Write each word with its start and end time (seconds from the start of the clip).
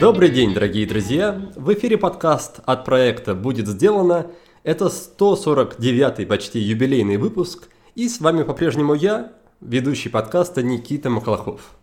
Добрый 0.00 0.30
день, 0.30 0.54
дорогие 0.54 0.86
друзья! 0.86 1.52
В 1.54 1.72
эфире 1.74 1.96
подкаст 1.96 2.58
от 2.64 2.84
проекта 2.84 3.34
«Будет 3.34 3.68
сделано». 3.68 4.26
Это 4.64 4.86
149-й 4.86 6.26
почти 6.26 6.58
юбилейный 6.58 7.16
выпуск, 7.16 7.68
и 7.94 8.08
с 8.08 8.20
вами 8.20 8.42
по-прежнему 8.42 8.94
я, 8.94 9.32
ведущий 9.60 10.08
подкаста 10.08 10.64
Никита 10.64 11.10
Маклахов. 11.10 11.76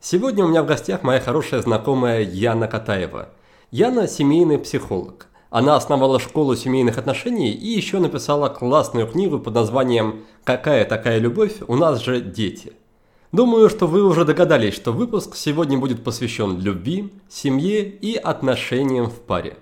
Сегодня 0.00 0.44
у 0.44 0.48
меня 0.48 0.62
в 0.62 0.66
гостях 0.66 1.02
моя 1.04 1.20
хорошая 1.20 1.62
знакомая 1.62 2.20
Яна 2.20 2.68
Катаева. 2.68 3.30
Яна– 3.70 4.06
семейный 4.08 4.58
психолог. 4.58 5.28
Она 5.52 5.76
основала 5.76 6.18
школу 6.18 6.56
семейных 6.56 6.96
отношений 6.96 7.52
и 7.52 7.66
еще 7.66 7.98
написала 7.98 8.48
классную 8.48 9.06
книгу 9.06 9.38
под 9.38 9.52
названием 9.52 10.24
«Какая 10.44 10.86
такая 10.86 11.18
любовь? 11.18 11.56
У 11.68 11.76
нас 11.76 12.00
же 12.00 12.22
дети». 12.22 12.72
Думаю, 13.32 13.68
что 13.68 13.86
вы 13.86 14.02
уже 14.02 14.24
догадались, 14.24 14.72
что 14.72 14.92
выпуск 14.92 15.36
сегодня 15.36 15.76
будет 15.76 16.02
посвящен 16.02 16.58
любви, 16.58 17.12
семье 17.28 17.84
и 17.84 18.16
отношениям 18.16 19.10
в 19.10 19.20
паре. 19.20 19.58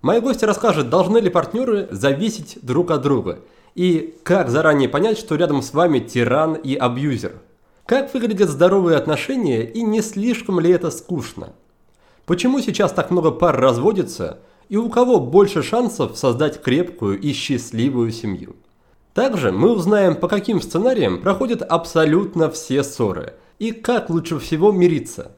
Мои 0.00 0.18
гости 0.18 0.44
расскажут, 0.44 0.90
должны 0.90 1.18
ли 1.18 1.30
партнеры 1.30 1.86
зависеть 1.92 2.58
друг 2.60 2.90
от 2.90 3.02
друга, 3.02 3.38
и 3.76 4.16
как 4.24 4.50
заранее 4.50 4.88
понять, 4.88 5.18
что 5.18 5.36
рядом 5.36 5.62
с 5.62 5.72
вами 5.72 6.00
тиран 6.00 6.54
и 6.54 6.74
абьюзер. 6.74 7.34
Как 7.86 8.12
выглядят 8.12 8.50
здоровые 8.50 8.96
отношения 8.96 9.62
и 9.62 9.82
не 9.82 10.02
слишком 10.02 10.58
ли 10.58 10.72
это 10.72 10.90
скучно? 10.90 11.52
Почему 12.26 12.60
сейчас 12.60 12.92
так 12.92 13.12
много 13.12 13.30
пар 13.30 13.56
разводится 13.56 14.40
и 14.72 14.76
у 14.78 14.88
кого 14.88 15.20
больше 15.20 15.62
шансов 15.62 16.16
создать 16.16 16.62
крепкую 16.62 17.20
и 17.20 17.34
счастливую 17.34 18.10
семью? 18.10 18.56
Также 19.12 19.52
мы 19.52 19.70
узнаем, 19.70 20.16
по 20.16 20.28
каким 20.28 20.62
сценариям 20.62 21.20
проходят 21.20 21.60
абсолютно 21.60 22.50
все 22.50 22.82
ссоры 22.82 23.34
и 23.58 23.72
как 23.72 24.08
лучше 24.08 24.38
всего 24.38 24.72
мириться. 24.72 25.32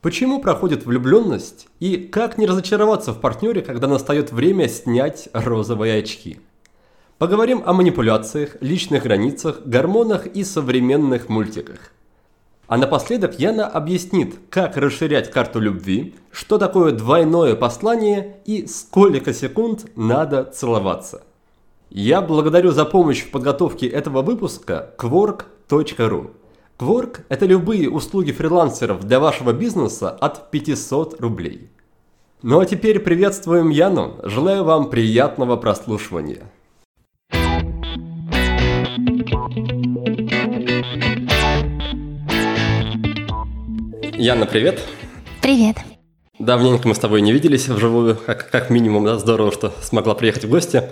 Почему 0.00 0.40
проходит 0.40 0.86
влюбленность 0.86 1.68
и 1.80 1.98
как 1.98 2.38
не 2.38 2.46
разочароваться 2.46 3.12
в 3.12 3.20
партнере, 3.20 3.60
когда 3.60 3.88
настает 3.88 4.32
время 4.32 4.70
снять 4.70 5.28
розовые 5.34 5.98
очки. 5.98 6.40
Поговорим 7.18 7.62
о 7.66 7.74
манипуляциях, 7.74 8.56
личных 8.62 9.02
границах, 9.02 9.66
гормонах 9.66 10.26
и 10.28 10.44
современных 10.44 11.28
мультиках. 11.28 11.92
А 12.68 12.76
напоследок 12.76 13.40
Яна 13.40 13.66
объяснит, 13.66 14.36
как 14.50 14.76
расширять 14.76 15.30
карту 15.30 15.58
любви, 15.58 16.14
что 16.30 16.58
такое 16.58 16.92
двойное 16.92 17.54
послание 17.56 18.36
и 18.44 18.66
сколько 18.66 19.32
секунд 19.32 19.86
надо 19.96 20.44
целоваться. 20.44 21.22
Я 21.88 22.20
благодарю 22.20 22.70
за 22.70 22.84
помощь 22.84 23.22
в 23.22 23.30
подготовке 23.30 23.86
этого 23.86 24.20
выпуска 24.20 24.90
Quark.ru. 24.98 26.32
Quark– 26.78 27.20
это 27.30 27.46
любые 27.46 27.88
услуги 27.88 28.32
фрилансеров 28.32 29.02
для 29.02 29.18
вашего 29.18 29.54
бизнеса 29.54 30.10
от 30.10 30.50
500 30.50 31.22
рублей. 31.22 31.70
Ну 32.42 32.60
а 32.60 32.66
теперь 32.66 33.00
приветствуем 33.00 33.70
Яну. 33.70 34.20
Желаю 34.24 34.64
вам 34.64 34.90
приятного 34.90 35.56
прослушивания. 35.56 36.42
Яна, 44.18 44.46
привет. 44.46 44.80
Привет. 45.40 45.76
Давненько 46.40 46.88
мы 46.88 46.96
с 46.96 46.98
тобой 46.98 47.20
не 47.20 47.32
виделись 47.32 47.68
вживую, 47.68 48.16
как, 48.16 48.50
как 48.50 48.68
минимум, 48.68 49.04
да, 49.04 49.16
здорово, 49.16 49.52
что 49.52 49.72
смогла 49.80 50.16
приехать 50.16 50.44
в 50.44 50.50
гости. 50.50 50.82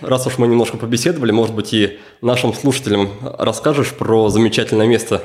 Раз 0.00 0.28
уж 0.28 0.38
мы 0.38 0.46
немножко 0.46 0.76
побеседовали, 0.76 1.32
может 1.32 1.56
быть, 1.56 1.74
и 1.74 1.98
нашим 2.22 2.54
слушателям 2.54 3.10
расскажешь 3.36 3.92
про 3.92 4.28
замечательное 4.28 4.86
место, 4.86 5.24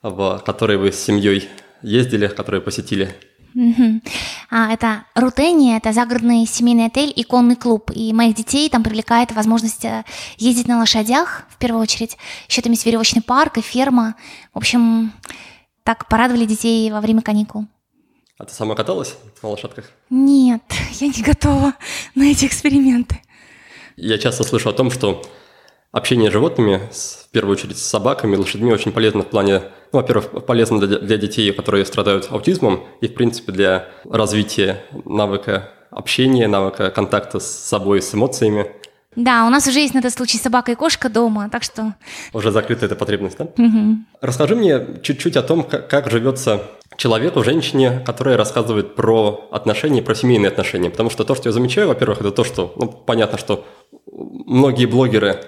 в 0.00 0.42
которое 0.46 0.78
вы 0.78 0.90
с 0.90 0.98
семьей 0.98 1.50
ездили, 1.82 2.28
которое 2.28 2.62
посетили. 2.62 3.14
Угу. 3.54 4.00
А, 4.50 4.72
это 4.72 5.04
Рутения, 5.14 5.76
это 5.76 5.92
загородный 5.92 6.46
семейный 6.46 6.86
отель 6.86 7.12
и 7.14 7.24
конный 7.24 7.56
клуб. 7.56 7.90
И 7.94 8.14
моих 8.14 8.34
детей 8.34 8.70
там 8.70 8.82
привлекает 8.82 9.32
возможность 9.32 9.84
э, 9.84 10.04
ездить 10.38 10.66
на 10.66 10.78
лошадях, 10.78 11.44
в 11.50 11.58
первую 11.58 11.82
очередь. 11.82 12.16
Еще 12.48 12.62
там 12.62 12.72
есть 12.72 12.86
веревочный 12.86 13.20
парк 13.20 13.58
и 13.58 13.60
ферма. 13.60 14.14
В 14.54 14.58
общем, 14.58 15.12
так 15.86 16.08
порадовали 16.08 16.44
детей 16.44 16.90
во 16.90 17.00
время 17.00 17.22
каникул. 17.22 17.66
А 18.38 18.44
ты 18.44 18.52
сама 18.52 18.74
каталась 18.74 19.16
на 19.42 19.48
лошадках? 19.48 19.92
Нет, 20.10 20.60
я 21.00 21.06
не 21.06 21.22
готова 21.22 21.74
на 22.16 22.24
эти 22.24 22.44
эксперименты. 22.44 23.22
Я 23.96 24.18
часто 24.18 24.42
слышу 24.42 24.68
о 24.68 24.72
том, 24.72 24.90
что 24.90 25.22
общение 25.92 26.28
с 26.28 26.32
животными, 26.32 26.82
в 26.90 27.30
первую 27.30 27.52
очередь 27.52 27.78
с 27.78 27.82
собаками, 27.82 28.36
лошадьми, 28.36 28.72
очень 28.72 28.92
полезно 28.92 29.22
в 29.22 29.30
плане, 29.30 29.62
ну, 29.92 30.00
во-первых, 30.00 30.44
полезно 30.44 30.80
для, 30.80 30.98
для 30.98 31.16
детей, 31.16 31.52
которые 31.52 31.86
страдают 31.86 32.26
аутизмом, 32.30 32.84
и, 33.00 33.06
в 33.06 33.14
принципе, 33.14 33.52
для 33.52 33.88
развития 34.04 34.84
навыка 35.04 35.72
общения, 35.90 36.48
навыка 36.48 36.90
контакта 36.90 37.38
с 37.38 37.46
собой, 37.46 38.02
с 38.02 38.12
эмоциями. 38.12 38.72
Да, 39.16 39.46
у 39.46 39.50
нас 39.50 39.66
уже 39.66 39.80
есть 39.80 39.94
на 39.94 40.00
этот 40.00 40.12
случай 40.12 40.36
собака 40.36 40.72
и 40.72 40.74
кошка 40.74 41.08
дома, 41.08 41.48
так 41.50 41.62
что... 41.62 41.94
Уже 42.34 42.50
закрыта 42.50 42.84
эта 42.84 42.94
потребность, 42.96 43.38
да? 43.38 43.44
Угу. 43.44 43.96
Расскажи 44.20 44.54
мне 44.54 44.80
чуть-чуть 45.02 45.36
о 45.36 45.42
том, 45.42 45.64
как, 45.64 45.88
как 45.88 46.10
живется 46.10 46.62
человеку, 46.96 47.42
женщине, 47.42 48.02
которая 48.04 48.36
рассказывает 48.36 48.94
про 48.94 49.48
отношения, 49.50 50.02
про 50.02 50.14
семейные 50.14 50.48
отношения. 50.48 50.90
Потому 50.90 51.10
что 51.10 51.24
то, 51.24 51.34
что 51.34 51.48
я 51.48 51.52
замечаю, 51.52 51.88
во-первых, 51.88 52.20
это 52.20 52.30
то, 52.30 52.44
что, 52.44 52.72
ну, 52.76 52.88
понятно, 52.88 53.38
что 53.38 53.66
многие 54.12 54.86
блогеры 54.86 55.40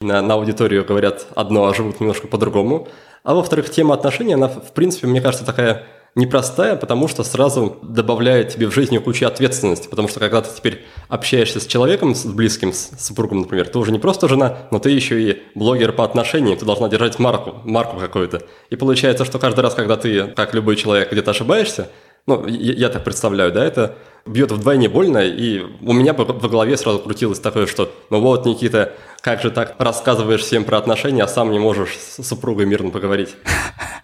на, 0.00 0.20
на 0.22 0.34
аудиторию 0.34 0.84
говорят 0.84 1.26
одно, 1.34 1.66
а 1.66 1.74
живут 1.74 2.00
немножко 2.00 2.26
по-другому. 2.26 2.88
А 3.22 3.34
во-вторых, 3.34 3.70
тема 3.70 3.94
отношений, 3.94 4.34
она, 4.34 4.48
в 4.48 4.72
принципе, 4.72 5.06
мне 5.06 5.20
кажется, 5.20 5.46
такая 5.46 5.84
непростая, 6.14 6.76
потому 6.76 7.08
что 7.08 7.24
сразу 7.24 7.76
добавляет 7.82 8.50
тебе 8.50 8.68
в 8.68 8.74
жизни 8.74 8.98
кучу 8.98 9.26
ответственности, 9.26 9.88
потому 9.88 10.08
что 10.08 10.20
когда 10.20 10.42
ты 10.42 10.48
теперь 10.54 10.84
общаешься 11.08 11.60
с 11.60 11.66
человеком, 11.66 12.14
с 12.14 12.24
близким, 12.24 12.72
с 12.72 12.90
супругом, 12.98 13.40
например, 13.40 13.68
ты 13.68 13.78
уже 13.78 13.92
не 13.92 13.98
просто 13.98 14.28
жена, 14.28 14.58
но 14.70 14.78
ты 14.78 14.90
еще 14.90 15.20
и 15.20 15.42
блогер 15.54 15.92
по 15.92 16.04
отношениям, 16.04 16.56
ты 16.56 16.64
должна 16.64 16.88
держать 16.88 17.18
марку, 17.18 17.56
марку 17.64 17.98
какую-то. 17.98 18.42
И 18.70 18.76
получается, 18.76 19.24
что 19.24 19.38
каждый 19.38 19.60
раз, 19.60 19.74
когда 19.74 19.96
ты, 19.96 20.28
как 20.28 20.54
любой 20.54 20.76
человек, 20.76 21.10
где-то 21.10 21.32
ошибаешься, 21.32 21.88
ну, 22.26 22.46
я, 22.46 22.72
я 22.72 22.88
так 22.88 23.04
представляю, 23.04 23.52
да, 23.52 23.64
это 23.64 23.96
бьет 24.24 24.50
вдвойне 24.50 24.88
больно, 24.88 25.18
и 25.18 25.60
у 25.82 25.92
меня 25.92 26.14
во 26.14 26.24
голове 26.24 26.76
сразу 26.76 27.00
крутилось 27.00 27.40
такое, 27.40 27.66
что 27.66 27.92
ну 28.08 28.20
вот, 28.20 28.46
Никита, 28.46 28.92
как 29.20 29.42
же 29.42 29.50
так 29.50 29.74
рассказываешь 29.78 30.40
всем 30.40 30.64
про 30.64 30.78
отношения, 30.78 31.24
а 31.24 31.28
сам 31.28 31.50
не 31.50 31.58
можешь 31.58 31.96
с 31.98 32.22
супругой 32.22 32.66
мирно 32.66 32.90
поговорить? 32.90 33.34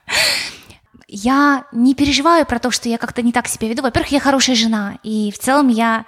Я 1.12 1.64
не 1.72 1.96
переживаю 1.96 2.46
про 2.46 2.60
то, 2.60 2.70
что 2.70 2.88
я 2.88 2.96
как-то 2.96 3.20
не 3.20 3.32
так 3.32 3.48
себя 3.48 3.68
веду. 3.68 3.82
Во-первых, 3.82 4.12
я 4.12 4.20
хорошая 4.20 4.54
жена, 4.54 4.98
и 5.02 5.32
в 5.32 5.38
целом 5.40 5.66
я 5.66 6.04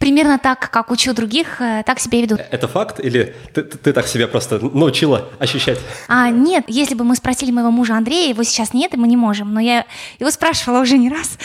примерно 0.00 0.40
так, 0.40 0.72
как 0.72 0.90
учу 0.90 1.14
других, 1.14 1.60
э, 1.60 1.84
так 1.86 2.00
себя 2.00 2.20
веду. 2.20 2.36
Это 2.50 2.66
факт 2.66 2.98
или 2.98 3.36
ты, 3.54 3.62
ты, 3.62 3.78
ты 3.78 3.92
так 3.92 4.08
себя 4.08 4.26
просто 4.26 4.58
научила 4.58 5.28
ощущать? 5.38 5.78
А, 6.08 6.30
нет, 6.30 6.64
если 6.66 6.96
бы 6.96 7.04
мы 7.04 7.14
спросили 7.14 7.52
моего 7.52 7.70
мужа 7.70 7.94
Андрея, 7.94 8.30
его 8.30 8.42
сейчас 8.42 8.74
нет, 8.74 8.92
и 8.92 8.96
мы 8.96 9.06
не 9.06 9.16
можем, 9.16 9.54
но 9.54 9.60
я 9.60 9.86
его 10.18 10.32
спрашивала 10.32 10.80
уже 10.80 10.98
не 10.98 11.10
раз. 11.10 11.38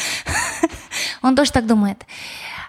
Он 1.22 1.36
тоже 1.36 1.52
так 1.52 1.68
думает. 1.68 2.04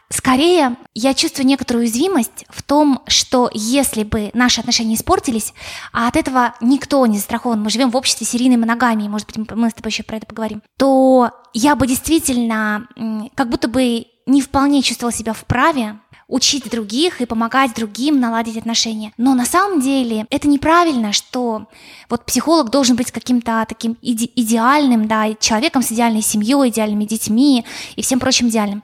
Скорее, 0.08 0.76
я 0.94 1.14
чувствую 1.14 1.46
некоторую 1.46 1.84
уязвимость 1.84 2.46
в 2.48 2.62
том, 2.62 3.02
что 3.08 3.50
если 3.52 4.04
бы 4.04 4.30
наши 4.34 4.60
отношения 4.60 4.94
испортились, 4.94 5.52
а 5.92 6.06
от 6.06 6.16
этого 6.16 6.54
никто 6.60 7.04
не 7.06 7.18
застрахован, 7.18 7.60
мы 7.60 7.70
живем 7.70 7.90
в 7.90 7.96
обществе 7.96 8.24
серийной 8.24 8.56
моногамии, 8.56 9.08
может 9.08 9.26
быть, 9.26 9.50
мы 9.50 9.68
с 9.68 9.74
тобой 9.74 9.90
еще 9.90 10.04
про 10.04 10.18
это 10.18 10.26
поговорим, 10.26 10.62
то 10.76 11.32
я 11.52 11.74
бы 11.74 11.88
действительно 11.88 12.86
как 13.34 13.48
будто 13.48 13.66
бы 13.66 14.06
не 14.26 14.42
вполне 14.42 14.82
чувствовала 14.82 15.12
себя 15.12 15.32
вправе 15.32 15.98
учить 16.28 16.68
других 16.68 17.20
и 17.20 17.26
помогать 17.26 17.74
другим 17.74 18.18
наладить 18.18 18.56
отношения. 18.56 19.12
Но 19.16 19.34
на 19.34 19.44
самом 19.44 19.80
деле 19.80 20.26
это 20.28 20.48
неправильно, 20.48 21.12
что 21.12 21.68
вот 22.10 22.26
психолог 22.26 22.70
должен 22.70 22.96
быть 22.96 23.12
каким-то 23.12 23.64
таким 23.68 23.96
иде- 24.02 24.30
идеальным, 24.34 25.06
да, 25.06 25.34
человеком 25.34 25.82
с 25.82 25.92
идеальной 25.92 26.22
семьей, 26.22 26.70
идеальными 26.70 27.04
детьми 27.04 27.64
и 27.94 28.02
всем 28.02 28.18
прочим 28.18 28.48
идеальным 28.48 28.82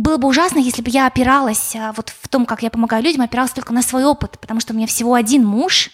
было 0.00 0.16
бы 0.16 0.28
ужасно, 0.28 0.58
если 0.58 0.82
бы 0.82 0.90
я 0.90 1.06
опиралась 1.06 1.76
а, 1.76 1.92
вот 1.92 2.08
в 2.08 2.28
том, 2.28 2.46
как 2.46 2.62
я 2.62 2.70
помогаю 2.70 3.02
людям, 3.02 3.22
опиралась 3.22 3.52
только 3.52 3.72
на 3.72 3.82
свой 3.82 4.04
опыт, 4.04 4.38
потому 4.40 4.60
что 4.60 4.72
у 4.72 4.76
меня 4.76 4.86
всего 4.86 5.14
один 5.14 5.44
муж 5.44 5.90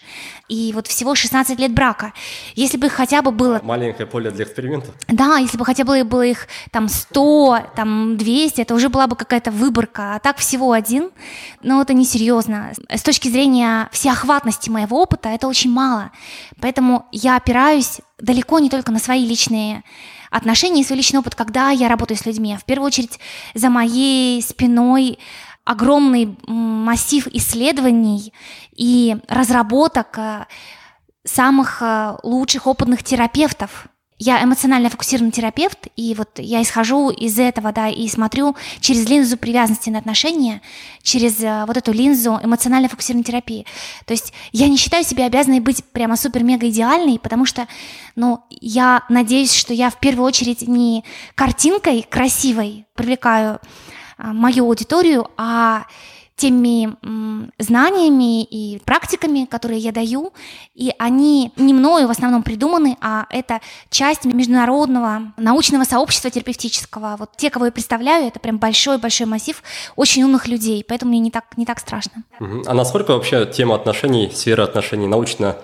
и 0.48 0.72
вот 0.74 0.86
всего 0.86 1.14
16 1.14 1.58
лет 1.58 1.72
брака. 1.72 2.12
Если 2.54 2.76
бы 2.76 2.88
хотя 2.88 3.22
бы 3.22 3.32
было... 3.32 3.60
Маленькое 3.62 4.06
поле 4.06 4.30
для 4.30 4.44
экспериментов. 4.44 4.94
Да, 5.08 5.38
если 5.38 5.58
бы 5.58 5.64
хотя 5.64 5.84
бы 5.84 6.04
было 6.04 6.24
их 6.24 6.46
там 6.70 6.88
100, 6.88 7.72
там 7.74 8.16
200, 8.16 8.60
это 8.60 8.74
уже 8.74 8.88
была 8.88 9.06
бы 9.06 9.16
какая-то 9.16 9.50
выборка, 9.50 10.14
а 10.14 10.18
так 10.20 10.38
всего 10.38 10.72
один, 10.72 11.10
но 11.62 11.82
это 11.82 11.92
несерьезно. 11.94 12.72
С 12.88 13.02
точки 13.02 13.28
зрения 13.28 13.88
всеохватности 13.92 14.70
моего 14.70 15.02
опыта 15.02 15.30
это 15.30 15.48
очень 15.48 15.70
мало, 15.70 16.12
поэтому 16.60 17.06
я 17.10 17.36
опираюсь 17.36 18.00
далеко 18.18 18.60
не 18.60 18.70
только 18.70 18.92
на 18.92 18.98
свои 18.98 19.26
личные 19.26 19.82
отношения 20.36 20.82
и 20.82 20.84
свой 20.84 20.98
личный 20.98 21.20
опыт, 21.20 21.34
когда 21.34 21.70
я 21.70 21.88
работаю 21.88 22.18
с 22.18 22.26
людьми. 22.26 22.56
В 22.56 22.64
первую 22.64 22.86
очередь 22.86 23.18
за 23.54 23.70
моей 23.70 24.42
спиной 24.42 25.18
огромный 25.64 26.36
массив 26.46 27.26
исследований 27.28 28.32
и 28.76 29.16
разработок, 29.28 30.18
э, 30.18 30.46
самых 31.24 31.82
э, 31.82 32.16
лучших 32.22 32.66
опытных 32.66 33.02
терапевтов 33.02 33.88
я 34.18 34.42
эмоционально 34.42 34.88
фокусированный 34.88 35.32
терапевт, 35.32 35.88
и 35.94 36.14
вот 36.14 36.38
я 36.38 36.62
исхожу 36.62 37.10
из 37.10 37.38
этого, 37.38 37.72
да, 37.72 37.88
и 37.88 38.08
смотрю 38.08 38.56
через 38.80 39.08
линзу 39.08 39.36
привязанности 39.36 39.90
на 39.90 39.98
отношения, 39.98 40.62
через 41.02 41.42
э, 41.42 41.64
вот 41.66 41.76
эту 41.76 41.92
линзу 41.92 42.40
эмоционально 42.42 42.88
фокусированной 42.88 43.24
терапии. 43.24 43.66
То 44.06 44.14
есть 44.14 44.32
я 44.52 44.68
не 44.68 44.78
считаю 44.78 45.04
себя 45.04 45.26
обязанной 45.26 45.60
быть 45.60 45.84
прямо 45.84 46.16
супер-мега 46.16 46.68
идеальной, 46.68 47.18
потому 47.18 47.44
что, 47.44 47.68
ну, 48.14 48.40
я 48.50 49.04
надеюсь, 49.10 49.54
что 49.54 49.74
я 49.74 49.90
в 49.90 50.00
первую 50.00 50.26
очередь 50.26 50.62
не 50.66 51.04
картинкой 51.34 52.02
красивой 52.08 52.86
привлекаю 52.94 53.60
э, 54.16 54.26
мою 54.32 54.64
аудиторию, 54.64 55.30
а 55.36 55.84
теми 56.36 56.96
знаниями 57.58 58.44
и 58.44 58.78
практиками, 58.84 59.46
которые 59.46 59.80
я 59.80 59.90
даю, 59.90 60.32
и 60.74 60.92
они 60.98 61.50
не 61.56 61.72
мною 61.72 62.08
в 62.08 62.10
основном 62.10 62.42
придуманы, 62.42 62.96
а 63.00 63.26
это 63.30 63.60
часть 63.90 64.24
международного 64.26 65.32
научного 65.38 65.84
сообщества 65.84 66.30
терапевтического. 66.30 67.16
Вот 67.18 67.30
те, 67.36 67.48
кого 67.50 67.66
я 67.66 67.72
представляю, 67.72 68.26
это 68.26 68.38
прям 68.38 68.58
большой-большой 68.58 69.26
массив 69.26 69.62
очень 69.96 70.24
умных 70.24 70.46
людей, 70.46 70.84
поэтому 70.86 71.10
мне 71.10 71.20
не 71.20 71.30
так, 71.30 71.56
не 71.56 71.64
так 71.64 71.78
страшно. 71.80 72.22
А 72.38 72.74
насколько 72.74 73.12
вообще 73.12 73.46
тема 73.46 73.74
отношений, 73.74 74.30
сфера 74.30 74.64
отношений 74.64 75.06
научно 75.06 75.56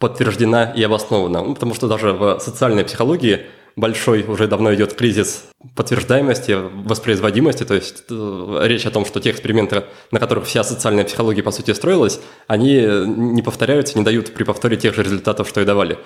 подтверждена 0.00 0.64
и 0.64 0.82
обоснована? 0.82 1.42
Ну, 1.42 1.54
потому 1.54 1.74
что 1.74 1.86
даже 1.86 2.12
в 2.12 2.40
социальной 2.40 2.84
психологии 2.84 3.46
большой 3.78 4.24
уже 4.24 4.48
давно 4.48 4.74
идет 4.74 4.94
кризис 4.94 5.44
подтверждаемости, 5.74 6.56
воспроизводимости, 6.84 7.64
то 7.64 7.74
есть 7.74 8.04
э, 8.10 8.60
речь 8.64 8.86
о 8.86 8.90
том, 8.90 9.06
что 9.06 9.20
те 9.20 9.30
эксперименты, 9.30 9.84
на 10.10 10.18
которых 10.18 10.44
вся 10.46 10.64
социальная 10.64 11.04
психология 11.04 11.42
по 11.42 11.50
сути 11.50 11.72
строилась, 11.72 12.20
они 12.46 12.74
не 13.06 13.42
повторяются, 13.42 13.96
не 13.96 14.04
дают 14.04 14.34
при 14.34 14.44
повторе 14.44 14.76
тех 14.76 14.94
же 14.94 15.02
результатов, 15.02 15.48
что 15.48 15.60
и 15.60 15.64
давали. 15.64 15.98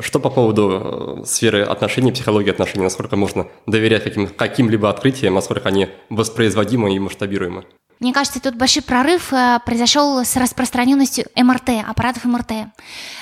Что 0.00 0.20
по 0.20 0.30
поводу 0.30 1.22
э, 1.22 1.24
сферы 1.26 1.62
отношений, 1.62 2.12
психологии 2.12 2.50
отношений, 2.50 2.84
насколько 2.84 3.16
можно 3.16 3.48
доверять 3.66 4.04
каким, 4.04 4.28
каким-либо 4.28 4.88
открытиям, 4.88 5.34
насколько 5.34 5.68
они 5.68 5.88
воспроизводимы 6.10 6.94
и 6.94 6.98
масштабируемы? 6.98 7.64
Мне 7.98 8.12
кажется, 8.12 8.40
тут 8.40 8.56
большой 8.56 8.82
прорыв 8.82 9.32
э, 9.32 9.58
произошел 9.64 10.22
с 10.22 10.36
распространенностью 10.36 11.24
МРТ, 11.34 11.70
аппаратов 11.88 12.26
МРТ. 12.26 12.68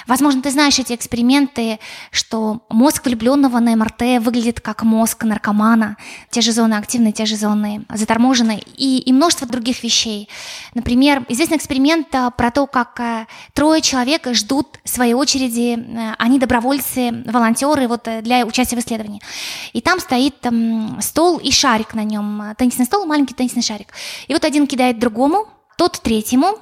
Возможно, 0.09 0.43
ты 0.43 0.51
знаешь 0.51 0.81
эти 0.81 0.93
эксперименты, 0.93 1.79
что 2.11 2.63
мозг 2.69 3.07
влюбленного 3.07 3.61
на 3.61 3.77
МРТ 3.77 4.21
выглядит 4.21 4.61
как 4.61 4.83
мозг 4.83 5.23
наркомана, 5.23 5.97
те 6.31 6.41
же 6.41 6.51
зоны 6.51 6.75
активные, 6.75 7.13
те 7.13 7.25
же 7.25 7.37
зоны 7.37 7.85
заторможенные 7.89 8.65
и, 8.77 8.99
и 8.99 9.13
множество 9.13 9.47
других 9.47 9.85
вещей. 9.85 10.29
Например, 10.75 11.25
известный 11.29 11.57
эксперимент 11.57 12.09
э, 12.13 12.31
про 12.37 12.51
то, 12.51 12.67
как 12.67 12.99
э, 12.99 13.27
трое 13.53 13.81
человек 13.81 14.27
ждут 14.33 14.81
своей 14.83 15.15
очереди, 15.15 15.79
они 16.19 16.41
добровольцы, 16.41 17.23
волонтеры 17.27 17.87
вот, 17.87 18.09
для 18.23 18.45
участия 18.45 18.75
в 18.75 18.81
исследовании. 18.81 19.23
И 19.73 19.81
там 19.81 20.01
стоит 20.01 20.41
там, 20.41 21.01
стол 21.01 21.39
и 21.39 21.53
шарик 21.53 21.95
на 21.95 22.03
нем, 22.03 22.43
теннисный 22.59 22.87
стол, 22.87 23.07
маленький 23.07 23.35
теннисный 23.35 23.63
шарик. 23.63 23.89
И 24.27 24.33
вот 24.33 24.45
один 24.45 24.64
один 24.65 24.67
кидает 24.67 24.99
другому, 24.99 25.47
тот 25.77 26.01
третьему, 26.01 26.59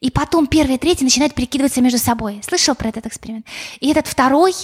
и 0.00 0.10
потом 0.10 0.46
первый 0.46 0.76
и 0.76 0.78
третий 0.78 1.04
начинают 1.04 1.34
перекидываться 1.34 1.80
между 1.80 1.98
собой. 1.98 2.40
Слышал 2.46 2.74
про 2.74 2.88
этот 2.88 3.06
эксперимент? 3.06 3.46
И 3.80 3.90
этот 3.90 4.06
второй 4.06 4.54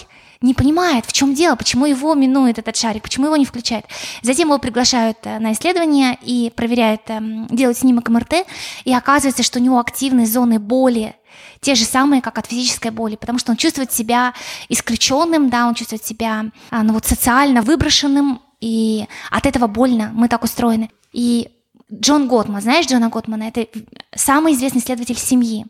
не 0.43 0.55
понимает, 0.55 1.07
в 1.07 1.13
чем 1.13 1.35
дело, 1.35 1.57
почему 1.57 1.87
его 1.87 2.15
минует 2.15 2.59
этот 2.59 2.77
шарик, 2.77 3.03
почему 3.03 3.27
его 3.27 3.37
не 3.37 3.47
включает. 3.47 3.87
Затем 4.23 4.49
его 4.49 4.59
приглашают 4.59 5.19
э, 5.25 5.39
на 5.39 5.53
исследование 5.53 6.19
и 6.23 6.53
проверяют, 6.55 7.03
эм, 7.09 7.47
делают 7.47 7.79
снимок 7.79 8.09
МРТ, 8.11 8.47
и 8.85 8.93
оказывается, 8.93 9.43
что 9.43 9.59
у 9.59 9.63
него 9.63 9.79
активные 9.79 10.27
зоны 10.27 10.59
боли, 10.59 11.15
те 11.61 11.75
же 11.75 11.85
самые, 11.85 12.21
как 12.21 12.39
от 12.39 12.47
физической 12.47 12.91
боли, 12.91 13.17
потому 13.17 13.39
что 13.39 13.53
он 13.53 13.57
чувствует 13.57 13.93
себя 13.93 14.35
исключенным, 14.69 15.49
да, 15.49 15.67
он 15.67 15.75
чувствует 15.75 16.05
себя 16.05 16.47
а, 16.71 16.83
ну, 16.83 16.93
вот, 16.93 17.07
социально 17.07 17.63
выброшенным, 17.63 18.43
и 18.61 19.07
от 19.31 19.47
этого 19.47 19.67
больно, 19.67 20.11
мы 20.15 20.29
так 20.29 20.45
устроены. 20.45 20.91
И 21.13 21.49
Джон 21.93 22.27
Готман, 22.29 22.61
знаешь 22.61 22.87
Джона 22.87 23.11
Готмана? 23.11 23.45
Это 23.45 23.67
самый 24.15 24.55
известный 24.55 24.81
исследователь 24.81 25.19
семьи. 25.19 25.67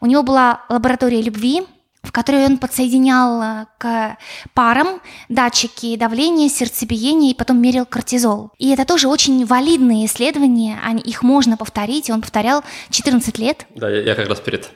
У 0.00 0.06
него 0.06 0.22
была 0.22 0.64
лаборатория 0.68 1.20
любви, 1.20 1.62
в 2.06 2.12
которой 2.12 2.46
он 2.46 2.58
подсоединял 2.58 3.42
э, 3.42 3.66
к 3.78 4.16
парам 4.54 5.00
датчики 5.28 5.96
давления, 5.96 6.48
сердцебиения 6.48 7.32
и 7.32 7.34
потом 7.34 7.60
мерил 7.60 7.84
кортизол. 7.84 8.52
И 8.58 8.70
это 8.70 8.84
тоже 8.84 9.08
очень 9.08 9.44
валидные 9.44 10.06
исследования, 10.06 10.78
они, 10.84 11.02
их 11.02 11.24
можно 11.24 11.56
повторить, 11.56 12.08
он 12.10 12.20
повторял 12.20 12.62
14 12.90 13.38
лет. 13.38 13.66
Да, 13.74 13.90
я, 13.90 14.02
я 14.02 14.14
как 14.14 14.28
раз 14.28 14.38
перед 14.38 14.70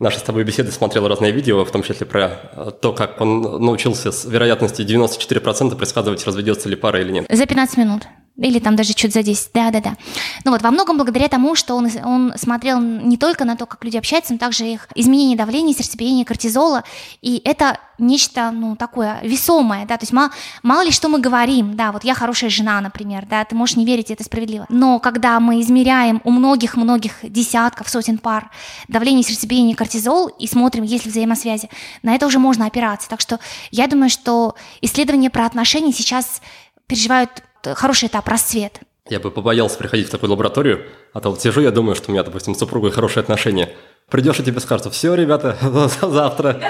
нашей 0.00 0.18
с 0.18 0.22
тобой 0.22 0.42
беседы 0.42 0.72
смотрел 0.72 1.06
разные 1.06 1.30
видео, 1.30 1.64
в 1.64 1.70
том 1.70 1.84
числе 1.84 2.04
про 2.04 2.40
э, 2.52 2.70
то, 2.80 2.92
как 2.92 3.20
он 3.20 3.42
научился 3.64 4.10
с 4.10 4.24
вероятностью 4.24 4.84
94% 4.84 5.76
предсказывать, 5.76 6.26
разведется 6.26 6.68
ли 6.68 6.74
пара 6.74 7.00
или 7.00 7.12
нет. 7.12 7.26
За 7.30 7.46
15 7.46 7.76
минут. 7.76 8.02
Или 8.36 8.58
там 8.60 8.76
даже 8.76 8.94
чуть 8.94 9.12
за 9.12 9.22
10, 9.22 9.50
да-да-да. 9.52 9.96
Ну 10.44 10.52
вот, 10.52 10.62
во 10.62 10.70
многом 10.70 10.96
благодаря 10.96 11.28
тому, 11.28 11.54
что 11.54 11.74
он, 11.74 11.88
он 12.02 12.32
смотрел 12.36 12.80
не 12.80 13.18
только 13.18 13.44
на 13.44 13.56
то, 13.56 13.66
как 13.66 13.84
люди 13.84 13.98
общаются, 13.98 14.32
но 14.32 14.38
также 14.38 14.64
их 14.64 14.88
изменение 14.94 15.36
давления, 15.36 15.74
сердцебиения, 15.74 16.24
кортизола, 16.24 16.82
и 17.20 17.42
это 17.44 17.78
нечто, 17.98 18.50
ну, 18.50 18.74
такое 18.74 19.20
весомое, 19.22 19.86
да, 19.86 19.98
то 19.98 20.04
есть 20.04 20.12
мало, 20.12 20.30
мало 20.62 20.82
ли 20.82 20.90
что 20.90 21.08
мы 21.08 21.20
говорим, 21.20 21.76
да, 21.76 21.92
вот 21.92 22.04
я 22.04 22.14
хорошая 22.14 22.50
жена, 22.50 22.80
например, 22.80 23.26
да, 23.28 23.44
ты 23.44 23.54
можешь 23.54 23.76
не 23.76 23.84
верить, 23.84 24.10
это 24.10 24.24
справедливо, 24.24 24.66
но 24.70 24.98
когда 24.98 25.38
мы 25.38 25.60
измеряем 25.60 26.20
у 26.24 26.30
многих-многих 26.30 27.18
десятков, 27.22 27.88
сотен 27.88 28.18
пар 28.18 28.50
давление, 28.88 29.22
сердцебиение, 29.22 29.76
кортизол 29.76 30.28
и 30.28 30.46
смотрим, 30.46 30.84
есть 30.84 31.04
ли 31.04 31.10
взаимосвязи, 31.10 31.68
на 32.02 32.14
это 32.14 32.26
уже 32.26 32.38
можно 32.38 32.66
опираться, 32.66 33.08
так 33.08 33.20
что 33.20 33.38
я 33.70 33.86
думаю, 33.86 34.10
что 34.10 34.56
исследования 34.80 35.30
про 35.30 35.44
отношения 35.44 35.92
сейчас 35.92 36.40
переживают 36.86 37.42
хороший 37.64 38.08
этап 38.08 38.28
расцвета. 38.28 38.80
Я 39.08 39.18
бы 39.18 39.30
побоялся 39.30 39.76
приходить 39.76 40.08
в 40.08 40.10
такую 40.10 40.30
лабораторию, 40.30 40.84
а 41.12 41.20
то 41.20 41.30
вот 41.30 41.40
сижу, 41.40 41.60
я 41.60 41.70
думаю, 41.70 41.96
что 41.96 42.10
у 42.10 42.12
меня, 42.12 42.22
допустим, 42.22 42.54
с 42.54 42.58
супругой 42.58 42.92
хорошие 42.92 43.22
отношения. 43.22 43.70
Придешь 44.08 44.38
и 44.38 44.44
тебе 44.44 44.60
скажут, 44.60 44.92
все, 44.92 45.14
ребята, 45.14 45.56
завтра, 46.00 46.60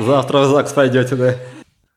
завтра 0.00 0.38
в 0.38 0.46
ЗАГС 0.46 0.72
пойдете, 0.72 1.14
да. 1.14 1.36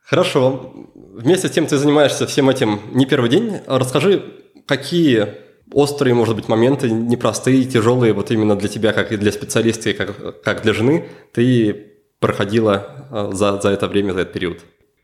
Хорошо. 0.03 0.73
Вместе 0.95 1.47
с 1.47 1.51
тем 1.51 1.65
ты 1.65 1.77
занимаешься 1.77 2.27
всем 2.27 2.49
этим 2.49 2.81
не 2.91 3.05
первый 3.05 3.29
день. 3.29 3.59
Расскажи, 3.65 4.23
какие 4.67 5.27
острые, 5.73 6.13
может 6.13 6.35
быть, 6.35 6.47
моменты, 6.47 6.89
непростые, 6.89 7.65
тяжелые, 7.65 8.13
вот 8.13 8.31
именно 8.31 8.55
для 8.55 8.69
тебя, 8.69 8.93
как 8.93 9.11
и 9.11 9.17
для 9.17 9.31
специалиста, 9.31 9.89
и 9.89 9.93
как, 9.93 10.41
как 10.43 10.61
для 10.61 10.73
жены, 10.73 11.09
ты 11.33 11.93
проходила 12.19 13.07
а, 13.11 13.31
за, 13.33 13.59
за 13.59 13.69
это 13.69 13.87
время, 13.87 14.13
за 14.13 14.21
этот 14.21 14.33
период? 14.33 14.59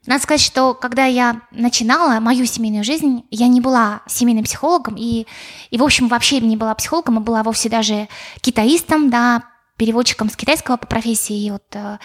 Надо 0.06 0.22
сказать, 0.22 0.42
что 0.42 0.74
когда 0.74 1.06
я 1.06 1.42
начинала 1.52 2.20
мою 2.20 2.46
семейную 2.46 2.84
жизнь, 2.84 3.24
я 3.32 3.48
не 3.48 3.62
была 3.62 4.02
семейным 4.06 4.44
психологом 4.44 4.96
и, 4.98 5.26
и 5.70 5.78
в 5.78 5.84
общем, 5.84 6.10
вообще 6.10 6.42
не 6.42 6.58
была 6.58 6.76
психологом, 6.76 7.20
а 7.20 7.22
была 7.22 7.44
вовсе 7.44 7.70
даже 7.70 8.10
китаистом, 8.42 9.10
да, 9.10 9.44
переводчиком 9.78 10.30
с 10.30 10.36
китайского 10.36 10.78
по 10.78 10.86
профессии, 10.86 11.46
и 11.46 11.52
вот 11.52 11.64
э, 11.74 11.98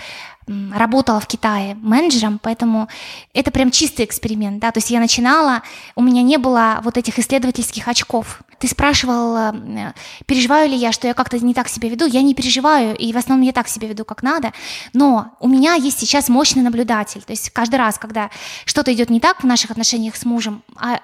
работала 0.72 1.20
в 1.20 1.26
Китае 1.26 1.75
менеджером, 1.75 2.40
поэтому 2.42 2.88
это 3.34 3.50
прям 3.50 3.70
чистый 3.70 4.04
эксперимент, 4.04 4.58
да, 4.60 4.70
то 4.70 4.78
есть 4.78 4.90
я 4.90 5.00
начинала, 5.00 5.62
у 5.94 6.02
меня 6.02 6.22
не 6.22 6.38
было 6.38 6.80
вот 6.82 6.96
этих 6.96 7.18
исследовательских 7.18 7.87
очков. 7.87 8.40
Ты 8.58 8.68
спрашивал, 8.68 9.37
э, 9.37 9.92
переживаю 10.25 10.70
ли 10.70 10.76
я, 10.76 10.92
что 10.92 11.06
я 11.06 11.14
как-то 11.14 11.38
не 11.38 11.52
так 11.52 11.68
себя 11.68 11.90
веду, 11.90 12.06
я 12.06 12.22
не 12.22 12.34
переживаю, 12.34 12.96
и 12.96 13.12
в 13.12 13.16
основном 13.18 13.46
я 13.46 13.52
так 13.52 13.68
себя 13.68 13.87
веду, 13.87 14.04
как 14.06 14.22
надо, 14.22 14.52
но 14.94 15.37
у 15.38 15.46
меня 15.46 15.75
есть 15.75 15.98
сейчас 15.98 16.30
мощный 16.30 16.62
наблюдатель, 16.62 17.22
то 17.22 17.32
есть 17.32 17.50
каждый 17.50 17.76
раз, 17.76 17.98
когда 17.98 18.30
что-то 18.64 18.92
идет 18.94 19.10
не 19.10 19.20
так 19.20 19.42
в 19.42 19.46
наших 19.46 19.70
отношениях 19.70 20.16
с 20.16 20.25
мужем, 20.25 20.62
а 20.76 21.00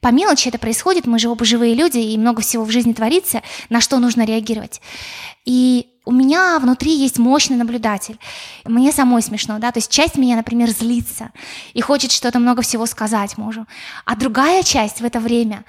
по 0.00 0.08
мелочи 0.08 0.48
это 0.48 0.58
происходит, 0.58 1.06
мы 1.06 1.18
же 1.18 1.28
оба 1.28 1.44
живые 1.44 1.74
люди, 1.74 1.98
и 1.98 2.16
много 2.16 2.40
всего 2.40 2.64
в 2.64 2.70
жизни 2.70 2.94
творится, 2.94 3.42
на 3.68 3.82
что 3.82 3.98
нужно 3.98 4.24
реагировать. 4.24 4.80
И 5.44 5.86
у 6.06 6.12
меня 6.12 6.58
внутри 6.58 6.96
есть 6.96 7.18
мощный 7.18 7.56
наблюдатель. 7.56 8.18
Мне 8.64 8.92
самой 8.92 9.22
смешно, 9.22 9.58
да, 9.58 9.72
то 9.72 9.78
есть 9.78 9.90
часть 9.90 10.16
меня, 10.16 10.36
например, 10.36 10.70
злится 10.70 11.32
и 11.74 11.80
хочет 11.80 12.12
что-то 12.12 12.38
много 12.38 12.62
всего 12.62 12.86
сказать 12.86 13.36
мужу, 13.36 13.66
а 14.04 14.16
другая 14.16 14.62
часть 14.62 15.00
в 15.00 15.04
это 15.04 15.20
время 15.20 15.64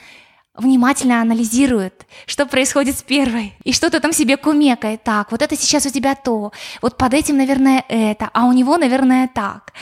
внимательно 0.56 1.22
анализирует, 1.22 2.06
что 2.25 2.46
происходит 2.46 2.98
с 2.98 3.03
первой, 3.03 3.53
и 3.63 3.74
что-то 3.74 4.00
там 4.00 4.13
себе 4.13 4.38
кумекает. 4.38 5.03
Так, 5.03 5.32
вот 5.32 5.41
это 5.41 5.56
сейчас 5.56 5.86
у 5.86 5.89
тебя 5.89 6.15
то, 6.15 6.51
вот 6.82 6.98
под 6.98 7.13
этим, 7.13 7.38
наверное, 7.38 7.84
это, 7.88 8.29
а 8.34 8.46
у 8.46 8.53
него, 8.53 8.77
наверное, 8.77 9.27
так. 9.27 9.74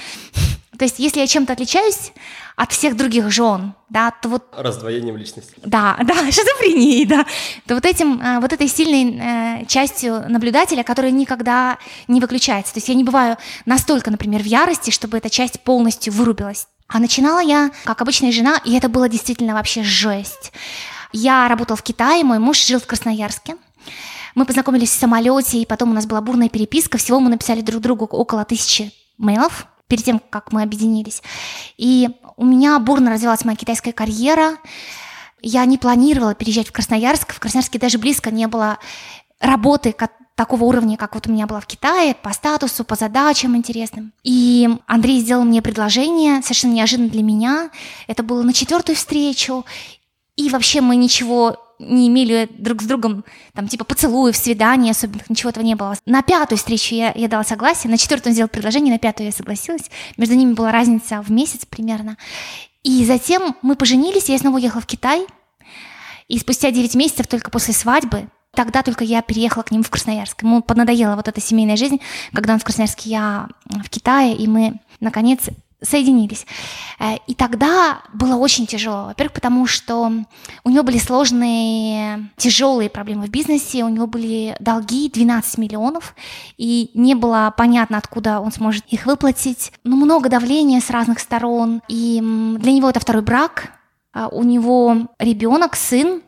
То 0.77 0.85
есть, 0.85 0.99
если 0.99 1.19
я 1.19 1.27
чем-то 1.27 1.53
отличаюсь 1.53 2.11
от 2.55 2.71
всех 2.71 2.95
других 2.95 3.31
жен, 3.31 3.73
да, 3.89 4.11
то 4.11 4.29
вот... 4.29 4.43
Раздвоением 4.55 5.17
личности. 5.17 5.53
Да, 5.63 5.97
да, 6.03 6.15
шизофренией, 6.31 7.05
да. 7.05 7.25
То 7.65 7.75
вот, 7.75 7.85
этим, 7.85 8.21
э, 8.21 8.39
вот 8.39 8.53
этой 8.53 8.67
сильной 8.67 9.61
э, 9.61 9.65
частью 9.67 10.29
наблюдателя, 10.29 10.83
которая 10.83 11.11
никогда 11.11 11.77
не 12.07 12.21
выключается. 12.21 12.73
То 12.73 12.77
есть 12.77 12.89
я 12.89 12.95
не 12.95 13.03
бываю 13.03 13.37
настолько, 13.65 14.11
например, 14.11 14.41
в 14.41 14.45
ярости, 14.45 14.91
чтобы 14.91 15.17
эта 15.17 15.29
часть 15.29 15.61
полностью 15.61 16.13
вырубилась. 16.13 16.67
А 16.87 16.99
начинала 16.99 17.39
я 17.39 17.71
как 17.83 18.01
обычная 18.01 18.31
жена, 18.31 18.59
и 18.63 18.75
это 18.75 18.89
было 18.89 19.09
действительно 19.09 19.53
вообще 19.53 19.83
жесть. 19.83 20.51
Я 21.11 21.47
работала 21.47 21.77
в 21.77 21.83
Китае, 21.83 22.23
мой 22.23 22.39
муж 22.39 22.63
жил 22.65 22.79
в 22.79 22.85
Красноярске. 22.85 23.55
Мы 24.35 24.45
познакомились 24.45 24.89
в 24.89 24.99
самолете, 24.99 25.59
и 25.59 25.65
потом 25.65 25.91
у 25.91 25.93
нас 25.93 26.05
была 26.05 26.21
бурная 26.21 26.49
переписка. 26.49 26.97
Всего 26.97 27.19
мы 27.19 27.29
написали 27.29 27.61
друг 27.61 27.81
другу 27.81 28.05
около 28.05 28.43
тысячи 28.43 28.91
мейлов 29.17 29.65
перед 29.87 30.03
тем, 30.03 30.21
как 30.29 30.51
мы 30.51 30.63
объединились. 30.63 31.21
И 31.77 32.09
у 32.37 32.45
меня 32.45 32.79
бурно 32.79 33.11
развивалась 33.11 33.45
моя 33.45 33.57
китайская 33.57 33.91
карьера. 33.93 34.57
Я 35.41 35.65
не 35.65 35.77
планировала 35.77 36.33
переезжать 36.33 36.69
в 36.69 36.71
Красноярск. 36.71 37.33
В 37.33 37.39
Красноярске 37.39 37.79
даже 37.79 37.97
близко 37.97 38.31
не 38.31 38.47
было 38.47 38.79
работы, 39.39 39.93
такого 40.35 40.65
уровня, 40.65 40.97
как 40.97 41.15
вот 41.15 41.27
у 41.27 41.31
меня 41.31 41.47
была 41.47 41.61
в 41.61 41.65
Китае, 41.65 42.13
по 42.13 42.33
статусу, 42.33 42.83
по 42.83 42.95
задачам 42.95 43.55
интересным. 43.55 44.11
И 44.23 44.69
Андрей 44.85 45.21
сделал 45.21 45.43
мне 45.45 45.61
предложение, 45.61 46.41
совершенно 46.41 46.73
неожиданно 46.73 47.09
для 47.09 47.23
меня. 47.23 47.69
Это 48.07 48.21
было 48.21 48.43
на 48.43 48.53
четвертую 48.53 48.97
встречу, 48.97 49.65
и 50.35 50.49
вообще 50.49 50.81
мы 50.81 50.97
ничего 50.97 51.57
не 51.79 52.07
имели 52.07 52.49
друг 52.57 52.81
с 52.81 52.85
другом, 52.85 53.25
там, 53.53 53.67
типа, 53.67 53.83
поцелуев, 53.83 54.35
свиданий 54.35 54.91
особенных, 54.91 55.29
ничего 55.29 55.49
этого 55.49 55.63
не 55.63 55.75
было. 55.75 55.95
На 56.05 56.21
пятую 56.21 56.57
встречу 56.57 56.95
я, 56.95 57.11
я 57.15 57.27
дала 57.27 57.43
согласие, 57.43 57.91
на 57.91 57.97
четвертую 57.97 58.31
он 58.31 58.33
сделал 58.33 58.49
предложение, 58.49 58.93
на 58.93 58.99
пятую 58.99 59.27
я 59.27 59.31
согласилась. 59.31 59.89
Между 60.17 60.35
ними 60.35 60.53
была 60.53 60.71
разница 60.71 61.21
в 61.21 61.31
месяц 61.31 61.65
примерно. 61.65 62.17
И 62.83 63.03
затем 63.05 63.55
мы 63.61 63.75
поженились, 63.75 64.29
я 64.29 64.37
снова 64.37 64.57
уехала 64.57 64.81
в 64.81 64.85
Китай. 64.85 65.25
И 66.27 66.39
спустя 66.39 66.71
9 66.71 66.95
месяцев, 66.95 67.27
только 67.27 67.51
после 67.51 67.73
свадьбы, 67.73 68.29
тогда 68.55 68.81
только 68.81 69.03
я 69.03 69.21
переехала 69.21 69.63
к 69.63 69.71
нему 69.71 69.83
в 69.83 69.89
Красноярск. 69.89 70.41
Ему 70.41 70.61
поднадоела 70.61 71.15
вот 71.15 71.27
эта 71.27 71.41
семейная 71.41 71.75
жизнь, 71.75 71.99
когда 72.33 72.53
он 72.53 72.59
в 72.59 72.63
Красноярске, 72.63 73.09
я 73.09 73.47
в 73.65 73.89
Китае, 73.89 74.35
и 74.35 74.47
мы, 74.47 74.79
наконец, 74.99 75.41
соединились. 75.85 76.45
Э, 76.99 77.15
и 77.27 77.33
тогда 77.33 78.01
было 78.13 78.35
очень 78.35 78.65
тяжело. 78.67 79.05
Во-первых, 79.05 79.33
потому 79.33 79.67
что 79.67 80.11
у 80.63 80.69
него 80.69 80.83
были 80.83 80.97
сложные, 80.97 82.29
тяжелые 82.37 82.89
проблемы 82.89 83.25
в 83.27 83.29
бизнесе, 83.29 83.83
у 83.83 83.89
него 83.89 84.07
были 84.07 84.55
долги 84.59 85.09
12 85.09 85.57
миллионов, 85.57 86.15
и 86.57 86.91
не 86.93 87.15
было 87.15 87.53
понятно, 87.55 87.97
откуда 87.97 88.39
он 88.39 88.51
сможет 88.51 88.85
их 88.87 89.05
выплатить. 89.05 89.71
Ну, 89.83 89.95
много 89.95 90.29
давления 90.29 90.81
с 90.81 90.89
разных 90.89 91.19
сторон, 91.19 91.81
и 91.87 92.19
для 92.59 92.71
него 92.71 92.89
это 92.89 92.99
второй 92.99 93.21
брак, 93.21 93.71
а 94.13 94.29
у 94.29 94.43
него 94.43 95.09
ребенок, 95.19 95.75
сын, 95.75 96.21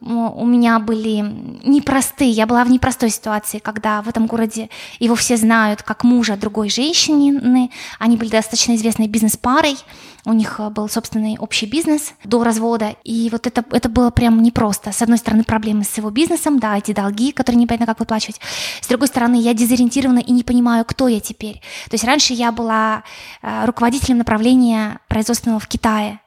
у 0.00 0.46
меня 0.46 0.78
были 0.78 1.22
непростые, 1.62 2.30
я 2.30 2.46
была 2.46 2.64
в 2.64 2.70
непростой 2.70 3.10
ситуации, 3.10 3.58
когда 3.58 4.00
в 4.02 4.08
этом 4.08 4.26
городе 4.26 4.70
его 4.98 5.14
все 5.14 5.36
знают 5.36 5.82
как 5.82 6.04
мужа 6.04 6.36
другой 6.36 6.70
женщины, 6.70 7.70
они 7.98 8.16
были 8.16 8.30
достаточно 8.30 8.74
известной 8.76 9.08
бизнес-парой, 9.08 9.76
у 10.24 10.32
них 10.32 10.56
э, 10.58 10.70
был 10.70 10.88
собственный 10.88 11.36
общий 11.38 11.66
бизнес 11.66 12.14
до 12.24 12.44
развода, 12.44 12.96
и 13.04 13.28
вот 13.30 13.46
это, 13.46 13.64
это 13.70 13.88
было 13.88 14.10
прям 14.10 14.42
непросто. 14.42 14.92
С 14.92 15.02
одной 15.02 15.18
стороны, 15.18 15.44
проблемы 15.44 15.84
с 15.84 15.96
его 15.96 16.10
бизнесом, 16.10 16.58
да, 16.58 16.76
эти 16.78 16.92
долги, 16.92 17.32
которые 17.32 17.60
непонятно 17.60 17.86
как 17.86 18.00
выплачивать. 18.00 18.40
С 18.80 18.86
другой 18.86 19.08
стороны, 19.08 19.40
я 19.40 19.54
дезориентирована 19.54 20.18
и 20.18 20.32
не 20.32 20.42
понимаю, 20.42 20.84
кто 20.84 21.08
я 21.08 21.20
теперь. 21.20 21.60
То 21.88 21.94
есть 21.94 22.04
раньше 22.04 22.32
я 22.34 22.52
была 22.52 23.02
э, 23.42 23.64
руководителем 23.64 24.18
направления 24.18 24.98
производственного 25.08 25.60
в 25.60 25.68
Китае, 25.68 26.20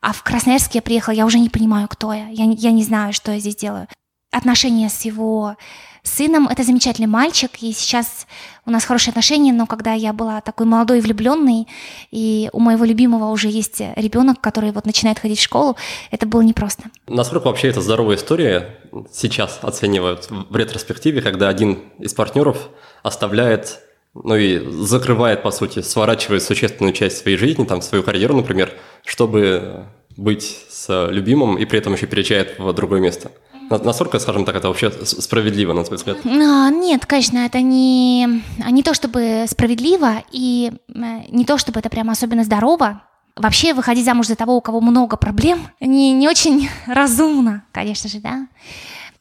а 0.00 0.12
в 0.12 0.22
Красноярск 0.22 0.74
я 0.74 0.82
приехала, 0.82 1.14
я 1.14 1.26
уже 1.26 1.38
не 1.38 1.48
понимаю, 1.48 1.88
кто 1.88 2.12
я. 2.12 2.28
Я, 2.28 2.44
я 2.44 2.70
не 2.70 2.84
знаю, 2.84 3.12
что 3.12 3.32
я 3.32 3.38
здесь 3.38 3.56
делаю. 3.56 3.88
Отношения 4.30 4.88
с 4.90 5.02
его 5.02 5.56
сыном– 6.02 6.48
это 6.50 6.62
замечательный 6.62 7.06
мальчик, 7.06 7.50
и 7.60 7.72
сейчас 7.72 8.26
у 8.66 8.70
нас 8.70 8.84
хорошие 8.84 9.10
отношения, 9.10 9.52
но 9.52 9.66
когда 9.66 9.94
я 9.94 10.12
была 10.12 10.40
такой 10.40 10.66
молодой 10.66 10.98
и 10.98 11.00
влюбленной, 11.00 11.66
и 12.10 12.48
у 12.52 12.60
моего 12.60 12.84
любимого 12.84 13.30
уже 13.30 13.48
есть 13.48 13.80
ребенок, 13.96 14.40
который 14.40 14.70
вот 14.72 14.86
начинает 14.86 15.18
ходить 15.18 15.38
в 15.38 15.42
школу, 15.42 15.76
это 16.10 16.26
было 16.26 16.42
непросто. 16.42 16.84
Насколько 17.06 17.46
вообще 17.46 17.68
это 17.68 17.80
здоровая 17.80 18.16
история 18.16 18.78
сейчас 19.10 19.58
оценивают 19.62 20.28
в 20.30 20.54
ретроспективе, 20.54 21.22
когда 21.22 21.48
один 21.48 21.82
из 21.98 22.14
партнеров 22.14 22.68
оставляет 23.02 23.80
ну 24.24 24.36
и 24.36 24.58
закрывает, 24.84 25.42
по 25.42 25.50
сути, 25.50 25.80
сворачивает 25.82 26.42
существенную 26.42 26.92
часть 26.92 27.18
своей 27.18 27.36
жизни, 27.36 27.64
там, 27.64 27.82
свою 27.82 28.02
карьеру, 28.02 28.36
например, 28.36 28.72
чтобы 29.04 29.86
быть 30.16 30.66
с 30.68 31.08
любимым 31.10 31.56
и 31.56 31.64
при 31.64 31.78
этом 31.78 31.94
еще 31.94 32.06
переезжает 32.06 32.58
в 32.58 32.72
другое 32.72 33.00
место. 33.00 33.30
Насколько, 33.70 34.18
скажем 34.18 34.44
так, 34.44 34.56
это 34.56 34.68
вообще 34.68 34.90
справедливо, 34.90 35.72
на 35.72 35.84
твой 35.84 35.98
взгляд? 35.98 36.18
А, 36.24 36.70
нет, 36.70 37.04
конечно, 37.06 37.38
это 37.38 37.60
не, 37.60 38.42
не 38.70 38.82
то 38.82 38.94
чтобы 38.94 39.44
справедливо 39.46 40.22
и 40.32 40.72
э, 40.88 41.00
не 41.28 41.44
то 41.44 41.58
чтобы 41.58 41.80
это 41.80 41.90
прямо 41.90 42.12
особенно 42.12 42.44
здорово. 42.44 43.02
Вообще 43.36 43.74
выходить 43.74 44.06
замуж 44.06 44.26
за 44.26 44.36
того, 44.36 44.56
у 44.56 44.60
кого 44.60 44.80
много 44.80 45.16
проблем, 45.16 45.68
не, 45.80 46.12
не 46.12 46.26
очень 46.28 46.68
разумно, 46.86 47.64
конечно 47.72 48.08
же, 48.08 48.20
да. 48.20 48.48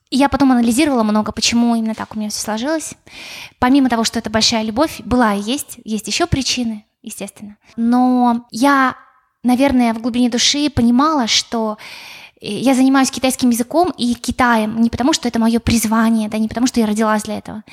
Я 0.10 0.30
потом 0.30 0.52
анализировала 0.52 1.04
много, 1.04 1.32
почему 1.32 1.76
именно 1.76 1.96
так 1.96 2.16
у 2.16 2.20
меня 2.20 2.30
все 2.30 2.40
сложилось. 2.40 2.94
Помимо 3.60 3.90
того, 3.90 4.04
что 4.04 4.20
это 4.20 4.30
большая 4.30 4.64
любовь, 4.64 5.02
была 5.04 5.34
и 5.34 5.42
есть, 5.42 5.80
есть 5.84 6.08
еще 6.08 6.28
причины, 6.28 6.86
естественно. 7.02 7.58
Но 7.76 8.48
я, 8.52 8.96
наверное, 9.44 9.94
в 9.94 10.02
глубине 10.02 10.30
души 10.30 10.70
понимала, 10.70 11.28
что 11.28 11.78
я 12.40 12.76
занимаюсь 12.76 13.10
китайским 13.10 13.50
языком 13.50 13.92
и 13.98 14.14
Китаем 14.14 14.82
не 14.82 14.90
потому, 14.90 15.14
что 15.14 15.28
это 15.28 15.40
мое 15.40 15.60
призвание, 15.60 16.30
да, 16.30 16.38
не 16.38 16.48
потому, 16.48 16.68
что 16.68 16.80
я 16.80 16.86
родилась 16.86 17.24
для 17.24 17.38
этого. 17.38 17.64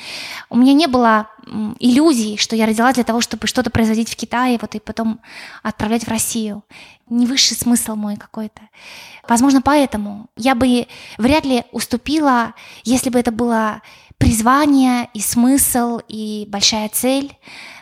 У 0.49 0.57
меня 0.57 0.73
не 0.73 0.87
было 0.87 1.29
иллюзий, 1.79 2.39
что 2.39 2.57
я 2.57 2.67
родилась 2.67 2.95
для 2.95 3.05
того, 3.05 3.21
чтобы 3.21 3.47
что-то 3.47 3.71
производить 3.71 4.11
в 4.11 4.17
Китае, 4.17 4.59
вот 4.61 4.75
и 4.75 4.81
потом 4.81 5.21
отправлять 5.63 6.05
в 6.05 6.09
Россию. 6.09 6.65
Не 7.09 7.27
высший 7.27 7.57
смысл 7.57 7.95
мой 7.95 8.17
какой-то. 8.17 8.63
Возможно, 9.29 9.61
поэтому 9.61 10.29
я 10.37 10.55
бы 10.55 10.87
вряд 11.19 11.45
ли 11.45 11.65
уступила, 11.71 12.55
если 12.85 13.11
бы 13.11 13.19
это 13.19 13.31
было 13.31 13.83
призвание 14.17 15.11
и 15.13 15.21
смысл 15.21 16.01
и 16.09 16.47
большая 16.49 16.89
цель, 16.89 17.37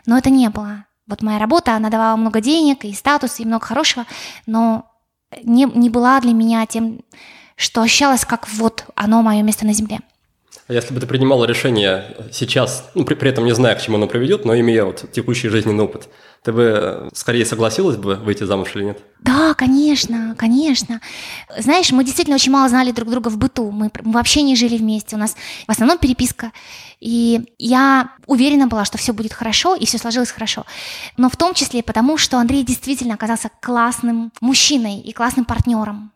но 0.07 0.19
это 0.19 0.31
не 0.31 0.49
было. 0.49 0.87
Вот 1.07 1.23
моя 1.23 1.39
работа, 1.39 1.77
она 1.77 1.91
давала 1.91 2.17
много 2.17 2.41
денег 2.41 2.85
и 2.85 2.93
статус, 2.93 3.39
и 3.39 3.45
много 3.45 3.67
хорошего, 3.67 4.07
но 4.47 4.92
не, 5.43 5.65
не 5.65 5.91
была 5.91 6.21
для 6.21 6.33
меня 6.33 6.67
тем, 6.67 7.01
что 7.57 7.83
ощущалось 7.83 8.25
как 8.25 8.49
вот 8.49 8.85
оно 8.95 9.23
мое 9.23 9.43
место 9.43 9.67
на 9.67 9.73
земле. 9.73 10.01
А 10.69 10.73
если 10.73 10.95
бы 10.95 11.01
ты 11.01 11.07
принимала 11.07 11.45
решение 11.45 12.17
сейчас, 12.31 12.91
ну, 12.95 13.05
при, 13.05 13.15
при 13.15 13.31
этом 13.31 13.45
не 13.45 13.55
зная, 13.55 13.75
к 13.75 13.83
чему 13.83 13.97
оно 13.97 14.07
приведет, 14.07 14.45
но 14.45 14.59
имея 14.59 14.85
вот 14.85 15.05
текущий 15.13 15.49
жизненный 15.49 15.85
опыт, 15.85 16.09
ты 16.43 16.53
бы 16.53 16.63
э, 16.63 17.09
скорее 17.15 17.47
согласилась 17.47 17.97
бы 17.97 18.17
выйти 18.17 18.43
замуж 18.43 18.73
или 18.75 18.85
нет? 18.85 19.03
Да, 19.21 19.55
конечно, 19.55 20.35
конечно. 20.37 21.01
Знаешь, 21.57 21.93
мы 21.93 22.05
действительно 22.05 22.35
очень 22.35 22.51
мало 22.51 22.69
знали 22.69 22.91
друг 22.91 23.09
друга 23.09 23.29
в 23.29 23.39
быту. 23.39 23.71
Мы, 23.71 23.91
мы 24.03 24.13
вообще 24.13 24.43
не 24.43 24.57
жили 24.57 24.77
вместе. 24.77 25.15
У 25.15 25.19
нас 25.19 25.37
в 25.67 25.71
основном 25.71 25.99
переписка. 25.99 26.51
И 26.99 27.55
я 27.59 28.11
уверена 28.27 28.67
была, 28.67 28.85
что 28.85 28.99
все 28.99 29.13
будет 29.13 29.33
хорошо, 29.33 29.77
и 29.77 29.87
все 29.87 29.99
сложилось 29.99 30.33
хорошо. 30.33 30.67
Но 31.17 31.29
в 31.29 31.37
том 31.37 31.55
числе 31.55 31.83
потому, 31.83 32.19
что 32.19 32.39
Андрей 32.39 32.65
действительно 32.65 33.15
оказался 33.15 33.51
классным 33.61 34.33
мужчиной 34.41 34.99
и 34.99 35.13
классным 35.13 35.45
партнером 35.45 36.13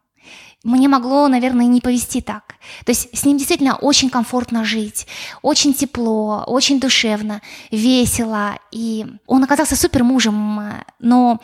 мне 0.64 0.88
могло, 0.88 1.28
наверное, 1.28 1.66
не 1.66 1.80
повести 1.80 2.20
так. 2.20 2.54
То 2.84 2.90
есть 2.90 3.16
с 3.16 3.25
ним 3.25 3.36
действительно 3.38 3.76
очень 3.76 4.10
комфортно 4.10 4.64
жить, 4.64 5.06
очень 5.42 5.75
тепло, 5.75 6.44
очень 6.46 6.80
душевно, 6.80 7.40
весело. 7.70 8.58
И 8.72 9.06
он 9.26 9.44
оказался 9.44 9.76
супер 9.76 10.02
мужем, 10.02 10.60
но 10.98 11.40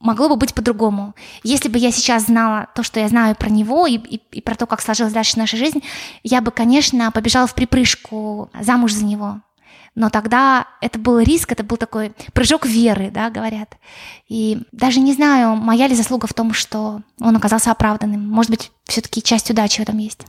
могло 0.00 0.28
бы 0.28 0.36
быть 0.36 0.54
по-другому. 0.54 1.14
Если 1.42 1.68
бы 1.68 1.78
я 1.78 1.90
сейчас 1.90 2.24
знала 2.24 2.68
то, 2.74 2.82
что 2.82 3.00
я 3.00 3.08
знаю 3.08 3.36
про 3.36 3.48
него 3.48 3.86
и, 3.86 3.94
и, 3.94 4.20
и 4.32 4.40
про 4.40 4.54
то, 4.54 4.66
как 4.66 4.82
сложилась 4.82 5.12
дальше 5.12 5.38
наша 5.38 5.56
жизнь, 5.56 5.82
я 6.22 6.40
бы, 6.40 6.50
конечно, 6.50 7.10
побежала 7.10 7.46
в 7.46 7.54
припрыжку 7.54 8.50
замуж 8.60 8.92
за 8.92 9.04
него 9.04 9.40
но 9.94 10.10
тогда 10.10 10.66
это 10.80 10.98
был 10.98 11.20
риск, 11.20 11.52
это 11.52 11.62
был 11.62 11.76
такой 11.76 12.12
прыжок 12.32 12.66
веры, 12.66 13.10
да, 13.12 13.30
говорят. 13.30 13.76
И 14.28 14.58
даже 14.72 15.00
не 15.00 15.12
знаю, 15.12 15.56
моя 15.56 15.86
ли 15.86 15.94
заслуга 15.94 16.26
в 16.26 16.34
том, 16.34 16.52
что 16.52 17.02
он 17.20 17.36
оказался 17.36 17.70
оправданным. 17.70 18.20
Может 18.28 18.50
быть, 18.50 18.72
все-таки 18.84 19.22
часть 19.22 19.50
удачи 19.50 19.78
в 19.78 19.82
этом 19.82 19.98
есть. 19.98 20.26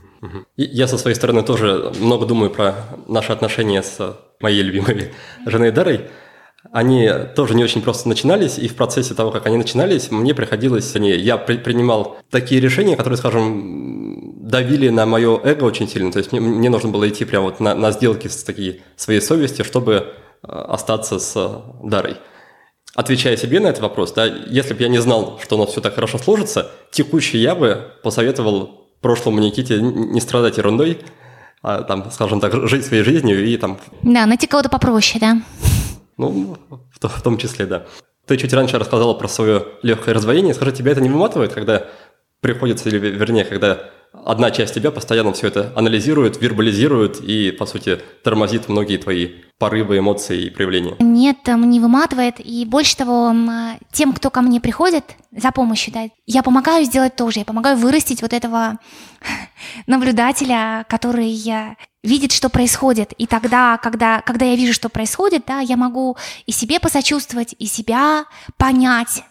Я 0.56 0.88
со 0.88 0.98
своей 0.98 1.16
стороны 1.16 1.42
тоже 1.42 1.92
много 2.00 2.26
думаю 2.26 2.50
про 2.50 2.74
наши 3.06 3.32
отношения 3.32 3.82
с 3.82 4.16
моей 4.40 4.62
любимой 4.62 5.12
женой 5.46 5.70
Дарой 5.72 6.08
они 6.72 7.10
тоже 7.34 7.54
не 7.54 7.64
очень 7.64 7.82
просто 7.82 8.08
начинались, 8.08 8.58
и 8.58 8.68
в 8.68 8.74
процессе 8.74 9.14
того, 9.14 9.30
как 9.30 9.46
они 9.46 9.56
начинались, 9.56 10.10
мне 10.10 10.34
приходилось, 10.34 10.94
не, 10.94 11.16
я 11.16 11.36
при, 11.36 11.58
принимал 11.58 12.18
такие 12.30 12.60
решения, 12.60 12.96
которые, 12.96 13.16
скажем, 13.16 14.15
давили 14.46 14.88
на 14.90 15.06
мое 15.06 15.40
эго 15.42 15.64
очень 15.64 15.88
сильно. 15.88 16.12
То 16.12 16.18
есть 16.18 16.30
мне, 16.30 16.40
мне 16.40 16.70
нужно 16.70 16.90
было 16.90 17.08
идти 17.08 17.24
прямо 17.24 17.46
вот 17.46 17.60
на, 17.60 17.74
на 17.74 17.90
сделки 17.90 18.28
с 18.28 18.44
такие 18.44 18.80
своей 18.94 19.20
совести, 19.20 19.62
чтобы 19.62 19.94
э, 19.94 20.46
остаться 20.48 21.18
с 21.18 21.62
Дарой. 21.82 22.16
Отвечая 22.94 23.36
себе 23.36 23.60
на 23.60 23.66
этот 23.66 23.82
вопрос, 23.82 24.12
да, 24.12 24.24
если 24.24 24.72
бы 24.72 24.82
я 24.82 24.88
не 24.88 24.98
знал, 24.98 25.38
что 25.42 25.56
у 25.56 25.58
нас 25.60 25.70
все 25.70 25.80
так 25.80 25.94
хорошо 25.94 26.18
сложится, 26.18 26.70
текущий 26.92 27.38
я 27.38 27.54
бы 27.54 27.92
посоветовал 28.02 28.86
прошлому 29.00 29.40
Никите 29.40 29.80
не 29.82 30.20
страдать 30.20 30.56
ерундой, 30.56 31.00
а 31.62 31.82
там, 31.82 32.10
скажем 32.10 32.40
так, 32.40 32.68
жить 32.68 32.86
своей 32.86 33.02
жизнью 33.02 33.44
и 33.44 33.56
там... 33.56 33.78
Да, 34.02 34.24
найти 34.26 34.46
кого-то 34.46 34.68
попроще, 34.68 35.20
да. 35.20 35.42
Ну, 36.16 36.56
в, 36.70 37.08
в 37.08 37.22
том 37.22 37.36
числе, 37.36 37.66
да. 37.66 37.86
Ты 38.26 38.36
чуть 38.38 38.52
раньше 38.52 38.78
рассказала 38.78 39.12
про 39.14 39.28
свое 39.28 39.66
легкое 39.82 40.14
раздвоение. 40.14 40.54
Скажи, 40.54 40.72
тебя 40.72 40.92
это 40.92 41.00
не 41.00 41.10
выматывает, 41.10 41.52
когда 41.52 41.86
приходится, 42.40 42.88
или 42.88 42.98
вернее, 42.98 43.44
когда 43.44 43.90
одна 44.24 44.50
часть 44.50 44.74
тебя 44.74 44.90
постоянно 44.90 45.32
все 45.32 45.48
это 45.48 45.72
анализирует, 45.76 46.40
вербализирует 46.40 47.20
и, 47.20 47.50
по 47.50 47.66
сути, 47.66 48.00
тормозит 48.22 48.68
многие 48.68 48.96
твои 48.96 49.28
порывы, 49.58 49.98
эмоции 49.98 50.44
и 50.44 50.50
проявления? 50.50 50.96
Нет, 50.98 51.38
не 51.46 51.80
выматывает. 51.80 52.36
И 52.38 52.64
больше 52.64 52.96
того, 52.96 53.34
тем, 53.92 54.12
кто 54.12 54.30
ко 54.30 54.42
мне 54.42 54.60
приходит 54.60 55.04
за 55.32 55.50
помощью, 55.52 55.92
да, 55.92 56.04
я 56.26 56.42
помогаю 56.42 56.84
сделать 56.84 57.16
тоже. 57.16 57.40
Я 57.40 57.44
помогаю 57.44 57.76
вырастить 57.76 58.22
вот 58.22 58.32
этого 58.32 58.78
наблюдателя, 59.86 60.84
который 60.88 61.32
видит, 62.02 62.32
что 62.32 62.48
происходит. 62.48 63.12
И 63.18 63.26
тогда, 63.26 63.78
когда, 63.78 64.20
когда 64.20 64.46
я 64.46 64.56
вижу, 64.56 64.72
что 64.72 64.88
происходит, 64.88 65.44
да, 65.46 65.60
я 65.60 65.76
могу 65.76 66.16
и 66.46 66.52
себе 66.52 66.80
посочувствовать, 66.80 67.54
и 67.58 67.66
себя 67.66 68.26
понять, 68.56 69.24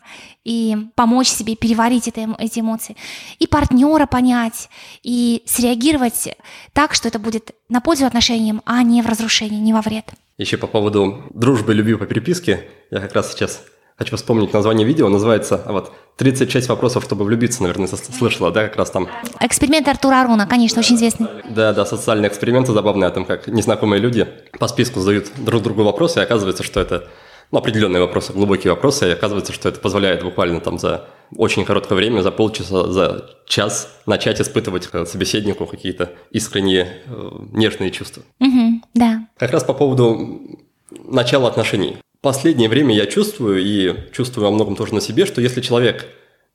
и 0.45 0.77
помочь 0.95 1.27
себе 1.27 1.55
переварить 1.55 2.07
это, 2.07 2.33
эти 2.39 2.61
эмоции, 2.61 2.95
и 3.39 3.47
партнера 3.47 4.05
понять, 4.05 4.69
и 5.03 5.43
среагировать 5.45 6.29
так, 6.71 6.93
что 6.93 7.09
это 7.09 7.19
будет 7.19 7.51
на 7.67 7.81
пользу 7.81 8.05
отношениям, 8.05 8.61
а 8.65 8.81
не 8.83 9.01
в 9.01 9.07
разрушении, 9.07 9.59
не 9.59 9.73
во 9.73 9.81
вред. 9.81 10.05
Еще 10.37 10.57
по 10.57 10.67
поводу 10.67 11.23
дружбы 11.33 11.73
и 11.73 11.75
любви 11.75 11.95
по 11.95 12.05
переписке, 12.05 12.67
я 12.91 12.99
как 12.99 13.13
раз 13.13 13.31
сейчас 13.33 13.61
хочу 13.97 14.15
вспомнить 14.17 14.53
название 14.53 14.85
видео, 14.85 15.09
называется 15.09 15.63
вот 15.67 15.93
36 16.17 16.69
вопросов, 16.69 17.03
чтобы 17.03 17.25
влюбиться, 17.25 17.61
наверное, 17.61 17.87
слышала, 17.87 18.51
да, 18.51 18.67
как 18.67 18.75
раз 18.75 18.91
там. 18.91 19.07
Эксперимент 19.39 19.87
Артура 19.87 20.21
Аруна, 20.21 20.45
конечно, 20.45 20.79
очень 20.79 20.95
известный. 20.95 21.27
Да, 21.49 21.73
да, 21.73 21.85
социальные 21.85 22.29
эксперименты 22.29 22.73
забавные 22.73 23.07
о 23.07 23.11
том, 23.11 23.25
как 23.25 23.47
незнакомые 23.47 24.01
люди 24.01 24.27
по 24.59 24.67
списку 24.67 24.99
задают 24.99 25.31
друг 25.37 25.63
другу 25.63 25.83
вопросы, 25.83 26.19
и 26.19 26.23
оказывается, 26.23 26.63
что 26.63 26.81
это 26.81 27.07
ну, 27.51 27.59
определенные 27.59 28.01
вопросы, 28.01 28.33
глубокие 28.33 28.73
вопросы, 28.73 29.07
и 29.07 29.11
оказывается, 29.11 29.53
что 29.53 29.69
это 29.69 29.79
позволяет 29.79 30.23
буквально 30.23 30.59
там 30.59 30.77
за 30.79 31.07
очень 31.35 31.65
короткое 31.65 31.95
время, 31.95 32.21
за 32.21 32.31
полчаса, 32.31 32.87
за 32.91 33.29
час 33.45 33.95
начать 34.05 34.41
испытывать 34.41 34.89
собеседнику 35.07 35.65
какие-то 35.65 36.11
искренние 36.31 37.01
э, 37.05 37.31
нежные 37.51 37.91
чувства. 37.91 38.23
Угу, 38.39 38.81
да. 38.93 39.27
Как 39.37 39.51
раз 39.51 39.63
по 39.63 39.73
поводу 39.73 40.41
начала 40.91 41.47
отношений. 41.47 41.97
Последнее 42.21 42.69
время 42.69 42.95
я 42.95 43.05
чувствую, 43.05 43.61
и 43.63 44.11
чувствую 44.11 44.45
во 44.45 44.51
многом 44.51 44.75
тоже 44.75 44.93
на 44.93 45.01
себе, 45.01 45.25
что 45.25 45.41
если 45.41 45.61
человек 45.61 46.07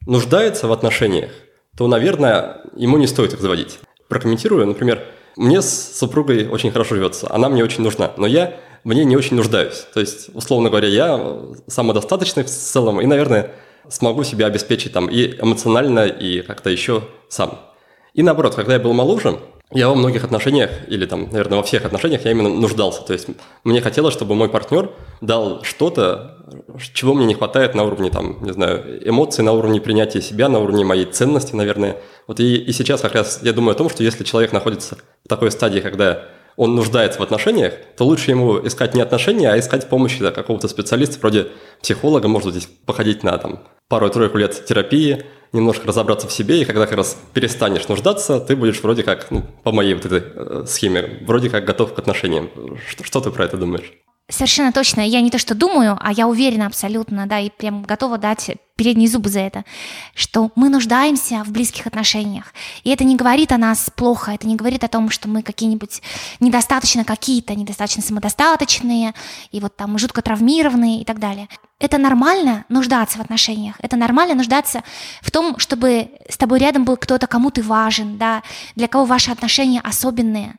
нуждается 0.07 0.67
в 0.67 0.73
отношениях, 0.73 1.31
то, 1.77 1.87
наверное, 1.87 2.63
ему 2.75 2.99
не 2.99 3.07
стоит 3.07 3.33
их 3.33 3.41
заводить. 3.41 3.79
Прокомментирую, 4.09 4.67
например, 4.67 5.03
мне 5.37 5.63
с 5.63 5.97
супругой 5.97 6.49
очень 6.49 6.71
хорошо 6.73 6.97
живется, 6.97 7.33
она 7.33 7.49
мне 7.49 7.63
очень 7.63 7.85
нужна, 7.85 8.13
но 8.17 8.27
я 8.27 8.57
в 8.85 8.93
ней 8.93 9.05
не 9.05 9.17
очень 9.17 9.37
нуждаюсь. 9.37 9.87
То 9.93 10.01
есть, 10.01 10.31
условно 10.35 10.71
говоря, 10.71 10.89
я 10.89 11.39
самодостаточный 11.67 12.45
в 12.45 12.49
целом 12.49 13.01
и, 13.01 13.07
наверное, 13.07 13.53
смогу 13.89 14.25
себя 14.25 14.47
обеспечить 14.47 14.93
там 14.93 15.09
и 15.09 15.37
эмоционально, 15.41 16.07
и 16.07 16.43
как-то 16.43 16.71
еще 16.71 17.03
сам. 17.29 17.59
И 18.15 18.23
наоборот, 18.23 18.55
когда 18.55 18.75
я 18.75 18.81
был 18.81 18.93
моложе, 18.93 19.39
я 19.73 19.89
во 19.89 19.95
многих 19.95 20.25
отношениях, 20.25 20.71
или 20.89 21.07
там, 21.07 21.29
наверное, 21.31 21.59
во 21.59 21.63
всех 21.63 21.85
отношениях 21.85 22.25
я 22.25 22.33
именно 22.33 22.49
нуждался. 22.49 23.03
То 23.03 23.13
есть 23.13 23.29
мне 23.63 23.81
хотелось, 23.81 24.13
чтобы 24.13 24.35
мой 24.35 24.49
партнер 24.49 24.91
дал 25.21 25.63
что-то, 25.63 26.39
чего 26.93 27.15
мне 27.15 27.25
не 27.25 27.35
хватает 27.35 27.77
на 27.77 27.85
уровне, 27.85 28.11
там, 28.11 28.39
не 28.43 28.53
знаю, 28.53 29.09
эмоций, 29.09 29.45
на 29.45 29.53
уровне 29.53 29.81
принятия 29.81 30.21
себя, 30.21 30.49
на 30.49 30.59
уровне 30.59 30.85
моей 30.85 31.05
ценности, 31.05 31.55
наверное. 31.55 31.99
Вот 32.27 32.41
и, 32.41 32.57
и 32.57 32.73
сейчас 32.73 33.01
как 33.01 33.15
раз 33.15 33.41
я 33.43 33.53
думаю 33.53 33.75
о 33.75 33.79
том, 33.79 33.89
что 33.89 34.03
если 34.03 34.25
человек 34.25 34.53
находится 34.53 34.99
в 35.25 35.29
такой 35.29 35.53
стадии, 35.53 35.79
когда 35.79 36.25
он 36.57 36.75
нуждается 36.75 37.19
в 37.19 37.23
отношениях, 37.23 37.75
то 37.97 38.05
лучше 38.05 38.31
ему 38.31 38.65
искать 38.67 38.95
не 38.95 39.01
отношения, 39.01 39.51
а 39.51 39.59
искать 39.59 39.89
помощи 39.89 40.21
да, 40.21 40.31
какого-то 40.31 40.69
специалиста, 40.69 41.19
вроде 41.21 41.49
психолога, 41.81 42.29
может 42.29 42.51
здесь 42.51 42.69
походить 42.87 43.23
на 43.23 43.39
там, 43.39 43.61
пару-тройку 43.89 44.39
лет 44.39 44.65
терапии, 44.67 45.25
немножко 45.53 45.87
разобраться 45.87 46.29
в 46.29 46.33
себе, 46.33 46.61
и 46.61 46.65
когда 46.65 46.87
как 46.87 46.97
раз 46.97 47.17
перестанешь 47.35 47.89
нуждаться, 47.89 48.41
ты 48.41 48.57
будешь 48.57 48.81
вроде 48.83 49.03
как, 49.03 49.31
ну, 49.31 49.43
по 49.63 49.73
моей 49.73 49.95
вот 49.95 50.07
этой 50.07 50.23
э, 50.23 50.65
схеме, 50.67 51.19
вроде 51.27 51.51
как 51.51 51.65
готов 51.65 51.95
к 51.95 51.99
отношениям. 51.99 52.51
Что, 52.89 53.05
что 53.05 53.21
ты 53.21 53.31
про 53.31 53.45
это 53.45 53.57
думаешь? 53.57 53.93
Совершенно 54.31 54.73
точно. 54.73 55.01
Я 55.01 55.21
не 55.21 55.31
то 55.31 55.39
что 55.39 55.55
думаю, 55.55 55.99
а 56.01 56.13
я 56.13 56.29
уверена 56.29 56.67
абсолютно, 56.67 57.27
да, 57.27 57.41
и 57.41 57.51
прям 57.51 57.83
готова 57.83 58.17
дать 58.17 58.53
передние 58.77 59.09
зубы 59.09 59.29
за 59.29 59.41
это, 59.41 59.65
что 60.15 60.53
мы 60.55 60.71
нуждаемся 60.71 61.43
в 61.45 61.51
близких 61.51 61.87
отношениях. 61.87 62.55
И 62.83 62.91
это 62.91 63.05
не 63.05 63.17
говорит 63.17 63.53
о 63.53 63.59
нас 63.59 63.91
плохо, 63.95 64.33
это 64.33 64.47
не 64.47 64.57
говорит 64.57 64.85
о 64.85 64.89
том, 64.89 65.11
что 65.11 65.29
мы 65.29 65.43
какие-нибудь 65.43 66.01
недостаточно 66.39 67.05
какие-то, 67.05 67.55
недостаточно 67.55 68.03
самодостаточные, 68.03 69.13
и 69.53 69.61
вот 69.61 69.77
там 69.77 69.99
жутко 69.99 70.23
травмированные 70.23 71.03
и 71.03 71.05
так 71.05 71.19
далее. 71.19 71.49
Это 71.79 71.99
нормально 71.99 72.65
нуждаться 72.71 73.19
в 73.19 73.21
отношениях, 73.21 73.75
это 73.81 73.97
нормально 73.97 74.35
нуждаться 74.35 74.83
в 75.21 75.31
том, 75.31 75.59
чтобы 75.59 76.13
с 76.29 76.39
тобой 76.39 76.59
рядом 76.59 76.85
был 76.85 76.97
кто-то, 76.97 77.27
кому 77.27 77.51
ты 77.51 77.63
важен, 77.63 78.17
да, 78.17 78.43
для 78.77 78.89
кого 78.89 79.05
ваши 79.05 79.31
отношения 79.31 79.81
особенные. 79.81 80.55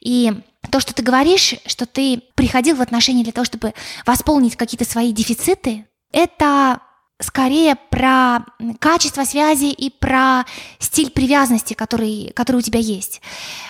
И 0.00 0.32
то, 0.70 0.80
что 0.80 0.94
ты 0.94 1.02
говоришь, 1.02 1.54
что 1.66 1.86
ты 1.86 2.22
приходил 2.34 2.76
в 2.76 2.82
отношения 2.82 3.22
для 3.22 3.32
того, 3.32 3.44
чтобы 3.44 3.74
восполнить 4.04 4.56
какие-то 4.56 4.84
свои 4.84 5.12
дефициты, 5.12 5.86
это 6.12 6.80
скорее 7.20 7.76
про 7.76 8.44
качество 8.78 9.24
связи 9.24 9.66
и 9.66 9.90
про 9.90 10.44
стиль 10.78 11.10
привязанности, 11.10 11.74
который, 11.74 12.32
который 12.34 12.56
у 12.56 12.62
тебя 12.62 12.80
есть. 12.80 13.20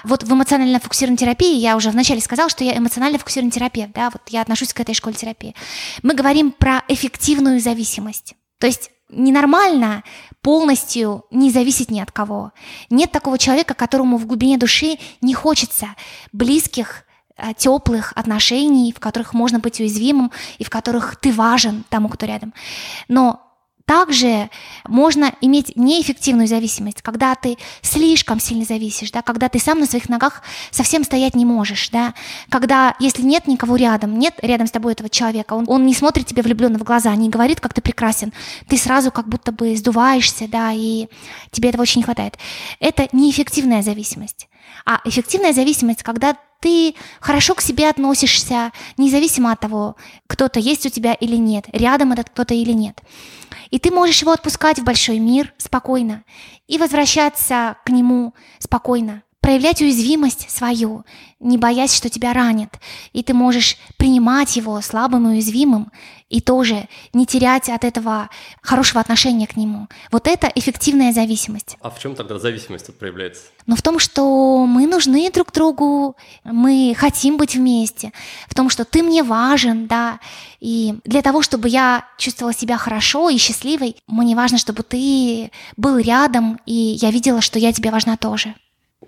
Вот 0.05 0.23
в 0.23 0.33
эмоционально 0.33 0.81
фокусированной 0.81 1.19
терапии, 1.19 1.57
я 1.57 1.77
уже 1.77 1.91
вначале 1.91 2.21
сказала, 2.21 2.49
что 2.49 2.65
я 2.65 2.77
эмоционально 2.77 3.19
фокусированный 3.19 3.53
терапевт, 3.53 3.93
да, 3.93 4.11
вот 4.11 4.23
я 4.29 4.43
отношусь 4.43 4.73
к 4.73 4.81
этой 4.81 4.95
школе 4.95 5.17
терапии. 5.17 5.55
Мы 6.03 6.15
говорим 6.15 6.53
про 6.53 6.85
эффективную 6.89 7.61
зависимость. 7.61 8.35
То 8.59 8.67
есть 8.67 8.91
ненормально 9.13 10.03
полностью 10.43 11.25
не 11.31 11.51
зависеть 11.51 11.91
ни 11.91 12.01
от 12.01 12.11
кого. 12.11 12.53
Нет 12.89 13.13
такого 13.13 13.39
человека, 13.39 13.75
которому 13.75 14.17
в 14.17 14.27
глубине 14.27 14.59
души 14.59 14.99
не 15.21 15.35
хочется 15.35 15.89
близких, 16.33 17.05
э, 17.37 17.53
теплых 17.57 18.13
отношений, 18.17 18.93
в 18.93 19.01
которых 19.01 19.35
можно 19.35 19.59
быть 19.59 19.81
уязвимым 19.81 20.31
и 20.59 20.65
в 20.65 20.71
которых 20.71 21.17
ты 21.17 21.33
важен 21.33 21.85
тому, 21.89 22.09
кто 22.09 22.27
рядом. 22.27 22.55
Но 23.09 23.50
также 23.91 24.51
можно 24.87 25.35
иметь 25.41 25.73
неэффективную 25.75 26.47
зависимость, 26.47 27.03
когда 27.03 27.35
ты 27.35 27.59
слишком 27.83 28.39
сильно 28.39 28.65
зависишь, 28.65 29.11
да, 29.11 29.21
когда 29.21 29.49
ты 29.49 29.59
сам 29.59 29.81
на 29.81 29.87
своих 29.87 30.09
ногах 30.09 30.43
совсем 30.71 31.03
стоять 31.03 31.35
не 31.35 31.45
можешь, 31.45 31.89
да, 31.91 32.15
когда, 32.51 32.95
если 33.01 33.23
нет 33.23 33.49
никого 33.49 33.75
рядом, 33.75 34.17
нет 34.17 34.35
рядом 34.43 34.69
с 34.69 34.71
тобой 34.71 34.93
этого 34.93 35.09
человека, 35.09 35.55
он, 35.55 35.65
он 35.67 35.87
не 35.87 35.95
смотрит 35.95 36.27
тебе 36.27 36.43
влюбленно 36.43 36.79
в 36.79 36.85
глаза, 36.85 37.13
не 37.17 37.31
говорит, 37.31 37.59
как 37.59 37.75
ты 37.75 37.81
прекрасен, 37.81 38.33
ты 38.69 38.77
сразу 38.77 39.11
как 39.11 39.29
будто 39.29 39.51
бы 39.51 39.75
сдуваешься, 39.75 40.47
да, 40.47 40.71
и 40.73 41.09
тебе 41.51 41.71
этого 41.71 41.83
очень 41.83 41.99
не 41.99 42.05
хватает. 42.05 42.39
Это 42.79 43.09
неэффективная 43.11 43.83
зависимость. 43.83 44.47
А 44.87 45.01
эффективная 45.05 45.53
зависимость, 45.53 46.05
когда 46.05 46.37
ты 46.61 46.95
хорошо 47.21 47.55
к 47.55 47.61
себе 47.61 47.89
относишься, 47.89 48.71
независимо 48.97 49.51
от 49.51 49.61
того, 49.61 49.97
кто-то 50.27 50.61
есть 50.61 50.87
у 50.87 50.91
тебя 50.91 51.15
или 51.15 51.37
нет, 51.37 51.65
рядом 51.73 52.13
этот 52.13 52.31
кто-то 52.31 52.55
или 52.55 52.73
нет. 52.73 53.01
И 53.71 53.79
ты 53.79 53.91
можешь 53.91 54.21
его 54.21 54.33
отпускать 54.33 54.79
в 54.79 54.85
большой 54.85 55.19
мир 55.19 55.53
спокойно 55.57 56.25
и 56.67 56.79
возвращаться 56.79 57.77
к 57.85 57.91
нему 57.91 58.35
спокойно, 58.59 59.23
проявлять 59.41 59.81
уязвимость 59.81 60.51
свою, 60.51 61.05
не 61.39 61.57
боясь, 61.57 61.95
что 61.95 62.11
тебя 62.11 62.33
ранят. 62.33 62.79
И 63.13 63.23
ты 63.23 63.33
можешь 63.33 63.77
принимать 63.97 64.57
его 64.57 64.81
слабым 64.81 65.29
и 65.29 65.33
уязвимым 65.33 65.91
и 66.31 66.41
тоже 66.41 66.89
не 67.13 67.27
терять 67.27 67.69
от 67.69 67.85
этого 67.85 68.31
хорошего 68.63 69.01
отношения 69.01 69.47
к 69.47 69.57
нему. 69.57 69.89
Вот 70.11 70.27
это 70.27 70.51
эффективная 70.55 71.13
зависимость. 71.13 71.77
А 71.83 71.91
в 71.91 71.99
чем 71.99 72.15
тогда 72.15 72.39
зависимость 72.39 72.87
тут 72.87 72.99
проявляется? 72.99 73.43
Ну, 73.67 73.77
в 73.77 73.83
том, 73.83 73.99
что 73.99 74.65
мы 74.65 74.87
нужны 74.87 75.31
друг 75.31 75.53
другу, 75.53 76.17
мы 76.45 76.95
хотим 76.97 77.37
быть 77.37 77.57
вместе, 77.57 78.13
в 78.49 78.55
том, 78.55 78.71
что 78.71 78.85
ты 78.85 79.03
мне 79.03 79.23
важен, 79.23 79.87
да, 79.89 80.21
и 80.61 80.95
для 81.05 81.23
того, 81.23 81.43
чтобы 81.43 81.69
я 81.69 82.07
чувствовала 82.17 82.55
себя 82.55 82.79
хорошо 82.79 83.29
и 83.29 83.37
счастливой, 83.37 83.97
мне 84.07 84.37
важно, 84.37 84.57
чтобы 84.57 84.85
ты 84.85 85.51
был 85.77 85.99
рядом, 85.99 86.61
и 86.65 86.73
я 86.73 87.11
видела, 87.11 87.41
что 87.41 87.59
я 87.59 87.73
тебе 87.73 87.91
важна 87.91 88.17
тоже 88.17 88.55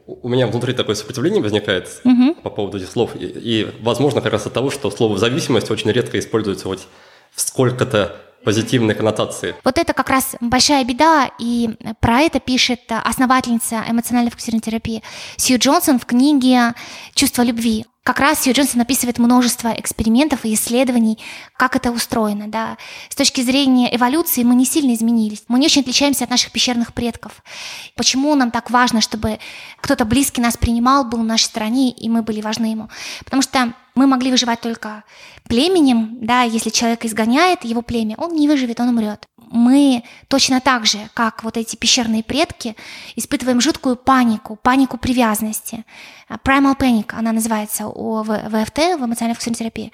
у 0.06 0.28
меня 0.28 0.46
внутри 0.46 0.72
такое 0.72 0.94
сопротивление 0.94 1.42
возникает 1.42 2.00
угу. 2.04 2.34
по 2.34 2.50
поводу 2.50 2.78
этих 2.78 2.90
слов. 2.90 3.14
И, 3.14 3.24
и, 3.24 3.68
возможно, 3.80 4.20
как 4.20 4.32
раз 4.32 4.46
от 4.46 4.52
того, 4.52 4.70
что 4.70 4.90
слово 4.90 5.18
«зависимость» 5.18 5.70
очень 5.70 5.90
редко 5.90 6.18
используется 6.18 6.68
вот 6.68 6.80
в 7.34 7.40
сколько-то 7.40 8.16
позитивной 8.44 8.94
коннотации. 8.94 9.54
Вот 9.64 9.78
это 9.78 9.92
как 9.92 10.10
раз 10.10 10.34
большая 10.40 10.84
беда, 10.84 11.30
и 11.38 11.70
про 12.00 12.22
это 12.22 12.40
пишет 12.40 12.80
основательница 12.90 13.84
эмоциональной 13.88 14.30
фокусированной 14.30 14.62
терапии 14.62 15.02
Сью 15.36 15.58
Джонсон 15.58 15.98
в 15.98 16.06
книге 16.06 16.74
«Чувство 17.14 17.42
любви». 17.42 17.86
Как 18.02 18.18
раз 18.18 18.40
Сью 18.40 18.52
Джонсон 18.52 18.80
описывает 18.80 19.18
множество 19.18 19.68
экспериментов 19.68 20.44
и 20.44 20.54
исследований, 20.54 21.20
как 21.56 21.76
это 21.76 21.92
устроено. 21.92 22.48
Да. 22.48 22.76
С 23.08 23.14
точки 23.14 23.42
зрения 23.42 23.94
эволюции 23.94 24.42
мы 24.42 24.56
не 24.56 24.64
сильно 24.64 24.92
изменились. 24.92 25.44
Мы 25.46 25.60
не 25.60 25.66
очень 25.66 25.82
отличаемся 25.82 26.24
от 26.24 26.30
наших 26.30 26.50
пещерных 26.50 26.94
предков. 26.94 27.44
Почему 27.94 28.34
нам 28.34 28.50
так 28.50 28.72
важно, 28.72 29.00
чтобы 29.00 29.38
кто-то 29.80 30.04
близкий 30.04 30.40
нас 30.40 30.56
принимал, 30.56 31.04
был 31.04 31.18
на 31.18 31.24
нашей 31.26 31.44
стороне, 31.44 31.92
и 31.92 32.08
мы 32.08 32.22
были 32.22 32.40
важны 32.40 32.66
ему? 32.66 32.88
Потому 33.24 33.40
что 33.40 33.72
мы 33.94 34.06
могли 34.06 34.30
выживать 34.30 34.60
только 34.60 35.04
племенем, 35.48 36.18
да, 36.20 36.42
если 36.42 36.70
человек 36.70 37.04
изгоняет 37.04 37.64
его 37.64 37.82
племя, 37.82 38.16
он 38.16 38.34
не 38.34 38.48
выживет, 38.48 38.80
он 38.80 38.88
умрет. 38.88 39.26
мы 39.50 40.02
точно 40.28 40.60
так 40.60 40.86
же, 40.86 40.98
как 41.12 41.44
вот 41.44 41.56
эти 41.58 41.76
пещерные 41.76 42.22
предки, 42.22 42.74
испытываем 43.16 43.60
жуткую 43.60 43.96
панику, 43.96 44.56
панику 44.56 44.96
привязанности. 44.96 45.84
Primal 46.44 46.78
Panic, 46.78 47.12
она 47.12 47.32
называется 47.32 47.86
у 47.86 48.22
ВФТ, 48.22 48.78
в 48.78 49.04
эмоциональной 49.04 49.34
функциональной 49.34 49.58
терапии. 49.58 49.92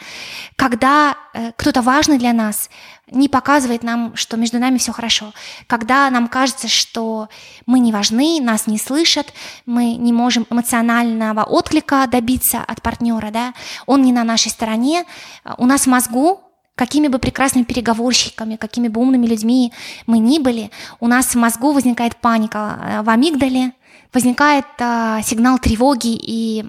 Когда 0.54 1.16
э, 1.34 1.50
кто-то 1.56 1.82
важный 1.82 2.18
для 2.18 2.32
нас 2.32 2.70
не 3.10 3.28
показывает 3.28 3.82
нам, 3.82 4.14
что 4.16 4.36
между 4.36 4.58
нами 4.58 4.78
все 4.78 4.92
хорошо. 4.92 5.32
Когда 5.66 6.10
нам 6.10 6.28
кажется, 6.28 6.68
что 6.68 7.28
мы 7.66 7.78
не 7.78 7.92
важны, 7.92 8.38
нас 8.40 8.66
не 8.66 8.78
слышат, 8.78 9.32
мы 9.66 9.94
не 9.94 10.12
можем 10.12 10.46
эмоционального 10.50 11.44
отклика 11.44 12.06
добиться 12.06 12.58
от 12.66 12.82
партнера, 12.82 13.30
да, 13.30 13.54
он 13.86 14.02
не 14.02 14.12
на 14.12 14.24
нашей 14.24 14.50
стороне, 14.50 15.04
у 15.56 15.66
нас 15.66 15.82
в 15.82 15.86
мозгу 15.86 16.40
какими 16.78 17.08
бы 17.08 17.18
прекрасными 17.18 17.64
переговорщиками, 17.64 18.54
какими 18.54 18.86
бы 18.86 19.00
умными 19.00 19.26
людьми 19.26 19.72
мы 20.06 20.20
ни 20.20 20.38
были, 20.38 20.70
у 21.00 21.08
нас 21.08 21.26
в 21.26 21.34
мозгу 21.34 21.72
возникает 21.72 22.16
паника 22.16 22.78
э, 22.80 23.02
в 23.02 23.10
амигдале, 23.10 23.72
возникает 24.14 24.66
э, 24.78 25.20
сигнал 25.24 25.58
тревоги 25.58 26.16
и 26.16 26.64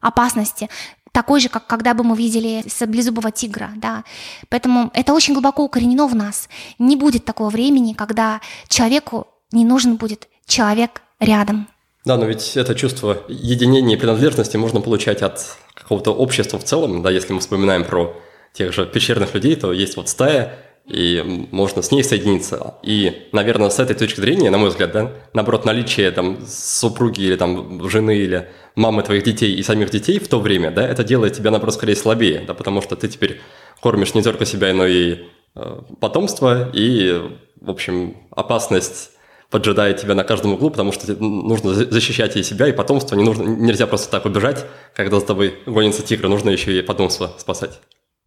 опасности 0.00 0.68
такой 1.12 1.40
же, 1.40 1.48
как 1.48 1.66
когда 1.66 1.94
бы 1.94 2.04
мы 2.04 2.16
видели 2.16 2.64
саблезубого 2.68 3.30
тигра, 3.30 3.70
да. 3.76 4.04
Поэтому 4.48 4.90
это 4.94 5.12
очень 5.12 5.34
глубоко 5.34 5.62
укоренено 5.62 6.06
в 6.06 6.14
нас. 6.14 6.48
Не 6.78 6.96
будет 6.96 7.24
такого 7.24 7.50
времени, 7.50 7.92
когда 7.92 8.40
человеку 8.68 9.28
не 9.52 9.64
нужен 9.64 9.96
будет 9.96 10.28
человек 10.46 11.02
рядом. 11.20 11.68
Да, 12.04 12.16
но 12.16 12.24
ведь 12.24 12.56
это 12.56 12.74
чувство 12.74 13.22
единения 13.28 13.96
и 13.96 13.98
принадлежности 13.98 14.56
можно 14.56 14.80
получать 14.80 15.22
от 15.22 15.56
какого-то 15.74 16.12
общества 16.12 16.58
в 16.58 16.64
целом, 16.64 17.02
да, 17.02 17.10
если 17.10 17.32
мы 17.32 17.40
вспоминаем 17.40 17.84
про 17.84 18.16
тех 18.52 18.72
же 18.72 18.86
пещерных 18.86 19.34
людей, 19.34 19.54
то 19.54 19.72
есть 19.72 19.96
вот 19.96 20.08
стая, 20.08 20.58
и 20.86 21.46
можно 21.52 21.80
с 21.80 21.92
ней 21.92 22.02
соединиться. 22.02 22.74
И, 22.82 23.28
наверное, 23.30 23.70
с 23.70 23.78
этой 23.78 23.94
точки 23.94 24.20
зрения, 24.20 24.50
на 24.50 24.58
мой 24.58 24.70
взгляд, 24.70 24.92
да, 24.92 25.12
наоборот, 25.32 25.64
наличие 25.64 26.10
там 26.10 26.44
супруги 26.46 27.22
или 27.22 27.36
там 27.36 27.88
жены 27.88 28.16
или 28.16 28.48
мамы 28.74 29.02
твоих 29.02 29.22
детей 29.22 29.54
и 29.54 29.62
самих 29.62 29.90
детей 29.90 30.18
в 30.18 30.28
то 30.28 30.40
время, 30.40 30.70
да, 30.70 30.86
это 30.86 31.04
делает 31.04 31.34
тебя, 31.34 31.50
наоборот, 31.50 31.74
скорее 31.74 31.96
слабее, 31.96 32.44
да, 32.46 32.54
потому 32.54 32.82
что 32.82 32.96
ты 32.96 33.08
теперь 33.08 33.40
кормишь 33.80 34.14
не 34.14 34.22
только 34.22 34.44
себя, 34.46 34.72
но 34.72 34.86
и 34.86 35.24
э, 35.54 35.80
потомство, 36.00 36.70
и, 36.72 37.20
в 37.60 37.70
общем, 37.70 38.16
опасность 38.30 39.10
поджидает 39.50 39.98
тебя 39.98 40.14
на 40.14 40.24
каждом 40.24 40.54
углу, 40.54 40.70
потому 40.70 40.92
что 40.92 41.14
нужно 41.22 41.74
защищать 41.74 42.36
и 42.36 42.42
себя, 42.42 42.68
и 42.68 42.72
потомство. 42.72 43.16
Не 43.16 43.22
нужно, 43.22 43.42
нельзя 43.42 43.86
просто 43.86 44.10
так 44.10 44.24
убежать, 44.24 44.64
когда 44.94 45.20
за 45.20 45.26
тобой 45.26 45.54
гонится 45.66 46.02
тигр, 46.02 46.28
нужно 46.28 46.48
еще 46.48 46.76
и 46.78 46.82
потомство 46.82 47.34
спасать. 47.36 47.78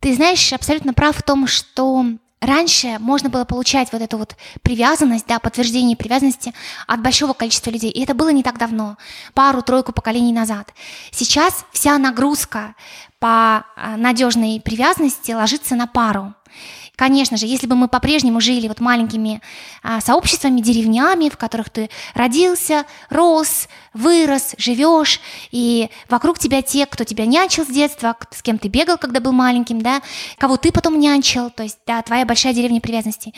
Ты 0.01 0.13
знаешь, 0.13 0.53
абсолютно 0.53 0.93
прав 0.93 1.17
в 1.17 1.23
том, 1.23 1.47
что 1.47 2.05
Раньше 2.41 2.98
можно 3.00 3.30
было 3.30 3.45
получать 3.45 3.91
вот 3.91 4.02
эту 4.02 4.17
вот 4.17 4.36
привязанность, 4.62 5.26
да, 5.26 5.39
подтверждение 5.39 5.98
привязанности 5.98 6.54
от 6.86 7.02
большого 7.02 7.34
количества 7.34 7.71
людей. 7.71 7.89
И 7.89 8.04
это 8.04 8.13
было 8.13 8.30
не 8.30 8.43
так 8.43 8.58
давно, 8.58 8.98
пару-тройку 9.34 9.93
поколений 9.93 10.34
назад. 10.34 10.74
Сейчас 11.12 11.65
вся 11.71 11.98
нагрузка 11.98 12.76
по 13.19 13.65
а, 13.76 13.98
надежной 13.98 14.62
привязанности 14.63 15.32
ложится 15.32 15.76
на 15.76 15.88
пару. 15.88 16.36
Конечно 16.95 17.38
же, 17.38 17.45
если 17.45 17.67
бы 17.67 17.75
мы 17.75 17.88
по-прежнему 17.88 18.39
жили 18.39 18.67
вот 18.67 18.79
маленькими 18.79 19.41
а, 19.84 19.99
сообществами, 20.01 20.62
деревнями, 20.62 21.29
в 21.29 21.38
которых 21.38 21.69
ты 21.69 21.89
родился, 22.13 22.86
рос, 23.10 23.67
вырос, 23.93 24.55
живешь, 24.58 25.19
и 25.51 25.89
вокруг 26.10 26.39
тебя 26.39 26.62
те, 26.62 26.86
кто 26.86 27.03
тебя 27.03 27.25
нянчил 27.25 27.65
с 27.65 27.67
детства, 27.67 28.15
с 28.31 28.41
кем 28.41 28.58
ты 28.58 28.67
бегал, 28.69 28.97
когда 28.97 29.19
был 29.19 29.34
маленьким, 29.34 29.81
да, 29.81 30.01
кого 30.38 30.58
ты 30.58 30.71
потом 30.71 30.99
нянчил, 30.99 31.49
то 31.49 31.63
есть, 31.63 31.79
да, 31.86 32.01
твоя 32.01 32.25
большая 32.25 32.53
деревня 32.53 32.79
привязанностей, 32.79 33.34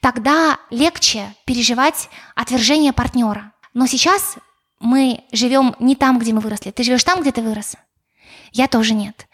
тогда 0.00 0.58
легче 0.70 1.34
переживать 1.44 2.08
отвержение 2.34 2.92
партнера. 2.92 3.52
Но 3.74 3.86
сейчас 3.86 4.36
мы 4.80 5.24
живем 5.32 5.74
не 5.78 5.96
там, 5.96 6.18
где 6.18 6.32
мы 6.32 6.40
выросли. 6.40 6.70
Ты 6.70 6.82
живешь 6.82 7.04
там, 7.04 7.20
где 7.20 7.32
ты 7.32 7.42
вырос? 7.42 7.74
Я 8.52 8.68
тоже 8.68 8.94
нет. 8.94 9.26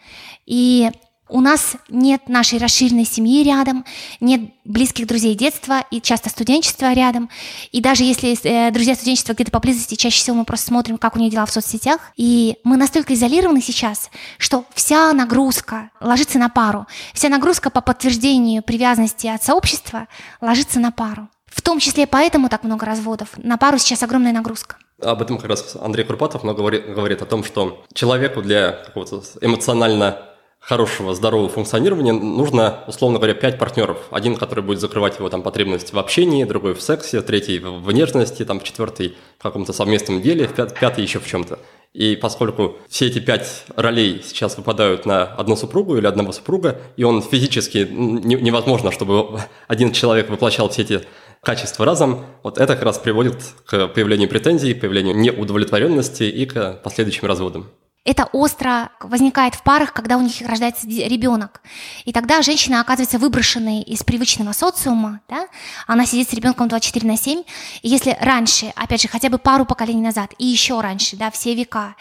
И 0.45 0.91
у 1.27 1.41
нас 1.41 1.75
нет 1.89 2.29
нашей 2.29 2.59
расширенной 2.59 3.05
семьи 3.05 3.43
рядом, 3.43 3.85
нет 4.19 4.41
близких 4.63 5.07
друзей 5.07 5.35
детства 5.35 5.83
и 5.89 5.99
часто 5.99 6.29
студенчества 6.29 6.93
рядом. 6.93 7.29
И 7.71 7.81
даже 7.81 8.03
если 8.03 8.37
э, 8.43 8.71
друзья 8.71 8.95
студенчества 8.95 9.33
где-то 9.33 9.51
поблизости, 9.51 9.95
чаще 9.95 10.19
всего 10.19 10.37
мы 10.37 10.45
просто 10.45 10.67
смотрим, 10.67 10.97
как 10.97 11.15
у 11.15 11.19
них 11.19 11.31
дела 11.31 11.45
в 11.45 11.51
соцсетях. 11.51 11.99
И 12.15 12.57
мы 12.63 12.77
настолько 12.77 13.13
изолированы 13.13 13.61
сейчас, 13.61 14.11
что 14.37 14.65
вся 14.73 15.13
нагрузка 15.13 15.89
ложится 15.99 16.37
на 16.37 16.49
пару. 16.49 16.85
Вся 17.13 17.29
нагрузка 17.29 17.69
по 17.69 17.81
подтверждению 17.81 18.61
привязанности 18.61 19.27
от 19.27 19.43
сообщества 19.43 20.07
ложится 20.41 20.79
на 20.79 20.91
пару. 20.91 21.27
В 21.47 21.61
том 21.61 21.79
числе 21.79 22.05
поэтому 22.05 22.49
так 22.49 22.63
много 22.63 22.85
разводов. 22.85 23.29
На 23.37 23.57
пару 23.57 23.77
сейчас 23.77 24.03
огромная 24.03 24.33
нагрузка. 24.33 24.75
Об 25.01 25.21
этом 25.21 25.37
как 25.37 25.49
раз 25.49 25.75
Андрей 25.81 26.05
Курпатов 26.05 26.43
много 26.43 26.59
говорит, 26.59 26.93
говорит 26.93 27.21
о 27.21 27.25
том, 27.25 27.43
что 27.43 27.83
человеку 27.93 28.41
для 28.41 28.71
какого-то 28.71 29.23
эмоционально 29.41 30.34
хорошего, 30.65 31.13
здорового 31.13 31.47
функционирования 31.47 32.11
нужно, 32.11 32.79
условно 32.87 33.19
говоря, 33.19 33.35
пять 33.35 33.59
партнеров. 33.59 33.97
Один, 34.09 34.35
который 34.35 34.63
будет 34.63 34.79
закрывать 34.79 35.17
его 35.19 35.29
там 35.29 35.43
потребность 35.43 35.93
в 35.93 35.99
общении, 35.99 36.43
другой 36.43 36.73
в 36.73 36.81
сексе, 36.81 37.21
третий 37.21 37.59
в 37.59 37.91
нежности, 37.91 38.43
там, 38.43 38.59
четвертый 38.59 39.15
в 39.37 39.43
каком-то 39.43 39.73
совместном 39.73 40.21
деле, 40.21 40.47
пятый 40.47 41.03
еще 41.03 41.19
в 41.19 41.27
чем-то. 41.27 41.59
И 41.93 42.15
поскольку 42.15 42.77
все 42.89 43.07
эти 43.07 43.19
пять 43.19 43.63
ролей 43.75 44.21
сейчас 44.25 44.57
выпадают 44.57 45.05
на 45.05 45.23
одну 45.23 45.55
супругу 45.55 45.97
или 45.97 46.07
одного 46.07 46.31
супруга, 46.31 46.81
и 46.97 47.03
он 47.03 47.21
физически 47.21 47.87
невозможно, 47.89 48.91
чтобы 48.91 49.39
один 49.67 49.91
человек 49.91 50.29
воплощал 50.29 50.69
все 50.69 50.81
эти 50.81 51.01
качества 51.41 51.85
разом, 51.85 52.25
вот 52.41 52.57
это 52.57 52.73
как 52.73 52.83
раз 52.83 52.97
приводит 52.97 53.37
к 53.65 53.87
появлению 53.89 54.27
претензий, 54.27 54.73
появлению 54.73 55.15
неудовлетворенности 55.15 56.23
и 56.23 56.45
к 56.47 56.81
последующим 56.83 57.27
разводам. 57.27 57.67
Это 58.05 58.25
остро 58.25 58.91
возникает 58.99 59.55
в 59.55 59.63
парах, 59.63 59.91
когда 59.91 60.17
у 60.17 60.21
них 60.21 60.39
рождается 60.41 60.87
ребенок. 60.87 61.61
И 62.05 62.13
тогда 62.13 62.43
женщина 62.43 62.79
оказывается 62.79 63.17
выброшенной 63.17 63.81
из 63.81 64.03
привычного 64.03 64.53
социума, 64.53 65.21
да? 65.27 65.47
она 65.87 66.05
сидит 66.05 66.29
с 66.29 66.33
ребенком 66.33 66.67
24 66.67 67.07
на 67.07 67.17
7. 67.17 67.43
И 67.81 67.89
если 67.89 68.15
раньше, 68.21 68.71
опять 68.75 69.01
же, 69.01 69.07
хотя 69.07 69.29
бы 69.29 69.39
пару 69.39 69.65
поколений 69.65 70.03
назад, 70.03 70.33
и 70.37 70.45
еще 70.45 70.79
раньше, 70.81 71.17
да, 71.17 71.31
все 71.31 71.55
века, 71.55 71.95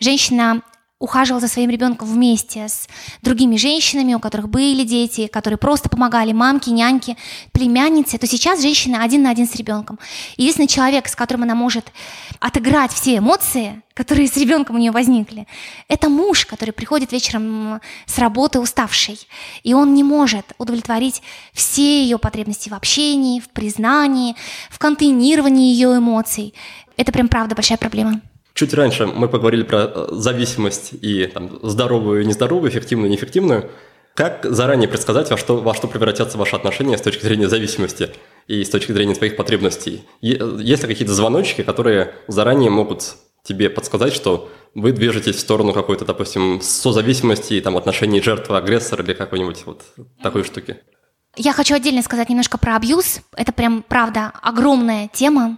женщина 0.00 0.62
ухаживал 1.02 1.40
за 1.40 1.48
своим 1.48 1.68
ребенком 1.68 2.06
вместе 2.06 2.68
с 2.68 2.86
другими 3.22 3.56
женщинами, 3.56 4.14
у 4.14 4.20
которых 4.20 4.48
были 4.48 4.84
дети, 4.84 5.26
которые 5.26 5.58
просто 5.58 5.88
помогали 5.88 6.32
мамке, 6.32 6.70
няньке, 6.70 7.16
племяннице, 7.50 8.18
то 8.18 8.28
сейчас 8.28 8.62
женщина 8.62 9.02
один 9.02 9.24
на 9.24 9.30
один 9.30 9.48
с 9.48 9.56
ребенком. 9.56 9.98
Единственный 10.36 10.68
человек, 10.68 11.08
с 11.08 11.16
которым 11.16 11.42
она 11.42 11.56
может 11.56 11.92
отыграть 12.38 12.92
все 12.92 13.16
эмоции, 13.16 13.82
которые 13.94 14.28
с 14.28 14.36
ребенком 14.36 14.76
у 14.76 14.78
нее 14.78 14.92
возникли, 14.92 15.48
это 15.88 16.08
муж, 16.08 16.46
который 16.46 16.70
приходит 16.70 17.10
вечером 17.10 17.80
с 18.06 18.16
работы 18.18 18.60
уставший, 18.60 19.18
и 19.64 19.74
он 19.74 19.94
не 19.94 20.04
может 20.04 20.54
удовлетворить 20.58 21.20
все 21.52 22.04
ее 22.04 22.16
потребности 22.18 22.68
в 22.68 22.74
общении, 22.74 23.40
в 23.40 23.48
признании, 23.48 24.36
в 24.70 24.78
контейнировании 24.78 25.72
ее 25.72 25.98
эмоций. 25.98 26.54
Это 26.96 27.10
прям 27.10 27.26
правда 27.26 27.56
большая 27.56 27.78
проблема. 27.78 28.20
Чуть 28.54 28.74
раньше 28.74 29.06
мы 29.06 29.28
поговорили 29.28 29.62
про 29.62 29.84
э, 29.84 30.08
зависимость 30.10 30.90
и 31.00 31.26
там, 31.26 31.58
здоровую 31.62 32.22
и 32.22 32.26
нездоровую, 32.26 32.70
эффективную 32.70 33.08
и 33.08 33.12
неэффективную. 33.12 33.70
Как 34.14 34.44
заранее 34.44 34.88
предсказать, 34.88 35.30
во 35.30 35.38
что, 35.38 35.56
во 35.56 35.74
что 35.74 35.88
превратятся 35.88 36.36
ваши 36.36 36.54
отношения 36.54 36.98
с 36.98 37.02
точки 37.02 37.22
зрения 37.22 37.48
зависимости 37.48 38.10
и 38.46 38.62
с 38.62 38.68
точки 38.68 38.92
зрения 38.92 39.14
твоих 39.14 39.36
потребностей? 39.36 40.04
Есть 40.20 40.82
ли 40.82 40.88
какие-то 40.88 41.14
звоночки, 41.14 41.62
которые 41.62 42.14
заранее 42.28 42.70
могут 42.70 43.16
тебе 43.42 43.70
подсказать, 43.70 44.12
что 44.12 44.50
вы 44.74 44.92
движетесь 44.92 45.36
в 45.36 45.40
сторону 45.40 45.72
какой-то, 45.72 46.04
допустим, 46.04 46.60
созависимости, 46.60 47.60
там, 47.60 47.76
отношений 47.76 48.20
жертвы-агрессора 48.20 49.02
или 49.02 49.14
какой-нибудь 49.14 49.64
вот 49.64 49.82
такой 50.22 50.44
штуки? 50.44 50.78
Я 51.36 51.54
хочу 51.54 51.74
отдельно 51.74 52.02
сказать 52.02 52.28
немножко 52.28 52.58
про 52.58 52.76
абьюз. 52.76 53.20
Это 53.34 53.52
прям, 53.52 53.82
правда, 53.82 54.32
огромная 54.42 55.08
тема. 55.14 55.56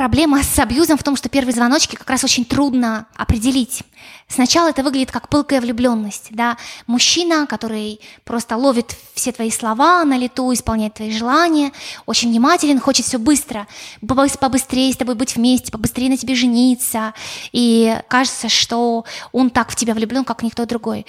Проблема 0.00 0.42
с 0.42 0.58
абьюзом 0.58 0.96
в 0.96 1.02
том, 1.02 1.14
что 1.14 1.28
первые 1.28 1.54
звоночки 1.54 1.94
как 1.94 2.08
раз 2.08 2.24
очень 2.24 2.46
трудно 2.46 3.04
определить. 3.16 3.82
Сначала 4.28 4.68
это 4.68 4.82
выглядит 4.82 5.10
как 5.10 5.28
пылкая 5.28 5.60
влюбленность, 5.60 6.28
да, 6.30 6.56
мужчина, 6.86 7.46
который 7.46 8.00
просто 8.24 8.56
ловит 8.56 8.96
все 9.12 9.32
твои 9.32 9.50
слова 9.50 10.04
на 10.04 10.16
лету, 10.16 10.52
исполняет 10.54 10.94
твои 10.94 11.10
желания, 11.10 11.72
очень 12.06 12.30
внимателен, 12.30 12.80
хочет 12.80 13.04
все 13.04 13.18
быстро, 13.18 13.66
побыстрее 14.00 14.92
с 14.92 14.96
тобой 14.96 15.16
быть 15.16 15.36
вместе, 15.36 15.70
побыстрее 15.72 16.08
на 16.08 16.16
тебе 16.16 16.34
жениться, 16.34 17.12
и 17.52 18.00
кажется, 18.08 18.48
что 18.48 19.04
он 19.32 19.50
так 19.50 19.70
в 19.70 19.76
тебя 19.76 19.94
влюблен, 19.94 20.24
как 20.24 20.42
никто 20.42 20.64
другой. 20.64 21.06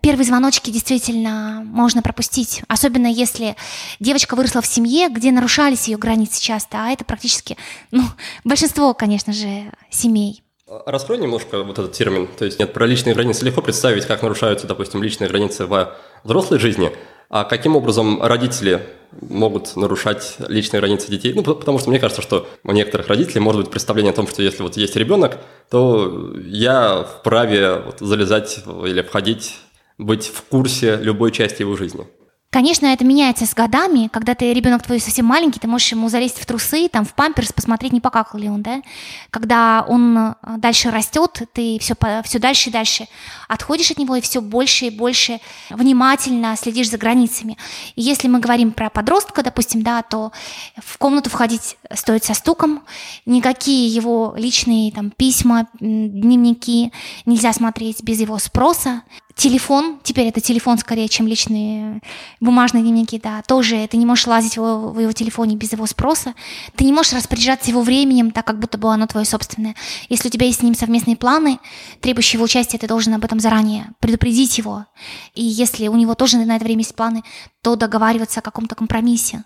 Первые 0.00 0.24
звоночки 0.24 0.70
действительно 0.70 1.62
можно 1.66 2.02
пропустить, 2.02 2.62
особенно 2.68 3.08
если 3.08 3.56
девочка 3.98 4.36
выросла 4.36 4.62
в 4.62 4.66
семье, 4.66 5.08
где 5.08 5.32
нарушались 5.32 5.88
ее 5.88 5.98
границы 5.98 6.40
часто, 6.40 6.84
а 6.84 6.90
это 6.90 7.04
практически, 7.04 7.58
ну, 7.90 8.04
большинство, 8.44 8.94
конечно 8.94 9.32
же, 9.32 9.72
семей. 9.90 10.42
Раскрой 10.86 11.18
немножко 11.18 11.62
вот 11.62 11.78
этот 11.78 11.92
термин. 11.92 12.28
То 12.38 12.44
есть 12.44 12.58
нет, 12.58 12.72
про 12.72 12.86
личные 12.86 13.14
границы 13.14 13.44
легко 13.44 13.60
представить, 13.60 14.06
как 14.06 14.22
нарушаются, 14.22 14.66
допустим, 14.66 15.02
личные 15.02 15.28
границы 15.28 15.66
во 15.66 15.96
взрослой 16.22 16.58
жизни. 16.58 16.92
А 17.28 17.44
каким 17.44 17.76
образом 17.76 18.22
родители 18.22 18.86
могут 19.12 19.76
нарушать 19.76 20.36
личные 20.48 20.80
границы 20.80 21.10
детей. 21.10 21.32
Ну, 21.34 21.42
потому 21.42 21.78
что 21.78 21.90
мне 21.90 21.98
кажется, 21.98 22.22
что 22.22 22.48
у 22.64 22.72
некоторых 22.72 23.08
родителей 23.08 23.40
может 23.40 23.62
быть 23.62 23.70
представление 23.70 24.12
о 24.12 24.14
том, 24.14 24.28
что 24.28 24.42
если 24.42 24.62
вот 24.62 24.76
есть 24.76 24.96
ребенок, 24.96 25.38
то 25.68 26.32
я 26.44 27.02
вправе 27.02 27.80
вот 27.80 27.98
залезать 28.00 28.60
или 28.84 29.02
входить, 29.02 29.56
быть 29.98 30.26
в 30.26 30.42
курсе 30.42 30.96
любой 30.96 31.32
части 31.32 31.62
его 31.62 31.76
жизни. 31.76 32.06
Конечно, 32.52 32.86
это 32.86 33.04
меняется 33.04 33.46
с 33.46 33.54
годами. 33.54 34.08
Когда 34.12 34.34
ты 34.34 34.52
ребенок 34.52 34.82
твой 34.82 34.98
совсем 34.98 35.24
маленький, 35.24 35.60
ты 35.60 35.68
можешь 35.68 35.92
ему 35.92 36.08
залезть 36.08 36.40
в 36.40 36.46
трусы, 36.46 36.88
там, 36.88 37.04
в 37.04 37.14
памперс, 37.14 37.52
посмотреть, 37.52 37.92
не 37.92 38.00
покакал 38.00 38.40
ли 38.40 38.48
он, 38.48 38.60
да. 38.60 38.82
Когда 39.30 39.84
он 39.86 40.18
э, 40.18 40.34
дальше 40.56 40.90
растет, 40.90 41.42
ты 41.52 41.78
все, 41.78 41.94
все 42.24 42.38
дальше 42.40 42.70
и 42.70 42.72
дальше 42.72 43.06
отходишь 43.46 43.92
от 43.92 43.98
него 43.98 44.16
и 44.16 44.20
все 44.20 44.40
больше 44.40 44.86
и 44.86 44.90
больше 44.90 45.38
внимательно 45.68 46.56
следишь 46.56 46.90
за 46.90 46.98
границами. 46.98 47.56
И 47.94 48.02
если 48.02 48.26
мы 48.26 48.40
говорим 48.40 48.72
про 48.72 48.90
подростка, 48.90 49.44
допустим, 49.44 49.82
да, 49.82 50.02
то 50.02 50.32
в 50.76 50.98
комнату 50.98 51.30
входить 51.30 51.76
стоит 51.94 52.24
со 52.24 52.34
стуком, 52.34 52.82
никакие 53.26 53.86
его 53.86 54.34
личные 54.36 54.90
там 54.90 55.12
письма, 55.12 55.68
дневники 55.78 56.92
нельзя 57.26 57.52
смотреть 57.52 58.02
без 58.02 58.18
его 58.18 58.40
спроса. 58.40 59.02
Телефон, 59.36 60.00
теперь 60.02 60.26
это 60.26 60.40
телефон 60.40 60.76
скорее, 60.78 61.08
чем 61.08 61.26
личные 61.26 62.00
бумажные 62.40 62.82
дневники, 62.82 63.18
да, 63.18 63.42
тоже 63.42 63.86
ты 63.86 63.96
не 63.96 64.04
можешь 64.04 64.26
лазить 64.26 64.54
в 64.54 64.56
его, 64.56 64.90
в 64.90 64.98
его 64.98 65.12
телефоне 65.12 65.56
без 65.56 65.72
его 65.72 65.86
спроса, 65.86 66.34
ты 66.74 66.84
не 66.84 66.92
можешь 66.92 67.12
распоряжаться 67.12 67.70
его 67.70 67.82
временем, 67.82 68.32
так 68.32 68.44
как 68.44 68.58
будто 68.58 68.76
бы 68.76 68.92
оно 68.92 69.06
твое 69.06 69.24
собственное. 69.24 69.76
Если 70.08 70.28
у 70.28 70.30
тебя 70.30 70.46
есть 70.46 70.60
с 70.60 70.62
ним 70.62 70.74
совместные 70.74 71.16
планы, 71.16 71.60
требующие 72.00 72.38
его 72.38 72.44
участия, 72.44 72.76
ты 72.76 72.88
должен 72.88 73.14
об 73.14 73.24
этом 73.24 73.38
заранее 73.38 73.92
предупредить 74.00 74.58
его. 74.58 74.86
И 75.34 75.44
если 75.44 75.86
у 75.88 75.96
него 75.96 76.14
тоже 76.14 76.38
на 76.38 76.56
это 76.56 76.64
время 76.64 76.80
есть 76.80 76.96
планы, 76.96 77.22
то 77.62 77.76
договариваться 77.76 78.40
о 78.40 78.42
каком-то 78.42 78.74
компромиссе. 78.74 79.44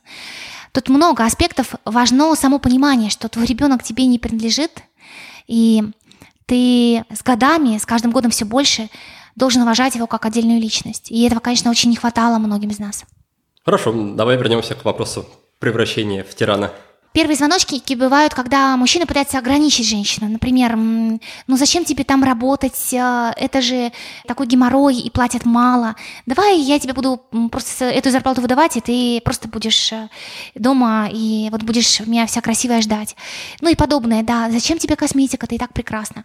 Тут 0.73 0.89
много 0.89 1.25
аспектов. 1.25 1.75
Важно 1.85 2.35
само 2.35 2.59
понимание, 2.59 3.11
что 3.11 3.29
твой 3.29 3.47
ребенок 3.47 3.83
тебе 3.83 4.07
не 4.07 4.19
принадлежит, 4.19 4.83
и 5.47 5.85
ты 6.47 7.05
с 7.15 7.23
годами, 7.23 7.79
с 7.79 7.87
каждым 7.87 8.11
годом 8.11 8.31
все 8.31 8.45
больше 8.45 8.89
должен 9.37 9.63
уважать 9.63 9.95
его 9.95 10.07
как 10.07 10.25
отдельную 10.27 10.61
личность. 10.61 11.11
И 11.11 11.23
этого, 11.25 11.41
конечно, 11.41 11.71
очень 11.71 11.91
не 11.91 11.97
хватало 11.97 12.39
многим 12.39 12.71
из 12.71 12.79
нас. 12.79 13.05
Хорошо, 13.65 13.93
давай 13.93 14.37
вернемся 14.37 14.75
к 14.75 14.85
вопросу 14.85 15.27
превращения 15.59 16.25
в 16.25 16.35
тирана. 16.35 16.73
Первые 17.15 17.37
звоночки 17.37 17.95
бывают, 17.95 18.35
когда 18.35 18.77
мужчина 18.77 19.07
пытается 19.07 19.39
ограничить 19.39 19.87
женщину. 19.87 20.29
Например, 20.29 20.75
ну 20.75 21.57
зачем 21.57 21.85
тебе 21.85 22.03
там 22.03 22.25
работать, 22.25 22.93
э, 22.93 23.33
это 23.37 23.63
же 23.63 23.93
такой 24.27 24.49
геморрой 24.49 24.97
и 24.97 25.11
платят 25.11 25.45
мало. 25.45 25.95
Давай 26.27 26.59
я 26.59 26.81
тебе 26.81 26.93
буду 26.93 27.23
просто 27.53 27.85
эту 27.85 28.11
зарплату 28.11 28.41
выдавать, 28.41 28.77
и 28.77 28.81
ты 28.81 29.21
просто 29.25 29.47
будешь 29.47 29.93
э, 29.93 30.09
дома, 30.57 31.09
и 31.09 31.51
вот 31.53 31.63
будешь 31.63 32.01
меня 32.01 32.27
вся 32.27 32.41
красивая 32.41 32.83
ждать. 32.83 33.15
Ну 33.61 33.71
и 33.71 33.77
подобное, 33.77 34.25
да. 34.25 34.51
Зачем 34.51 34.79
тебе 34.79 34.97
косметика, 34.97 35.47
ты 35.47 35.55
и 35.55 35.59
так 35.59 35.73
прекрасна. 35.73 36.25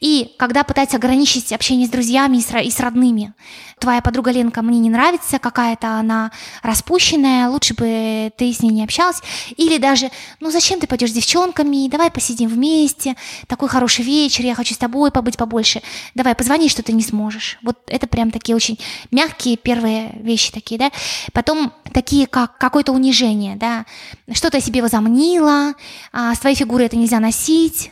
И 0.00 0.34
когда 0.36 0.64
пытается 0.64 0.96
ограничить 0.96 1.52
общение 1.52 1.86
с 1.86 1.90
друзьями 1.90 2.38
и 2.38 2.70
с 2.72 2.80
родными. 2.80 3.34
Твоя 3.78 4.00
подруга 4.00 4.30
Ленка 4.30 4.62
мне 4.62 4.78
не 4.78 4.88
нравится, 4.88 5.38
какая-то 5.38 5.98
она 5.98 6.30
распущенная, 6.62 7.48
лучше 7.48 7.74
бы 7.74 8.32
ты 8.36 8.52
с 8.52 8.62
ней 8.62 8.70
не 8.70 8.84
общалась. 8.84 9.20
Или 9.56 9.78
даже 9.78 10.10
ну 10.40 10.50
зачем 10.50 10.80
ты 10.80 10.86
пойдешь 10.86 11.10
с 11.10 11.14
девчонками, 11.14 11.88
давай 11.88 12.10
посидим 12.10 12.48
вместе, 12.48 13.16
такой 13.46 13.68
хороший 13.68 14.04
вечер, 14.04 14.44
я 14.44 14.54
хочу 14.54 14.74
с 14.74 14.78
тобой 14.78 15.10
побыть 15.10 15.36
побольше, 15.36 15.82
давай 16.14 16.34
позвони, 16.34 16.68
что 16.68 16.82
ты 16.82 16.92
не 16.92 17.02
сможешь. 17.02 17.58
Вот 17.62 17.78
это 17.86 18.06
прям 18.06 18.30
такие 18.30 18.56
очень 18.56 18.78
мягкие 19.10 19.56
первые 19.56 20.12
вещи 20.20 20.52
такие, 20.52 20.78
да. 20.78 20.90
Потом 21.32 21.72
такие, 21.92 22.26
как 22.26 22.58
какое-то 22.58 22.92
унижение, 22.92 23.56
да, 23.56 23.86
что-то 24.32 24.58
о 24.58 24.60
себе 24.60 24.82
возомнила, 24.82 25.74
а, 26.12 26.34
с 26.34 26.38
твоей 26.38 26.56
фигурой 26.56 26.86
это 26.86 26.96
нельзя 26.96 27.20
носить, 27.20 27.90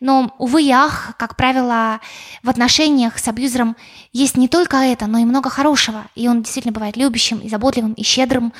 но, 0.00 0.34
увы 0.38 0.70
ах, 0.72 1.14
как 1.18 1.36
правило, 1.36 2.00
в 2.42 2.48
отношениях 2.48 3.18
с 3.18 3.28
абьюзером 3.28 3.76
есть 4.12 4.36
не 4.36 4.48
только 4.48 4.78
это, 4.78 5.06
но 5.06 5.18
и 5.18 5.24
много 5.24 5.50
хорошего. 5.50 6.06
И 6.14 6.28
он 6.28 6.42
действительно 6.42 6.72
бывает 6.72 6.96
любящим, 6.96 7.38
и 7.38 7.48
заботливым, 7.48 7.92
и 7.92 8.02
щедрым. 8.02 8.52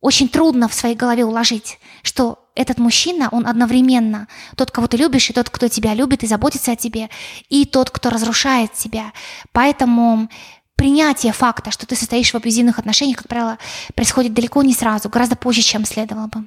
Очень 0.00 0.28
трудно 0.28 0.68
в 0.68 0.74
своей 0.74 0.94
голове 0.94 1.24
уложить, 1.24 1.78
что 2.02 2.38
этот 2.58 2.78
мужчина, 2.78 3.28
он 3.30 3.46
одновременно 3.46 4.26
тот, 4.56 4.70
кого 4.70 4.88
ты 4.88 4.96
любишь, 4.96 5.30
и 5.30 5.32
тот, 5.32 5.48
кто 5.48 5.68
тебя 5.68 5.94
любит 5.94 6.24
и 6.24 6.26
заботится 6.26 6.72
о 6.72 6.76
тебе, 6.76 7.08
и 7.48 7.64
тот, 7.64 7.90
кто 7.90 8.10
разрушает 8.10 8.72
тебя. 8.72 9.12
Поэтому 9.52 10.28
принятие 10.74 11.32
факта, 11.32 11.70
что 11.70 11.86
ты 11.86 11.94
состоишь 11.94 12.32
в 12.32 12.34
абьюзивных 12.34 12.78
отношениях, 12.78 13.18
как 13.18 13.28
правило, 13.28 13.58
происходит 13.94 14.34
далеко 14.34 14.62
не 14.62 14.74
сразу, 14.74 15.08
гораздо 15.08 15.36
позже, 15.36 15.62
чем 15.62 15.84
следовало 15.84 16.26
бы. 16.26 16.44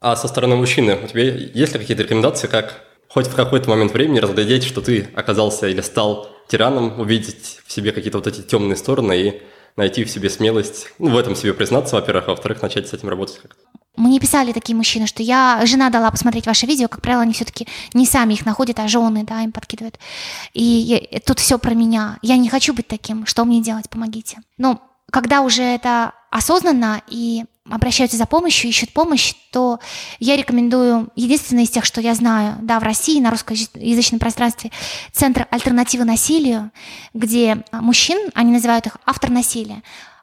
А 0.00 0.16
со 0.16 0.28
стороны 0.28 0.56
мужчины 0.56 0.96
у 0.96 1.06
тебя 1.08 1.22
есть 1.22 1.72
ли 1.72 1.80
какие-то 1.80 2.04
рекомендации, 2.04 2.46
как 2.46 2.84
хоть 3.08 3.26
в 3.26 3.34
какой-то 3.34 3.68
момент 3.68 3.92
времени 3.92 4.20
разглядеть, 4.20 4.64
что 4.64 4.80
ты 4.80 5.08
оказался 5.14 5.68
или 5.68 5.80
стал 5.80 6.28
тираном, 6.48 7.00
увидеть 7.00 7.60
в 7.66 7.72
себе 7.72 7.92
какие-то 7.92 8.18
вот 8.18 8.26
эти 8.26 8.42
темные 8.42 8.76
стороны 8.76 9.20
и 9.20 9.42
найти 9.76 10.04
в 10.04 10.10
себе 10.10 10.30
смелость, 10.30 10.88
ну, 10.98 11.10
в 11.10 11.16
этом 11.16 11.34
себе 11.34 11.52
признаться, 11.52 11.96
во-первых, 11.96 12.28
а 12.28 12.30
во-вторых, 12.30 12.62
начать 12.62 12.88
с 12.88 12.92
этим 12.92 13.08
работать 13.08 13.38
как-то. 13.42 13.81
Мне 13.96 14.20
писали 14.20 14.52
такие 14.52 14.74
мужчины, 14.74 15.06
что 15.06 15.22
я, 15.22 15.60
жена 15.64 15.90
дала 15.90 16.10
посмотреть 16.10 16.46
ваши 16.46 16.64
видео, 16.64 16.88
как 16.88 17.02
правило, 17.02 17.22
они 17.22 17.34
все-таки 17.34 17.68
не 17.92 18.06
сами 18.06 18.34
их 18.34 18.46
находят, 18.46 18.78
а 18.80 18.88
жены, 18.88 19.24
да, 19.24 19.42
им 19.42 19.52
подкидывают. 19.52 19.98
И 20.54 20.62
я, 20.62 21.20
тут 21.20 21.38
все 21.38 21.58
про 21.58 21.74
меня. 21.74 22.18
Я 22.22 22.38
не 22.38 22.48
хочу 22.48 22.72
быть 22.72 22.88
таким. 22.88 23.26
Что 23.26 23.44
мне 23.44 23.60
делать? 23.60 23.90
Помогите. 23.90 24.38
Но 24.56 24.80
когда 25.10 25.42
уже 25.42 25.62
это 25.62 26.12
осознанно 26.30 27.02
и 27.06 27.44
обращаются 27.70 28.16
за 28.16 28.26
помощью, 28.26 28.70
ищут 28.70 28.92
помощь, 28.92 29.34
то 29.52 29.78
я 30.18 30.36
рекомендую 30.36 31.10
единственное 31.14 31.64
из 31.64 31.70
тех, 31.70 31.84
что 31.84 32.00
я 32.00 32.14
знаю, 32.14 32.56
да, 32.62 32.80
в 32.80 32.82
России, 32.82 33.20
на 33.20 33.30
русскоязычном 33.30 34.18
пространстве, 34.18 34.72
Центр 35.12 35.46
альтернативы 35.50 36.04
насилию, 36.04 36.70
где 37.14 37.62
мужчин, 37.72 38.30
они 38.34 38.52
называют 38.52 38.86
их 38.86 38.96
автор 39.06 39.30
насилия, 39.30 39.82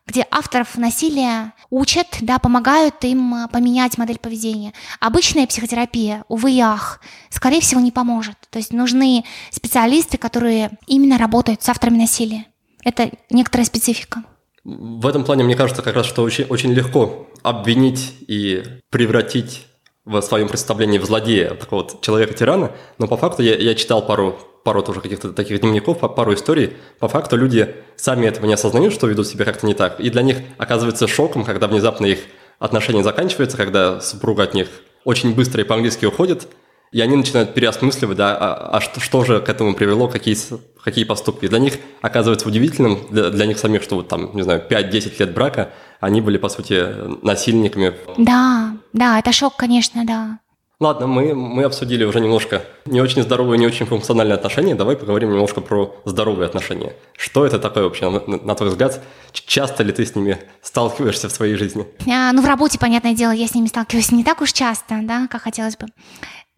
где 0.10 0.26
авторов 0.32 0.76
насилия 0.76 1.54
учат, 1.69 2.08
да, 2.22 2.39
помогают 2.39 2.95
им 3.04 3.34
а, 3.36 3.48
поменять 3.48 3.98
модель 4.00 4.17
поведения. 4.17 4.74
Обычная 5.00 5.45
психотерапия, 5.45 6.24
увы 6.28 6.54
и 6.54 6.60
ах, 6.60 7.00
скорее 7.30 7.62
всего, 7.62 7.80
не 7.80 7.91
поможет. 7.91 8.36
То 8.50 8.58
есть 8.58 8.74
нужны 8.74 9.24
специалисты, 9.52 10.17
которые 10.17 10.72
именно 10.88 11.19
работают 11.19 11.62
с 11.62 11.69
авторами 11.69 12.00
насилия. 12.00 12.45
Это 12.84 13.12
некоторая 13.30 13.65
специфика. 13.65 14.24
В 14.63 15.06
этом 15.06 15.24
плане 15.24 15.43
мне 15.43 15.56
кажется 15.56 15.84
как 15.84 15.95
раз, 15.95 16.08
что 16.08 16.24
очень, 16.24 16.45
очень 16.45 16.74
легко 16.74 17.30
обвинить 17.43 18.15
и 18.28 18.63
превратить 18.89 19.67
в 20.06 20.22
своем 20.22 20.48
представлении 20.48 20.98
в 20.98 21.06
злодея 21.06 21.54
такого 21.56 21.84
вот 21.84 22.02
человека-тирана, 22.02 22.72
но 22.98 23.08
по 23.08 23.18
факту 23.18 23.44
я, 23.44 23.56
я 23.56 23.76
читал 23.76 24.06
пару 24.06 24.38
пару 24.64 24.84
тоже 24.84 25.02
каких-то 25.02 25.32
таких 25.32 25.62
дневников, 25.62 26.00
пару 26.00 26.34
историй. 26.34 26.74
По 27.00 27.08
факту 27.08 27.38
люди 27.38 27.76
сами 27.96 28.28
этого 28.28 28.46
не 28.46 28.54
осознают, 28.54 28.94
что 28.94 29.08
ведут 29.08 29.28
себя 29.28 29.46
как-то 29.46 29.66
не 29.66 29.74
так. 29.74 30.00
И 30.00 30.10
для 30.10 30.22
них 30.22 30.38
оказывается 30.58 31.08
шоком, 31.08 31.46
когда 31.46 31.68
внезапно 31.68 32.06
их 32.06 32.20
отношения 32.60 33.04
заканчиваются, 33.04 33.58
когда 33.58 34.02
супруга 34.02 34.44
от 34.44 34.54
них 34.54 34.68
очень 35.06 35.34
быстро 35.34 35.62
и 35.62 35.66
по-английски 35.66 36.06
уходит, 36.06 36.48
и 36.92 37.02
они 37.02 37.16
начинают 37.16 37.54
переосмысливать, 37.54 38.18
да, 38.18 38.36
а, 38.36 38.78
а 38.78 38.82
что, 38.82 39.00
что 39.00 39.24
же 39.24 39.42
к 39.42 39.50
этому 39.50 39.76
привело, 39.76 40.08
какие, 40.08 40.36
какие 40.84 41.06
поступки. 41.06 41.48
Для 41.48 41.60
них 41.60 41.76
оказывается 42.02 42.48
удивительным, 42.48 43.00
для, 43.10 43.30
для 43.30 43.46
них 43.46 43.58
самих, 43.58 43.84
что 43.84 43.96
вот 43.96 44.08
там, 44.08 44.36
не 44.36 44.42
знаю, 44.42 44.63
5-10 44.70 45.20
лет 45.20 45.34
брака, 45.34 45.72
они 46.00 46.22
были, 46.22 46.38
по 46.38 46.50
сути, 46.50 46.86
насильниками. 47.24 47.94
Да, 48.18 48.74
да, 48.94 49.20
это 49.20 49.32
шок, 49.32 49.56
конечно, 49.56 50.06
да. 50.06 50.39
Ладно, 50.80 51.08
мы, 51.08 51.36
мы 51.36 51.65
обсудили 51.65 52.06
уже 52.06 52.22
немножко 52.22 52.63
не 52.86 53.02
очень 53.02 53.22
здоровые, 53.22 53.60
не 53.60 53.68
очень 53.68 53.86
функциональные 53.86 54.36
отношения. 54.36 54.76
Давай 54.76 54.96
поговорим 54.96 55.30
немножко 55.30 55.60
про 55.60 55.94
здоровые 56.06 56.46
отношения. 56.46 56.94
Что 57.18 57.46
это 57.46 57.60
такое 57.60 57.84
вообще, 57.84 58.10
на, 58.10 58.22
на 58.22 58.56
твой 58.56 58.70
взгляд? 58.70 59.04
Часто 59.34 59.84
ли 59.84 59.92
ты 59.92 60.06
с 60.06 60.15
ними 60.15 60.39
сталкиваешься 60.62 61.28
в 61.28 61.34
своей 61.34 61.56
жизни? 61.56 61.86
А, 62.10 62.32
ну, 62.32 62.42
в 62.42 62.46
работе, 62.46 62.80
понятное 62.80 63.13
дело, 63.13 63.32
я 63.32 63.46
с 63.46 63.56
ними 63.56 63.68
сталкиваюсь 63.68 64.13
не 64.13 64.24
так 64.24 64.39
уж 64.39 64.54
часто, 64.54 65.02
да, 65.04 65.28
как 65.30 65.42
хотелось 65.42 65.76
бы. 65.76 65.88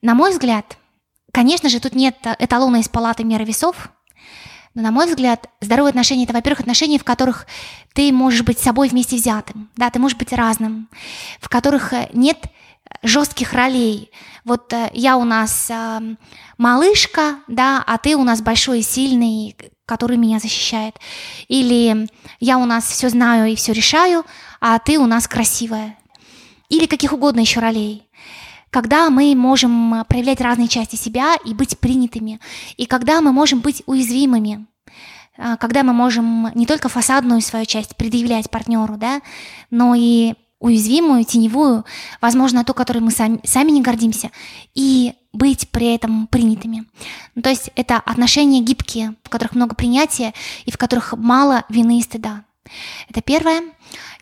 На 0.04 0.14
мой 0.14 0.30
взгляд, 0.30 0.78
конечно 1.32 1.68
же, 1.70 1.80
тут 1.80 1.96
нет 1.96 2.16
эталона 2.38 2.78
из 2.78 2.90
палаты 2.90 3.24
меры 3.24 3.44
весов, 3.44 3.90
но, 4.74 4.82
на 4.84 4.92
мой 4.92 5.06
взгляд, 5.06 5.50
здоровые 5.60 5.90
отношения– 5.90 6.24
это, 6.26 6.34
во-первых, 6.34 6.62
отношения, 6.62 6.98
в 6.98 7.04
которых 7.04 7.46
ты 7.94 8.12
можешь 8.14 8.44
быть 8.44 8.60
собой 8.60 8.88
вместе 8.88 9.18
взятым, 9.18 9.70
да, 9.76 9.90
ты 9.90 10.00
можешь 10.00 10.18
быть 10.18 10.32
разным, 10.32 10.90
в 11.40 11.50
которых 11.50 11.94
э, 11.94 12.10
нет 12.14 12.38
жестких 13.04 13.54
ролей. 13.54 14.12
Вот 14.46 14.72
э, 14.74 14.90
я 14.94 15.18
у 15.18 15.24
нас 15.26 15.70
э, 15.70 16.16
малышка, 16.58 17.40
да, 17.48 17.84
а 17.86 17.98
ты 17.98 18.16
у 18.16 18.24
нас 18.24 18.42
большой 18.42 18.80
и 18.80 18.84
сильный, 18.84 19.58
который 19.86 20.16
меня 20.16 20.40
защищает. 20.40 20.96
Или 21.50 22.08
я 22.40 22.58
у 22.58 22.66
нас 22.66 22.86
все 22.86 23.10
знаю 23.10 23.52
и 23.52 23.56
все 23.56 23.74
решаю, 23.74 24.26
а 24.62 24.80
ты 24.80 24.98
у 24.98 25.06
нас 25.06 25.28
красивая. 25.28 25.98
Или 26.70 26.86
каких 26.86 27.12
угодно 27.12 27.42
еще 27.42 27.60
ролей. 27.60 28.08
Когда 28.72 29.10
мы 29.10 29.36
можем 29.36 30.04
проявлять 30.08 30.42
разные 30.42 30.68
части 30.68 30.96
себя 30.96 31.36
и 31.46 31.54
быть 31.54 31.78
принятыми. 31.78 32.40
И 32.78 32.86
когда 32.86 33.22
мы 33.22 33.32
можем 33.32 33.60
быть 33.60 33.84
уязвимыми 33.86 34.66
э, 35.38 35.58
когда 35.58 35.84
мы 35.84 35.94
можем 35.94 36.50
не 36.56 36.66
только 36.66 36.90
фасадную 36.90 37.42
свою 37.42 37.66
часть 37.66 37.96
предъявлять 37.96 38.50
партнеру, 38.50 38.98
да, 38.98 39.22
но 39.70 39.94
и 39.96 40.34
уязвимую, 40.62 41.26
теневую, 41.26 41.84
возможно, 42.22 42.64
ту, 42.64 42.74
которой 42.74 43.00
мы 43.00 43.12
сами, 43.12 43.40
сами 43.44 43.72
не 43.72 43.82
гордимся, 43.82 44.32
и 44.74 45.16
быть 45.34 45.70
при 45.70 45.94
этом 45.94 46.28
принятыми. 46.28 46.86
Ну, 47.36 47.42
то 47.42 47.50
есть 47.50 47.72
это 47.76 47.98
отношения 47.98 48.62
гибкие, 48.62 49.16
в 49.24 49.30
которых 49.30 49.56
много 49.56 49.76
принятия 49.76 50.34
и 50.66 50.72
в 50.72 50.78
которых 50.78 51.14
мало 51.18 51.66
вины 51.70 52.00
и 52.00 52.04
стыда. 52.04 52.46
Это 53.10 53.22
первое. 53.22 53.64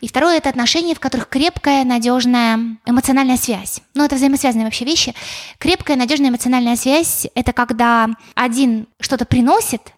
И 0.00 0.08
второе– 0.08 0.36
это 0.38 0.48
отношения, 0.48 0.94
в 0.94 1.00
которых 1.00 1.28
крепкая, 1.28 1.84
надежная 1.84 2.58
эмоциональная 2.86 3.36
связь. 3.36 3.80
Ну, 3.94 4.04
это 4.04 4.16
взаимосвязанные 4.16 4.64
вообще 4.64 4.84
вещи. 4.84 5.14
Крепкая, 5.58 5.96
надежная 5.96 6.30
эмоциональная 6.30 6.76
связь– 6.76 7.26
это 7.34 7.52
когда 7.52 8.08
один 8.34 8.86
что-то 9.00 9.26
приносит, 9.26 9.92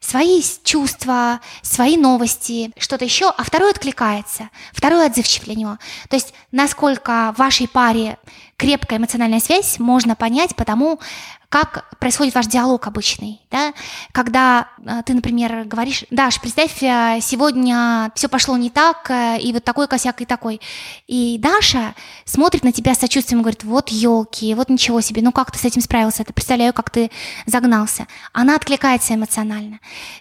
свои 0.00 0.42
чувства, 0.62 1.40
свои 1.62 1.96
новости, 1.96 2.70
что-то 2.78 3.04
еще, 3.04 3.32
а 3.36 3.42
второй 3.42 3.70
откликается, 3.70 4.50
второй 4.72 5.06
отзывчив 5.06 5.44
для 5.44 5.54
него. 5.54 5.78
То 6.08 6.16
есть 6.16 6.32
насколько 6.52 7.32
в 7.34 7.38
вашей 7.38 7.66
паре 7.66 8.18
крепкая 8.56 8.98
эмоциональная 8.98 9.40
связь 9.40 9.78
можно 9.78 10.14
понять 10.14 10.54
потому, 10.54 11.00
как 11.48 11.96
происходит 12.00 12.34
ваш 12.34 12.46
диалог 12.46 12.86
обычный, 12.86 13.40
да, 13.50 13.72
когда 14.12 14.68
э, 14.84 15.02
ты, 15.04 15.14
например, 15.14 15.64
говоришь, 15.64 16.04
Даш, 16.10 16.40
представь, 16.40 16.82
э, 16.82 17.18
сегодня 17.22 18.10
все 18.14 18.28
пошло 18.28 18.56
не 18.56 18.68
так, 18.68 19.10
э, 19.10 19.38
и 19.40 19.52
вот 19.52 19.62
такой 19.62 19.86
косяк 19.86 20.20
и 20.20 20.24
такой, 20.24 20.60
и 21.06 21.38
Даша 21.38 21.94
смотрит 22.24 22.64
на 22.64 22.72
тебя 22.72 22.94
с 22.94 22.98
сочувствием 22.98 23.42
говорит, 23.42 23.62
вот 23.62 23.90
елки, 23.90 24.54
вот 24.54 24.68
ничего 24.68 25.00
себе, 25.00 25.22
ну 25.22 25.30
как 25.30 25.52
ты 25.52 25.58
с 25.58 25.64
этим 25.64 25.82
справился, 25.82 26.22
это 26.22 26.32
представляю, 26.32 26.72
как 26.72 26.90
ты 26.90 27.10
загнался, 27.46 28.08
она 28.32 28.56
откликается 28.56 29.14
эмоционально, 29.14 29.78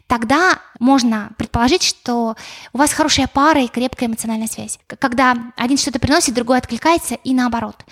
тогда 0.08 0.60
можно 0.80 1.32
предположить, 1.38 1.84
что 1.84 2.36
у 2.74 2.78
вас 2.78 2.94
хорошая 2.94 3.28
пара 3.28 3.64
и 3.64 3.68
крепкая 3.68 4.10
эмоциональная 4.10 4.48
связь, 4.48 4.78
когда 5.00 5.36
один 5.58 5.78
что-то 5.78 6.00
приносит, 6.00 6.36
другой 6.36 6.60
откликается 6.60 7.16
и 7.16 7.34
наоборот, 7.34 7.84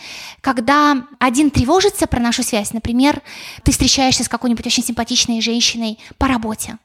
когда 0.42 1.08
один 1.20 1.50
тревожится 1.50 2.06
про 2.06 2.20
нашу 2.20 2.44
связь, 2.44 2.74
например, 2.74 3.23
ты 3.64 3.72
встречаешься 3.72 4.24
с 4.24 4.30
какой-нибудь 4.30 4.66
очень 4.66 4.84
симпатичной 4.84 5.42
женщиной 5.42 6.00
по 6.18 6.28
работе, 6.28 6.78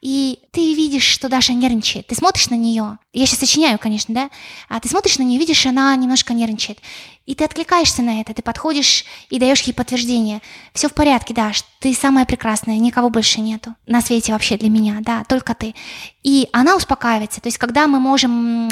и 0.00 0.38
ты 0.52 0.74
видишь, 0.74 1.02
что 1.02 1.28
Даша 1.28 1.52
нервничает. 1.54 2.06
Ты 2.06 2.14
смотришь 2.14 2.50
на 2.50 2.54
нее. 2.54 2.98
Я 3.12 3.26
сейчас 3.26 3.40
сочиняю, 3.40 3.80
конечно, 3.80 4.14
да? 4.14 4.30
А 4.68 4.78
ты 4.78 4.88
смотришь 4.88 5.18
на 5.18 5.24
нее, 5.24 5.40
видишь, 5.40 5.66
она 5.66 5.94
немножко 5.96 6.34
нервничает. 6.34 6.78
И 7.26 7.34
ты 7.34 7.44
откликаешься 7.44 8.02
на 8.02 8.20
это. 8.20 8.32
Ты 8.32 8.42
подходишь 8.42 9.04
и 9.28 9.40
даешь 9.40 9.62
ей 9.62 9.72
подтверждение. 9.72 10.40
Все 10.72 10.88
в 10.88 10.94
порядке, 10.94 11.34
Даш. 11.34 11.64
Ты 11.80 11.92
самая 11.94 12.26
прекрасная. 12.26 12.78
Никого 12.78 13.10
больше 13.10 13.40
нету 13.40 13.74
на 13.86 14.00
свете 14.00 14.32
вообще 14.32 14.56
для 14.56 14.70
меня. 14.70 14.98
Да, 15.00 15.24
только 15.24 15.54
ты. 15.56 15.74
И 16.22 16.48
она 16.52 16.76
успокаивается. 16.76 17.40
То 17.40 17.48
есть, 17.48 17.58
когда 17.58 17.88
мы 17.88 17.98
можем 17.98 18.70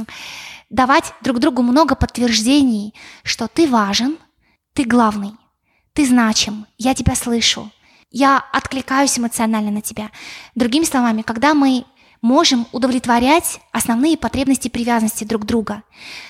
давать 0.71 1.13
друг 1.23 1.41
другу 1.41 1.63
много 1.63 1.97
подтверждений, 1.97 2.95
что 3.25 3.49
ты 3.49 3.67
важен, 3.67 4.17
ты 4.75 4.85
главный. 4.85 5.33
Ты 5.97 6.07
значим, 6.07 6.67
я 6.77 6.95
тебя 6.95 7.15
слышу, 7.15 7.73
я 8.11 8.45
откликаюсь 8.53 9.19
эмоционально 9.19 9.71
на 9.71 9.81
тебя. 9.81 10.11
Другими 10.55 10.85
словами, 10.85 11.23
когда 11.23 11.55
мы 11.55 11.87
можем 12.21 12.67
удовлетворять 12.73 13.61
основные 13.73 14.19
потребности 14.19 14.69
привязанности 14.69 15.25
друг 15.25 15.47
друга, 15.47 15.85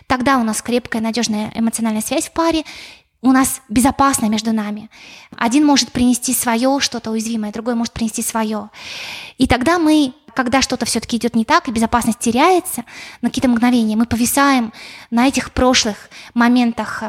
тогда 0.06 0.38
у 0.38 0.44
нас 0.44 0.62
крепкая, 0.62 1.02
надежная 1.02 1.50
эмоциональная 1.52 2.00
связь 2.00 2.28
в 2.28 2.32
паре, 2.32 2.62
у 3.22 3.32
нас 3.32 3.60
безопасно 3.68 4.26
между 4.26 4.52
нами. 4.52 4.88
Один 5.36 5.66
может 5.66 5.90
принести 5.90 6.32
свое 6.32 6.78
что-то 6.78 7.10
уязвимое, 7.10 7.50
другой 7.50 7.74
может 7.74 7.92
принести 7.92 8.22
свое. 8.22 8.70
И 9.36 9.48
тогда 9.48 9.80
мы 9.80 10.12
когда 10.36 10.60
что-то 10.60 10.84
все-таки 10.84 11.16
идет 11.16 11.34
не 11.34 11.44
так, 11.44 11.66
и 11.66 11.72
безопасность 11.72 12.18
теряется 12.18 12.84
на 13.22 13.30
какие-то 13.30 13.48
мгновения, 13.48 13.96
мы 13.96 14.06
повисаем 14.06 14.72
на 15.10 15.26
этих 15.26 15.50
прошлых 15.52 15.96
моментах, 16.34 17.02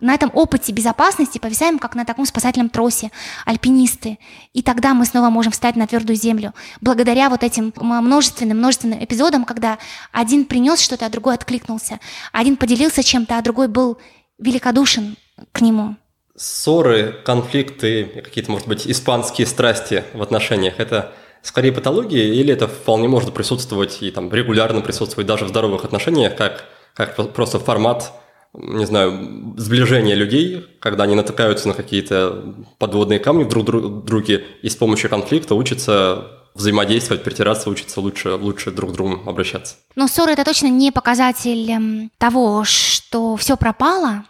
на 0.00 0.14
этом 0.14 0.30
опыте 0.32 0.72
безопасности, 0.72 1.38
повисаем 1.38 1.78
как 1.78 1.94
на 1.96 2.04
таком 2.04 2.24
спасательном 2.24 2.70
тросе, 2.70 3.10
альпинисты. 3.44 4.18
И 4.52 4.62
тогда 4.62 4.94
мы 4.94 5.04
снова 5.04 5.30
можем 5.30 5.52
встать 5.52 5.74
на 5.76 5.86
твердую 5.86 6.16
землю, 6.16 6.54
благодаря 6.80 7.28
вот 7.28 7.42
этим 7.42 7.74
множественным, 7.76 8.58
множественным 8.58 9.02
эпизодам, 9.04 9.44
когда 9.44 9.78
один 10.12 10.44
принес 10.44 10.80
что-то, 10.80 11.06
а 11.06 11.10
другой 11.10 11.34
откликнулся, 11.34 11.98
один 12.32 12.56
поделился 12.56 13.02
чем-то, 13.02 13.36
а 13.36 13.42
другой 13.42 13.66
был 13.66 13.98
великодушен 14.38 15.16
к 15.50 15.60
нему. 15.60 15.96
Ссоры, 16.36 17.20
конфликты, 17.24 18.04
какие-то, 18.24 18.50
может 18.50 18.68
быть, 18.68 18.86
испанские 18.86 19.46
страсти 19.46 20.04
в 20.14 20.22
отношениях– 20.22 20.74
это 20.78 21.12
скорее 21.44 21.72
патология, 21.72 22.34
или 22.34 22.52
это 22.52 22.66
вполне 22.66 23.06
может 23.06 23.32
присутствовать 23.32 24.02
и 24.02 24.10
там 24.10 24.32
регулярно 24.32 24.80
присутствовать 24.80 25.26
даже 25.26 25.44
в 25.44 25.48
здоровых 25.48 25.84
отношениях, 25.84 26.34
как, 26.36 26.64
как 26.94 27.32
просто 27.32 27.58
формат, 27.58 28.12
не 28.54 28.86
знаю, 28.86 29.54
сближения 29.56 30.14
людей, 30.14 30.64
когда 30.80 31.04
они 31.04 31.14
натыкаются 31.14 31.68
на 31.68 31.74
какие-то 31.74 32.54
подводные 32.78 33.18
камни 33.18 33.44
друг 33.44 33.64
друг 33.66 34.04
друге 34.04 34.44
и 34.62 34.68
с 34.68 34.76
помощью 34.76 35.10
конфликта 35.10 35.54
учатся 35.54 36.30
взаимодействовать, 36.54 37.22
притираться, 37.24 37.68
учиться 37.68 38.00
лучше, 38.00 38.34
лучше 38.36 38.70
друг 38.70 38.92
к 38.92 38.94
другу 38.94 39.28
обращаться. 39.28 39.76
Но 39.96 40.08
ссоры 40.08 40.32
это 40.32 40.44
точно 40.44 40.68
не 40.68 40.92
показатель 40.92 41.70
эм, 41.70 42.10
того, 42.16 42.64
что 42.64 43.36
все 43.36 43.56
пропало, 43.56 44.24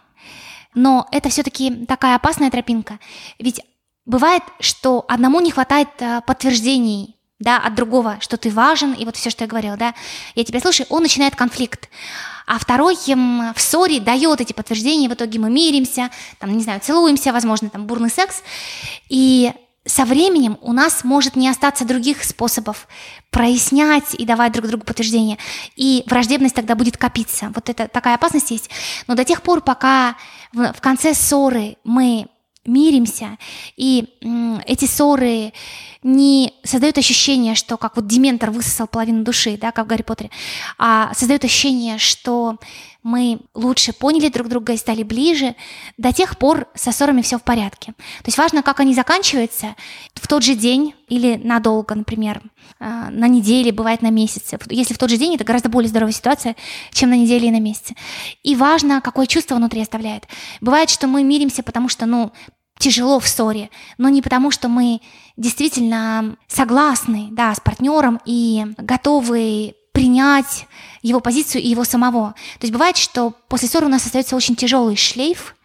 но 0.73 1.07
это 1.11 1.29
все-таки 1.29 1.85
такая 1.85 2.15
опасная 2.15 2.51
тропинка. 2.51 2.99
Ведь 3.39 3.61
Бывает, 4.05 4.43
что 4.59 5.03
одному 5.07 5.41
не 5.41 5.51
хватает 5.51 5.89
э, 5.99 6.21
подтверждений, 6.25 7.15
да, 7.39 7.57
от 7.57 7.75
другого, 7.75 8.17
что 8.21 8.37
ты 8.37 8.49
важен, 8.49 8.93
и 8.93 9.03
вот 9.03 9.15
все, 9.15 9.29
что 9.29 9.43
я 9.43 9.47
говорила, 9.47 9.75
да, 9.77 9.93
я 10.35 10.43
тебя 10.43 10.59
слушаю, 10.59 10.87
он 10.89 11.01
начинает 11.01 11.35
конфликт. 11.35 11.89
А 12.47 12.59
второй 12.59 12.95
им 13.07 13.53
в 13.53 13.61
ссоре 13.61 13.99
дает 13.99 14.39
эти 14.41 14.53
подтверждения, 14.53 15.09
в 15.09 15.13
итоге 15.13 15.39
мы 15.39 15.49
миримся, 15.49 16.11
там, 16.39 16.55
не 16.55 16.63
знаю, 16.63 16.79
целуемся, 16.79 17.33
возможно, 17.33 17.69
там, 17.69 17.87
бурный 17.87 18.09
секс. 18.09 18.43
И 19.09 19.51
со 19.85 20.05
временем 20.05 20.57
у 20.61 20.71
нас 20.71 21.03
может 21.03 21.35
не 21.35 21.49
остаться 21.49 21.85
других 21.85 22.23
способов 22.23 22.87
прояснять 23.31 24.13
и 24.13 24.25
давать 24.25 24.53
друг 24.53 24.67
другу 24.67 24.85
подтверждения. 24.85 25.37
И 25.75 26.03
враждебность 26.07 26.55
тогда 26.55 26.75
будет 26.75 26.97
копиться. 26.97 27.51
Вот 27.53 27.69
это 27.69 27.87
такая 27.87 28.15
опасность 28.15 28.51
есть. 28.51 28.69
Но 29.07 29.15
до 29.15 29.23
тех 29.25 29.41
пор, 29.41 29.61
пока 29.61 30.15
в 30.53 30.79
конце 30.81 31.13
ссоры 31.13 31.77
мы 31.83 32.27
миримся, 32.65 33.37
и 33.75 34.09
эти 34.65 34.85
ссоры 34.85 35.53
не 36.03 36.53
создают 36.63 36.97
ощущение, 36.97 37.55
что 37.55 37.77
как 37.77 37.95
вот 37.95 38.07
Дементор 38.07 38.51
высосал 38.51 38.87
половину 38.87 39.23
души, 39.23 39.57
да, 39.59 39.71
как 39.71 39.85
в 39.85 39.87
Гарри 39.87 40.03
Поттере, 40.03 40.29
а 40.77 41.13
создают 41.13 41.43
ощущение, 41.43 41.97
что 41.97 42.57
мы 43.05 43.39
лучше 43.53 43.93
поняли 43.93 44.29
друг 44.29 44.47
друга 44.47 44.73
и 44.73 44.77
стали 44.77 45.03
ближе, 45.03 45.55
до 45.97 46.11
тех 46.11 46.39
пор 46.39 46.67
со 46.73 46.91
ссорами 46.91 47.21
все 47.21 47.37
в 47.37 47.43
порядке. 47.43 47.93
То 47.93 48.25
есть 48.25 48.37
важно, 48.39 48.63
как 48.63 48.79
они 48.79 48.95
заканчиваются 48.95 49.75
в 50.15 50.27
тот 50.27 50.41
же 50.41 50.55
день 50.55 50.95
или 51.07 51.35
надолго, 51.35 51.93
например, 51.93 52.41
а, 52.79 53.11
на 53.11 53.27
неделе, 53.27 53.71
бывает 53.71 54.01
на 54.01 54.09
месяце. 54.09 54.57
Если 54.71 54.95
в 54.95 54.97
тот 54.97 55.11
же 55.11 55.17
день, 55.17 55.35
это 55.35 55.43
гораздо 55.43 55.69
более 55.69 55.87
здоровая 55.87 56.13
ситуация, 56.13 56.55
чем 56.91 57.11
на 57.11 57.15
неделе 57.15 57.49
и 57.49 57.51
на 57.51 57.59
месяце. 57.59 57.93
И 58.41 58.55
важно, 58.55 59.01
какое 59.01 59.27
чувство 59.27 59.55
внутри 59.55 59.81
оставляет. 59.81 60.25
Бывает, 60.59 60.89
что 60.89 61.07
мы 61.07 61.23
миримся, 61.23 61.61
потому 61.61 61.89
что, 61.89 62.07
ну, 62.07 62.31
тяжело 62.77 63.19
в 63.19 63.27
ссоре, 63.27 63.69
но 63.97 64.09
не 64.09 64.21
потому, 64.21 64.51
что 64.51 64.67
мы 64.67 65.01
действительно 65.37 66.37
согласны 66.47 67.29
да, 67.31 67.53
с 67.53 67.59
партнером 67.59 68.19
и 68.25 68.65
готовы 68.77 69.75
принять 69.91 70.67
его 71.01 71.21
позицию 71.21 71.61
и 71.61 71.69
его 71.69 71.85
самого. 71.85 72.35
То 72.59 72.65
есть 72.65 72.73
бывает, 72.73 72.97
что 72.97 73.33
после 73.47 73.69
ссоры 73.69 73.85
у 73.85 73.89
нас 73.89 74.05
остается 74.05 74.35
очень 74.35 74.55
тяжелый 74.55 74.97
шлейф, 74.97 75.55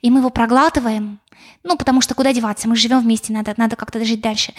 и 0.00 0.10
мы 0.10 0.20
его 0.20 0.30
проглатываем, 0.30 1.20
ну, 1.62 1.76
потому 1.76 2.00
что 2.00 2.14
куда 2.14 2.32
деваться, 2.32 2.68
мы 2.68 2.76
живем 2.76 3.00
вместе, 3.00 3.32
надо, 3.32 3.52
надо 3.56 3.76
как-то 3.76 4.02
жить 4.04 4.20
дальше. 4.20 4.54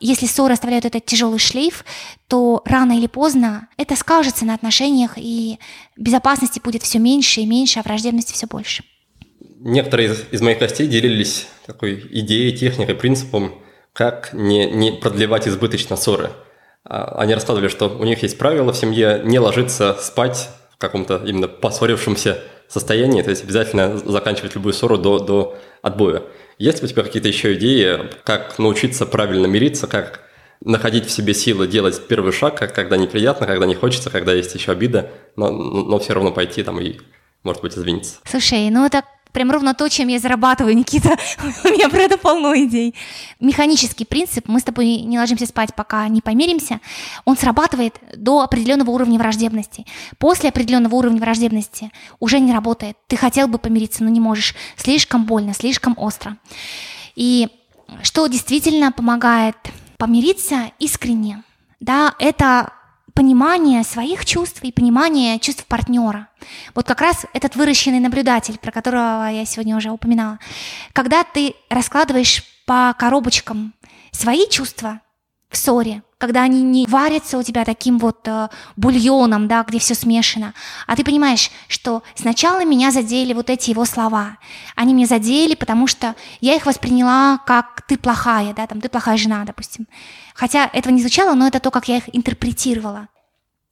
Если 0.00 0.26
ссоры 0.26 0.54
оставляют 0.54 0.86
этот 0.86 1.04
тяжелый 1.04 1.38
шлейф, 1.38 1.84
то 2.28 2.62
рано 2.64 2.96
или 2.96 3.06
поздно 3.08 3.68
это 3.76 3.94
скажется 3.96 4.44
на 4.46 4.54
отношениях, 4.54 5.14
и 5.16 5.58
безопасности 5.96 6.60
будет 6.62 6.82
все 6.82 6.98
меньше 6.98 7.42
и 7.42 7.46
меньше, 7.46 7.80
а 7.80 7.82
враждебности 7.82 8.32
все 8.32 8.46
больше. 8.46 8.84
Некоторые 9.66 10.14
из, 10.30 10.40
моих 10.40 10.60
гостей 10.60 10.86
делились 10.86 11.48
такой 11.66 12.00
идеей, 12.10 12.56
техникой, 12.56 12.94
принципом, 12.94 13.60
как 13.92 14.32
не, 14.32 14.70
не 14.70 14.92
продлевать 14.92 15.48
избыточно 15.48 15.96
ссоры. 15.96 16.30
А, 16.84 17.16
они 17.18 17.34
рассказывали, 17.34 17.66
что 17.66 17.88
у 17.88 18.04
них 18.04 18.22
есть 18.22 18.38
правило 18.38 18.72
в 18.72 18.76
семье 18.76 19.22
не 19.24 19.40
ложиться 19.40 19.96
спать 20.00 20.50
в 20.70 20.78
каком-то 20.78 21.20
именно 21.26 21.48
поссорившемся 21.48 22.38
состоянии, 22.68 23.22
то 23.22 23.30
есть 23.30 23.42
обязательно 23.42 23.98
заканчивать 23.98 24.54
любую 24.54 24.72
ссору 24.72 24.98
до, 24.98 25.18
до 25.18 25.58
отбоя. 25.82 26.22
Есть 26.58 26.82
ли 26.82 26.86
у 26.86 26.88
тебя 26.88 27.02
какие-то 27.02 27.26
еще 27.26 27.54
идеи, 27.54 27.98
как 28.22 28.60
научиться 28.60 29.04
правильно 29.04 29.46
мириться, 29.46 29.88
как 29.88 30.20
находить 30.64 31.06
в 31.06 31.10
себе 31.10 31.34
силы 31.34 31.66
делать 31.66 32.00
первый 32.06 32.32
шаг, 32.32 32.56
когда 32.72 32.96
неприятно, 32.96 33.48
когда 33.48 33.66
не 33.66 33.74
хочется, 33.74 34.10
когда 34.10 34.32
есть 34.32 34.54
еще 34.54 34.70
обида, 34.70 35.10
но, 35.34 35.50
но 35.50 35.98
все 35.98 36.14
равно 36.14 36.30
пойти 36.30 36.62
там 36.62 36.80
и 36.80 37.00
может 37.46 37.62
быть, 37.62 37.78
извиниться. 37.78 38.16
Слушай, 38.24 38.68
ну 38.70 38.84
это 38.84 39.02
прям 39.36 39.50
ровно 39.50 39.74
то, 39.74 39.86
чем 39.90 40.08
я 40.08 40.18
зарабатываю, 40.18 40.74
Никита. 40.74 41.10
У 41.64 41.68
меня 41.68 41.90
про 41.90 41.98
это 41.98 42.16
полно 42.16 42.56
идей. 42.56 42.94
Механический 43.38 44.06
принцип, 44.06 44.48
мы 44.48 44.60
с 44.60 44.62
тобой 44.62 45.02
не 45.02 45.18
ложимся 45.18 45.44
спать, 45.44 45.74
пока 45.74 46.08
не 46.08 46.22
помиримся, 46.22 46.80
он 47.26 47.36
срабатывает 47.36 48.00
до 48.16 48.40
определенного 48.40 48.92
уровня 48.92 49.18
враждебности. 49.18 49.84
После 50.16 50.48
определенного 50.48 50.94
уровня 50.94 51.20
враждебности 51.20 51.92
уже 52.18 52.40
не 52.40 52.50
работает. 52.50 52.96
Ты 53.08 53.18
хотел 53.18 53.46
бы 53.46 53.58
помириться, 53.58 54.04
но 54.04 54.08
не 54.08 54.20
можешь. 54.20 54.54
Слишком 54.74 55.26
больно, 55.26 55.52
слишком 55.52 55.98
остро. 55.98 56.38
И 57.14 57.48
что 58.02 58.28
действительно 58.28 58.90
помогает 58.90 59.56
помириться 59.98 60.70
искренне, 60.78 61.42
да, 61.78 62.14
это 62.18 62.72
понимание 63.16 63.82
своих 63.82 64.26
чувств 64.26 64.62
и 64.62 64.70
понимание 64.70 65.38
чувств 65.38 65.64
партнера. 65.64 66.28
Вот 66.74 66.86
как 66.86 67.00
раз 67.00 67.24
этот 67.32 67.56
выращенный 67.56 67.98
наблюдатель, 67.98 68.58
про 68.58 68.70
которого 68.70 69.28
я 69.30 69.46
сегодня 69.46 69.74
уже 69.74 69.90
упоминала. 69.90 70.38
Когда 70.92 71.24
ты 71.24 71.54
раскладываешь 71.70 72.44
по 72.66 72.94
коробочкам 72.98 73.72
свои 74.12 74.46
чувства 74.50 75.00
в 75.48 75.56
ссоре, 75.56 76.02
когда 76.18 76.42
они 76.42 76.62
не 76.62 76.86
варятся 76.86 77.36
у 77.36 77.42
тебя 77.42 77.64
таким 77.64 77.98
вот 77.98 78.26
э, 78.26 78.48
бульоном, 78.76 79.48
да, 79.48 79.64
где 79.64 79.78
все 79.78 79.94
смешано, 79.94 80.54
а 80.86 80.96
ты 80.96 81.04
понимаешь, 81.04 81.50
что 81.68 82.02
сначала 82.14 82.64
меня 82.64 82.90
задели 82.90 83.34
вот 83.34 83.50
эти 83.50 83.70
его 83.70 83.84
слова, 83.84 84.38
они 84.76 84.94
меня 84.94 85.06
задели, 85.06 85.54
потому 85.54 85.86
что 85.86 86.14
я 86.40 86.54
их 86.54 86.64
восприняла 86.64 87.38
как 87.44 87.82
ты 87.86 87.98
плохая, 87.98 88.54
да, 88.54 88.66
там 88.66 88.80
ты 88.80 88.88
плохая 88.88 89.18
жена, 89.18 89.44
допустим. 89.44 89.86
Хотя 90.34 90.70
этого 90.72 90.92
не 90.92 91.00
звучало, 91.00 91.34
но 91.34 91.46
это 91.46 91.60
то, 91.60 91.70
как 91.70 91.88
я 91.88 91.98
их 91.98 92.04
интерпретировала. 92.14 93.08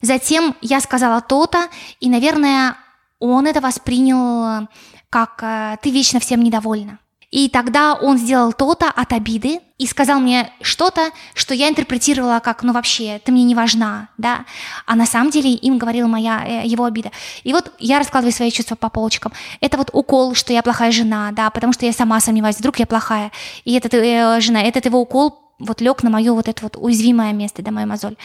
Затем 0.02 0.54
я 0.60 0.80
сказала 0.80 1.22
то-то, 1.22 1.68
и, 1.98 2.10
наверное, 2.10 2.76
он 3.20 3.46
это 3.46 3.62
воспринял 3.62 4.68
как 5.08 5.42
э, 5.42 5.78
«ты 5.80 5.90
вечно 5.90 6.20
всем 6.20 6.42
недовольна». 6.42 6.98
И 7.34 7.48
тогда 7.48 7.94
он 7.94 8.16
сделал 8.16 8.52
то-то 8.52 8.88
от 8.88 9.12
обиды 9.12 9.58
и 9.76 9.88
сказал 9.88 10.20
мне 10.20 10.52
что-то, 10.62 11.10
что 11.34 11.52
я 11.52 11.68
интерпретировала 11.68 12.38
как, 12.38 12.62
ну 12.62 12.72
вообще, 12.72 13.20
ты 13.24 13.32
мне 13.32 13.42
не 13.42 13.56
важна, 13.56 14.08
да. 14.18 14.44
А 14.86 14.94
на 14.94 15.04
самом 15.04 15.30
деле 15.30 15.52
им 15.52 15.76
говорила 15.76 16.06
моя, 16.06 16.44
э, 16.46 16.64
его 16.64 16.84
обида. 16.84 17.10
И 17.42 17.52
вот 17.52 17.72
я 17.80 17.98
раскладываю 17.98 18.32
свои 18.32 18.52
чувства 18.52 18.76
по 18.76 18.88
полочкам. 18.88 19.32
Это 19.60 19.76
вот 19.78 19.90
укол, 19.92 20.36
что 20.36 20.52
я 20.52 20.62
плохая 20.62 20.92
жена, 20.92 21.32
да, 21.32 21.50
потому 21.50 21.72
что 21.72 21.84
я 21.86 21.92
сама 21.92 22.20
сомневаюсь, 22.20 22.58
вдруг 22.58 22.78
я 22.78 22.86
плохая. 22.86 23.32
И 23.64 23.74
этот 23.74 23.94
э, 23.94 24.40
жена, 24.40 24.62
этот 24.62 24.84
его 24.84 25.00
укол 25.00 25.40
вот 25.58 25.80
лег 25.80 26.04
на 26.04 26.10
мое 26.10 26.32
вот 26.32 26.46
это 26.46 26.62
вот 26.62 26.76
уязвимое 26.76 27.32
место, 27.32 27.62
да, 27.62 27.72
мою 27.72 27.88
мозоль. 27.88 28.16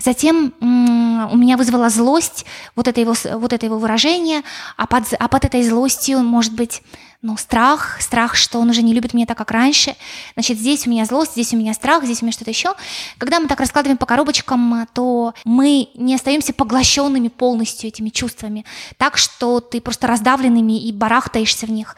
Затем 0.00 0.52
у 0.60 1.36
меня 1.36 1.56
вызвала 1.56 1.90
злость 1.90 2.44
вот 2.74 2.88
это 2.88 3.00
его, 3.00 3.14
вот 3.34 3.52
это 3.52 3.66
его 3.66 3.78
выражение, 3.78 4.42
а 4.76 4.88
под, 4.88 5.04
а 5.16 5.28
под 5.28 5.44
этой 5.44 5.62
злостью, 5.62 6.24
может 6.24 6.54
быть, 6.54 6.82
ну, 7.20 7.36
страх, 7.36 8.00
страх, 8.00 8.36
что 8.36 8.60
он 8.60 8.70
уже 8.70 8.82
не 8.82 8.94
любит 8.94 9.12
меня 9.12 9.26
так, 9.26 9.36
как 9.36 9.50
раньше. 9.50 9.96
Значит, 10.34 10.58
здесь 10.58 10.86
у 10.86 10.90
меня 10.90 11.04
злость, 11.04 11.32
здесь 11.32 11.52
у 11.52 11.56
меня 11.56 11.74
страх, 11.74 12.04
здесь 12.04 12.22
у 12.22 12.24
меня 12.24 12.32
что-то 12.32 12.50
еще. 12.50 12.74
Когда 13.18 13.40
мы 13.40 13.48
так 13.48 13.58
раскладываем 13.58 13.98
по 13.98 14.06
коробочкам, 14.06 14.86
то 14.94 15.34
мы 15.44 15.88
не 15.94 16.14
остаемся 16.14 16.52
поглощенными 16.52 17.26
полностью 17.26 17.88
этими 17.88 18.10
чувствами, 18.10 18.64
так 18.98 19.18
что 19.18 19.58
ты 19.60 19.80
просто 19.80 20.06
раздавленными 20.06 20.80
и 20.80 20.92
барахтаешься 20.92 21.66
в 21.66 21.70
них. 21.70 21.96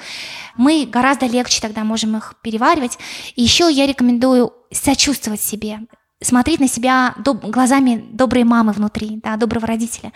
Мы 0.56 0.86
гораздо 0.90 1.26
легче 1.26 1.60
тогда 1.60 1.84
можем 1.84 2.16
их 2.16 2.34
переваривать. 2.40 2.98
И 3.36 3.42
еще 3.42 3.70
я 3.70 3.86
рекомендую 3.86 4.54
сочувствовать 4.72 5.42
себе 5.42 5.80
смотреть 6.22 6.60
на 6.60 6.68
себя 6.68 7.14
доб- 7.18 7.48
глазами 7.50 8.04
доброй 8.12 8.44
мамы 8.44 8.72
внутри, 8.72 9.20
да, 9.22 9.36
доброго 9.36 9.66
родителя, 9.66 10.12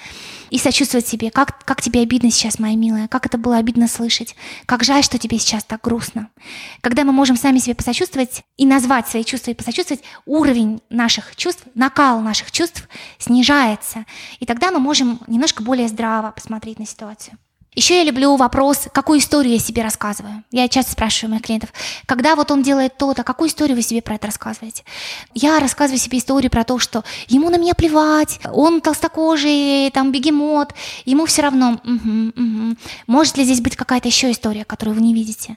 и 0.51 0.59
сочувствовать 0.59 1.07
себе, 1.07 1.31
как, 1.31 1.65
как 1.65 1.81
тебе 1.81 2.01
обидно 2.01 2.31
сейчас, 2.31 2.59
моя 2.59 2.77
милая, 2.77 3.09
как 3.09 3.27
это 3.27 3.39
было 3.39 3.57
обидно 3.57 3.89
слышать, 3.89 4.37
как 4.67 4.85
жаль, 4.85 5.03
что 5.03 5.19
тебе 5.19 5.39
сейчас 5.39 5.65
так 5.65 5.81
грустно. 5.83 6.29
Когда 6.81 7.05
мы 7.05 7.13
можем 7.13 7.37
сами 7.37 7.59
себе 7.59 7.75
посочувствовать 7.75 8.43
и 8.57 8.67
назвать 8.67 9.09
свои 9.09 9.25
чувства 9.25 9.53
и 9.53 9.55
посочувствовать, 9.55 10.05
уровень 10.27 10.81
наших 10.91 11.37
чувств, 11.37 11.65
накал 11.75 12.21
наших 12.21 12.53
чувств 12.53 12.89
снижается, 13.19 14.05
и 14.41 14.47
тогда 14.47 14.71
мы 14.71 14.79
можем 14.79 15.21
немножко 15.27 15.63
более 15.63 15.89
здраво 15.89 16.31
посмотреть 16.31 16.79
на 16.79 16.87
ситуацию. 16.87 17.39
Еще 17.75 17.99
я 17.99 18.05
люблю 18.05 18.37
вопрос, 18.37 18.87
какую 18.93 19.19
историю 19.19 19.55
я 19.55 19.59
себе 19.59 19.83
рассказываю. 19.83 20.45
Я 20.53 20.69
часто 20.69 20.93
спрашиваю 20.93 21.33
моих 21.33 21.43
клиентов, 21.43 21.73
когда 22.07 22.37
вот 22.37 22.51
он 22.51 22.63
делает 22.63 22.97
то-то, 22.97 23.25
какую 23.25 23.49
историю 23.49 23.77
вы 23.77 23.83
себе 23.83 24.01
про 24.01 24.15
это 24.15 24.27
рассказываете? 24.27 24.85
Я 25.35 25.59
рассказываю 25.59 25.99
себе 25.99 26.19
историю 26.19 26.51
про 26.51 26.65
то, 26.65 26.79
что 26.79 27.05
ему 27.27 27.51
на 27.51 27.59
меня 27.59 27.75
плевать, 27.75 28.39
он 28.53 28.81
толстокожий, 28.81 29.91
там 29.91 30.13
бегемот, 30.13 30.73
ему 31.05 31.27
все 31.27 31.43
равно. 31.43 31.81
Угу, 31.85 32.33
угу. 32.37 32.77
Может 33.09 33.37
ли 33.37 33.45
здесь 33.45 33.61
быть 33.61 33.77
какая-то 33.77 34.09
еще 34.09 34.31
история, 34.31 34.65
которую 34.65 34.95
вы 34.95 35.03
не 35.03 35.13
видите? 35.13 35.57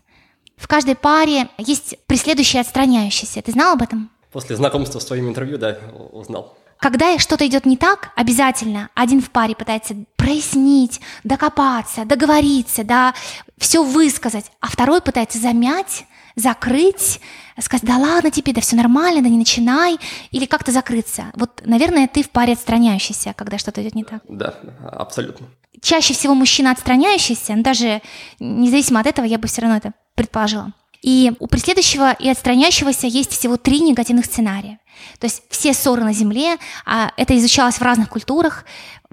В 0.58 0.68
каждой 0.68 0.96
паре 0.96 1.50
есть 1.60 1.96
преследующий 2.08 2.58
и 2.58 2.62
отстраняющийся. 2.62 3.44
Ты 3.44 3.52
знал 3.52 3.74
об 3.74 3.84
этом? 3.84 4.10
После 4.32 4.56
знакомства 4.56 5.00
с 5.00 5.06
твоим 5.06 5.30
интервью, 5.30 5.58
да, 5.60 5.78
узнал. 6.12 6.57
Когда 6.80 7.18
что-то 7.18 7.46
идет 7.48 7.66
не 7.66 7.78
так, 7.78 8.12
обязательно 8.16 8.90
один 8.94 9.22
в 9.22 9.32
паре 9.32 9.56
пытается 9.56 9.96
прояснить, 10.16 11.02
докопаться, 11.24 12.06
договориться, 12.06 12.84
да, 12.84 13.14
все 13.58 13.84
высказать, 13.84 14.52
а 14.60 14.68
второй 14.68 15.02
пытается 15.02 15.40
замять, 15.40 16.06
закрыть, 16.36 17.20
сказать, 17.60 17.86
да 17.86 17.98
ладно 17.98 18.30
тебе, 18.30 18.54
да 18.54 18.62
все 18.62 18.76
нормально, 18.76 19.22
да 19.22 19.30
не 19.30 19.38
начинай, 19.38 19.98
или 20.32 20.46
как-то 20.46 20.72
закрыться. 20.72 21.26
Вот, 21.34 21.62
наверное, 21.66 22.08
ты 22.08 22.24
в 22.24 22.30
паре 22.30 22.54
отстраняющийся, 22.54 23.34
когда 23.36 23.58
что-то 23.58 23.82
идет 23.82 23.96
не 23.96 24.04
так. 24.04 24.22
Да, 24.30 24.54
абсолютно. 24.92 25.48
Чаще 25.82 26.14
всего 26.14 26.34
мужчина 26.34 26.72
отстраняющийся, 26.72 27.56
но 27.56 27.64
даже 27.64 28.02
независимо 28.40 29.00
от 29.00 29.08
этого, 29.08 29.26
я 29.26 29.38
бы 29.38 29.48
все 29.48 29.62
равно 29.62 29.78
это 29.78 29.94
предположила. 30.16 30.74
И 31.02 31.34
у 31.40 31.48
преследующего 31.48 32.14
и 32.14 32.30
отстраняющегося 32.30 33.08
есть 33.08 33.32
всего 33.32 33.58
три 33.58 33.80
негативных 33.82 34.26
сценария. 34.26 34.80
То 35.20 35.26
есть 35.26 35.44
все 35.50 35.74
ссоры 35.74 36.04
на 36.04 36.14
Земле, 36.14 36.58
а 36.86 37.12
это 37.18 37.38
изучалось 37.38 37.76
в 37.76 37.82
разных 37.82 38.10
культурах, 38.10 38.66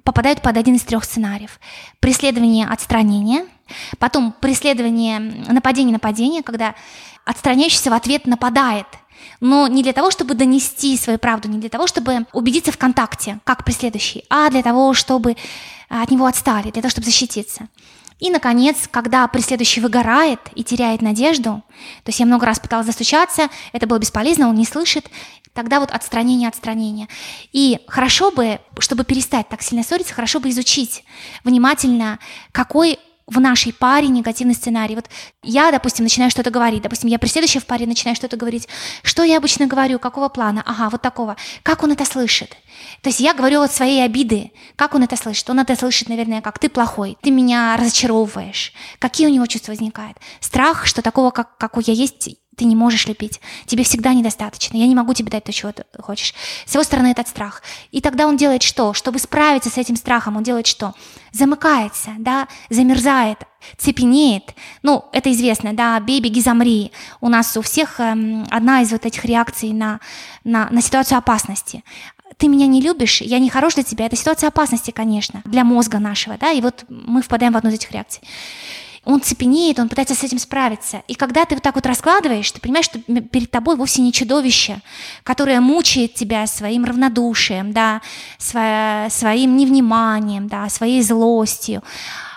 попадают 0.03 0.43
под 0.43 0.57
один 0.57 0.76
из 0.76 0.82
трех 0.82 1.05
сценариев. 1.05 1.59
Преследование 2.01 2.66
отстранение, 2.66 3.47
потом 3.99 4.32
преследование 4.32 5.18
нападение-нападение, 5.18 6.43
когда 6.43 6.74
отстраняющийся 7.24 7.91
в 7.91 7.95
ответ 7.95 8.26
нападает, 8.26 8.87
но 9.41 9.66
не 9.66 9.82
для 9.82 9.93
того, 9.93 10.11
чтобы 10.11 10.35
донести 10.35 10.97
свою 10.97 11.18
правду, 11.18 11.49
не 11.49 11.59
для 11.59 11.70
того, 11.70 11.87
чтобы 11.87 12.26
убедиться 12.32 12.72
в 12.72 12.78
контакте, 12.78 13.41
как 13.45 13.64
преследующий, 13.64 14.24
а 14.28 14.51
для 14.51 14.62
того, 14.62 14.95
чтобы 14.95 15.37
от 15.89 16.11
него 16.11 16.26
отстали, 16.26 16.70
для 16.70 16.82
того, 16.82 16.91
чтобы 16.91 17.07
защититься. 17.07 17.68
И, 18.19 18.31
наконец, 18.31 18.89
когда 18.91 19.27
преследующий 19.27 19.83
выгорает 19.83 20.41
и 20.55 20.62
теряет 20.62 21.03
надежду, 21.03 21.62
то 22.05 22.09
есть 22.09 22.21
я 22.21 22.27
много 22.27 22.47
раз 22.47 22.61
пыталась 22.61 22.87
застучаться, 22.87 23.49
это 23.73 23.87
было 23.87 23.99
бесполезно, 23.99 24.49
он 24.49 24.55
не 24.55 24.65
слышит, 24.65 25.11
тогда 25.53 25.81
вот 25.81 25.91
отстранение, 25.91 26.49
отстранение. 26.49 27.09
И 27.53 27.81
хорошо 27.87 28.31
бы, 28.31 28.61
чтобы 28.79 29.05
перестать 29.05 29.49
так 29.49 29.62
сильно 29.62 29.85
ссориться, 29.85 30.15
хорошо 30.15 30.41
бы 30.41 30.51
изучить 30.51 31.05
внимательно, 31.45 32.19
какой 32.53 32.99
в 33.27 33.41
нашей 33.41 33.72
паре 33.72 34.09
негативный 34.09 34.55
сценарий. 34.55 34.95
Вот 34.95 35.09
я, 35.43 35.70
допустим, 35.70 36.05
начинаю 36.05 36.31
что-то 36.31 36.51
говорить, 36.51 36.83
допустим, 36.83 37.09
я 37.09 37.18
при 37.18 37.29
следующей 37.29 37.59
в 37.59 37.66
паре 37.66 37.87
начинаю 37.87 38.16
что-то 38.16 38.37
говорить. 38.37 38.68
Что 39.03 39.22
я 39.22 39.39
обычно 39.39 39.66
говорю, 39.66 39.99
какого 39.99 40.29
плана? 40.29 40.62
Ага, 40.66 40.91
вот 40.91 41.03
такого. 41.03 41.37
Как 41.62 41.83
он 41.83 41.93
это 41.93 42.05
слышит? 42.05 42.57
То 43.03 43.09
есть 43.09 43.20
я 43.20 43.35
говорю 43.35 43.62
от 43.62 43.72
своей 43.72 44.05
обиды. 44.05 44.53
Как 44.77 44.95
он 44.95 45.03
это 45.03 45.16
слышит? 45.16 45.49
Он 45.49 45.61
это 45.61 45.77
слышит, 45.77 46.09
наверное, 46.09 46.43
как 46.43 46.59
ты 46.59 46.68
плохой, 46.68 47.16
ты 47.22 47.31
меня 47.31 47.77
разочаровываешь. 47.77 48.72
Какие 48.99 49.27
у 49.27 49.31
него 49.31 49.47
чувства 49.47 49.72
возникают? 49.72 50.18
Страх, 50.41 50.87
что 50.87 51.03
такого, 51.03 51.31
как, 51.31 51.57
как 51.57 51.72
я 51.87 51.95
есть, 51.95 52.29
ты 52.57 52.65
не 52.65 52.77
можешь 52.77 53.07
любить, 53.07 53.41
тебе 53.67 53.85
всегда 53.85 54.15
недостаточно, 54.15 54.77
я 54.77 54.87
не 54.87 54.95
могу 54.95 55.15
тебе 55.15 55.31
дать 55.31 55.45
то, 55.45 55.53
чего 55.53 55.73
ты 55.73 55.85
хочешь. 56.01 56.35
С 56.67 56.75
его 56.75 56.85
стороны 56.85 57.09
этот 57.09 57.29
страх. 57.29 57.63
И 57.91 58.01
тогда 58.01 58.27
он 58.27 58.37
делает 58.37 58.63
что? 58.63 58.93
Чтобы 58.95 59.19
справиться 59.19 59.71
с 59.71 59.79
этим 59.79 59.97
страхом, 59.97 60.37
он 60.37 60.43
делает 60.43 60.67
что? 60.67 60.95
Замыкается, 61.33 62.11
да, 62.19 62.49
замерзает, 62.71 63.39
цепенеет. 63.77 64.55
Ну, 64.83 65.05
это 65.13 65.33
известно, 65.33 65.73
да, 65.73 65.99
бей, 66.01 66.21
беги, 66.21 66.41
замри. 66.41 66.93
У 67.21 67.29
нас 67.29 67.57
у 67.57 67.63
всех 67.63 67.99
эм, 67.99 68.47
одна 68.51 68.83
из 68.83 68.93
вот 68.93 69.05
этих 69.07 69.25
реакций 69.25 69.73
на, 69.73 70.01
на, 70.45 70.69
на 70.71 70.81
ситуацию 70.81 71.19
опасности 71.19 71.83
ты 72.37 72.49
меня 72.49 72.67
не 72.67 72.81
любишь, 72.81 73.21
я 73.21 73.39
не 73.39 73.49
хорош 73.49 73.75
для 73.75 73.85
тебя, 73.85 74.07
это 74.07 74.17
ситуация 74.17 74.49
опасности, 74.49 74.91
конечно, 74.91 75.43
для 75.45 75.63
мозга 75.63 75.99
нашего, 75.99 76.37
да, 76.37 76.51
и 76.51 76.61
вот 76.61 76.85
мы 76.89 77.23
впадаем 77.23 77.53
в 77.53 77.57
одну 77.57 77.71
из 77.71 77.75
этих 77.75 77.93
реакций 77.93 78.23
он 79.05 79.21
цепенеет, 79.21 79.79
он 79.79 79.89
пытается 79.89 80.15
с 80.15 80.23
этим 80.23 80.39
справиться. 80.39 81.03
И 81.09 81.15
когда 81.15 81.45
ты 81.45 81.55
вот 81.55 81.63
так 81.63 81.75
вот 81.75 81.87
раскладываешь, 81.87 82.51
ты 82.51 82.61
понимаешь, 82.61 82.87
что 82.87 83.01
перед 83.01 83.51
тобой 83.51 83.77
вовсе 83.77 84.03
не 84.03 84.13
чудовище, 84.13 84.81
которое 85.23 85.61
мучает 85.61 86.15
тебя 86.15 86.47
своим 86.47 86.85
равнодушием, 86.85 87.73
да, 87.73 88.01
своим 88.39 89.57
невниманием, 89.57 90.49
да, 90.49 90.69
своей 90.69 91.03
злостью, 91.03 91.83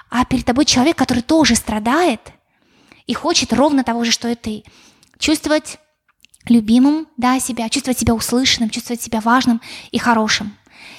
а 0.09 0.25
перед 0.25 0.45
тобой 0.45 0.65
человек, 0.65 0.97
который 0.97 1.23
тоже 1.23 1.55
страдает 1.55 2.21
и 3.05 3.13
хочет 3.13 3.53
ровно 3.53 3.83
того 3.83 4.03
же, 4.03 4.11
что 4.11 4.27
и 4.27 4.35
ты. 4.35 4.63
Чувствовать 5.19 5.79
любимым 6.47 7.07
да, 7.17 7.39
себя, 7.39 7.69
чувствовать 7.69 7.99
себя 7.99 8.13
услышанным, 8.13 8.69
чувствовать 8.69 9.01
себя 9.01 9.19
важным 9.19 9.61
и 9.91 9.97
хорошим. 9.97 10.55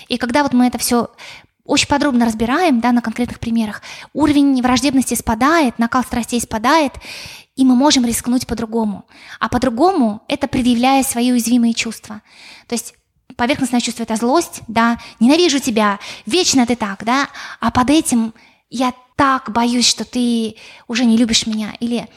И 0.09 0.16
когда 0.16 0.43
вот 0.43 0.53
мы 0.53 0.66
это 0.66 0.79
все 0.79 1.11
очень 1.69 1.87
подробно 1.87 2.25
разбираем, 2.25 2.81
да, 2.81 2.93
на 2.93 3.03
конкретных 3.03 3.39
примерах, 3.39 3.83
уровень 4.14 4.61
враждебности 4.62 5.12
спадает, 5.12 5.79
накал 5.79 6.03
страстей 6.03 6.41
спадает, 6.41 6.95
и 7.57 7.64
мы 7.64 7.77
можем 7.77 8.07
рискнуть 8.07 8.47
по-другому. 8.47 9.05
А 9.39 9.51
по-другому 9.51 10.23
это 10.29 10.49
предъявляя 10.49 11.03
свои 11.03 11.31
уязвимые 11.31 11.75
чувства. 11.75 12.23
То 12.69 12.75
есть 12.75 12.95
поверхностное 13.37 13.83
чувство– 13.83 14.03
это 14.05 14.16
злость, 14.16 14.62
да, 14.66 14.99
ненавижу 15.21 15.59
тебя, 15.59 15.99
вечно 16.25 16.66
ты 16.66 16.75
так, 16.75 17.05
да, 17.05 17.29
а 17.61 17.71
под 17.71 17.91
этим 17.91 18.33
я 18.71 18.95
так 19.16 19.53
боюсь, 19.53 19.87
что 19.87 20.07
ты 20.07 20.57
уже 20.87 21.05
не 21.05 21.19
любишь 21.19 21.47
меня, 21.47 21.75
или 21.81 22.09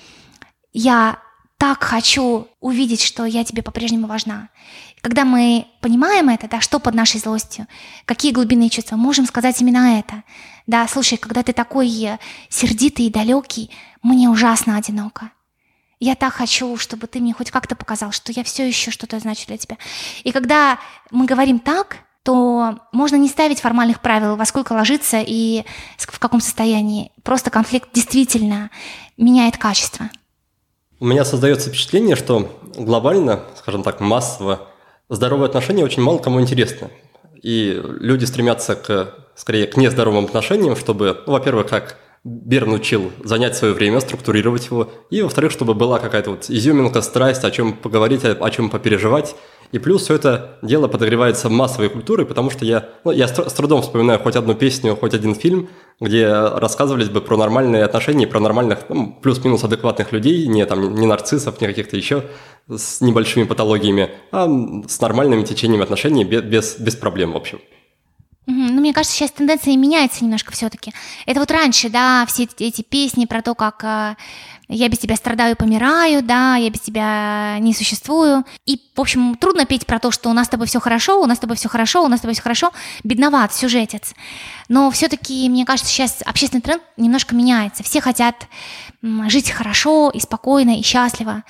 я 0.72 1.20
так 1.58 1.84
хочу 1.84 2.47
увидеть, 2.62 3.02
что 3.02 3.26
я 3.26 3.43
тебе 3.43 3.64
по-прежнему 3.64 4.08
важна. 4.08 4.47
Когда 5.02 5.26
мы 5.26 5.68
понимаем 5.82 6.30
это, 6.30 6.47
да, 6.47 6.62
что 6.62 6.80
под 6.80 6.93
нашей 6.93 7.20
злостью, 7.20 7.68
какие 8.06 8.32
глубинные 8.32 8.70
чувства, 8.70 8.95
можем 8.95 9.26
сказать 9.26 9.60
именно 9.60 9.97
это. 9.99 10.24
Да, 10.68 10.88
слушай, 10.88 11.18
когда 11.18 11.41
ты 11.41 11.54
такой 11.54 11.89
э, 12.04 12.20
сердитый 12.49 13.08
и 13.08 13.12
далекий, 13.12 13.72
мне 14.04 14.30
ужасно 14.30 14.78
одиноко. 14.78 15.32
Я 15.99 16.16
так 16.16 16.34
хочу, 16.34 16.78
чтобы 16.78 17.08
ты 17.08 17.20
мне 17.20 17.34
хоть 17.34 17.52
как-то 17.52 17.76
показал, 17.76 18.12
что 18.12 18.32
я 18.32 18.43
все 18.43 18.68
еще 18.68 18.91
что-то 18.91 19.20
значу 19.20 19.47
для 19.47 19.58
тебя. 19.58 19.78
И 20.24 20.32
когда 20.32 20.80
мы 21.10 21.26
говорим 21.26 21.60
так, 21.60 21.97
то 22.24 22.80
можно 22.91 23.16
не 23.16 23.28
ставить 23.28 23.60
формальных 23.60 24.02
правил, 24.02 24.36
во 24.36 24.45
сколько 24.45 24.74
ложиться 24.74 25.24
и 25.26 25.64
в 25.97 26.20
каком 26.20 26.41
состоянии. 26.41 27.12
Просто 27.24 27.49
конфликт 27.49 27.89
действительно 27.93 28.70
меняет 29.18 29.58
качество. 29.58 30.10
У 30.99 31.06
меня 31.06 31.26
создается 31.26 31.70
впечатление, 31.70 32.16
что 32.16 32.62
глобально, 32.76 33.43
скажем 33.58 33.82
так, 33.82 33.99
массово 33.99 34.68
здоровые 35.12 35.47
отношения 35.47 35.84
очень 35.84 36.01
мало 36.01 36.18
кому 36.18 36.41
интересны. 36.41 36.89
И 37.43 37.80
люди 37.99 38.26
стремятся 38.26 38.76
к, 38.76 39.14
скорее, 39.36 39.68
к 39.68 39.78
нездоровым 39.78 40.26
отношениям, 40.26 40.76
чтобы, 40.76 41.22
ну, 41.26 41.34
во-первых, 41.34 41.68
как 41.68 41.97
Берн 42.24 42.72
учил 42.74 43.12
занять 43.24 43.55
свое 43.55 43.74
время, 43.74 43.99
структурировать 43.99 44.68
его, 44.68 44.91
и, 45.09 45.22
во-вторых, 45.22 45.51
чтобы 45.51 45.74
была 45.74 45.97
какая-то 45.97 46.32
вот 46.32 46.49
изюминка, 46.49 47.01
страсть, 47.01 47.43
о 47.43 47.51
чем 47.51 47.74
поговорить, 47.74 48.24
о, 48.24 48.49
чем 48.51 48.70
попереживать, 48.70 49.36
и 49.72 49.80
плюс 49.80 50.03
все 50.03 50.16
это 50.16 50.59
дело 50.62 50.88
подогревается 50.88 51.49
массовой 51.49 51.89
культурой, 51.89 52.28
потому 52.28 52.51
что 52.51 52.64
я, 52.64 52.89
ну, 53.03 53.12
я 53.12 53.28
с 53.28 53.53
трудом 53.53 53.82
вспоминаю 53.82 54.20
хоть 54.20 54.36
одну 54.36 54.53
песню, 54.53 54.95
хоть 54.95 55.16
один 55.16 55.34
фильм, 55.34 55.70
где 55.99 56.30
рассказывались 56.30 57.09
бы 57.09 57.22
про 57.22 57.38
нормальные 57.38 57.86
отношения, 57.86 58.28
про 58.28 58.39
нормальных, 58.39 58.80
ну, 58.89 59.18
плюс-минус 59.20 59.64
адекватных 59.64 60.12
людей, 60.12 60.45
не, 60.45 60.66
там, 60.66 60.93
не 60.93 61.07
нарциссов, 61.07 61.59
не 61.59 61.68
каких-то 61.68 61.97
еще 61.97 62.26
с 62.78 63.01
небольшими 63.01 63.43
патологиями, 63.43 64.09
а 64.32 64.47
с 64.88 64.99
нормальными 65.01 65.43
течениями 65.43 65.84
отношений 65.84 66.24
без, 66.24 66.78
без 66.78 66.95
проблем, 66.95 67.34
в 67.34 67.38
общем. 67.38 67.59
Ну, 68.47 68.82
мне 68.82 68.91
кажется, 68.91 69.15
сейчас 69.15 69.32
тенденция 69.32 69.78
меняется 69.78 70.24
немножко 70.24 70.51
все-таки. 70.51 70.91
Это 71.26 71.39
вот 71.39 71.51
раньше, 71.51 71.89
да, 71.89 72.26
все 72.26 72.47
эти 72.57 72.82
песни 72.82 73.26
про 73.26 73.43
то, 73.43 73.53
как 73.53 73.84
э, 73.84 74.15
я 74.67 74.89
без 74.89 74.97
тебя 74.97 75.15
страдаю 75.15 75.55
помираю, 75.55 76.24
да, 76.24 76.55
я 76.55 76.69
без 76.69 76.80
тебя 76.80 77.59
не 77.59 77.74
существую. 77.74 78.43
И, 78.65 78.82
в 78.95 78.99
общем, 78.99 79.36
трудно 79.36 79.65
петь 79.65 79.86
про 79.86 79.99
то, 79.99 80.09
что 80.09 80.30
у 80.30 80.34
нас 80.34 80.47
с 80.47 80.49
тобой 80.49 80.65
все 80.65 80.80
хорошо, 80.80 81.22
у 81.22 81.28
нас 81.28 81.38
с 81.38 81.41
тобой 81.41 81.55
все 81.55 81.69
хорошо, 81.69 82.03
у 82.03 82.07
нас 82.07 82.19
с 82.19 82.22
тобой 82.24 82.34
все 82.34 82.41
хорошо. 82.41 82.72
Бедноват 83.03 83.53
сюжетец. 83.53 84.15
Но 84.69 84.89
все-таки, 84.89 85.47
мне 85.47 85.63
кажется, 85.63 85.91
сейчас 85.91 86.24
общественный 86.26 86.61
тренд 86.61 86.82
немножко 86.97 87.36
меняется. 87.36 87.84
Все 87.84 88.01
хотят 88.01 88.47
жить 89.28 89.51
хорошо 89.51 90.09
и 90.09 90.19
спокойно 90.19 90.80
и 90.80 90.84
счастливо. 90.84 91.43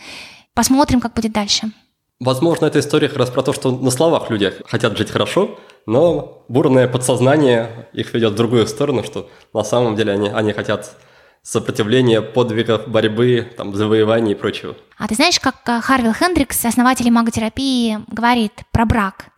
Посмотрим, 0.53 0.99
как 0.99 1.13
будет 1.13 1.31
дальше. 1.31 1.71
Возможно, 2.19 2.65
эта 2.65 2.79
история 2.79 3.07
как 3.09 3.17
раз 3.17 3.29
про 3.31 3.41
то, 3.41 3.51
что 3.51 3.71
на 3.71 3.89
словах 3.89 4.29
люди 4.29 4.53
хотят 4.67 4.95
жить 4.97 5.09
хорошо, 5.09 5.59
но 5.87 6.45
бурное 6.49 6.87
подсознание 6.87 7.89
их 7.93 8.13
ведет 8.13 8.33
в 8.33 8.35
другую 8.35 8.67
сторону, 8.67 9.03
что 9.03 9.29
на 9.53 9.63
самом 9.63 9.95
деле 9.95 10.13
они, 10.13 10.29
они 10.29 10.53
хотят 10.53 10.95
сопротивления, 11.41 12.21
подвигов, 12.21 12.87
борьбы, 12.87 13.51
там, 13.57 13.75
завоеваний 13.75 14.33
и 14.33 14.35
прочего. 14.35 14.75
А 14.97 15.07
ты 15.07 15.15
знаешь, 15.15 15.39
как 15.39 15.55
э, 15.67 15.81
Харвилл 15.81 16.13
Хендрикс, 16.13 16.63
основатель 16.65 17.09
маготерапии, 17.09 17.99
говорит 18.07 18.53
про 18.71 18.85
брак, 18.85 19.29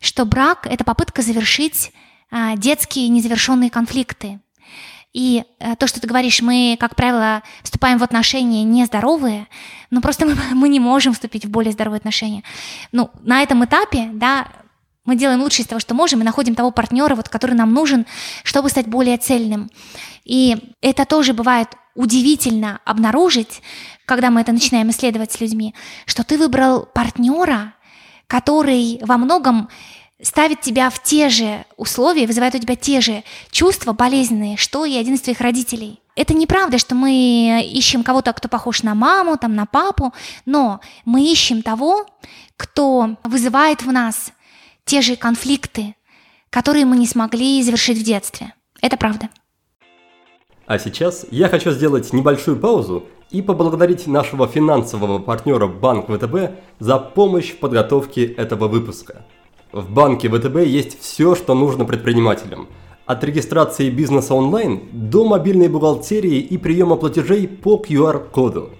что 0.00 0.24
брак– 0.24 0.66
это 0.70 0.82
попытка 0.82 1.22
завершить 1.22 1.92
а, 2.30 2.56
детские 2.56 3.08
незавершенные 3.08 3.70
конфликты. 3.70 4.40
И 5.14 5.44
а, 5.60 5.76
то, 5.76 5.86
что 5.86 6.00
ты 6.00 6.08
говоришь, 6.08 6.42
мы, 6.42 6.76
как 6.78 6.96
правило, 6.96 7.42
вступаем 7.62 7.98
в 7.98 8.02
отношения 8.02 8.64
нездоровые, 8.64 9.46
но 9.90 10.02
просто 10.02 10.26
мы, 10.26 10.36
мы 10.54 10.68
не 10.68 10.80
можем 10.80 11.14
вступить 11.14 11.46
в 11.46 11.50
более 11.50 11.72
здоровые 11.72 11.98
отношения. 11.98 12.42
Ну, 12.92 13.10
на 13.22 13.42
этом 13.42 13.64
этапе, 13.64 14.10
да, 14.12 14.48
мы 15.04 15.16
делаем 15.16 15.40
лучшее 15.40 15.64
из 15.64 15.68
того, 15.68 15.78
что 15.80 15.94
можем, 15.94 16.20
и 16.20 16.24
находим 16.24 16.54
того 16.54 16.72
партнера, 16.72 17.14
вот, 17.14 17.28
который 17.28 17.54
нам 17.54 17.72
нужен, 17.72 18.06
чтобы 18.42 18.70
стать 18.70 18.88
более 18.88 19.16
цельным. 19.16 19.70
И 20.24 20.74
это 20.80 21.04
тоже 21.04 21.32
бывает 21.32 21.68
удивительно 21.94 22.80
обнаружить, 22.84 23.62
когда 24.06 24.30
мы 24.30 24.40
это 24.40 24.52
начинаем 24.52 24.90
исследовать 24.90 25.30
с 25.30 25.40
людьми, 25.40 25.74
что 26.06 26.24
ты 26.24 26.36
выбрал 26.38 26.86
партнера, 26.86 27.74
который 28.26 28.98
во 29.02 29.16
многом 29.16 29.68
ставит 30.22 30.60
тебя 30.60 30.90
в 30.90 31.02
те 31.02 31.28
же 31.28 31.64
условия, 31.76 32.26
вызывает 32.26 32.54
у 32.54 32.58
тебя 32.58 32.76
те 32.76 33.00
же 33.00 33.24
чувства 33.50 33.92
болезненные, 33.92 34.56
что 34.56 34.84
и 34.84 34.96
один 34.96 35.14
из 35.14 35.22
твоих 35.22 35.40
родителей. 35.40 36.00
Это 36.16 36.32
неправда, 36.32 36.78
что 36.78 36.94
мы 36.94 37.68
ищем 37.68 38.04
кого-то, 38.04 38.32
кто 38.32 38.48
похож 38.48 38.82
на 38.82 38.94
маму, 38.94 39.36
там, 39.36 39.56
на 39.56 39.66
папу, 39.66 40.12
но 40.46 40.80
мы 41.04 41.24
ищем 41.24 41.62
того, 41.62 42.06
кто 42.56 43.16
вызывает 43.24 43.82
в 43.82 43.90
нас 43.90 44.32
те 44.84 45.00
же 45.00 45.16
конфликты, 45.16 45.96
которые 46.50 46.84
мы 46.84 46.96
не 46.96 47.06
смогли 47.06 47.60
завершить 47.62 47.98
в 47.98 48.04
детстве. 48.04 48.54
Это 48.80 48.96
правда. 48.96 49.28
А 50.66 50.78
сейчас 50.78 51.26
я 51.30 51.48
хочу 51.48 51.72
сделать 51.72 52.12
небольшую 52.12 52.58
паузу 52.58 53.06
и 53.30 53.42
поблагодарить 53.42 54.06
нашего 54.06 54.46
финансового 54.46 55.18
партнера 55.18 55.66
Банк 55.66 56.06
ВТБ 56.06 56.52
за 56.78 56.98
помощь 56.98 57.50
в 57.50 57.58
подготовке 57.58 58.24
этого 58.24 58.68
выпуска. 58.68 59.24
В 59.74 59.90
банке 59.90 60.28
ВТБ 60.28 60.58
есть 60.58 61.00
все, 61.00 61.34
что 61.34 61.52
нужно 61.52 61.84
предпринимателям. 61.84 62.68
От 63.06 63.24
регистрации 63.24 63.90
бизнеса 63.90 64.32
онлайн 64.32 64.82
до 64.92 65.24
мобильной 65.24 65.66
бухгалтерии 65.66 66.38
и 66.38 66.56
приема 66.58 66.94
платежей 66.94 67.48
по 67.48 67.82
QR-коду. 67.84 68.70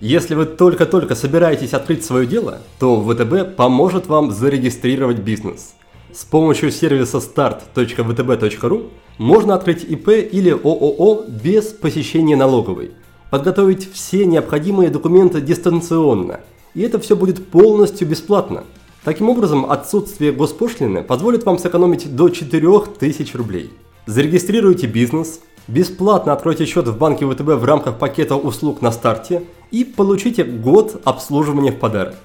Если 0.00 0.34
вы 0.34 0.44
только-только 0.44 1.14
собираетесь 1.14 1.72
открыть 1.72 2.04
свое 2.04 2.26
дело, 2.26 2.58
то 2.78 3.02
ВТБ 3.02 3.56
поможет 3.56 4.06
вам 4.06 4.32
зарегистрировать 4.32 5.20
бизнес. 5.20 5.76
С 6.12 6.26
помощью 6.26 6.70
сервиса 6.70 7.20
start.vtb.ru 7.20 8.90
можно 9.16 9.54
открыть 9.54 9.82
ИП 9.82 10.08
или 10.10 10.50
ООО 10.50 11.24
без 11.26 11.68
посещения 11.68 12.36
налоговой, 12.36 12.90
подготовить 13.30 13.90
все 13.90 14.26
необходимые 14.26 14.90
документы 14.90 15.40
дистанционно, 15.40 16.40
и 16.74 16.82
это 16.82 16.98
все 16.98 17.16
будет 17.16 17.46
полностью 17.46 18.06
бесплатно. 18.06 18.64
Таким 19.04 19.28
образом, 19.28 19.70
отсутствие 19.70 20.32
госпошлины 20.32 21.02
позволит 21.02 21.44
вам 21.44 21.58
сэкономить 21.58 22.16
до 22.16 22.30
4000 22.30 23.36
рублей. 23.36 23.70
Зарегистрируйте 24.06 24.86
бизнес, 24.86 25.40
бесплатно 25.68 26.32
откройте 26.32 26.64
счет 26.64 26.88
в 26.88 26.96
банке 26.96 27.26
ВТБ 27.26 27.42
в 27.42 27.64
рамках 27.64 27.98
пакета 27.98 28.36
услуг 28.36 28.80
на 28.80 28.90
старте 28.90 29.42
и 29.70 29.84
получите 29.84 30.42
год 30.44 31.02
обслуживания 31.04 31.70
в 31.70 31.78
подарок. 31.78 32.16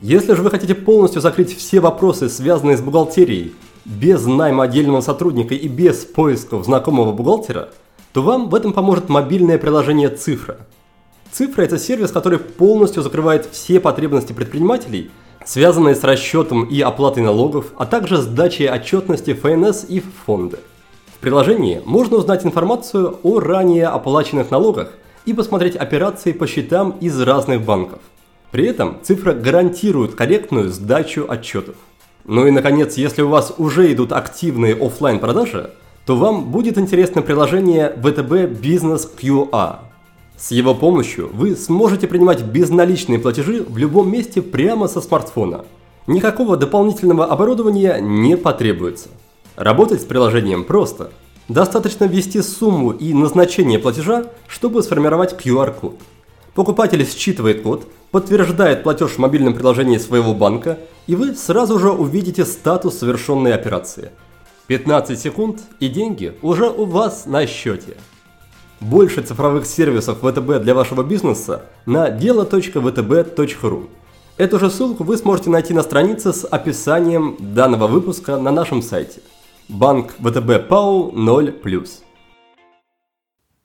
Если 0.00 0.34
же 0.34 0.42
вы 0.42 0.50
хотите 0.50 0.74
полностью 0.74 1.22
закрыть 1.22 1.56
все 1.56 1.78
вопросы, 1.78 2.28
связанные 2.28 2.76
с 2.76 2.80
бухгалтерией, 2.80 3.54
без 3.84 4.26
найма 4.26 4.64
отдельного 4.64 5.00
сотрудника 5.00 5.54
и 5.54 5.68
без 5.68 5.98
поисков 6.04 6.64
знакомого 6.64 7.12
бухгалтера, 7.12 7.68
то 8.12 8.22
вам 8.22 8.48
в 8.48 8.56
этом 8.56 8.72
поможет 8.72 9.08
мобильное 9.08 9.58
приложение 9.58 10.08
«Цифра». 10.08 10.58
«Цифра»– 11.30 11.62
это 11.64 11.78
сервис, 11.78 12.10
который 12.10 12.38
полностью 12.40 13.02
закрывает 13.02 13.48
все 13.52 13.78
потребности 13.80 14.32
предпринимателей, 14.32 15.10
связанные 15.48 15.94
с 15.94 16.04
расчетом 16.04 16.64
и 16.64 16.78
оплатой 16.82 17.22
налогов, 17.22 17.72
а 17.78 17.86
также 17.86 18.18
сдачей 18.18 18.70
отчетности 18.70 19.32
ФНС 19.32 19.86
и 19.88 20.00
фонды. 20.26 20.58
В 21.06 21.18
приложении 21.20 21.80
можно 21.86 22.18
узнать 22.18 22.44
информацию 22.44 23.18
о 23.22 23.40
ранее 23.40 23.86
оплаченных 23.86 24.50
налогах 24.50 24.92
и 25.24 25.32
посмотреть 25.32 25.74
операции 25.74 26.32
по 26.32 26.46
счетам 26.46 26.90
из 27.00 27.18
разных 27.22 27.62
банков. 27.62 28.00
При 28.50 28.66
этом 28.66 28.98
цифра 29.02 29.32
гарантирует 29.32 30.14
корректную 30.14 30.68
сдачу 30.68 31.24
отчетов. 31.26 31.76
Ну 32.24 32.46
и 32.46 32.50
наконец, 32.50 32.98
если 32.98 33.22
у 33.22 33.28
вас 33.28 33.54
уже 33.56 33.90
идут 33.90 34.12
активные 34.12 34.74
офлайн 34.74 35.18
продажи, 35.18 35.70
то 36.04 36.16
вам 36.16 36.50
будет 36.50 36.76
интересно 36.76 37.22
приложение 37.22 37.90
VTB 37.96 38.60
Business 38.60 39.08
QA. 39.18 39.87
С 40.38 40.52
его 40.52 40.72
помощью 40.72 41.30
вы 41.34 41.56
сможете 41.56 42.06
принимать 42.06 42.44
безналичные 42.44 43.18
платежи 43.18 43.64
в 43.68 43.76
любом 43.76 44.08
месте 44.08 44.40
прямо 44.40 44.86
со 44.86 45.00
смартфона. 45.00 45.64
Никакого 46.06 46.56
дополнительного 46.56 47.26
оборудования 47.26 47.98
не 48.00 48.36
потребуется. 48.36 49.08
Работать 49.56 50.00
с 50.00 50.04
приложением 50.04 50.62
просто. 50.62 51.10
Достаточно 51.48 52.04
ввести 52.04 52.40
сумму 52.40 52.92
и 52.92 53.12
назначение 53.14 53.80
платежа, 53.80 54.26
чтобы 54.46 54.84
сформировать 54.84 55.32
QR-код. 55.32 55.96
Покупатель 56.54 57.04
считывает 57.04 57.62
код, 57.62 57.88
подтверждает 58.12 58.84
платеж 58.84 59.12
в 59.12 59.18
мобильном 59.18 59.54
приложении 59.54 59.98
своего 59.98 60.34
банка, 60.34 60.78
и 61.08 61.16
вы 61.16 61.34
сразу 61.34 61.80
же 61.80 61.90
увидите 61.90 62.44
статус 62.44 62.98
совершенной 62.98 63.54
операции. 63.54 64.12
15 64.68 65.18
секунд 65.18 65.62
и 65.80 65.88
деньги 65.88 66.34
уже 66.42 66.68
у 66.68 66.84
вас 66.84 67.26
на 67.26 67.44
счете. 67.46 67.96
Больше 68.80 69.22
цифровых 69.22 69.66
сервисов 69.66 70.18
ВТБ 70.18 70.62
для 70.62 70.72
вашего 70.72 71.02
бизнеса 71.02 71.64
на 71.84 72.10
дело.втб.ру. 72.10 73.88
Эту 74.36 74.58
же 74.60 74.70
ссылку 74.70 75.02
вы 75.02 75.16
сможете 75.16 75.50
найти 75.50 75.74
на 75.74 75.82
странице 75.82 76.32
с 76.32 76.44
описанием 76.44 77.36
данного 77.40 77.88
выпуска 77.88 78.38
на 78.38 78.52
нашем 78.52 78.82
сайте. 78.82 79.20
Банк 79.68 80.12
ВТБ 80.20 80.68
ПАУ 80.68 81.10
0+. 81.10 81.88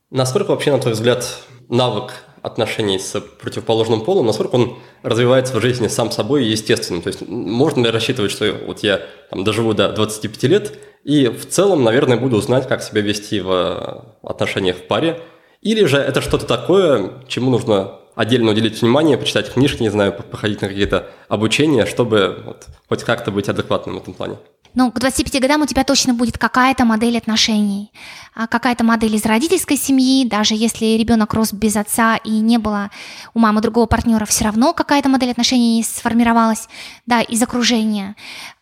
Насколько 0.09 0.49
вообще, 0.49 0.71
на 0.71 0.79
твой 0.79 0.93
взгляд, 0.93 1.43
навык 1.69 2.25
отношений 2.41 2.97
с 2.97 3.19
противоположным 3.21 4.01
полом, 4.01 4.25
насколько 4.25 4.55
он 4.55 4.77
развивается 5.03 5.55
в 5.55 5.61
жизни 5.61 5.87
сам 5.87 6.09
собой 6.09 6.43
естественно. 6.45 7.01
То 7.01 7.07
есть 7.09 7.27
можно 7.27 7.85
ли 7.85 7.91
рассчитывать, 7.91 8.31
что 8.31 8.51
вот 8.65 8.79
я 8.79 9.01
там, 9.29 9.43
доживу 9.43 9.73
до 9.73 9.91
25 9.91 10.43
лет 10.43 10.79
и 11.03 11.27
в 11.27 11.47
целом, 11.47 11.83
наверное, 11.83 12.17
буду 12.17 12.39
знать, 12.41 12.67
как 12.67 12.81
себя 12.81 13.01
вести 13.01 13.41
в 13.41 14.05
отношениях 14.23 14.77
в 14.77 14.87
паре, 14.87 15.21
или 15.61 15.85
же 15.85 15.97
это 15.97 16.21
что-то 16.21 16.45
такое, 16.45 17.23
чему 17.27 17.51
нужно 17.51 17.99
отдельно 18.15 18.51
уделить 18.51 18.81
внимание, 18.81 19.17
почитать 19.17 19.51
книжки, 19.53 19.81
не 19.81 19.89
знаю, 19.89 20.13
походить 20.13 20.61
на 20.61 20.67
какие-то 20.67 21.09
обучения, 21.29 21.85
чтобы 21.85 22.41
вот, 22.45 22.67
хоть 22.89 23.03
как-то 23.03 23.31
быть 23.31 23.49
адекватным 23.49 23.95
в 23.95 24.01
этом 24.01 24.13
плане. 24.13 24.37
Ну, 24.75 24.91
к 24.91 24.99
25 24.99 25.39
годам 25.39 25.61
у 25.61 25.65
тебя 25.67 25.83
точно 25.83 26.15
будет 26.15 26.39
какая-то 26.39 26.83
модель 26.83 27.17
отношений, 27.17 27.91
а 28.33 28.47
какая-то 28.47 28.83
модель 28.83 29.15
из 29.15 29.23
родительской 29.23 29.77
семьи, 29.77 30.27
даже 30.27 30.55
если 30.55 30.97
ребенок 30.97 31.33
рос 31.35 31.53
без 31.53 31.75
отца 31.75 32.17
и 32.17 32.31
не 32.31 32.57
было 32.57 32.89
у 33.35 33.39
мамы 33.39 33.61
другого 33.61 33.85
партнера, 33.85 34.25
все 34.25 34.45
равно 34.45 34.73
какая-то 34.73 35.09
модель 35.09 35.29
отношений 35.29 35.83
сформировалась, 35.83 36.67
да, 37.05 37.21
из 37.21 37.41
окружения. 37.43 38.15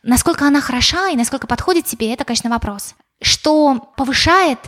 Насколько 0.03 0.45
она 0.45 0.59
хороша 0.59 1.09
и 1.09 1.15
насколько 1.15 1.47
подходит 1.47 1.85
тебе, 1.85 2.13
это, 2.13 2.25
конечно, 2.25 2.49
вопрос. 2.49 2.95
Что 3.21 3.93
повышает 3.95 4.59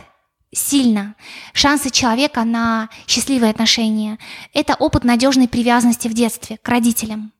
сильно 0.54 1.14
шансы 1.52 1.90
человека 1.90 2.44
на 2.44 2.88
счастливые 3.06 3.50
отношения. 3.50 4.18
Это 4.52 4.74
опыт 4.74 5.04
надежной 5.04 5.48
привязанности 5.48 6.08
в 6.08 6.14
детстве 6.14 6.58
к 6.62 6.68
родителям 6.68 7.33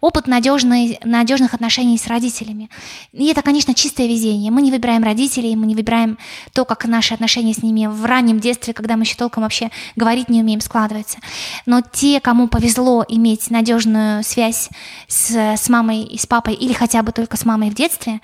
опыт 0.00 0.26
надежной, 0.26 0.98
надежных 1.02 1.54
отношений 1.54 1.96
с 1.96 2.06
родителями. 2.06 2.68
И 3.12 3.26
это, 3.26 3.42
конечно, 3.42 3.74
чистое 3.74 4.06
везение. 4.06 4.50
Мы 4.50 4.60
не 4.60 4.70
выбираем 4.70 5.02
родителей, 5.02 5.56
мы 5.56 5.66
не 5.66 5.74
выбираем 5.74 6.18
то, 6.52 6.64
как 6.64 6.84
наши 6.84 7.14
отношения 7.14 7.54
с 7.54 7.62
ними 7.62 7.86
в 7.86 8.04
раннем 8.04 8.38
детстве, 8.38 8.74
когда 8.74 8.96
мы 8.96 9.04
еще 9.04 9.16
толком 9.16 9.44
вообще 9.44 9.70
говорить 9.96 10.28
не 10.28 10.42
умеем, 10.42 10.60
складываются. 10.60 11.18
Но 11.64 11.80
те, 11.80 12.20
кому 12.20 12.48
повезло 12.48 13.04
иметь 13.08 13.50
надежную 13.50 14.22
связь 14.24 14.68
с, 15.08 15.30
с 15.30 15.68
мамой 15.68 16.02
и 16.02 16.18
с 16.18 16.26
папой, 16.26 16.54
или 16.54 16.72
хотя 16.74 17.02
бы 17.02 17.12
только 17.12 17.36
с 17.36 17.44
мамой 17.44 17.70
в 17.70 17.74
детстве, 17.74 18.20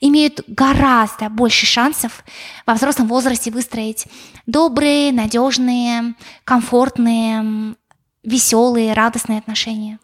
имеют 0.00 0.42
гораздо 0.46 1.30
больше 1.30 1.66
шансов 1.66 2.24
во 2.66 2.74
взрослом 2.74 3.08
возрасте 3.08 3.50
выстроить 3.50 4.06
добрые, 4.46 5.12
надежные, 5.12 6.14
комфортные, 6.44 7.74
веселые, 8.22 8.92
радостные 8.92 9.38
отношения. 9.38 9.98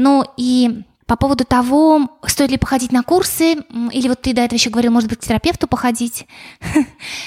Ну 0.00 0.24
и 0.38 0.82
по 1.04 1.16
поводу 1.16 1.44
того, 1.44 2.08
стоит 2.26 2.50
ли 2.50 2.56
походить 2.56 2.90
на 2.90 3.02
курсы, 3.02 3.56
или 3.92 4.08
вот 4.08 4.22
ты 4.22 4.32
до 4.32 4.40
этого 4.40 4.56
еще 4.56 4.70
говорил, 4.70 4.92
может 4.92 5.10
быть, 5.10 5.18
к 5.18 5.24
терапевту 5.24 5.68
походить. 5.68 6.26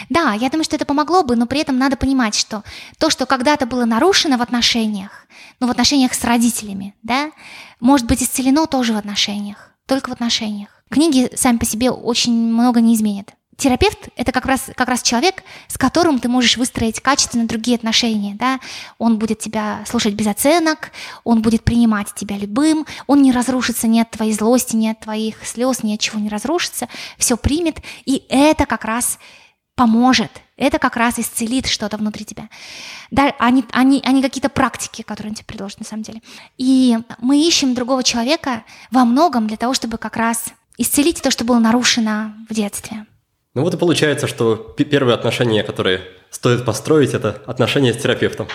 Да, 0.09 0.33
я 0.33 0.49
думаю, 0.49 0.63
что 0.63 0.75
это 0.75 0.85
помогло 0.85 1.21
бы, 1.21 1.35
но 1.35 1.45
при 1.45 1.59
этом 1.59 1.77
надо 1.77 1.97
понимать, 1.97 2.33
что 2.33 2.63
то, 2.97 3.11
что 3.11 3.27
когда-то 3.27 3.67
было 3.67 3.85
нарушено 3.85 4.37
в 4.37 4.41
отношениях, 4.41 5.27
ну, 5.59 5.67
в 5.67 5.71
отношениях 5.71 6.13
с 6.15 6.23
родителями, 6.23 6.95
да, 7.03 7.29
может 7.79 8.07
быть 8.07 8.23
исцелено 8.23 8.65
тоже 8.65 8.93
в 8.93 8.97
отношениях, 8.97 9.69
только 9.85 10.09
в 10.09 10.13
отношениях. 10.13 10.69
Книги 10.89 11.29
сами 11.35 11.57
по 11.57 11.65
себе 11.65 11.91
очень 11.91 12.33
много 12.33 12.81
не 12.81 12.95
изменят. 12.95 13.33
Терапевт– 13.57 14.09
это 14.15 14.31
как 14.31 14.45
раз, 14.45 14.69
как 14.75 14.87
раз 14.87 15.03
человек, 15.03 15.43
с 15.67 15.77
которым 15.77 16.19
ты 16.19 16.27
можешь 16.27 16.57
выстроить 16.57 16.99
качественно 16.99 17.45
другие 17.45 17.75
отношения. 17.75 18.35
Да? 18.35 18.59
Он 18.97 19.19
будет 19.19 19.39
тебя 19.39 19.83
слушать 19.87 20.15
без 20.15 20.27
оценок, 20.27 20.91
он 21.23 21.41
будет 21.41 21.63
принимать 21.63 22.13
тебя 22.15 22.37
любым, 22.37 22.85
он 23.05 23.21
не 23.21 23.31
разрушится 23.31 23.87
ни 23.87 23.99
от 23.99 24.09
твоей 24.11 24.33
злости, 24.33 24.75
ни 24.75 24.87
от 24.87 24.99
твоих 25.01 25.45
слез, 25.45 25.83
ни 25.83 25.93
от 25.93 25.99
чего 25.99 26.19
не 26.19 26.29
разрушится, 26.29 26.87
все 27.17 27.37
примет, 27.37 27.77
и 28.05 28.25
это 28.29 28.65
как 28.65 28.85
раз 28.85 29.19
поможет, 29.75 30.31
это 30.57 30.79
как 30.79 30.95
раз 30.95 31.19
исцелит 31.19 31.67
что-то 31.67 31.97
внутри 31.97 32.25
тебя. 32.25 32.49
Да, 33.11 33.33
они, 33.39 33.65
они, 33.71 34.01
они 34.03 34.21
какие-то 34.21 34.49
практики, 34.49 35.01
которые 35.01 35.31
он 35.31 35.35
тебе 35.35 35.45
предложит 35.45 35.79
на 35.79 35.85
самом 35.85 36.03
деле. 36.03 36.21
И 36.57 36.97
мы 37.19 37.41
ищем 37.41 37.73
другого 37.73 38.03
человека 38.03 38.63
во 38.91 39.05
многом 39.05 39.47
для 39.47 39.57
того, 39.57 39.73
чтобы 39.73 39.97
как 39.97 40.15
раз 40.15 40.45
исцелить 40.77 41.21
то, 41.21 41.31
что 41.31 41.43
было 41.43 41.59
нарушено 41.59 42.33
в 42.49 42.53
детстве. 42.53 43.05
Ну 43.55 43.61
вот 43.61 43.73
и 43.73 43.77
получается, 43.77 44.27
что 44.27 44.55
первые 44.55 45.13
отношения, 45.13 45.63
которые 45.63 46.01
стоит 46.31 46.65
построить, 46.65 47.13
это 47.13 47.41
отношения 47.45 47.93
с 47.93 48.01
терапевтом. 48.01 48.47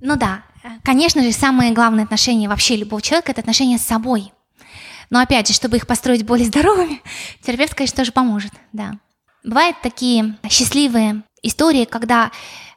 Ну 0.00 0.16
да, 0.16 0.42
конечно 0.82 1.22
же, 1.22 1.32
самые 1.32 1.72
главные 1.72 2.04
отношения 2.04 2.48
вообще 2.48 2.76
любого 2.76 3.02
человека– 3.02 3.32
это 3.32 3.42
отношения 3.42 3.78
с 3.78 3.82
собой. 3.82 4.32
Но 5.10 5.20
опять 5.20 5.48
же, 5.48 5.54
чтобы 5.54 5.76
их 5.76 5.86
построить 5.86 6.24
более 6.24 6.46
здоровыми, 6.48 7.02
терапевт, 7.44 7.74
конечно, 7.74 7.98
тоже 7.98 8.12
поможет, 8.12 8.52
да. 8.72 8.92
Бывают 9.44 9.76
такие 9.82 10.36
счастливые 10.48 11.22
истории, 11.42 11.84
когда 11.84 12.32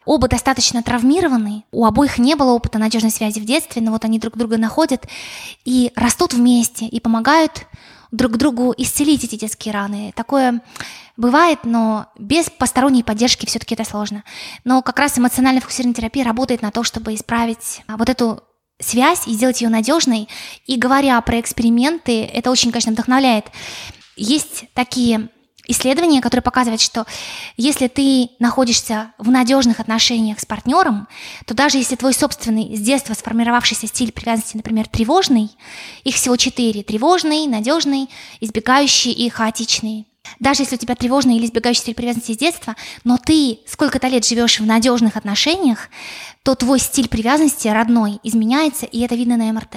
оба 0.06 0.28
достаточно 0.28 0.84
травмированы, 0.84 1.64
у 1.72 1.86
обоих 1.86 2.20
не 2.20 2.36
было 2.36 2.52
опыта 2.52 2.78
надежной 2.80 3.12
связи 3.12 3.40
в 3.40 3.46
детстве, 3.46 3.82
но 3.82 3.92
вот 3.92 4.06
они 4.06 4.20
друг 4.20 4.38
друга 4.38 4.58
находят 4.58 5.08
и 5.66 5.92
растут 5.96 6.34
вместе, 6.34 6.86
и 6.86 7.00
помогают 7.00 7.66
друг 8.12 8.38
другу 8.38 8.74
исцелить 8.78 9.24
эти 9.24 9.36
детские 9.36 9.74
раны. 9.74 10.14
Такое 10.16 10.62
бывает, 11.18 11.60
но 11.64 12.08
без 12.18 12.50
посторонней 12.50 13.04
поддержки 13.04 13.46
все-таки 13.46 13.76
это 13.76 13.84
сложно. 13.84 14.24
Но 14.64 14.82
как 14.82 15.00
раз 15.00 15.18
эмоциональная 15.18 15.62
фокусированная 15.62 15.96
терапия 15.96 16.24
работает 16.24 16.62
на 16.62 16.72
то, 16.72 16.84
чтобы 16.84 17.14
исправить 17.14 17.82
а, 17.88 17.98
вот 17.98 18.10
эту 18.10 18.44
связь 18.80 19.28
и 19.28 19.34
сделать 19.34 19.62
ее 19.62 19.70
надежной. 19.70 20.28
И 20.66 20.78
говоря 20.78 21.20
про 21.22 21.40
эксперименты, 21.40 22.24
это 22.24 22.50
очень, 22.50 22.72
конечно, 22.72 22.94
вдохновляет. 22.94 23.46
Есть 24.16 24.66
такие 24.74 25.30
исследования, 25.70 26.22
которые 26.22 26.42
показывают, 26.42 26.82
что 26.82 27.06
если 27.56 27.88
ты 27.88 28.30
находишься 28.40 29.14
в 29.18 29.30
надежных 29.30 29.80
отношениях 29.80 30.40
с 30.40 30.46
партнером, 30.46 31.08
то 31.46 31.54
даже 31.54 31.78
если 31.78 31.96
твой 31.96 32.14
собственный 32.14 32.76
с 32.76 32.82
детства 32.82 33.14
сформировавшийся 33.14 33.88
стиль 33.88 34.12
привязанности, 34.12 34.58
например, 34.58 34.88
тревожный, 34.88 35.50
их 36.04 36.16
всего 36.16 36.36
четыре– 36.36 36.84
тревожный, 36.90 37.48
надежный, 37.48 38.10
избегающий 38.42 39.12
и 39.12 39.30
хаотичный. 39.30 40.08
Даже 40.40 40.64
если 40.64 40.76
у 40.76 40.80
тебя 40.80 40.96
тревожный 40.96 41.38
или 41.38 41.46
избегающий 41.46 41.82
стиль 41.82 41.96
привязанности 41.96 42.34
с 42.34 42.38
детства, 42.38 42.76
но 43.04 43.18
ты 43.18 43.60
сколько-то 43.66 44.08
лет 44.08 44.26
живешь 44.26 44.60
в 44.60 44.66
надежных 44.66 45.16
отношениях, 45.18 45.90
то 46.44 46.56
твой 46.56 46.80
стиль 46.80 47.08
привязанности 47.08 47.68
родной 47.68 48.20
изменяется, 48.24 48.86
и 48.86 49.00
это 49.00 49.16
видно 49.16 49.38
на 49.38 49.52
МРТ. 49.54 49.76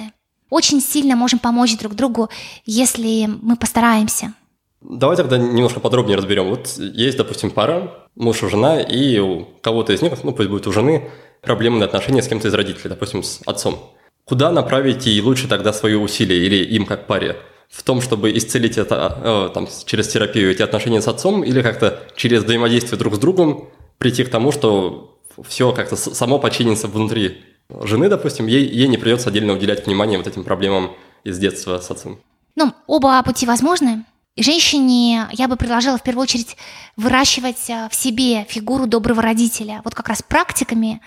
Очень 0.49 0.81
сильно 0.81 1.15
можем 1.15 1.39
помочь 1.39 1.77
друг 1.77 1.95
другу, 1.95 2.29
если 2.65 3.25
мы 3.41 3.55
постараемся– 3.55 4.33
Давай 4.83 5.15
тогда 5.15 5.37
немножко 5.37 5.79
подробнее 5.79 6.17
разберем. 6.17 6.49
Вот 6.49 6.67
есть, 6.77 7.17
допустим, 7.17 7.51
пара, 7.51 8.05
муж 8.15 8.43
и 8.43 8.49
жена, 8.49 8.81
и 8.81 9.17
у 9.19 9.45
кого-то 9.61 9.93
из 9.93 10.01
них, 10.01 10.11
ну 10.23 10.33
пусть 10.33 10.49
будет 10.49 10.67
у 10.67 10.73
жены, 10.73 11.09
проблемные 11.41 11.85
отношения 11.85 12.21
с 12.21 12.27
кем-то 12.27 12.49
из 12.49 12.53
родителей, 12.53 12.89
допустим, 12.89 13.23
с 13.23 13.39
отцом. 13.45 13.79
Куда 14.25 14.51
направить 14.51 15.07
и 15.07 15.21
лучше 15.21 15.47
тогда 15.47 15.71
свои 15.71 15.95
усилия 15.95 16.45
или 16.45 16.63
им 16.63 16.85
как 16.85 17.07
паре? 17.07 17.37
В 17.69 17.81
том, 17.83 18.01
чтобы 18.01 18.35
исцелить 18.37 18.77
это 18.77 19.17
э, 19.23 19.53
там, 19.53 19.67
через 19.85 20.07
терапию 20.07 20.51
эти 20.51 20.61
отношения 20.61 21.01
с 21.01 21.07
отцом 21.07 21.43
или 21.43 21.61
как-то 21.61 21.99
через 22.15 22.43
взаимодействие 22.43 22.99
друг 22.99 23.15
с 23.15 23.17
другом 23.17 23.69
прийти 23.97 24.23
к 24.23 24.29
тому, 24.29 24.51
что 24.51 25.17
все 25.47 25.71
как-то 25.71 25.95
само 25.95 26.39
починится 26.39 26.87
внутри 26.87 27.41
жены, 27.83 28.09
допустим, 28.09 28.47
ей, 28.47 28.65
ей 28.65 28.87
не 28.87 28.97
придется 28.97 29.29
отдельно 29.29 29.53
уделять 29.53 29.85
внимание 29.85 30.17
вот 30.17 30.27
этим 30.27 30.43
проблемам 30.43 30.91
из 31.23 31.39
детства 31.39 31.79
с 31.79 31.89
отцом. 31.89 32.19
Ну, 32.55 32.73
оба 32.85 33.21
пути 33.23 33.45
возможны. 33.45 34.05
Женщине 34.35 35.27
я 35.31 35.47
бы 35.47 35.57
предложила 35.57 35.99
в 35.99 36.01
первую 36.01 36.23
очередь 36.23 36.57
выращивать 36.97 37.69
э, 37.69 37.87
в 37.87 37.93
себе 37.93 38.45
фигуру 38.45 38.87
доброго 38.87 39.21
родителя. 39.21 39.81
Вот 39.83 39.93
как 39.93 40.09
раз 40.09 40.23
практиками 40.23 41.01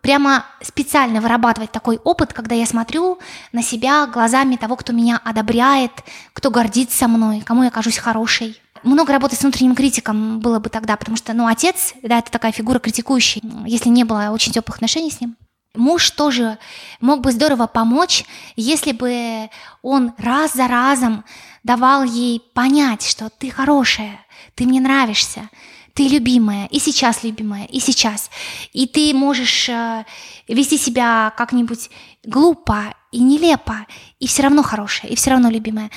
прямо 0.00 0.44
специально 0.60 1.20
вырабатывать 1.20 1.70
такой 1.70 1.98
опыт, 1.98 2.32
когда 2.32 2.56
я 2.56 2.66
смотрю 2.66 3.20
на 3.52 3.62
себя 3.62 4.08
глазами 4.08 4.56
того, 4.56 4.74
кто 4.74 4.92
меня 4.92 5.20
одобряет, 5.24 5.92
кто 6.32 6.50
гордится 6.50 7.06
мной, 7.06 7.42
кому 7.42 7.62
я 7.62 7.70
кажусь 7.70 7.98
хорошей. 7.98 8.60
Много 8.82 9.12
работы 9.12 9.36
с 9.36 9.42
внутренним 9.42 9.76
критиком 9.76 10.40
было 10.40 10.58
бы 10.58 10.68
тогда, 10.68 10.96
потому 10.96 11.16
что, 11.16 11.34
ну, 11.34 11.46
отец, 11.46 11.94
да, 12.02 12.18
это 12.18 12.32
такая 12.32 12.50
фигура 12.50 12.80
критикующая, 12.80 13.42
если 13.64 13.90
не 13.90 14.02
было 14.02 14.30
очень 14.32 14.50
теплых 14.50 14.78
отношений 14.78 15.12
с 15.12 15.20
ним. 15.20 15.36
Муж 15.74 16.10
тоже 16.10 16.58
мог 17.00 17.20
бы 17.20 17.32
здорово 17.32 17.66
помочь, 17.66 18.24
если 18.56 18.92
бы 18.92 19.48
он 19.80 20.12
раз 20.18 20.52
за 20.52 20.68
разом 20.68 21.24
давал 21.62 22.04
ей 22.04 22.40
понять, 22.54 23.06
что 23.06 23.30
ты 23.30 23.50
хорошая, 23.50 24.24
ты 24.54 24.64
мне 24.64 24.80
нравишься, 24.80 25.48
ты 25.94 26.08
любимая, 26.08 26.66
и 26.66 26.78
сейчас 26.78 27.22
любимая, 27.22 27.66
и 27.66 27.78
сейчас. 27.78 28.30
И 28.72 28.86
ты 28.86 29.12
можешь 29.14 29.68
э, 29.68 30.04
вести 30.48 30.78
себя 30.78 31.32
как-нибудь 31.36 31.90
глупо 32.24 32.94
и 33.10 33.20
нелепо, 33.20 33.86
и 34.18 34.26
все 34.26 34.42
равно 34.42 34.62
хорошая, 34.62 35.10
и 35.10 35.16
все 35.16 35.30
равно 35.30 35.50
любимая. 35.50 35.90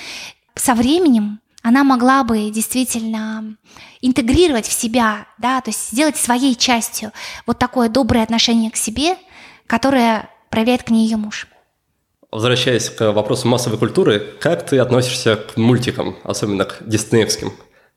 Со 0.55 0.73
временем 0.73 1.39
она 1.61 1.83
могла 1.83 2.23
бы 2.23 2.51
действительно 2.51 3.55
интегрировать 4.01 4.67
в 4.67 4.73
себя, 4.73 5.27
да, 5.37 5.61
то 5.61 5.69
есть 5.69 5.91
сделать 5.91 6.17
своей 6.17 6.55
частью 6.55 7.11
вот 7.47 7.57
такое 7.57 7.89
доброе 7.89 8.23
отношение 8.23 8.69
к 8.69 8.75
себе, 8.75 9.17
которое 9.65 10.29
проявляет 10.49 10.83
к 10.83 10.89
ней 10.89 11.05
ее 11.05 11.17
муж. 11.17 11.47
Возвращаясь 12.35 12.89
к 12.89 13.13
вопросу 13.13 13.47
массовой 13.47 13.77
культуры, 13.77 14.19
как 14.41 14.65
ты 14.65 14.77
относишься 14.79 15.37
к 15.37 15.55
мультикам, 15.55 16.17
особенно 16.25 16.65
к 16.65 16.79
диснеевским? 16.85 17.53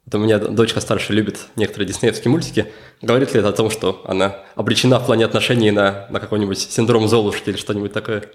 Это 0.06 0.18
у 0.18 0.20
меня 0.20 0.38
дочка 0.38 0.80
старшая 0.80 1.16
любит 1.16 1.40
некоторые 1.56 1.88
диснеевские 1.88 2.30
мультики. 2.30 2.72
Говорит 3.02 3.34
ли 3.34 3.40
это 3.40 3.48
о 3.48 3.52
том, 3.52 3.68
что 3.68 4.00
она 4.06 4.36
обречена 4.54 5.00
в 5.00 5.06
плане 5.06 5.24
отношений 5.24 5.72
на, 5.72 6.06
на 6.10 6.20
какой-нибудь 6.20 6.56
синдром 6.56 7.08
Золушки 7.08 7.50
или 7.50 7.56
что-нибудь 7.56 7.92
такое? 7.92 8.26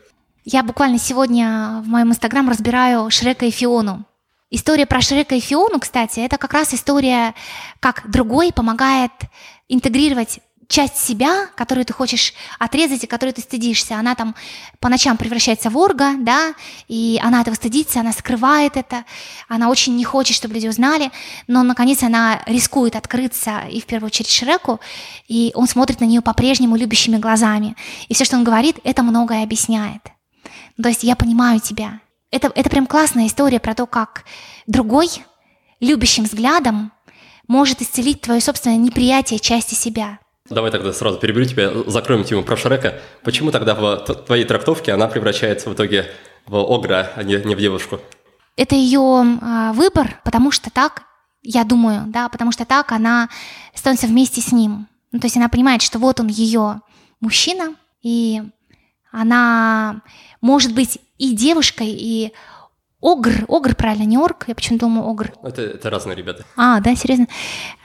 Я 0.44 0.62
буквально 0.62 1.00
сегодня 1.00 1.82
в 1.86 1.88
моем 1.88 2.10
инстаграм 2.10 2.50
разбираю 2.50 3.10
Шрека 3.10 3.46
и 3.46 3.52
Фиону. 3.52 4.04
История 4.50 4.86
про 4.86 5.00
Шрека 5.00 5.36
и 5.36 5.40
Фиону, 5.40 5.80
кстати, 5.80 6.20
это 6.20 6.38
как 6.38 6.52
раз 6.52 6.74
история, 6.74 7.34
как 7.80 8.12
другой 8.12 8.52
помогает 8.52 9.14
интегрировать 9.70 10.42
часть 10.74 10.98
себя, 10.98 11.50
которую 11.56 11.86
ты 11.86 11.94
хочешь 11.94 12.34
отрезать 12.58 13.04
и 13.04 13.08
которую 13.08 13.36
ты 13.36 13.42
стыдишься. 13.42 13.96
Она 13.96 14.16
там 14.16 14.34
по 14.80 14.90
ночам 14.90 15.18
превращается 15.18 15.70
в 15.70 15.78
орга, 15.78 16.16
да, 16.18 16.56
и 16.88 17.20
она 17.22 17.42
этого 17.42 17.54
стыдится, 17.54 18.00
она 18.00 18.12
скрывает 18.12 18.76
это, 18.76 19.06
она 19.48 19.70
очень 19.70 19.96
не 19.96 20.04
хочет, 20.04 20.36
чтобы 20.36 20.56
люди 20.56 20.68
узнали, 20.68 21.12
но 21.46 21.62
наконец 21.62 22.02
она 22.02 22.42
рискует 22.48 22.96
открыться 22.96 23.62
и 23.70 23.82
в 23.82 23.86
первую 23.86 24.08
очередь 24.08 24.32
Шреку, 24.32 24.80
и 25.28 25.52
он 25.54 25.68
смотрит 25.68 26.00
на 26.00 26.06
нее 26.06 26.22
по-прежнему 26.22 26.76
любящими 26.76 27.18
глазами. 27.18 27.76
И 28.08 28.16
все, 28.16 28.26
что 28.26 28.38
он 28.38 28.44
говорит, 28.44 28.80
это 28.84 29.04
многое 29.04 29.44
объясняет. 29.44 30.02
То 30.82 30.90
есть 30.90 31.04
я 31.04 31.16
понимаю 31.16 31.60
тебя. 31.60 32.00
Это, 32.32 32.52
это 32.56 32.68
прям 32.72 32.88
классная 32.88 33.28
история 33.28 33.60
про 33.60 33.76
то, 33.76 33.86
как 33.86 34.26
другой 34.66 35.10
любящим 35.80 36.24
взглядом 36.24 36.92
может 37.48 37.84
исцелить 37.84 38.22
твое 38.22 38.42
собственное 38.42 38.78
неприятие 38.78 39.38
части 39.38 39.76
себя. 39.76 40.18
Давай 40.54 40.72
тогда 40.72 40.94
сразу 40.94 41.18
переберу 41.18 41.46
тебя, 41.46 41.72
закроем 41.88 42.24
тему 42.24 42.44
про 42.44 42.56
Шрека. 42.56 43.00
Почему 43.24 43.52
тогда 43.52 43.76
в 43.76 43.98
твоей 43.98 44.46
трактовке 44.46 44.94
она 44.94 45.08
превращается 45.08 45.70
в 45.70 45.74
итоге 45.74 46.12
в 46.46 46.56
огра, 46.56 47.12
а 47.16 47.24
не, 47.24 47.36
не 47.38 47.56
в 47.56 47.60
девушку? 47.60 48.00
Это 48.56 48.76
ее 48.76 49.24
э, 49.42 49.72
выбор, 49.74 50.22
потому 50.24 50.52
что 50.52 50.70
так, 50.70 51.04
я 51.42 51.64
думаю, 51.64 52.04
да, 52.08 52.30
потому 52.30 52.52
что 52.52 52.66
так 52.66 52.92
она 52.92 53.30
становится 53.74 54.08
вместе 54.08 54.42
с 54.42 54.52
ним. 54.52 54.88
Ну, 55.12 55.20
то 55.20 55.26
есть 55.26 55.38
она 55.38 55.50
понимает, 55.50 55.82
что 55.82 55.98
вот 56.00 56.20
он 56.20 56.28
ее 56.28 56.82
мужчина, 57.20 57.76
и 58.02 58.44
она 59.12 60.02
может 60.42 60.74
быть 60.74 61.00
и 61.18 61.36
девушкой, 61.36 61.90
и 61.90 62.34
Огр, 63.04 63.46
Огр, 63.50 63.76
правильно, 63.76 64.04
не 64.04 64.18
Орг, 64.18 64.46
я 64.48 64.56
почему-то 64.56 64.86
думаю 64.86 65.08
Огр. 65.10 65.34
Это, 65.44 65.62
это 65.62 65.90
разные 65.90 66.16
ребята. 66.16 66.46
А, 66.56 66.80
да, 66.80 66.96
серьезно. 66.96 67.28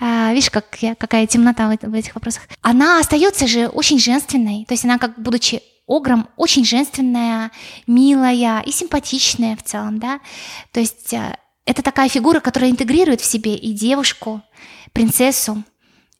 А, 0.00 0.32
видишь, 0.32 0.50
как 0.50 0.76
я, 0.80 0.94
какая 0.94 1.26
темнота 1.26 1.68
в, 1.68 1.76
в 1.86 1.94
этих 1.94 2.14
вопросах. 2.14 2.42
Она 2.62 3.00
остается 3.00 3.48
же 3.48 3.66
очень 3.66 3.98
женственной, 3.98 4.64
то 4.64 4.74
есть 4.74 4.84
она, 4.84 4.98
как 4.98 5.20
будучи 5.20 5.60
Огром, 5.88 6.28
очень 6.36 6.66
женственная, 6.66 7.50
милая 7.86 8.60
и 8.60 8.70
симпатичная 8.70 9.56
в 9.56 9.62
целом, 9.62 9.98
да. 9.98 10.20
То 10.72 10.80
есть 10.80 11.14
э, 11.14 11.36
это 11.64 11.82
такая 11.82 12.10
фигура, 12.10 12.40
которая 12.40 12.70
интегрирует 12.70 13.22
в 13.22 13.24
себе 13.24 13.56
и 13.56 13.72
девушку, 13.72 14.42
принцессу, 14.92 15.64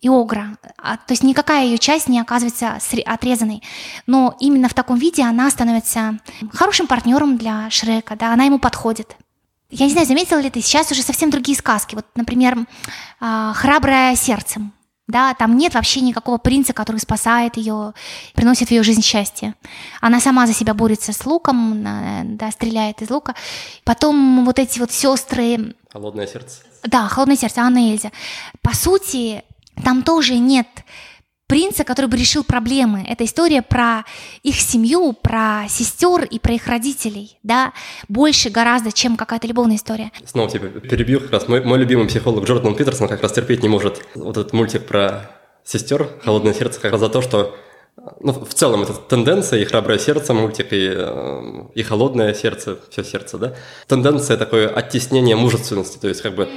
и 0.00 0.08
огра. 0.08 0.56
А, 0.76 0.96
то 0.96 1.12
есть 1.12 1.22
никакая 1.22 1.64
ее 1.64 1.78
часть 1.78 2.08
не 2.08 2.20
оказывается 2.20 2.78
отрезанной. 3.04 3.62
Но 4.06 4.36
именно 4.40 4.68
в 4.68 4.74
таком 4.74 4.96
виде 4.96 5.22
она 5.22 5.50
становится 5.50 6.18
хорошим 6.52 6.86
партнером 6.86 7.36
для 7.36 7.68
Шрека, 7.70 8.16
да, 8.16 8.32
она 8.32 8.44
ему 8.44 8.58
подходит. 8.58 9.16
Я 9.70 9.86
не 9.86 9.92
знаю, 9.92 10.06
заметила 10.06 10.38
ли 10.38 10.50
ты, 10.50 10.60
сейчас 10.62 10.90
уже 10.92 11.02
совсем 11.02 11.30
другие 11.30 11.56
сказки. 11.56 11.94
Вот, 11.94 12.06
например, 12.14 12.56
а, 13.20 13.52
«Храброе 13.54 14.14
сердцем». 14.16 14.72
Да, 15.08 15.32
там 15.32 15.56
нет 15.56 15.72
вообще 15.72 16.02
никакого 16.02 16.36
принца, 16.36 16.74
который 16.74 16.98
спасает 16.98 17.56
ее, 17.56 17.94
приносит 18.34 18.68
в 18.68 18.70
ее 18.72 18.82
жизнь 18.82 19.02
счастье. 19.02 19.54
Она 20.02 20.20
сама 20.20 20.46
за 20.46 20.52
себя 20.52 20.74
борется 20.74 21.14
с 21.14 21.24
луком, 21.24 21.82
да, 22.36 22.50
стреляет 22.50 23.00
из 23.00 23.08
лука. 23.08 23.34
Потом 23.84 24.44
вот 24.44 24.58
эти 24.58 24.78
вот 24.78 24.92
сестры... 24.92 25.74
Холодное 25.90 26.26
сердце. 26.26 26.60
Да, 26.82 27.08
холодное 27.08 27.38
сердце, 27.38 27.62
Анна 27.62 27.88
и 27.88 27.92
Эльза. 27.92 28.12
По 28.60 28.74
сути, 28.76 29.44
там 29.84 30.02
тоже 30.02 30.34
нет 30.38 30.66
принца, 31.48 31.82
который 31.82 32.06
бы 32.06 32.16
решил 32.16 32.44
проблемы. 32.44 33.04
Это 33.08 33.24
история 33.24 33.62
про 33.62 34.04
их 34.42 34.56
семью, 34.56 35.14
про 35.14 35.64
сестер 35.68 36.24
и 36.24 36.38
про 36.38 36.54
их 36.54 36.66
родителей, 36.68 37.38
да, 37.42 37.72
больше 38.08 38.50
гораздо, 38.50 38.92
чем 38.92 39.16
какая-то 39.16 39.46
любовная 39.46 39.76
история. 39.76 40.12
Снова 40.24 40.50
тебя 40.50 40.68
перебью, 40.68 41.20
как 41.20 41.32
раз 41.32 41.48
мой, 41.48 41.64
мой 41.64 41.78
любимый 41.78 42.06
психолог 42.06 42.44
Джордан 42.44 42.76
Питерсон 42.76 43.08
как 43.08 43.22
раз 43.22 43.32
терпеть 43.32 43.62
не 43.62 43.68
может 43.68 44.04
вот 44.14 44.36
этот 44.36 44.52
мультик 44.52 44.86
про 44.86 45.30
сестер 45.64 46.08
«Холодное 46.22 46.52
сердце» 46.52 46.80
как 46.80 46.92
раз 46.92 47.00
за 47.00 47.08
то, 47.08 47.22
что 47.22 47.56
ну, 48.20 48.32
в 48.32 48.54
целом 48.54 48.82
это 48.82 48.92
тенденция, 48.94 49.60
и 49.60 49.64
храброе 49.64 49.98
сердце 49.98 50.32
мультик, 50.32 50.72
и, 50.72 50.92
э, 50.94 51.42
и 51.74 51.82
холодное 51.82 52.32
сердце, 52.32 52.78
все 52.90 53.02
сердце, 53.02 53.38
да. 53.38 53.54
Тенденция 53.86 54.36
такое 54.36 54.68
оттеснение 54.68 55.34
мужественности, 55.34 55.98
то 55.98 56.08
есть 56.08 56.22
как 56.22 56.34
бы 56.34 56.48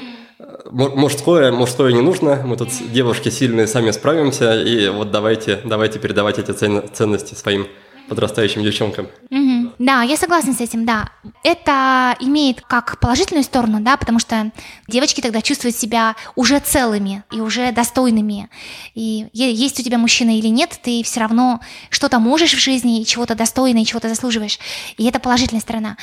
мужское, 0.71 1.51
мужское 1.51 1.91
не 1.91 2.01
нужно, 2.01 2.41
мы 2.45 2.57
тут 2.57 2.69
девушки 2.91 3.29
сильные, 3.29 3.67
сами 3.67 3.91
справимся, 3.91 4.61
и 4.61 4.89
вот 4.89 5.11
давайте, 5.11 5.59
давайте 5.65 5.99
передавать 5.99 6.39
эти 6.39 6.51
ценности 6.51 7.35
своим 7.35 7.67
подрастающим 8.12 8.62
девчонкам. 8.62 9.07
Угу. 9.30 9.76
Да, 9.80 10.01
я 10.01 10.18
согласна 10.18 10.53
с 10.53 10.59
этим, 10.59 10.86
да. 10.86 11.07
Это 11.45 12.18
имеет 12.20 12.59
как 12.59 12.99
положительную 12.99 13.45
сторону, 13.45 13.80
да, 13.80 13.95
потому 13.95 14.20
что 14.20 14.51
девочки 14.89 15.22
тогда 15.22 15.41
чувствуют 15.41 15.78
себя 15.78 16.18
уже 16.36 16.59
целыми 16.59 17.24
и 17.32 17.39
уже 17.39 17.72
достойными. 17.72 18.49
И 18.95 19.28
есть 19.32 19.80
у 19.80 19.84
тебя 19.84 19.97
мужчина 19.97 20.38
или 20.38 20.47
нет, 20.47 20.78
ты 20.84 21.03
все 21.03 21.22
равно 21.22 21.62
что-то 21.89 22.20
можешь 22.20 22.53
в 22.53 22.59
жизни, 22.59 23.03
чего-то 23.03 23.34
достойно, 23.34 23.80
и 23.80 23.86
чего-то 23.86 24.09
заслуживаешь. 24.09 24.59
И 24.97 25.05
это 25.05 25.20
положительная 25.20 25.62
сторона. 25.62 25.95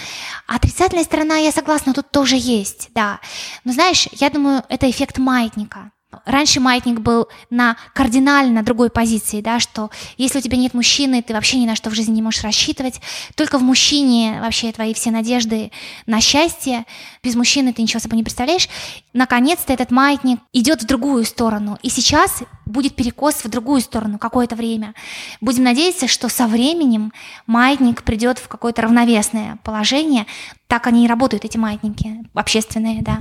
Отрицательная 0.47 1.05
сторона, 1.05 1.37
я 1.37 1.53
согласна, 1.53 1.93
тут 1.93 2.11
тоже 2.11 2.37
есть, 2.39 2.89
да. 2.95 3.21
Но 3.65 3.73
знаешь, 3.75 4.09
я 4.13 4.31
думаю, 4.31 4.63
это 4.71 4.89
эффект 4.89 5.19
маятника. 5.19 5.93
Раньше 6.25 6.59
маятник 6.59 7.01
был 7.01 7.29
на 7.51 7.77
кардинально 7.95 8.63
другой 8.63 8.89
позиции, 8.89 9.43
да, 9.43 9.61
что 9.61 9.91
если 10.17 10.39
у 10.39 10.41
тебя 10.41 10.57
нет 10.57 10.73
мужчины, 10.73 11.23
ты 11.23 11.35
вообще 11.35 11.59
ни 11.59 11.67
на 11.67 11.77
что 11.77 11.91
в 11.91 11.95
жизни 11.95 12.15
не 12.15 12.23
можешь 12.23 12.43
рассчитывать. 12.43 13.03
Только 13.35 13.59
в 13.59 13.63
мужчине 13.63 14.39
вообще 14.41 14.73
твои 14.73 14.95
все 14.95 15.11
надежды 15.11 15.71
на 16.07 16.23
счастье. 16.23 16.87
Без 17.23 17.35
мужчины 17.35 17.75
ты 17.75 17.83
ничего 17.83 18.01
собой 18.01 18.17
не 18.17 18.25
представляешь. 18.25 18.71
Наконец-то 19.13 19.71
этот 19.71 19.91
маятник 19.91 20.41
идет 20.55 20.83
в 20.83 20.87
другую 20.87 21.27
сторону. 21.27 21.79
И 21.83 21.91
сейчас 21.91 22.43
будет 22.69 22.95
перекос 22.95 23.45
в 23.45 23.49
другую 23.49 23.81
сторону 23.81 24.19
какое-то 24.19 24.57
время. 24.57 24.95
Будем 25.41 25.65
надеяться, 25.65 26.07
что 26.07 26.29
со 26.29 26.47
временем 26.47 27.13
маятник 27.47 28.03
придет 28.03 28.39
в 28.39 28.49
какое-то 28.49 28.83
равновесное 28.83 29.59
положение, 29.65 30.27
так 30.69 30.87
они 30.87 31.07
и 31.07 31.09
работают, 31.09 31.45
эти 31.45 31.57
маятники 31.57 32.25
общественные, 32.35 33.03
да. 33.03 33.19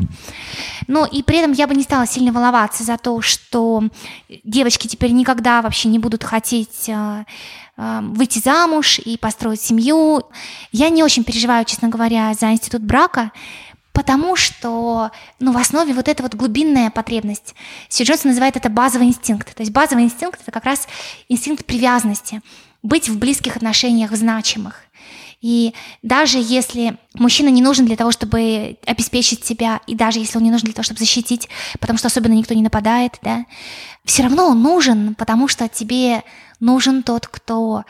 Но 0.87 1.05
и 1.05 1.23
при 1.23 1.37
этом 1.37 1.53
я 1.53 1.65
бы 1.65 1.75
не 1.75 1.83
стала 1.83 2.05
сильно 2.05 2.33
волноваться 2.33 2.83
за 2.83 2.97
то, 2.97 3.21
что 3.21 3.83
девочки 4.43 4.87
теперь 4.87 5.11
никогда 5.11 5.61
вообще 5.61 5.87
не 5.87 5.97
будут 5.97 6.25
хотеть 6.25 6.89
э, 6.89 7.25
э, 7.77 7.99
выйти 8.01 8.39
замуж 8.39 8.99
и 8.99 9.17
построить 9.17 9.61
семью. 9.61 10.23
Я 10.73 10.89
не 10.89 11.03
очень 11.03 11.23
переживаю, 11.23 11.63
честно 11.63 11.87
говоря, 11.87 12.33
за 12.33 12.51
институт 12.51 12.81
брака, 12.81 13.31
потому 13.97 14.35
что 14.35 15.09
ну, 15.39 15.51
в 15.51 15.57
основе 15.57 15.91
вот 15.91 16.07
эта 16.07 16.21
вот 16.21 16.35
глубинная 16.35 16.91
потребность. 16.91 17.55
Сью 17.89 18.05
Джонсон 18.05 18.29
называет 18.29 18.55
это 18.55 18.69
базовый 18.69 19.07
инстинкт. 19.07 19.55
То 19.55 19.63
есть 19.63 19.71
базовый 19.71 20.03
инстинкт– 20.03 20.39
это 20.43 20.51
как 20.51 20.65
раз 20.65 20.87
инстинкт 21.29 21.65
привязанности, 21.65 22.41
быть 22.83 23.09
в 23.09 23.17
близких 23.17 23.55
отношениях, 23.55 24.11
в 24.11 24.15
значимых. 24.15 24.83
И 25.41 25.73
даже 26.03 26.37
если 26.37 26.99
мужчина 27.15 27.49
не 27.49 27.63
нужен 27.63 27.87
для 27.87 27.95
того, 27.95 28.11
чтобы 28.11 28.77
обеспечить 28.85 29.43
себя, 29.43 29.81
и 29.87 29.95
даже 29.95 30.19
если 30.19 30.37
он 30.37 30.43
не 30.43 30.51
нужен 30.51 30.65
для 30.65 30.75
того, 30.75 30.83
чтобы 30.83 30.99
защитить, 30.99 31.49
потому 31.79 31.97
что 31.97 32.05
особенно 32.05 32.33
никто 32.33 32.53
не 32.53 32.61
нападает, 32.61 33.17
да, 33.23 33.45
все 34.05 34.21
равно 34.21 34.45
он 34.49 34.61
нужен, 34.61 35.15
потому 35.15 35.47
что 35.47 35.67
тебе 35.67 36.23
нужен 36.59 37.01
тот, 37.01 37.25
кто 37.25 37.83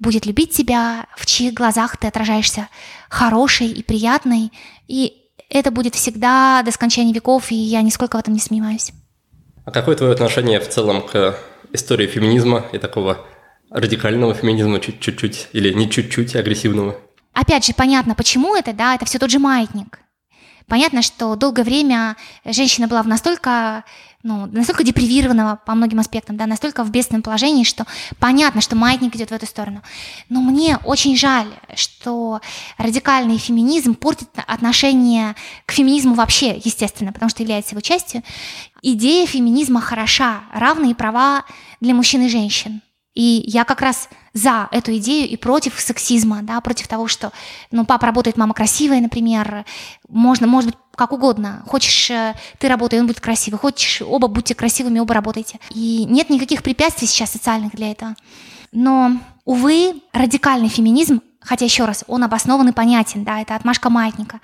будет 0.00 0.26
любить 0.26 0.50
тебя, 0.50 1.06
в 1.16 1.24
чьих 1.24 1.54
глазах 1.54 1.98
ты 1.98 2.08
отражаешься 2.08 2.68
хорошей 3.08 3.68
и 3.68 3.84
приятной, 3.84 4.50
и 4.88 5.21
это 5.52 5.70
будет 5.70 5.94
всегда 5.94 6.62
до 6.62 6.70
скончания 6.72 7.14
веков, 7.14 7.50
и 7.50 7.54
я 7.54 7.82
нисколько 7.82 8.16
в 8.16 8.20
этом 8.20 8.34
не 8.34 8.40
сомневаюсь. 8.40 8.92
А 9.64 9.70
какое 9.70 9.94
твое 9.96 10.12
отношение 10.12 10.60
в 10.60 10.68
целом 10.68 11.02
к 11.06 11.36
истории 11.72 12.06
феминизма 12.06 12.66
и 12.72 12.78
такого 12.78 13.24
радикального 13.70 14.34
феминизма 14.34 14.80
чуть-чуть 14.80 15.48
или 15.52 15.72
не 15.72 15.88
чуть-чуть 15.88 16.36
агрессивного. 16.36 16.96
Опять 17.32 17.66
же, 17.66 17.72
понятно, 17.74 18.14
почему 18.14 18.54
это, 18.54 18.72
да, 18.72 18.94
это 18.94 19.06
все 19.06 19.18
тот 19.18 19.30
же 19.30 19.38
маятник. 19.38 20.00
Понятно, 20.68 21.02
что 21.02 21.34
долгое 21.36 21.64
время 21.64 22.16
женщина 22.44 22.88
была 22.88 23.02
в 23.02 23.08
настолько 23.08 23.84
ну, 24.22 24.46
настолько 24.46 24.84
депривированного 24.84 25.60
по 25.64 25.74
многим 25.74 25.98
аспектам, 26.00 26.36
да, 26.36 26.46
настолько 26.46 26.84
в 26.84 26.90
бедственном 26.90 27.22
положении, 27.22 27.64
что 27.64 27.86
понятно, 28.18 28.60
что 28.60 28.76
маятник 28.76 29.14
идет 29.16 29.30
в 29.30 29.32
эту 29.32 29.46
сторону. 29.46 29.82
Но 30.28 30.40
мне 30.40 30.78
очень 30.84 31.16
жаль, 31.16 31.48
что 31.74 32.40
радикальный 32.78 33.38
феминизм 33.38 33.94
портит 33.94 34.28
отношение 34.46 35.34
к 35.66 35.72
феминизму 35.72 36.14
вообще, 36.14 36.60
естественно, 36.64 37.12
потому 37.12 37.30
что 37.30 37.42
является 37.42 37.72
его 37.72 37.80
частью. 37.80 38.22
Идея 38.82 39.26
феминизма 39.26 39.80
хороша, 39.80 40.42
равные 40.52 40.94
права 40.94 41.44
для 41.80 41.94
мужчин 41.94 42.22
и 42.22 42.28
женщин. 42.28 42.82
И 43.14 43.44
я 43.46 43.64
как 43.64 43.82
раз 43.82 44.08
за 44.32 44.68
эту 44.70 44.96
идею 44.96 45.28
и 45.28 45.36
против 45.36 45.78
сексизма, 45.78 46.40
да, 46.42 46.60
против 46.60 46.88
того, 46.88 47.08
что, 47.08 47.32
ну, 47.70 47.84
папа 47.84 48.06
работает, 48.06 48.38
мама 48.38 48.54
красивая, 48.54 49.00
например, 49.00 49.66
можно, 50.08 50.46
может 50.46 50.70
быть, 50.70 50.78
как 50.94 51.12
угодно. 51.12 51.62
Хочешь, 51.66 52.10
э, 52.10 52.34
ты 52.58 52.68
работай, 52.68 53.00
он 53.00 53.06
будет 53.06 53.20
красивый. 53.20 53.58
Хочешь, 53.58 54.02
оба 54.02 54.28
будьте 54.28 54.54
красивыми, 54.54 54.98
оба 54.98 55.14
работайте. 55.14 55.58
И 55.70 56.06
нет 56.08 56.30
никаких 56.30 56.62
препятствий 56.62 57.06
сейчас 57.06 57.32
социальных 57.32 57.74
для 57.74 57.90
этого. 57.90 58.14
Но, 58.72 59.18
увы, 59.44 60.00
радикальный 60.12 60.68
феминизм, 60.68 61.20
хотя 61.40 61.66
еще 61.66 61.84
раз, 61.84 62.04
он 62.06 62.24
обоснован 62.24 62.68
и 62.68 62.72
понятен, 62.72 63.24
да, 63.24 63.40
это 63.40 63.54
отмашка 63.54 63.90
маятника. 63.90 64.40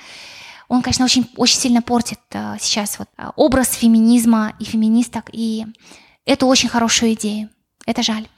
Он, 0.69 0.83
конечно, 0.83 1.07
очень, 1.07 1.31
очень 1.37 1.59
сильно 1.59 1.81
портит 1.81 2.21
э, 2.33 2.57
сейчас 2.61 2.99
вот 2.99 3.09
э, 3.16 3.31
образ 3.37 3.73
феминизма 3.73 4.53
и 4.59 4.64
феминисток, 4.64 5.31
и 5.33 5.64
эту 6.27 6.47
очень 6.47 6.69
хорошую 6.69 7.14
идею. 7.14 7.49
Это 7.87 8.03
жаль. 8.03 8.29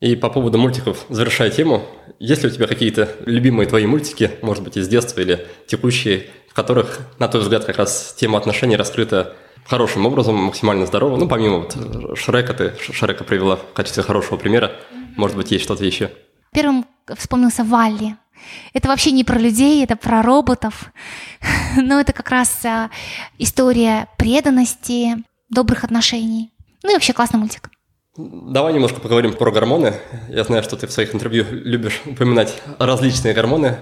И 0.00 0.14
по 0.14 0.28
поводу 0.30 0.58
мультиков, 0.58 1.06
завершая 1.08 1.50
тему, 1.50 1.84
есть 2.20 2.42
ли 2.44 2.48
у 2.48 2.52
тебя 2.52 2.68
какие-то 2.68 3.08
любимые 3.26 3.66
твои 3.66 3.86
мультики, 3.86 4.30
может 4.42 4.62
быть, 4.62 4.76
из 4.76 4.86
детства 4.86 5.20
или 5.20 5.46
текущие, 5.66 6.26
в 6.48 6.54
которых, 6.54 7.00
на 7.18 7.26
твой 7.26 7.42
взгляд, 7.42 7.64
как 7.64 7.78
раз 7.78 8.14
тема 8.16 8.38
отношений 8.38 8.76
раскрыта 8.76 9.34
хорошим 9.66 10.06
образом, 10.06 10.36
максимально 10.36 10.86
здорово? 10.86 11.16
Ну, 11.16 11.28
помимо 11.28 11.58
вот 11.58 12.16
Шрека, 12.16 12.54
ты 12.54 12.74
Шрека 12.92 13.24
привела 13.24 13.56
в 13.56 13.72
качестве 13.72 14.04
хорошего 14.04 14.36
примера, 14.36 14.72
может 15.16 15.36
быть, 15.36 15.50
есть 15.50 15.64
что-то 15.64 15.84
еще? 15.84 16.12
Первым 16.52 16.86
вспомнился 17.16 17.64
Валли. 17.64 18.16
Это 18.72 18.86
вообще 18.86 19.10
не 19.10 19.24
про 19.24 19.36
людей, 19.36 19.82
это 19.82 19.96
про 19.96 20.22
роботов. 20.22 20.92
Но 21.76 21.98
это 21.98 22.12
как 22.12 22.30
раз 22.30 22.64
а, 22.64 22.90
история 23.36 24.06
преданности, 24.16 25.24
добрых 25.50 25.82
отношений. 25.82 26.52
Ну 26.84 26.90
и 26.90 26.94
вообще 26.94 27.12
классный 27.12 27.40
мультик. 27.40 27.68
Давай 28.18 28.72
немножко 28.72 29.00
поговорим 29.00 29.32
про 29.32 29.52
гормоны. 29.52 29.94
Я 30.28 30.42
знаю, 30.42 30.64
что 30.64 30.76
ты 30.76 30.88
в 30.88 30.90
своих 30.90 31.14
интервью 31.14 31.46
любишь 31.50 32.02
упоминать 32.04 32.60
различные 32.80 33.32
гормоны, 33.32 33.78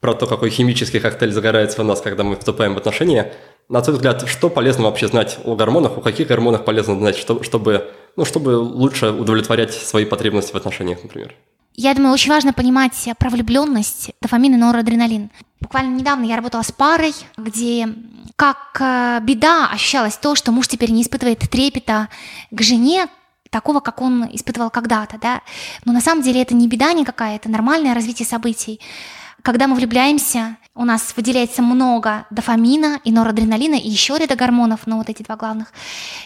про 0.00 0.12
то, 0.12 0.26
какой 0.26 0.50
химический 0.50 1.00
коктейль 1.00 1.32
загорается 1.32 1.80
у 1.80 1.84
нас, 1.84 2.02
когда 2.02 2.22
мы 2.22 2.36
вступаем 2.36 2.74
в 2.74 2.76
отношения. 2.76 3.32
На 3.70 3.80
твой 3.80 3.96
взгляд, 3.96 4.28
что 4.28 4.50
полезно 4.50 4.84
вообще 4.84 5.08
знать 5.08 5.38
о 5.42 5.56
гормонах, 5.56 5.96
о 5.96 6.00
каких 6.02 6.28
гормонах 6.28 6.66
полезно 6.66 6.96
знать, 6.96 7.16
чтобы, 7.16 7.90
ну, 8.16 8.26
чтобы 8.26 8.50
лучше 8.58 9.10
удовлетворять 9.10 9.72
свои 9.72 10.04
потребности 10.04 10.52
в 10.52 10.56
отношениях, 10.56 11.02
например? 11.02 11.34
Я 11.72 11.94
думаю, 11.94 12.12
очень 12.12 12.30
важно 12.30 12.52
понимать 12.52 13.08
про 13.18 13.30
влюбленность, 13.30 14.10
дофамин 14.20 14.52
и 14.52 14.56
норадреналин. 14.58 15.30
Буквально 15.60 15.96
недавно 15.96 16.26
я 16.26 16.36
работала 16.36 16.62
с 16.62 16.72
парой, 16.72 17.14
где 17.38 17.88
как 18.36 18.76
э, 18.80 19.20
беда 19.22 19.68
ощущалось 19.72 20.16
то, 20.16 20.34
что 20.34 20.52
муж 20.52 20.68
теперь 20.68 20.90
не 20.90 21.02
испытывает 21.02 21.38
трепета 21.38 22.08
к 22.50 22.62
жене, 22.62 23.08
такого, 23.50 23.80
как 23.80 24.00
он 24.00 24.28
испытывал 24.32 24.70
когда-то, 24.70 25.18
да. 25.18 25.42
Но 25.84 25.92
на 25.92 26.00
самом 26.00 26.22
деле 26.22 26.42
это 26.42 26.54
не 26.54 26.68
беда 26.68 26.92
никакая, 26.92 27.36
это 27.36 27.48
нормальное 27.48 27.94
развитие 27.94 28.26
событий. 28.26 28.80
Когда 29.42 29.66
мы 29.66 29.76
влюбляемся, 29.76 30.56
у 30.74 30.84
нас 30.84 31.14
выделяется 31.16 31.62
много 31.62 32.26
дофамина 32.30 33.00
и 33.04 33.12
норадреналина, 33.12 33.74
и 33.74 33.88
еще 33.88 34.18
ряда 34.18 34.36
гормонов, 34.36 34.80
ну 34.86 34.98
вот 34.98 35.08
эти 35.08 35.22
два 35.22 35.36
главных. 35.36 35.72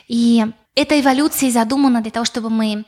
И 0.08 0.44
эта 0.74 1.00
эволюция 1.00 1.50
задумана 1.50 2.00
для 2.00 2.10
того, 2.10 2.24
чтобы 2.24 2.50
мы 2.50 2.84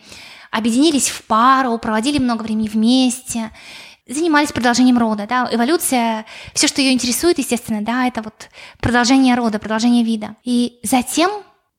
объединились 0.50 1.08
в 1.08 1.24
пару, 1.24 1.76
проводили 1.78 2.18
много 2.18 2.42
времени 2.42 2.68
вместе, 2.68 3.50
занимались 4.06 4.52
продолжением 4.52 4.98
рода, 4.98 5.26
да, 5.26 5.48
эволюция, 5.50 6.26
все, 6.52 6.68
что 6.68 6.80
ее 6.80 6.92
интересует, 6.92 7.38
естественно, 7.38 7.82
да, 7.82 8.06
это 8.06 8.22
вот 8.22 8.48
продолжение 8.80 9.34
рода, 9.34 9.58
продолжение 9.58 10.04
вида. 10.04 10.36
И 10.44 10.78
затем 10.82 11.30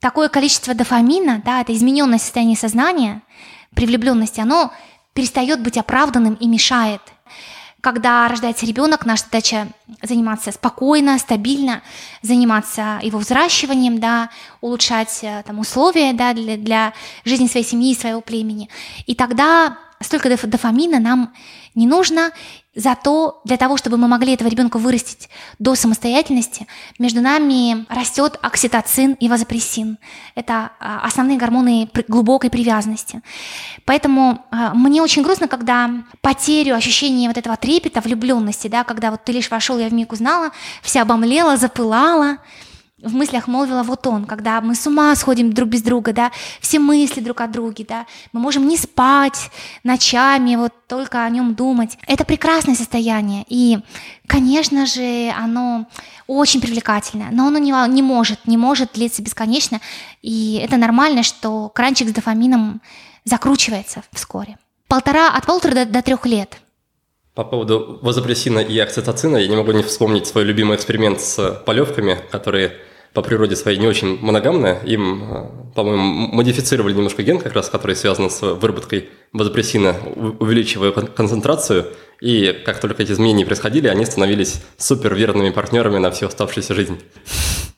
такое 0.06 0.30
количество 0.30 0.76
дофамина, 0.76 1.42
да, 1.44 1.62
это 1.62 1.74
измененное 1.74 2.20
состояние 2.20 2.56
сознания 2.56 3.24
при 3.74 3.88
влюбленности, 3.88 4.40
оно 4.40 4.72
перестает 5.14 5.64
быть 5.64 5.80
оправданным 5.80 6.36
и 6.36 6.46
мешает. 6.46 7.02
Когда 7.82 8.28
рождается 8.28 8.68
ребенок, 8.68 9.08
наша 9.08 9.24
задача 9.24 9.68
заниматься 10.04 10.52
спокойно, 10.52 11.18
стабильно, 11.18 11.82
заниматься 12.22 13.00
его 13.02 13.18
взращиванием, 13.18 14.00
да, 14.00 14.30
улучшать 14.62 15.22
э, 15.24 15.42
там, 15.44 15.58
условия 15.58 16.14
да, 16.14 16.34
для, 16.34 16.58
для 16.58 16.94
жизни 17.24 17.48
своей 17.48 17.66
семьи 17.66 17.92
и 17.92 18.00
своего 18.00 18.22
племени. 18.22 18.70
И 19.08 19.16
тогда 19.16 19.76
столько 20.02 20.30
дофамина 20.30 21.00
нам 21.00 21.34
не 21.74 21.88
нужно, 21.88 22.30
Зато 22.76 23.40
для 23.46 23.56
того, 23.56 23.78
чтобы 23.78 23.96
мы 23.96 24.10
могли 24.10 24.34
этого 24.34 24.50
ребенка 24.50 24.78
вырастить 24.78 25.30
до 25.60 25.76
самостоятельности, 25.76 26.68
между 27.00 27.22
нами 27.22 27.86
растет 27.88 28.38
окситоцин 28.42 29.14
и 29.14 29.30
вазопрессин. 29.30 29.98
Это 30.36 30.72
а, 30.80 31.00
основные 31.06 31.38
гормоны 31.38 31.90
глубокой 32.10 32.50
привязанности. 32.50 33.22
Поэтому 33.86 34.46
а, 34.52 34.74
мне 34.74 35.02
очень 35.02 35.24
грустно, 35.24 35.48
когда 35.48 35.90
потерю 36.20 36.76
ощущения 36.76 37.30
вот 37.30 37.38
этого 37.38 37.56
трепета, 37.56 38.02
влюбленности, 38.02 38.68
да, 38.68 38.84
когда 38.84 39.10
вот 39.10 39.24
ты 39.24 39.32
лишь 39.32 39.50
вошел, 39.50 39.80
я 39.80 39.88
в 39.88 39.94
миг 39.94 40.12
узнала, 40.12 40.52
вся 40.82 41.04
обомлела, 41.04 41.56
запылала, 41.56 42.40
в 43.02 43.14
мыслях 43.14 43.48
молвила 43.48 43.84
вот 43.84 44.08
он, 44.08 44.26
когда 44.26 44.62
мы 44.62 44.74
с 44.74 44.88
ума 44.88 45.14
сходим 45.16 45.52
друг 45.52 45.70
без 45.70 45.82
друга, 45.82 46.14
да, 46.14 46.32
все 46.62 46.80
мысли 46.80 47.20
друг 47.20 47.42
о 47.42 47.48
друге, 47.48 47.86
да, 47.88 48.06
мы 48.32 48.40
можем 48.40 48.68
не 48.68 48.78
спать 48.78 49.52
ночами, 49.84 50.56
вот 50.56 50.74
только 50.88 51.24
о 51.24 51.30
нем 51.30 51.56
думать. 51.56 51.98
Это 52.08 52.24
прекрасное 52.24 52.76
состояние, 52.76 53.46
и, 53.50 53.80
конечно 54.28 54.86
же, 54.86 55.34
оно 55.38 55.88
очень 56.28 56.62
привлекательное, 56.62 57.30
но 57.32 57.48
оно 57.48 57.60
не, 57.60 57.74
не 57.94 58.02
может, 58.02 58.48
не 58.48 58.58
может 58.58 58.94
длиться 58.94 59.22
бесконечно, 59.22 59.82
и 60.22 60.62
это 60.64 60.78
нормально, 60.78 61.24
что 61.24 61.70
кранчик 61.70 62.08
с 62.10 62.14
дофамином 62.14 62.82
закручивается 63.26 64.04
вскоре. 64.14 64.58
Полтора, 64.88 65.30
от 65.30 65.46
полутора 65.46 65.74
до, 65.74 65.86
до 65.86 66.02
трех 66.02 66.26
лет– 66.26 66.60
по 67.36 67.44
поводу 67.44 68.00
вазопрессина 68.02 68.60
и 68.60 68.80
окситоцина 68.80 69.38
я 69.38 69.48
не 69.48 69.58
могу 69.58 69.74
не 69.74 69.84
вспомнить 69.84 70.26
свой 70.26 70.46
любимый 70.46 70.78
эксперимент 70.78 71.20
с 71.20 71.62
полевками, 71.66 72.18
которые 72.32 72.72
по 73.14 73.22
природе 73.22 73.56
своей 73.56 73.78
не 73.78 73.88
очень 73.88 74.18
моногамная. 74.22 74.80
Им, 74.84 75.24
э, 75.24 75.48
по-моему, 75.76 76.04
модифицировали 76.34 76.94
немножко 76.94 77.24
ген, 77.24 77.40
как 77.40 77.54
раз, 77.54 77.70
который 77.70 77.96
связан 77.96 78.30
с 78.30 78.42
выработкой 78.42 79.10
вазопрессина, 79.32 79.96
увеличивая 80.40 80.92
концентрацию. 80.92 81.88
И 82.22 82.62
как 82.66 82.80
только 82.80 83.04
эти 83.04 83.12
изменения 83.12 83.46
происходили, 83.46 83.88
они 83.88 84.06
становились 84.06 84.62
супер 84.78 85.14
верными 85.14 85.50
партнерами 85.50 85.98
на 85.98 86.12
всю 86.12 86.28
оставшуюся 86.28 86.74
жизнь. 86.74 87.00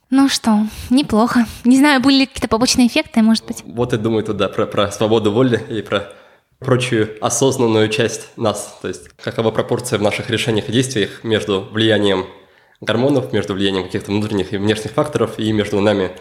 Ну 0.10 0.30
что, 0.30 0.66
неплохо. 0.90 1.46
Не 1.66 1.78
знаю, 1.78 2.02
были 2.02 2.20
ли 2.20 2.26
какие-то 2.26 2.48
побочные 2.48 2.88
эффекты, 2.88 3.22
может 3.22 3.46
быть. 3.46 3.64
Вот 3.66 3.94
и 3.94 3.98
думаю 3.98 4.24
туда 4.24 4.48
про, 4.50 4.66
про 4.66 4.92
свободу 4.92 5.32
воли 5.32 5.62
и 5.70 5.82
про 5.82 6.14
прочую 6.60 7.18
осознанную 7.22 7.90
часть 7.90 8.30
нас. 8.38 8.78
То 8.82 8.88
есть 8.88 9.10
какова 9.10 9.52
пропорция 9.52 10.00
в 10.00 10.02
наших 10.02 10.30
решениях 10.30 10.70
и 10.70 10.72
действиях 10.72 11.24
между 11.24 11.62
влиянием 11.62 12.26
гормонов, 12.82 13.34
между 13.34 13.54
влиянием 13.54 13.84
каких-то 13.84 14.12
внутренних 14.12 14.54
и 14.54 14.58
внешних 14.58 14.92
факторов 14.92 15.40
и 15.40 15.52
между 15.52 15.80
нами 15.80 16.12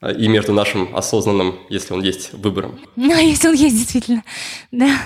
э, 0.00 0.14
и 0.14 0.28
между 0.28 0.52
нашим 0.52 0.94
осознанным, 0.94 1.58
если 1.68 1.94
он 1.94 2.02
есть, 2.02 2.32
выбором. 2.32 2.78
Ну, 2.96 3.14
если 3.16 3.48
он 3.48 3.54
есть, 3.54 3.76
действительно, 3.76 4.24
да. 4.70 4.98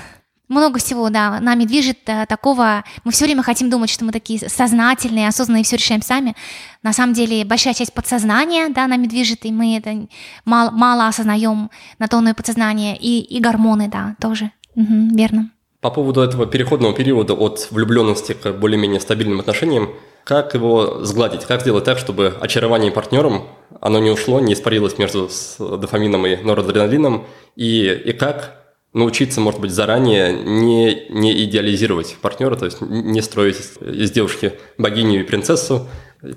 Много 0.48 0.78
всего, 0.78 1.10
да, 1.10 1.40
нами 1.40 1.64
движет 1.64 1.98
а, 2.08 2.24
такого. 2.24 2.84
Мы 3.02 3.10
все 3.10 3.24
время 3.24 3.42
хотим 3.42 3.68
думать, 3.68 3.90
что 3.90 4.04
мы 4.04 4.12
такие 4.12 4.38
сознательные, 4.48 5.26
осознанные, 5.26 5.64
все 5.64 5.74
решаем 5.74 6.02
сами. 6.02 6.36
На 6.84 6.92
самом 6.92 7.14
деле 7.14 7.44
большая 7.44 7.74
часть 7.74 7.92
подсознания, 7.92 8.68
да, 8.68 8.86
нами 8.86 9.08
движет, 9.08 9.44
и 9.44 9.50
мы 9.50 9.76
это 9.76 10.06
мало, 10.44 10.70
мало 10.70 11.08
осознаем 11.08 11.68
на 11.98 12.06
то 12.06 12.22
подсознание, 12.32 12.96
и, 12.96 13.18
и 13.22 13.40
гормоны, 13.40 13.88
да, 13.88 14.14
тоже. 14.20 14.52
Угу, 14.76 15.16
верно. 15.16 15.50
По 15.80 15.90
поводу 15.90 16.20
этого 16.20 16.46
переходного 16.46 16.94
периода 16.94 17.34
от 17.34 17.68
влюбленности 17.70 18.32
к 18.32 18.52
более-менее 18.52 19.00
стабильным 19.00 19.40
отношениям, 19.40 19.90
как 20.24 20.54
его 20.54 21.04
сгладить? 21.04 21.44
Как 21.44 21.60
сделать 21.60 21.84
так, 21.84 21.98
чтобы 21.98 22.34
очарование 22.40 22.90
партнером, 22.90 23.44
оно 23.80 24.00
не 24.00 24.10
ушло, 24.10 24.40
не 24.40 24.54
испарилось 24.54 24.98
между 24.98 25.30
дофамином 25.58 26.26
и 26.26 26.36
норадреналином? 26.36 27.26
И, 27.54 27.86
и 27.86 28.12
как 28.12 28.74
научиться, 28.92 29.40
может 29.40 29.60
быть, 29.60 29.70
заранее 29.70 30.32
не, 30.32 31.06
не 31.10 31.44
идеализировать 31.44 32.16
партнера, 32.20 32.56
то 32.56 32.64
есть 32.64 32.80
не 32.80 33.22
строить 33.22 33.58
из 33.80 34.10
девушки 34.10 34.54
богиню 34.78 35.20
и 35.20 35.22
принцессу, 35.22 35.86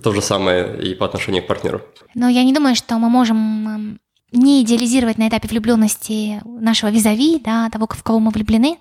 то 0.03 0.11
же 0.11 0.21
самое 0.21 0.79
и 0.79 0.93
по 0.93 1.05
отношению 1.05 1.43
к 1.43 1.47
партнеру. 1.47 1.81
Но 2.13 2.27
я 2.29 2.43
не 2.43 2.53
думаю, 2.53 2.75
что 2.75 2.99
мы 2.99 3.09
можем 3.09 3.99
не 4.31 4.61
идеализировать 4.63 5.17
на 5.17 5.27
этапе 5.27 5.47
влюбленности 5.47 6.41
нашего 6.45 6.89
визави, 6.89 7.39
да, 7.43 7.69
того, 7.69 7.87
в 7.89 8.03
кого 8.03 8.19
мы 8.19 8.31
влюблены, 8.31 8.77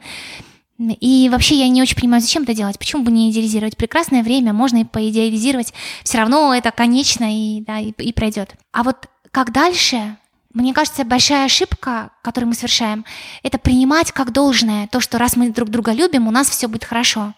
и 0.79 1.29
вообще 1.29 1.57
я 1.57 1.69
не 1.69 1.83
очень 1.83 1.97
понимаю, 1.97 2.23
зачем 2.23 2.45
это 2.45 2.55
делать. 2.55 2.79
Почему 2.79 3.03
бы 3.03 3.11
не 3.11 3.33
идеализировать? 3.33 3.77
Прекрасное 3.77 4.23
время, 4.23 4.53
можно 4.53 4.77
и 4.77 4.85
поидеализировать. 4.85 5.75
Все 6.05 6.19
равно 6.19 6.55
это 6.55 6.71
конечно 6.71 7.25
и, 7.29 7.63
да, 7.63 7.81
и, 7.81 7.91
и 7.91 8.13
пройдет. 8.13 8.55
А 8.71 8.85
вот 8.85 9.09
как 9.33 9.51
дальше, 9.53 10.17
Мне 10.55 10.73
кажется, 10.73 11.05
большая 11.05 11.45
ошибка, 11.45 12.11
которую 12.23 12.49
мы 12.49 12.55
совершаем, 12.55 13.05
это 13.43 13.59
принимать 13.59 14.13
как 14.13 14.33
должное 14.33 14.87
то, 14.89 14.99
что 14.99 15.19
раз 15.19 15.37
мы 15.37 15.51
друг 15.51 15.69
друга 15.69 15.93
любим, 15.93 16.27
у 16.27 16.31
нас 16.31 16.49
все 16.49 16.69
будет 16.69 16.85
хорошо. 16.85 17.35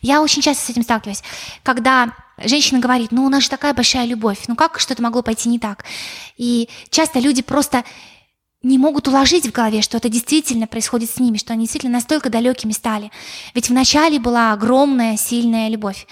Я 0.00 0.22
очень 0.22 0.42
часто 0.42 0.64
с 0.64 0.70
этим 0.70 0.82
сталкиваюсь. 0.82 1.22
Когда 1.64 2.14
женщина 2.38 2.80
говорит, 2.80 3.12
ну 3.12 3.24
у 3.24 3.28
нас 3.28 3.44
же 3.44 3.50
такая 3.50 3.74
большая 3.74 4.06
любовь, 4.06 4.44
ну 4.48 4.56
как 4.56 4.78
что-то 4.78 5.02
могло 5.02 5.22
пойти 5.22 5.48
не 5.48 5.58
так? 5.58 5.84
И 6.36 6.68
часто 6.90 7.18
люди 7.18 7.42
просто 7.42 7.84
не 8.62 8.78
могут 8.78 9.08
уложить 9.08 9.46
в 9.46 9.52
голове, 9.52 9.82
что 9.82 9.96
это 9.96 10.08
действительно 10.08 10.66
происходит 10.66 11.10
с 11.10 11.18
ними, 11.18 11.36
что 11.36 11.52
они 11.52 11.64
действительно 11.64 11.94
настолько 11.94 12.30
далекими 12.30 12.72
стали. 12.72 13.10
Ведь 13.54 13.68
вначале 13.68 14.20
была 14.20 14.52
огромная, 14.52 15.16
сильная 15.16 15.68
любовь. 15.68 16.06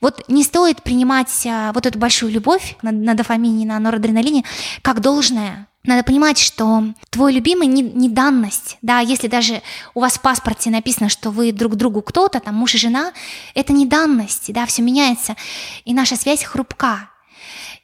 Вот 0.00 0.22
не 0.28 0.42
стоит 0.42 0.82
принимать 0.82 1.46
а, 1.46 1.72
вот 1.72 1.86
эту 1.86 1.98
большую 1.98 2.32
любовь 2.32 2.76
на, 2.82 2.92
на 2.92 3.14
дофамине, 3.14 3.66
на 3.66 3.78
норадреналине 3.78 4.44
как 4.82 5.00
должное. 5.00 5.68
Надо 5.84 6.02
понимать, 6.02 6.38
что 6.38 6.82
твой 7.10 7.34
любимый 7.34 7.66
не, 7.66 7.82
не 7.82 8.08
данность, 8.08 8.78
да, 8.80 9.00
если 9.00 9.28
даже 9.28 9.60
у 9.92 10.00
вас 10.00 10.14
в 10.14 10.22
паспорте 10.22 10.70
написано, 10.70 11.10
что 11.10 11.30
вы 11.30 11.52
друг 11.52 11.76
другу 11.76 12.00
кто-то, 12.00 12.40
там 12.40 12.54
муж 12.54 12.74
и 12.74 12.78
жена, 12.78 13.12
это 13.54 13.74
не 13.74 13.84
данность, 13.84 14.50
да, 14.52 14.64
все 14.64 14.80
меняется, 14.80 15.36
и 15.84 15.92
наша 15.92 16.16
связь 16.16 16.42
хрупка. 16.42 17.10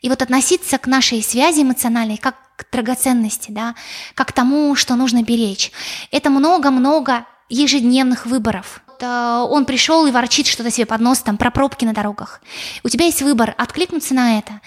И 0.00 0.08
вот 0.08 0.22
относиться 0.22 0.78
к 0.78 0.86
нашей 0.86 1.22
связи 1.22 1.60
эмоциональной 1.60 2.16
как 2.16 2.36
к 2.56 2.70
драгоценности, 2.72 3.50
да, 3.50 3.74
как 4.14 4.28
к 4.28 4.32
тому, 4.32 4.74
что 4.76 4.94
нужно 4.94 5.22
беречь. 5.22 5.70
Это 6.10 6.30
много-много 6.30 7.26
ежедневных 7.50 8.24
выборов. 8.24 8.82
Э, 9.00 9.44
он 9.48 9.66
пришел 9.66 10.06
и 10.06 10.10
ворчит 10.10 10.46
что-то 10.46 10.70
себе 10.70 10.86
под 10.86 11.00
нос 11.00 11.20
там 11.20 11.36
про 11.36 11.50
пробки 11.50 11.84
на 11.84 11.92
дорогах. 11.92 12.40
У 12.82 12.88
тебя 12.88 13.06
есть 13.06 13.20
выбор 13.20 13.54
откликнуться 13.58 14.14
на 14.14 14.38
это 14.38 14.60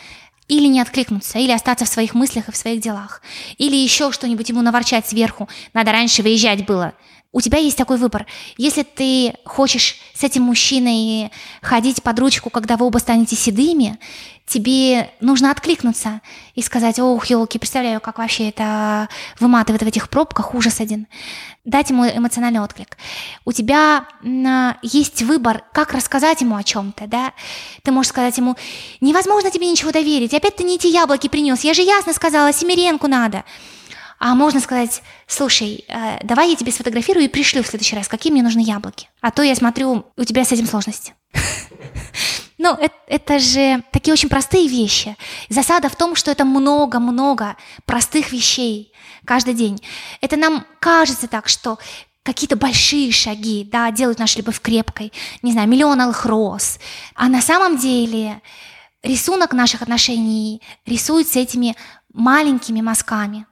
или 0.47 0.67
не 0.67 0.81
откликнуться, 0.81 1.39
или 1.39 1.51
остаться 1.51 1.85
в 1.85 1.89
своих 1.89 2.13
мыслях 2.13 2.49
и 2.49 2.51
в 2.51 2.57
своих 2.57 2.81
делах, 2.81 3.21
или 3.57 3.75
еще 3.75 4.11
что-нибудь 4.11 4.49
ему 4.49 4.61
наворчать 4.61 5.07
сверху, 5.07 5.47
надо 5.73 5.91
раньше 5.91 6.21
выезжать 6.21 6.65
было. 6.65 6.93
У 7.35 7.41
тебя 7.41 7.57
есть 7.57 7.77
такой 7.77 7.97
выбор. 7.97 8.27
Если 8.57 8.83
ты 8.83 9.33
хочешь 9.43 9.95
с 10.13 10.23
этим 10.23 10.43
мужчиной 10.43 11.31
ходить 11.63 12.03
под 12.03 12.19
ручку, 12.19 12.51
когда 12.51 12.77
вы 12.77 12.85
оба 12.85 12.99
станете 12.99 13.35
седыми, 13.35 13.97
тебе 14.45 15.11
нужно 15.19 15.51
откликнуться 15.51 16.21
и 16.55 16.61
сказать, 16.61 16.99
ох, 16.99 17.25
елки, 17.27 17.57
представляю, 17.57 18.01
как 18.01 18.17
вообще 18.17 18.49
это 18.49 19.09
выматывает 19.39 19.83
в 19.83 19.87
этих 19.87 20.09
пробках, 20.09 20.53
ужас 20.53 20.79
один. 20.79 21.07
Дать 21.65 21.89
ему 21.89 22.05
эмоциональный 22.05 22.59
отклик. 22.59 22.97
У 23.45 23.51
тебя 23.51 24.05
есть 24.81 25.21
выбор, 25.21 25.63
как 25.73 25.93
рассказать 25.93 26.41
ему 26.41 26.55
о 26.55 26.63
чем-то, 26.63 27.07
да? 27.07 27.33
Ты 27.83 27.91
можешь 27.91 28.09
сказать 28.09 28.37
ему, 28.37 28.57
невозможно 28.99 29.49
тебе 29.49 29.69
ничего 29.69 29.91
доверить, 29.91 30.33
опять 30.33 30.57
ты 30.57 30.63
не 30.63 30.75
эти 30.75 30.87
яблоки 30.87 31.29
принес, 31.29 31.61
я 31.63 31.73
же 31.73 31.81
ясно 31.81 32.13
сказала, 32.13 32.51
семеренку 32.51 33.07
надо. 33.07 33.43
А 34.19 34.35
можно 34.35 34.61
сказать, 34.61 35.01
слушай, 35.27 35.83
э, 35.87 36.19
давай 36.23 36.51
я 36.51 36.55
тебе 36.55 36.71
сфотографирую 36.71 37.25
и 37.25 37.27
пришлю 37.27 37.61
в 37.61 37.67
следующий 37.67 37.97
раз, 37.97 38.07
какие 38.07 38.31
мне 38.31 38.41
нужны 38.41 38.61
яблоки. 38.61 39.09
А 39.19 39.31
то 39.31 39.41
я 39.41 39.53
смотрю, 39.53 40.05
у 40.15 40.23
тебя 40.23 40.45
с 40.45 40.51
этим 40.53 40.65
сложности. 40.65 41.13
Ну, 42.63 42.75
это, 42.75 42.95
это 43.07 43.39
же 43.39 43.83
такие 43.91 44.13
очень 44.13 44.29
простые 44.29 44.69
вещи. 44.69 45.17
Засада 45.49 45.89
в 45.89 45.97
том, 45.97 46.15
что 46.15 46.31
это 46.31 46.45
много-много 46.45 47.57
простых 47.85 48.31
вещей 48.31 48.93
каждый 49.25 49.53
день. 49.53 49.83
Это 50.21 50.37
нам 50.37 50.65
кажется 50.79 51.27
так, 51.27 51.49
что 51.49 51.77
какие-то 52.23 52.55
большие 52.55 53.11
шаги, 53.11 53.67
да, 53.69 53.91
делают 53.91 54.17
нашу 54.17 54.37
любовь 54.37 54.61
крепкой, 54.61 55.11
не 55.41 55.51
знаю, 55.51 55.67
миллион 55.67 55.99
алых 55.99 56.25
роз. 56.25 56.79
А 57.15 57.27
на 57.27 57.41
самом 57.41 57.77
деле 57.77 58.41
рисунок 59.01 59.51
наших 59.51 59.81
отношений 59.81 60.61
рисуется 60.85 61.39
этими 61.39 61.75
маленькими 62.13 62.79
мазками. 62.79 63.45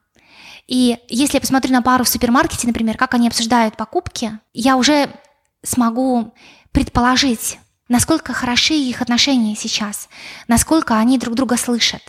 И 0.67 0.97
если 1.09 1.35
я 1.35 1.41
посмотрю 1.41 1.73
на 1.73 1.81
пару 1.81 2.05
в 2.05 2.07
супермаркете, 2.07 2.65
например, 2.65 2.95
как 2.95 3.13
они 3.13 3.27
обсуждают 3.27 3.75
покупки, 3.75 4.39
я 4.53 4.77
уже 4.77 5.09
смогу 5.63 6.33
предположить, 6.71 7.59
насколько 7.91 8.31
хороши 8.31 8.73
их 8.73 9.01
отношения 9.01 9.55
сейчас, 9.55 10.07
насколько 10.47 10.97
они 10.97 11.17
друг 11.17 11.35
друга 11.35 11.57
слышат. 11.57 12.01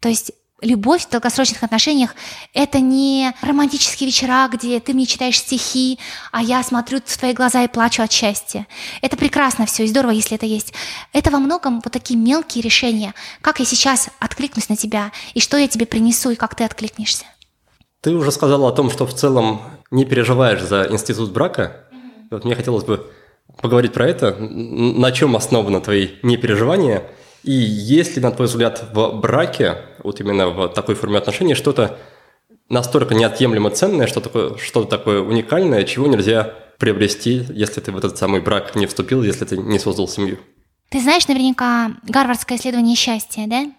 То 0.00 0.08
есть 0.08 0.32
Любовь 0.62 1.06
в 1.06 1.08
долгосрочных 1.08 1.62
отношениях– 1.62 2.14
это 2.52 2.80
не 2.80 3.32
романтические 3.40 4.08
вечера, 4.08 4.46
где 4.52 4.78
ты 4.78 4.92
мне 4.92 5.06
читаешь 5.06 5.38
стихи, 5.38 5.98
а 6.32 6.42
я 6.42 6.62
смотрю 6.62 7.00
в 7.02 7.16
твои 7.16 7.32
глаза 7.32 7.64
и 7.64 7.68
плачу 7.68 8.02
от 8.02 8.12
счастья. 8.12 8.66
Это 9.00 9.16
прекрасно 9.16 9.64
все 9.64 9.84
и 9.84 9.86
здорово, 9.86 10.10
если 10.10 10.36
это 10.36 10.44
есть. 10.44 10.74
Это 11.14 11.30
во 11.30 11.38
многом 11.38 11.80
вот 11.82 11.90
такие 11.90 12.20
мелкие 12.20 12.62
решения. 12.62 13.14
Как 13.40 13.58
я 13.58 13.64
сейчас 13.64 14.10
откликнусь 14.18 14.68
на 14.68 14.76
тебя, 14.76 15.12
и 15.32 15.40
что 15.40 15.56
я 15.56 15.66
тебе 15.66 15.86
принесу, 15.86 16.28
и 16.28 16.36
как 16.36 16.54
ты 16.54 16.64
откликнешься. 16.64 17.24
Ты 18.02 18.10
уже 18.14 18.30
сказала 18.30 18.68
о 18.68 18.72
том, 18.72 18.90
что 18.90 19.06
в 19.06 19.14
целом 19.14 19.62
не 19.90 20.04
переживаешь 20.04 20.60
за 20.60 20.88
институт 20.90 21.32
брака. 21.32 21.86
Mm-hmm. 21.90 22.26
Вот 22.32 22.44
мне 22.44 22.54
хотелось 22.54 22.84
бы 22.84 23.10
поговорить 23.60 23.92
про 23.92 24.08
это. 24.08 24.36
На 24.38 25.12
чем 25.12 25.36
основано 25.36 25.80
твои 25.80 26.08
непереживания? 26.22 27.04
И 27.42 27.52
есть 27.52 28.16
ли, 28.16 28.22
на 28.22 28.30
твой 28.30 28.48
взгляд, 28.48 28.84
в 28.92 29.12
браке, 29.20 29.78
вот 30.02 30.20
именно 30.20 30.48
в 30.48 30.68
такой 30.68 30.94
форме 30.94 31.18
отношений, 31.18 31.54
что-то 31.54 31.98
настолько 32.68 33.14
неотъемлемо 33.14 33.70
ценное, 33.70 34.06
что 34.06 34.20
такое, 34.20 34.56
что-то 34.58 34.88
такое 34.88 35.20
уникальное, 35.20 35.84
чего 35.84 36.06
нельзя 36.06 36.54
приобрести, 36.78 37.44
если 37.50 37.80
ты 37.80 37.92
в 37.92 37.98
этот 37.98 38.16
самый 38.18 38.40
брак 38.40 38.74
не 38.74 38.86
вступил, 38.86 39.22
если 39.22 39.44
ты 39.44 39.56
не 39.56 39.78
создал 39.78 40.08
семью? 40.08 40.38
Ты 40.88 41.00
знаешь 41.00 41.28
наверняка 41.28 41.92
гарвардское 42.02 42.58
исследование 42.58 42.96
счастья, 42.96 43.44
да? 43.46 43.70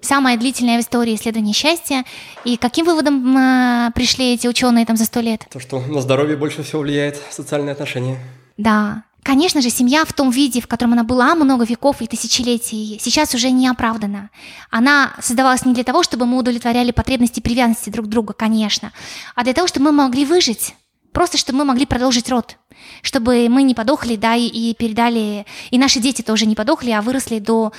Самое 0.00 0.36
длительное 0.36 0.78
в 0.78 0.80
истории 0.82 1.14
исследование 1.14 1.54
счастья. 1.54 2.04
И 2.44 2.56
каким 2.56 2.86
выводом 2.86 3.36
э, 3.36 3.90
пришли 3.94 4.34
эти 4.34 4.46
ученые 4.46 4.84
там 4.84 4.96
за 4.96 5.04
сто 5.04 5.20
лет? 5.20 5.46
То, 5.50 5.58
что 5.58 5.80
на 5.80 6.00
здоровье 6.00 6.36
больше 6.36 6.62
всего 6.62 6.82
влияет 6.82 7.20
социальные 7.30 7.72
отношения. 7.72 8.18
Да, 8.56 9.04
Конечно 9.26 9.60
же, 9.60 9.70
семья 9.70 10.04
в 10.04 10.12
том 10.12 10.30
виде, 10.30 10.60
в 10.60 10.68
котором 10.68 10.92
она 10.92 11.02
была 11.02 11.34
много 11.34 11.64
веков 11.64 12.00
и 12.00 12.06
тысячелетий, 12.06 12.96
сейчас 13.02 13.34
уже 13.34 13.50
не 13.50 13.66
оправдана. 13.66 14.30
Она 14.70 15.14
создавалась 15.20 15.64
не 15.64 15.74
для 15.74 15.82
того, 15.82 16.04
чтобы 16.04 16.26
мы 16.26 16.38
удовлетворяли 16.38 16.92
потребности 16.92 17.40
привязанности 17.40 17.90
друг 17.90 18.06
к 18.06 18.08
другу, 18.08 18.34
конечно, 18.38 18.92
а 19.34 19.42
для 19.42 19.52
того, 19.52 19.66
чтобы 19.66 19.86
мы 19.86 20.04
могли 20.04 20.24
выжить, 20.24 20.76
просто 21.10 21.38
чтобы 21.38 21.58
мы 21.58 21.64
могли 21.64 21.86
продолжить 21.86 22.30
род, 22.30 22.56
чтобы 23.02 23.48
мы 23.48 23.64
не 23.64 23.74
подохли, 23.74 24.14
да, 24.14 24.36
и, 24.36 24.46
и 24.46 24.74
передали, 24.74 25.44
и 25.72 25.78
наши 25.78 25.98
дети 25.98 26.22
тоже 26.22 26.46
не 26.46 26.54
подохли, 26.54 26.92
а 26.92 27.02
выросли 27.02 27.40
до 27.40 27.72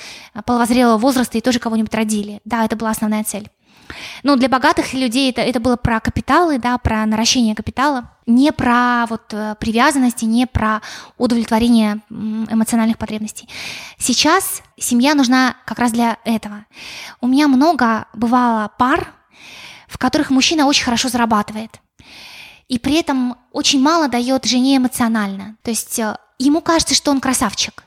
половозрелого 0.46 0.98
возраста 0.98 1.38
и 1.38 1.42
тоже 1.42 1.60
кого-нибудь 1.60 1.96
родили. 1.96 2.42
Да, 2.44 2.66
это 2.66 2.76
была 2.76 2.90
основная 2.90 3.24
цель. 3.24 3.48
Но 4.24 4.36
для 4.36 4.50
богатых 4.50 4.94
людей 4.94 5.30
это, 5.30 5.42
это 5.42 5.60
было 5.60 5.76
про 5.76 6.00
капиталы, 6.00 6.58
да, 6.60 6.78
про 6.78 7.06
наращение 7.06 7.56
капитала, 7.56 8.12
не 8.26 8.52
про 8.52 9.06
вот 9.08 9.34
э, 9.34 9.56
привязанности, 9.60 10.26
не 10.26 10.46
про 10.46 10.82
удовлетворение 11.18 12.02
эмоциональных 12.10 12.98
потребностей. 12.98 13.48
Сейчас 13.98 14.62
семья 14.78 15.16
нужна 15.16 15.56
как 15.66 15.80
раз 15.80 15.92
для 15.92 16.18
этого. 16.26 16.66
У 17.22 17.28
меня 17.28 17.48
много 17.48 18.08
бывало 18.14 18.72
пар, 18.78 19.14
в 19.88 19.98
которых 19.98 20.30
мужчина 20.30 20.66
очень 20.66 20.84
хорошо 20.84 21.10
зарабатывает, 21.10 21.80
и 22.68 22.80
при 22.80 22.96
этом 22.96 23.38
очень 23.54 23.82
мало 23.82 24.10
дает 24.10 24.46
жене 24.46 24.78
эмоционально. 24.78 25.56
То 25.64 25.72
есть 25.72 25.98
э, 26.00 26.18
ему 26.38 26.62
кажется, 26.62 26.96
что 26.96 27.12
он 27.12 27.22
красавчик. 27.22 27.84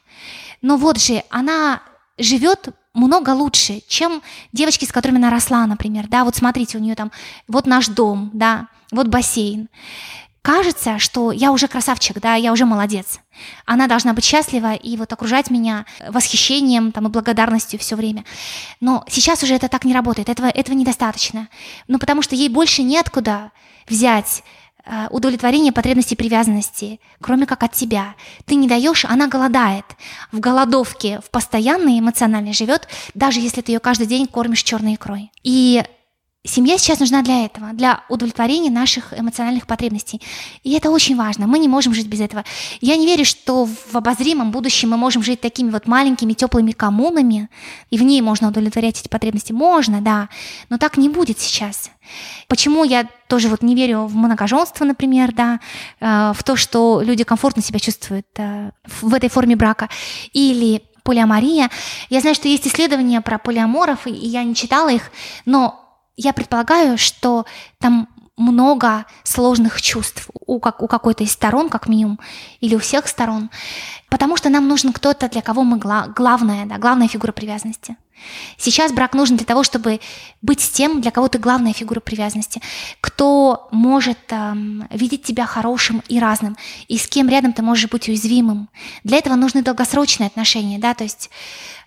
Но 0.62 0.76
вот 0.76 0.98
же 0.98 1.22
она 1.30 1.82
живет 2.18 2.68
много 2.94 3.30
лучше, 3.30 3.82
чем 3.86 4.22
девочки, 4.52 4.84
с 4.84 4.92
которыми 4.92 5.18
она 5.18 5.30
росла, 5.30 5.66
например, 5.66 6.08
да, 6.08 6.24
вот 6.24 6.36
смотрите, 6.36 6.78
у 6.78 6.80
нее 6.80 6.94
там, 6.94 7.12
вот 7.48 7.66
наш 7.66 7.88
дом, 7.88 8.30
да, 8.32 8.68
вот 8.90 9.08
бассейн. 9.08 9.68
Кажется, 10.42 10.98
что 10.98 11.32
я 11.32 11.52
уже 11.52 11.68
красавчик, 11.68 12.18
да, 12.18 12.34
я 12.34 12.52
уже 12.52 12.64
молодец. 12.64 13.20
Она 13.66 13.86
должна 13.86 14.14
быть 14.14 14.24
счастлива 14.24 14.72
и 14.72 14.96
вот 14.96 15.12
окружать 15.12 15.50
меня 15.50 15.84
восхищением 16.08 16.92
там, 16.92 17.06
и 17.06 17.10
благодарностью 17.10 17.78
все 17.78 17.94
время. 17.94 18.24
Но 18.80 19.04
сейчас 19.06 19.42
уже 19.42 19.54
это 19.54 19.68
так 19.68 19.84
не 19.84 19.92
работает, 19.92 20.30
этого, 20.30 20.46
этого 20.46 20.74
недостаточно. 20.74 21.48
Ну, 21.88 21.98
потому 21.98 22.22
что 22.22 22.36
ей 22.36 22.48
больше 22.48 22.82
неоткуда 22.82 23.52
взять 23.86 24.42
удовлетворение 25.10 25.72
потребностей 25.72 26.16
привязанности, 26.16 27.00
кроме 27.20 27.46
как 27.46 27.62
от 27.62 27.72
тебя. 27.72 28.14
Ты 28.44 28.54
не 28.56 28.68
даешь, 28.68 29.04
она 29.04 29.28
голодает. 29.28 29.84
В 30.32 30.40
голодовке, 30.40 31.20
в 31.24 31.30
постоянной 31.30 31.98
эмоциональной 32.00 32.52
живет, 32.52 32.88
даже 33.14 33.40
если 33.40 33.60
ты 33.60 33.72
ее 33.72 33.80
каждый 33.80 34.06
день 34.06 34.26
кормишь 34.26 34.62
черной 34.62 34.94
икрой. 34.94 35.30
И 35.42 35.82
Семья 36.42 36.78
сейчас 36.78 37.00
нужна 37.00 37.20
для 37.20 37.44
этого, 37.44 37.74
для 37.74 38.02
удовлетворения 38.08 38.70
наших 38.70 39.12
эмоциональных 39.12 39.66
потребностей. 39.66 40.22
И 40.62 40.72
это 40.72 40.90
очень 40.90 41.14
важно. 41.14 41.46
Мы 41.46 41.58
не 41.58 41.68
можем 41.68 41.92
жить 41.92 42.06
без 42.06 42.20
этого. 42.20 42.46
Я 42.80 42.96
не 42.96 43.04
верю, 43.04 43.26
что 43.26 43.66
в 43.66 43.94
обозримом 43.94 44.50
будущем 44.50 44.88
мы 44.88 44.96
можем 44.96 45.22
жить 45.22 45.42
такими 45.42 45.68
вот 45.68 45.86
маленькими 45.86 46.32
теплыми 46.32 46.72
коммунами, 46.72 47.50
и 47.90 47.98
в 47.98 48.02
ней 48.02 48.22
можно 48.22 48.48
удовлетворять 48.48 48.98
эти 48.98 49.08
потребности. 49.08 49.52
Можно, 49.52 50.00
да, 50.00 50.30
но 50.70 50.78
так 50.78 50.96
не 50.96 51.10
будет 51.10 51.38
сейчас. 51.38 51.90
Почему 52.48 52.84
я 52.84 53.06
тоже 53.28 53.48
вот 53.48 53.60
не 53.60 53.74
верю 53.74 54.06
в 54.06 54.16
многоженство, 54.16 54.86
например, 54.86 55.34
да, 55.34 55.60
э, 56.00 56.32
в 56.34 56.42
то, 56.42 56.56
что 56.56 57.02
люди 57.02 57.22
комфортно 57.22 57.62
себя 57.62 57.78
чувствуют 57.78 58.26
э, 58.38 58.70
в 59.02 59.12
этой 59.12 59.28
форме 59.28 59.56
брака, 59.56 59.90
или 60.32 60.82
полиамория. 61.02 61.70
Я 62.08 62.20
знаю, 62.20 62.34
что 62.34 62.48
есть 62.48 62.66
исследования 62.66 63.20
про 63.20 63.38
полиаморов, 63.38 64.06
и 64.06 64.12
я 64.12 64.44
не 64.44 64.54
читала 64.54 64.90
их, 64.90 65.10
но 65.44 65.79
я 66.20 66.32
предполагаю, 66.32 66.98
что 66.98 67.46
там 67.78 68.08
много 68.36 69.04
сложных 69.22 69.80
чувств 69.82 70.28
у, 70.46 70.60
как, 70.60 70.82
у 70.82 70.86
какой-то 70.86 71.24
из 71.24 71.32
сторон, 71.32 71.68
как 71.68 71.88
минимум, 71.88 72.18
или 72.60 72.74
у 72.74 72.78
всех 72.78 73.06
сторон, 73.06 73.50
потому 74.08 74.36
что 74.36 74.48
нам 74.48 74.66
нужен 74.68 74.92
кто-то, 74.92 75.28
для 75.28 75.42
кого 75.42 75.62
мы 75.62 75.78
гла- 75.78 76.08
главная, 76.08 76.66
да, 76.66 76.78
главная 76.78 77.08
фигура 77.08 77.32
привязанности. 77.32 77.96
Сейчас 78.56 78.92
брак 78.92 79.14
нужен 79.14 79.36
для 79.36 79.46
того, 79.46 79.62
чтобы 79.62 80.00
быть 80.42 80.60
с 80.60 80.70
тем, 80.70 81.00
для 81.00 81.10
кого 81.10 81.28
ты 81.28 81.38
главная 81.38 81.72
фигура 81.72 82.00
привязанности, 82.00 82.60
кто 83.00 83.68
может 83.70 84.18
эм, 84.30 84.86
видеть 84.90 85.22
тебя 85.22 85.46
хорошим 85.46 86.02
и 86.08 86.18
разным, 86.18 86.56
и 86.88 86.98
с 86.98 87.06
кем 87.06 87.28
рядом 87.28 87.52
ты 87.52 87.62
можешь 87.62 87.90
быть 87.90 88.08
уязвимым. 88.08 88.68
Для 89.04 89.18
этого 89.18 89.34
нужны 89.34 89.62
долгосрочные 89.62 90.28
отношения, 90.28 90.78
да, 90.78 90.94
то 90.94 91.04
есть 91.04 91.30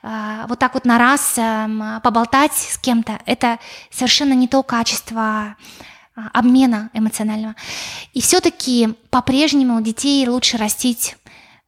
э, 0.01 0.45
вот 0.47 0.59
так 0.59 0.73
вот 0.73 0.85
на 0.85 0.97
раз 0.97 1.33
э, 1.37 1.99
поболтать 2.03 2.53
с 2.53 2.77
кем-то, 2.77 3.19
это 3.25 3.59
совершенно 3.89 4.33
не 4.33 4.47
то 4.47 4.63
качество 4.63 5.55
э, 6.15 6.21
обмена 6.33 6.89
эмоционального. 6.93 7.55
И 8.13 8.21
все-таки 8.21 8.95
по-прежнему 9.09 9.81
детей 9.81 10.27
лучше 10.27 10.57
растить 10.57 11.15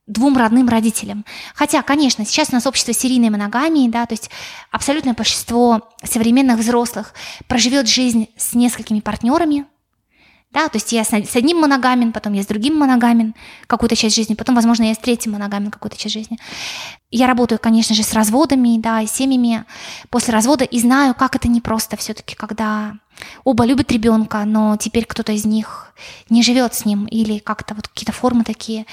двум 0.08 0.38
родным 0.38 0.70
родителям. 0.70 1.26
Хотя, 1.56 1.82
конечно, 1.82 2.26
сейчас 2.26 2.50
у 2.52 2.54
нас 2.54 2.68
общество 2.68 2.94
серийной 2.94 3.30
моногамии, 3.30 3.90
да, 3.90 4.06
то 4.06 4.14
есть 4.14 4.30
абсолютное 4.72 5.14
большинство 5.14 5.90
современных 6.04 6.60
взрослых 6.60 7.14
проживет 7.48 7.88
жизнь 7.88 8.30
с 8.38 8.54
несколькими 8.54 9.00
партнерами, 9.00 9.66
да, 10.56 10.70
то 10.70 10.78
есть 10.78 10.94
я 10.94 11.04
с 11.04 11.12
одним 11.12 11.60
моногамен, 11.60 12.14
потом 12.14 12.32
я 12.32 12.42
с 12.42 12.46
другим 12.46 12.78
моногамен 12.78 13.36
какую-то 13.68 13.98
часть 13.98 14.16
жизни, 14.16 14.36
потом, 14.36 14.56
возможно, 14.56 14.84
я 14.84 14.94
с 14.94 14.98
третьим 14.98 15.34
моногамен 15.34 15.70
какую-то 15.70 15.98
часть 15.98 16.14
жизни. 16.14 16.40
Я 17.12 17.28
работаю, 17.28 17.60
конечно 17.60 17.94
же, 17.94 18.04
с 18.04 18.14
разводами, 18.14 18.80
да, 18.80 19.06
с 19.06 19.12
семьями 19.12 19.66
после 20.10 20.34
развода 20.34 20.64
и 20.64 20.80
знаю, 20.80 21.14
как 21.14 21.36
это 21.36 21.50
непросто 21.50 21.98
все-таки, 21.98 22.36
когда 22.36 22.94
оба 23.44 23.66
любят 23.66 23.92
ребенка, 23.92 24.46
но 24.46 24.78
теперь 24.78 25.06
кто-то 25.06 25.34
из 25.34 25.44
них 25.44 25.94
не 26.30 26.42
живет 26.42 26.74
с 26.74 26.86
ним 26.86 27.06
или 27.06 27.40
как-то 27.40 27.76
вот 27.76 27.90
какие-то 27.90 28.14
формы 28.14 28.46
такие 28.46 28.86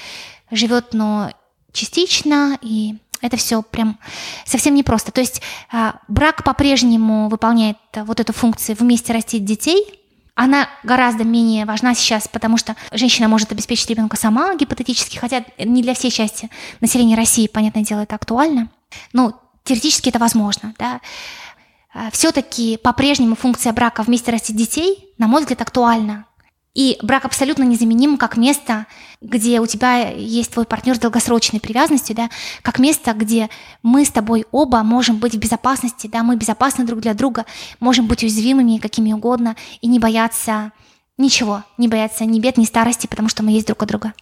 живет, 0.55 0.93
но 0.93 1.31
частично, 1.71 2.57
и 2.61 2.95
это 3.21 3.37
все 3.37 3.61
прям 3.61 3.97
совсем 4.45 4.75
непросто. 4.75 5.11
То 5.11 5.21
есть 5.21 5.41
а, 5.71 5.95
брак 6.07 6.43
по-прежнему 6.43 7.29
выполняет 7.29 7.77
вот 7.95 8.19
эту 8.19 8.33
функцию 8.33 8.75
вместе 8.77 9.13
растить 9.13 9.45
детей. 9.45 9.99
Она 10.35 10.67
гораздо 10.83 11.23
менее 11.23 11.65
важна 11.65 11.93
сейчас, 11.93 12.27
потому 12.27 12.57
что 12.57 12.75
женщина 12.91 13.27
может 13.27 13.51
обеспечить 13.51 13.89
ребенка 13.89 14.17
сама 14.17 14.55
гипотетически, 14.55 15.17
хотя 15.17 15.45
не 15.57 15.81
для 15.83 15.93
всей 15.93 16.11
части 16.11 16.49
населения 16.81 17.15
России, 17.15 17.47
понятное 17.47 17.83
дело, 17.83 18.01
это 18.01 18.15
актуально. 18.15 18.69
Но 19.13 19.39
теоретически 19.63 20.09
это 20.09 20.19
возможно. 20.19 20.73
Да? 20.77 20.99
А, 21.93 22.11
Все-таки 22.11 22.77
по-прежнему 22.77 23.35
функция 23.35 23.71
брака 23.73 24.03
вместе 24.03 24.31
растить 24.31 24.57
детей, 24.57 25.13
на 25.17 25.27
мой 25.27 25.41
взгляд, 25.41 25.61
актуальна. 25.61 26.25
И 26.73 26.97
брак 27.03 27.25
абсолютно 27.25 27.63
незаменим 27.63 28.17
как 28.17 28.35
место, 28.35 28.87
где 29.21 29.59
у 29.59 29.67
тебя 29.67 30.09
есть 30.09 30.51
твой 30.51 30.65
партнер 30.65 30.95
с 30.95 30.99
долгосрочной 30.99 31.59
привязанностью, 31.59 32.15
да, 32.15 32.31
как 32.63 32.79
место, 32.79 33.13
где 33.13 33.49
мы 33.83 34.05
с 34.05 34.09
тобой 34.09 34.45
оба 34.51 34.81
можем 34.81 35.17
быть 35.17 35.35
в 35.35 35.37
безопасности, 35.37 36.07
да, 36.07 36.23
мы 36.23 36.35
безопасны 36.35 36.83
друг 36.83 36.99
для 36.99 37.13
друга, 37.13 37.45
можем 37.79 38.07
быть 38.07 38.23
уязвимыми 38.23 38.79
какими 38.79 39.13
угодно 39.13 39.55
и 39.81 39.87
не 39.87 39.99
бояться 39.99 40.71
ничего, 41.17 41.63
не 41.77 41.87
бояться 41.87 42.25
ни 42.25 42.39
бед, 42.39 42.57
ни 42.57 42.65
старости, 42.65 43.05
потому 43.05 43.29
что 43.29 43.43
мы 43.43 43.51
есть 43.51 43.67
друг 43.67 43.83
у 43.83 43.85
друга. 43.85 44.13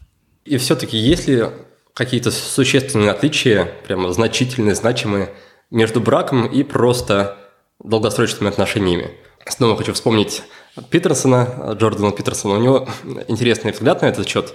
И 0.44 0.58
все-таки 0.58 0.98
есть 0.98 1.30
ли 1.30 1.46
какие-то 1.94 2.32
существенные 2.32 3.12
отличия, 3.12 3.66
прямо 3.86 4.12
значительные, 4.12 4.76
значимые, 4.76 5.34
между 5.70 6.02
браком 6.02 6.48
и 6.48 6.64
просто 6.64 7.38
долгосрочными 7.82 8.50
отношениями? 8.50 9.12
Снова 9.48 9.78
хочу 9.78 9.94
вспомнить 9.94 10.44
Питерсона, 10.90 11.76
Джордана 11.78 12.12
Питерсона, 12.12 12.56
у 12.56 12.62
него 12.62 12.88
интересный 13.28 13.72
взгляд 13.72 14.02
на 14.02 14.08
этот 14.08 14.28
счет. 14.28 14.54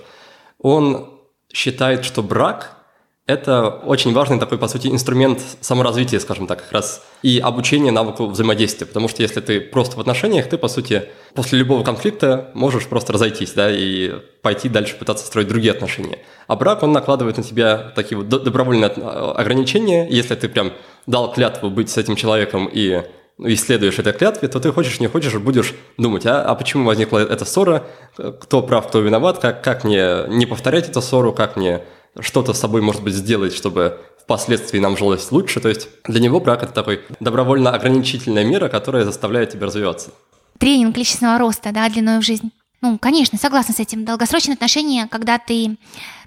Он 0.58 1.10
считает, 1.52 2.04
что 2.04 2.22
брак– 2.22 2.72
это 3.26 3.68
очень 3.68 4.12
важный 4.12 4.38
такой, 4.38 4.56
по 4.56 4.68
сути, 4.68 4.86
инструмент 4.86 5.42
саморазвития, 5.60 6.20
скажем 6.20 6.46
так, 6.46 6.62
как 6.62 6.72
раз, 6.72 7.04
и 7.22 7.40
обучения 7.40 7.90
навыку 7.90 8.26
взаимодействия. 8.26 8.86
Потому 8.86 9.08
что 9.08 9.22
если 9.22 9.40
ты 9.40 9.60
просто 9.60 9.96
в 9.96 10.00
отношениях, 10.00 10.48
ты, 10.48 10.56
по 10.58 10.68
сути, 10.68 11.08
после 11.34 11.58
любого 11.58 11.82
конфликта 11.82 12.50
можешь 12.54 12.86
просто 12.86 13.12
разойтись, 13.12 13.52
да, 13.52 13.68
и 13.70 14.12
пойти 14.42 14.68
дальше 14.68 14.96
пытаться 14.96 15.26
строить 15.26 15.48
другие 15.48 15.72
отношения. 15.72 16.20
А 16.46 16.54
брак, 16.56 16.82
он 16.82 16.92
накладывает 16.92 17.36
на 17.36 17.42
тебя 17.42 17.92
такие 17.96 18.16
вот 18.16 18.28
добровольные 18.28 18.90
ограничения. 18.90 20.06
Если 20.08 20.36
ты 20.36 20.48
прям 20.48 20.72
дал 21.06 21.32
клятву 21.32 21.68
быть 21.68 21.90
с 21.90 21.98
этим 21.98 22.16
человеком 22.16 22.70
и 22.72 23.02
исследуешь 23.38 23.98
этой 23.98 24.12
клятве, 24.12 24.48
то 24.48 24.60
ты 24.60 24.72
хочешь, 24.72 25.00
не 25.00 25.08
хочешь, 25.08 25.34
будешь 25.34 25.74
думать, 25.98 26.26
а, 26.26 26.42
а 26.42 26.54
почему 26.54 26.84
возникла 26.84 27.18
эта 27.18 27.44
ссора, 27.44 27.86
кто 28.16 28.62
прав, 28.62 28.88
кто 28.88 29.00
виноват, 29.00 29.38
как, 29.38 29.62
как 29.62 29.84
мне 29.84 30.24
не 30.28 30.46
повторять 30.46 30.88
эту 30.88 31.02
ссору, 31.02 31.32
как 31.32 31.56
мне 31.56 31.82
что-то 32.20 32.54
с 32.54 32.60
собой, 32.60 32.80
может 32.80 33.02
быть, 33.02 33.14
сделать, 33.14 33.54
чтобы 33.54 34.00
впоследствии 34.18 34.78
нам 34.78 34.96
жилось 34.96 35.30
лучше. 35.30 35.60
То 35.60 35.68
есть 35.68 35.88
для 36.04 36.20
него 36.20 36.40
брак– 36.40 36.62
это 36.64 36.72
такой 36.72 37.02
добровольно 37.20 37.70
ограничительная 37.70 38.44
мера, 38.44 38.68
которая 38.68 39.04
заставляет 39.04 39.50
тебя 39.50 39.66
развиваться. 39.66 40.10
Тренинг 40.58 40.96
личностного 40.96 41.38
роста, 41.38 41.72
да, 41.72 41.88
длиной 41.88 42.20
в 42.20 42.24
жизнь. 42.24 42.50
Ну, 42.80 42.98
конечно, 42.98 43.38
согласна 43.38 43.74
с 43.74 43.80
этим. 43.80 44.04
Долгосрочные 44.04 44.54
отношения, 44.54 45.08
когда 45.10 45.38
ты 45.38 45.76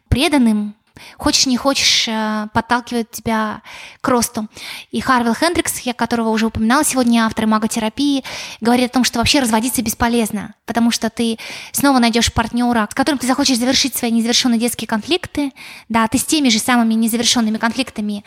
преданным, 0.08 0.76
Хочешь, 1.18 1.46
не 1.46 1.58
хочешь, 1.58 2.08
э, 2.08 2.48
подталкивает 2.54 3.12
тебя 3.12 3.62
к 4.02 4.08
росту. 4.08 4.48
И 4.92 5.02
Харвилл 5.02 5.34
Хендрикс, 5.34 5.80
я 5.80 5.94
которого 5.94 6.30
уже 6.30 6.48
упоминала 6.48 6.84
сегодня, 6.84 7.26
автор 7.26 7.48
маготерапии, 7.48 8.24
говорит 8.62 8.92
о 8.92 8.94
том, 8.94 9.04
что 9.04 9.20
вообще 9.20 9.40
разводиться 9.40 9.82
бесполезно, 9.82 10.54
потому 10.66 10.92
что 10.92 11.10
ты 11.10 11.38
снова 11.72 12.00
найдешь 12.00 12.34
партнера, 12.34 12.88
с 12.92 12.96
которым 12.96 13.20
ты 13.20 13.28
захочешь 13.28 13.58
завершить 13.58 13.96
свои 13.96 14.12
незавершенные 14.12 14.60
детские 14.60 14.88
конфликты, 14.88 15.52
да, 15.88 16.08
ты 16.08 16.18
с 16.18 16.26
теми 16.26 16.50
же 16.50 16.60
самыми 16.60 16.94
незавершенными 16.94 17.58
конфликтами 17.58 18.24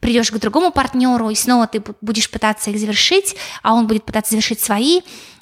придешь 0.00 0.30
к 0.30 0.38
другому 0.38 0.70
партнеру, 0.70 1.30
и 1.30 1.34
снова 1.34 1.66
ты 1.66 1.82
будешь 2.00 2.30
пытаться 2.30 2.70
их 2.70 2.78
завершить, 2.78 3.34
а 3.62 3.74
он 3.74 3.86
будет 3.86 4.04
пытаться 4.04 4.30
завершить 4.30 4.60
свои, 4.60 5.00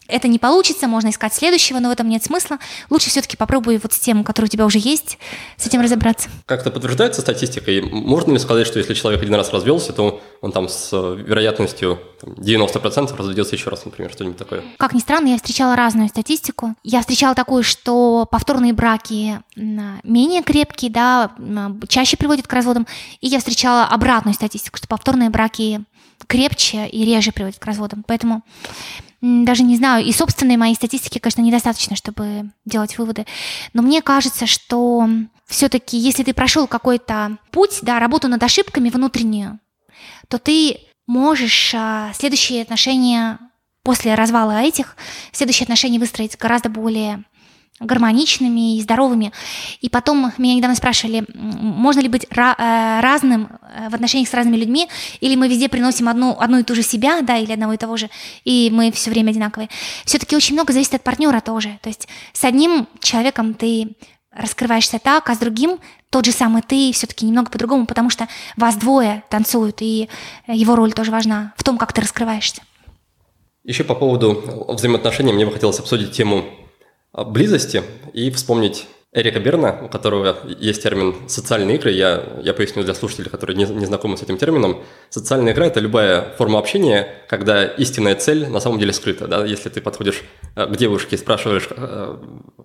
это 0.08 0.28
не 0.28 0.38
получится, 0.38 0.86
можно 0.86 1.08
искать 1.08 1.34
следующего, 1.34 1.78
но 1.78 1.88
в 1.88 1.92
этом 1.92 2.08
нет 2.08 2.22
смысла. 2.22 2.58
Лучше 2.90 3.10
все-таки 3.10 3.36
попробуй 3.36 3.78
вот 3.78 3.92
с 3.92 3.98
тем, 3.98 4.24
который 4.24 4.46
у 4.46 4.48
тебя 4.48 4.66
уже 4.66 4.78
есть, 4.78 5.18
с 5.56 5.66
этим 5.66 5.80
разобраться. 5.80 6.28
Как-то 6.46 6.70
подтверждается 6.70 7.20
статистикой? 7.20 7.80
Можно 7.80 8.32
ли 8.32 8.38
сказать, 8.38 8.66
что 8.66 8.78
если 8.78 8.94
человек 8.94 9.22
один 9.22 9.34
раз 9.34 9.52
развелся, 9.52 9.92
то 9.92 10.20
он 10.40 10.52
там 10.52 10.68
с 10.68 10.90
э, 10.92 11.16
вероятностью 11.26 12.00
90% 12.22 13.16
разведется 13.16 13.56
еще 13.56 13.70
раз, 13.70 13.84
например, 13.84 14.12
что-нибудь 14.12 14.36
такое? 14.36 14.62
Как 14.78 14.92
ни 14.92 15.00
странно, 15.00 15.28
я 15.28 15.36
встречала 15.36 15.76
разную 15.76 16.08
статистику. 16.08 16.74
Я 16.82 17.00
встречала 17.00 17.34
такую, 17.34 17.62
что 17.62 18.26
повторные 18.30 18.72
браки 18.72 19.40
менее 19.56 20.42
крепкие, 20.42 20.90
да, 20.90 21.32
чаще 21.88 22.16
приводят 22.16 22.46
к 22.46 22.52
разводам. 22.52 22.86
И 23.20 23.28
я 23.28 23.38
встречала 23.38 23.84
обратную 23.84 24.34
статистику, 24.34 24.76
что 24.76 24.88
повторные 24.88 25.30
браки 25.30 25.84
крепче 26.26 26.86
и 26.86 27.04
реже 27.04 27.32
приводят 27.32 27.58
к 27.58 27.66
разводам. 27.66 28.04
Поэтому 28.06 28.42
даже 29.24 29.62
не 29.62 29.76
знаю, 29.76 30.04
и 30.04 30.12
собственной 30.12 30.58
моей 30.58 30.74
статистики, 30.74 31.18
конечно, 31.18 31.40
недостаточно, 31.40 31.96
чтобы 31.96 32.50
делать 32.66 32.98
выводы. 32.98 33.24
Но 33.72 33.80
мне 33.80 34.02
кажется, 34.02 34.46
что 34.46 35.08
все-таки, 35.46 35.96
если 35.96 36.22
ты 36.22 36.34
прошел 36.34 36.66
какой-то 36.66 37.38
путь, 37.50 37.78
да, 37.82 38.00
работу 38.00 38.28
над 38.28 38.42
ошибками 38.42 38.90
внутреннюю, 38.90 39.60
то 40.28 40.38
ты 40.38 40.80
можешь 41.06 41.74
а, 41.74 42.12
следующие 42.14 42.62
отношения 42.62 43.38
после 43.82 44.14
развала 44.14 44.60
этих, 44.62 44.96
следующие 45.32 45.64
отношения 45.64 45.98
выстроить 45.98 46.36
гораздо 46.38 46.68
более 46.68 47.24
гармоничными 47.80 48.76
и 48.76 48.82
здоровыми. 48.82 49.32
И 49.80 49.88
потом 49.88 50.32
меня 50.38 50.54
недавно 50.54 50.76
спрашивали, 50.76 51.24
можно 51.34 52.00
ли 52.00 52.08
быть 52.08 52.24
э, 52.24 53.00
разным 53.00 53.48
э, 53.62 53.88
в 53.88 53.94
отношениях 53.94 54.28
с 54.28 54.34
разными 54.34 54.56
людьми, 54.56 54.88
или 55.20 55.34
мы 55.34 55.48
везде 55.48 55.68
приносим 55.68 56.08
одну, 56.08 56.36
одну 56.38 56.58
и 56.58 56.62
ту 56.62 56.74
же 56.74 56.82
себя, 56.82 57.20
да, 57.22 57.36
или 57.36 57.52
одного 57.52 57.72
и 57.72 57.76
того 57.76 57.96
же, 57.96 58.10
и 58.44 58.70
мы 58.72 58.92
все 58.92 59.10
время 59.10 59.30
одинаковые. 59.30 59.68
Все-таки 60.04 60.36
очень 60.36 60.54
много 60.54 60.72
зависит 60.72 60.94
от 60.94 61.02
партнера 61.02 61.40
тоже. 61.40 61.78
То 61.82 61.88
есть 61.88 62.06
с 62.32 62.44
одним 62.44 62.86
человеком 63.00 63.54
ты 63.54 63.96
раскрываешься 64.30 64.98
так, 64.98 65.28
а 65.28 65.34
с 65.34 65.38
другим 65.38 65.78
тот 66.10 66.24
же 66.24 66.32
самый 66.32 66.62
ты 66.62 66.92
все-таки 66.92 67.26
немного 67.26 67.50
по-другому, 67.50 67.86
потому 67.86 68.08
что 68.08 68.28
вас 68.56 68.76
двое 68.76 69.24
танцуют, 69.30 69.78
и 69.80 70.08
его 70.46 70.76
роль 70.76 70.92
тоже 70.92 71.10
важна 71.10 71.54
в 71.56 71.64
том, 71.64 71.76
как 71.76 71.92
ты 71.92 72.00
раскрываешься. 72.00 72.62
Еще 73.64 73.82
по 73.82 73.94
поводу 73.94 74.66
взаимоотношений 74.68 75.32
мне 75.32 75.46
бы 75.46 75.52
хотелось 75.52 75.78
обсудить 75.78 76.12
тему 76.12 76.44
близости 77.14 77.82
и 78.12 78.30
вспомнить 78.30 78.86
Эрика 79.14 79.38
Берна, 79.38 79.78
у 79.84 79.88
которого 79.88 80.36
есть 80.58 80.82
термин 80.82 81.14
«социальные 81.28 81.76
игры». 81.76 81.92
Я, 81.92 82.24
я 82.42 82.52
поясню 82.52 82.82
для 82.82 82.94
слушателей, 82.94 83.30
которые 83.30 83.56
не, 83.56 83.64
не 83.64 83.86
знакомы 83.86 84.16
с 84.16 84.22
этим 84.22 84.36
термином. 84.36 84.82
Социальная 85.08 85.52
игра– 85.52 85.66
это 85.68 85.78
любая 85.78 86.34
форма 86.36 86.58
общения, 86.58 87.06
когда 87.28 87.64
истинная 87.64 88.16
цель 88.16 88.48
на 88.48 88.58
самом 88.58 88.80
деле 88.80 88.92
скрыта. 88.92 89.28
Да? 89.28 89.44
Если 89.46 89.68
ты 89.68 89.80
подходишь 89.80 90.24
э, 90.56 90.66
к 90.66 90.76
девушке 90.76 91.14
и 91.14 91.18
спрашиваешь, 91.18 91.68
э, 91.70 92.16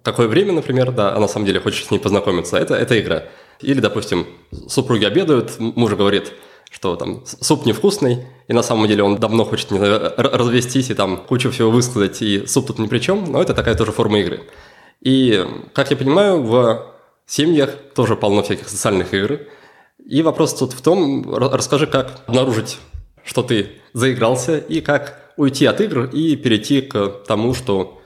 какое 0.01 0.27
время, 0.27 0.53
например, 0.53 0.91
да, 0.91 1.15
а 1.15 1.19
на 1.19 1.27
самом 1.27 1.45
деле 1.45 1.59
хочешь 1.59 1.85
с 1.85 1.91
ней 1.91 1.99
познакомиться, 1.99 2.57
это, 2.57 2.73
это 2.73 2.99
игра. 2.99 3.26
Или, 3.61 3.80
допустим, 3.80 4.26
супруги 4.67 5.05
обедают, 5.05 5.59
муж 5.59 5.93
говорит, 5.93 6.34
что 6.69 6.95
там 6.95 7.23
суп 7.25 7.65
невкусный, 7.65 8.25
и 8.47 8.53
на 8.53 8.63
самом 8.63 8.87
деле 8.87 9.03
он 9.03 9.17
давно 9.17 9.45
хочет 9.45 9.71
не 9.71 9.77
знаю, 9.77 10.13
развестись 10.17 10.89
и 10.89 10.93
там 10.93 11.17
кучу 11.17 11.51
всего 11.51 11.71
высказать, 11.71 12.21
и 12.21 12.45
суп 12.45 12.67
тут 12.67 12.79
ни 12.79 12.87
при 12.87 12.99
чем, 12.99 13.25
но 13.31 13.41
это 13.41 13.53
такая 13.53 13.75
тоже 13.75 13.91
форма 13.91 14.19
игры. 14.19 14.41
И, 15.01 15.45
как 15.73 15.91
я 15.91 15.97
понимаю, 15.97 16.43
в 16.43 16.85
семьях 17.25 17.75
тоже 17.95 18.15
полно 18.15 18.43
всяких 18.43 18.67
социальных 18.67 19.13
игр. 19.13 19.39
И 20.05 20.21
вопрос 20.21 20.55
тут 20.55 20.73
в 20.73 20.81
том, 20.81 21.33
расскажи, 21.35 21.87
как 21.87 22.21
обнаружить, 22.27 22.77
что 23.23 23.43
ты 23.43 23.71
заигрался, 23.93 24.57
и 24.57 24.81
как 24.81 25.33
уйти 25.37 25.65
от 25.65 25.79
игр 25.81 26.05
и 26.05 26.35
перейти 26.35 26.81
к 26.81 27.23
тому, 27.27 27.53
что 27.53 28.01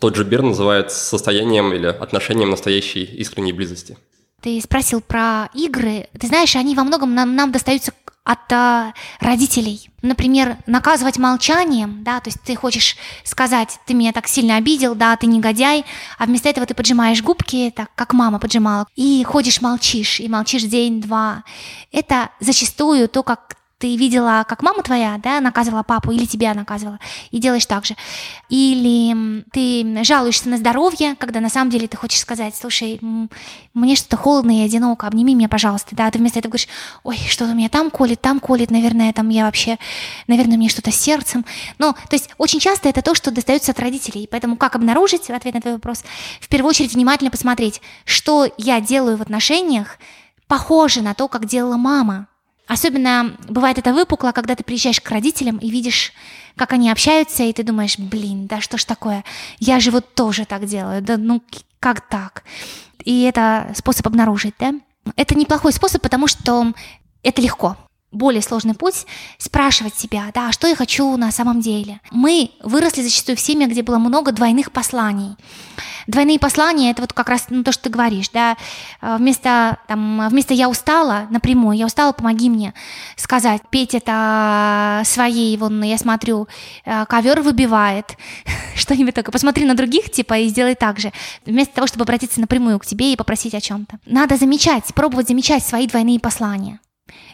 тот 0.00 0.16
же 0.16 0.24
Бер 0.24 0.42
называет 0.42 0.90
состоянием 0.90 1.72
или 1.72 1.86
отношением 1.86 2.50
настоящей 2.50 3.04
искренней 3.04 3.52
близости. 3.52 3.96
Ты 4.40 4.60
спросил 4.60 5.00
про 5.00 5.48
игры. 5.54 6.08
Ты 6.18 6.26
знаешь, 6.26 6.56
они 6.56 6.74
во 6.74 6.82
многом 6.82 7.14
нам, 7.14 7.36
нам 7.36 7.52
достаются 7.52 7.92
от 8.24 8.52
а, 8.52 8.94
родителей. 9.20 9.90
Например, 10.00 10.56
наказывать 10.66 11.18
молчанием, 11.18 12.02
да, 12.04 12.20
то 12.20 12.28
есть 12.28 12.40
ты 12.42 12.54
хочешь 12.54 12.96
сказать, 13.24 13.78
ты 13.86 13.94
меня 13.94 14.12
так 14.12 14.28
сильно 14.28 14.56
обидел, 14.56 14.94
да, 14.94 15.16
ты 15.16 15.26
негодяй, 15.26 15.84
а 16.18 16.26
вместо 16.26 16.48
этого 16.48 16.66
ты 16.66 16.74
поджимаешь 16.74 17.22
губки, 17.22 17.72
так 17.74 17.90
как 17.94 18.12
мама 18.12 18.38
поджимала, 18.38 18.86
и 18.94 19.24
ходишь 19.24 19.60
молчишь, 19.60 20.20
и 20.20 20.28
молчишь 20.28 20.62
день-два. 20.62 21.42
Это 21.90 22.30
зачастую 22.40 23.08
то, 23.08 23.22
как 23.22 23.56
ты 23.82 23.96
видела, 23.96 24.44
как 24.48 24.62
мама 24.62 24.84
твоя, 24.84 25.18
да, 25.20 25.40
наказывала 25.40 25.82
папу, 25.82 26.12
или 26.12 26.24
тебя 26.24 26.54
наказывала, 26.54 27.00
и 27.32 27.40
делаешь 27.40 27.66
так 27.66 27.84
же. 27.84 27.96
Или 28.48 29.42
ты 29.50 30.04
жалуешься 30.04 30.48
на 30.48 30.56
здоровье, 30.56 31.16
когда 31.16 31.40
на 31.40 31.48
самом 31.48 31.68
деле 31.68 31.88
ты 31.88 31.96
хочешь 31.96 32.20
сказать, 32.20 32.54
слушай, 32.54 33.00
мне 33.74 33.96
что-то 33.96 34.16
холодно 34.16 34.52
и 34.56 34.64
одиноко, 34.64 35.08
обними 35.08 35.34
меня, 35.34 35.48
пожалуйста, 35.48 35.96
да, 35.96 36.06
а 36.06 36.12
ты 36.12 36.20
вместо 36.20 36.38
этого 36.38 36.52
говоришь, 36.52 36.68
ой, 37.02 37.18
что-то 37.28 37.54
меня 37.54 37.68
там 37.68 37.90
колет, 37.90 38.20
там 38.20 38.38
колет, 38.38 38.70
наверное, 38.70 39.12
там 39.12 39.30
я 39.30 39.46
вообще, 39.46 39.78
наверное, 40.28 40.56
мне 40.56 40.68
что-то 40.68 40.92
с 40.92 40.96
сердцем. 40.96 41.44
Ну, 41.78 41.92
то 41.92 42.12
есть 42.14 42.30
очень 42.38 42.60
часто 42.60 42.88
это 42.88 43.02
то, 43.02 43.16
что 43.16 43.32
достается 43.32 43.72
от 43.72 43.80
родителей, 43.80 44.28
поэтому 44.30 44.56
как 44.56 44.76
обнаружить, 44.76 45.26
в 45.26 45.30
ответ 45.30 45.54
на 45.54 45.60
твой 45.60 45.74
вопрос, 45.74 46.04
в 46.40 46.46
первую 46.46 46.70
очередь 46.70 46.94
внимательно 46.94 47.32
посмотреть, 47.32 47.82
что 48.04 48.46
я 48.58 48.80
делаю 48.80 49.16
в 49.16 49.22
отношениях, 49.22 49.98
похоже 50.46 51.02
на 51.02 51.14
то, 51.14 51.26
как 51.26 51.46
делала 51.46 51.76
мама, 51.76 52.28
Особенно 52.66 53.36
бывает 53.48 53.78
это 53.78 53.92
выпукло, 53.92 54.32
когда 54.32 54.54
ты 54.54 54.64
приезжаешь 54.64 55.00
к 55.00 55.10
родителям 55.10 55.58
и 55.58 55.70
видишь, 55.70 56.12
как 56.56 56.72
они 56.72 56.90
общаются, 56.90 57.42
и 57.42 57.52
ты 57.52 57.62
думаешь, 57.62 57.98
блин, 57.98 58.46
да 58.46 58.60
что 58.60 58.78
ж 58.78 58.84
такое, 58.84 59.24
я 59.58 59.80
же 59.80 59.90
вот 59.90 60.14
тоже 60.14 60.44
так 60.44 60.66
делаю, 60.66 61.02
да 61.02 61.16
ну 61.16 61.42
как 61.80 62.08
так? 62.08 62.44
И 63.04 63.22
это 63.22 63.72
способ 63.74 64.06
обнаружить, 64.06 64.54
да? 64.58 64.74
Это 65.16 65.34
неплохой 65.34 65.72
способ, 65.72 66.00
потому 66.00 66.28
что 66.28 66.72
это 67.22 67.42
легко 67.42 67.76
более 68.12 68.42
сложный 68.42 68.74
путь 68.74 69.06
спрашивать 69.38 69.94
себя, 69.96 70.30
да, 70.34 70.48
а 70.48 70.52
что 70.52 70.66
я 70.66 70.76
хочу 70.76 71.16
на 71.16 71.32
самом 71.32 71.60
деле. 71.60 72.00
Мы 72.10 72.50
выросли 72.62 73.02
зачастую 73.02 73.36
в 73.36 73.40
семьях, 73.40 73.70
где 73.70 73.82
было 73.82 73.98
много 73.98 74.32
двойных 74.32 74.70
посланий. 74.70 75.36
Двойные 76.06 76.38
послания 76.38 76.90
это 76.90 77.02
вот 77.02 77.12
как 77.12 77.28
раз 77.28 77.46
ну, 77.48 77.62
то, 77.62 77.72
что 77.72 77.84
ты 77.84 77.90
говоришь, 77.90 78.28
да, 78.30 78.56
э, 79.00 79.16
вместо, 79.18 79.78
там, 79.88 80.28
вместо 80.28 80.52
я 80.52 80.68
устала 80.68 81.26
напрямую, 81.30 81.76
я 81.76 81.86
устала, 81.86 82.12
помоги 82.12 82.50
мне 82.50 82.74
сказать, 83.16 83.62
петь 83.70 83.94
это 83.94 85.02
своей, 85.04 85.56
вон, 85.56 85.82
я 85.82 85.98
смотрю, 85.98 86.48
э, 86.84 87.06
ковер 87.06 87.40
выбивает, 87.40 88.16
что-нибудь 88.74 89.14
такое, 89.14 89.32
посмотри 89.32 89.64
на 89.64 89.74
других, 89.74 90.10
типа, 90.10 90.38
и 90.38 90.48
сделай 90.48 90.74
так 90.74 90.98
же, 90.98 91.12
вместо 91.46 91.74
того, 91.74 91.86
чтобы 91.86 92.02
обратиться 92.02 92.40
напрямую 92.40 92.78
к 92.78 92.86
тебе 92.86 93.12
и 93.12 93.16
попросить 93.16 93.54
о 93.54 93.60
чем-то. 93.60 93.98
Надо 94.06 94.36
замечать, 94.36 94.92
пробовать 94.94 95.28
замечать 95.28 95.64
свои 95.64 95.86
двойные 95.86 96.20
послания. 96.20 96.80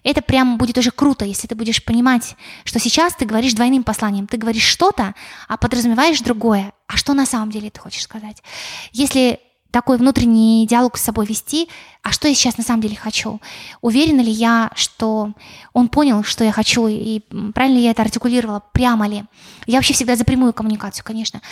Это 0.02 0.22
прям 0.22 0.58
будет 0.58 0.78
уже 0.78 0.90
круто, 0.90 1.24
если 1.24 1.46
ты 1.46 1.54
будешь 1.54 1.84
понимать, 1.84 2.36
что 2.64 2.78
сейчас 2.78 3.14
ты 3.14 3.24
говоришь 3.24 3.54
двойным 3.54 3.82
посланием. 3.82 4.26
Ты 4.26 4.36
говоришь 4.36 4.64
что-то, 4.64 5.14
а 5.48 5.56
подразумеваешь 5.56 6.20
другое. 6.20 6.72
А 6.86 6.96
что 6.96 7.14
на 7.14 7.26
самом 7.26 7.50
деле 7.50 7.70
ты 7.70 7.80
хочешь 7.80 8.02
сказать? 8.02 8.42
Если 8.92 9.40
такой 9.70 9.98
внутренний 9.98 10.66
диалог 10.66 10.96
с 10.96 11.02
собой 11.02 11.26
вести, 11.26 11.68
а 12.02 12.10
что 12.10 12.26
я 12.26 12.34
сейчас 12.34 12.56
на 12.56 12.64
самом 12.64 12.80
деле 12.80 12.96
хочу? 12.96 13.40
Уверена 13.82 14.22
ли 14.22 14.30
я, 14.30 14.70
что 14.74 15.32
он 15.74 15.88
понял, 15.88 16.24
что 16.24 16.42
я 16.42 16.52
хочу, 16.52 16.88
и 16.88 17.20
правильно 17.54 17.76
ли 17.76 17.84
я 17.84 17.90
это 17.90 18.02
артикулировала, 18.02 18.62
прямо 18.72 19.06
ли? 19.06 19.24
Я 19.66 19.76
вообще 19.76 19.92
всегда 19.92 20.16
за 20.16 20.24
прямую 20.24 20.54
коммуникацию, 20.54 21.04
конечно. 21.04 21.42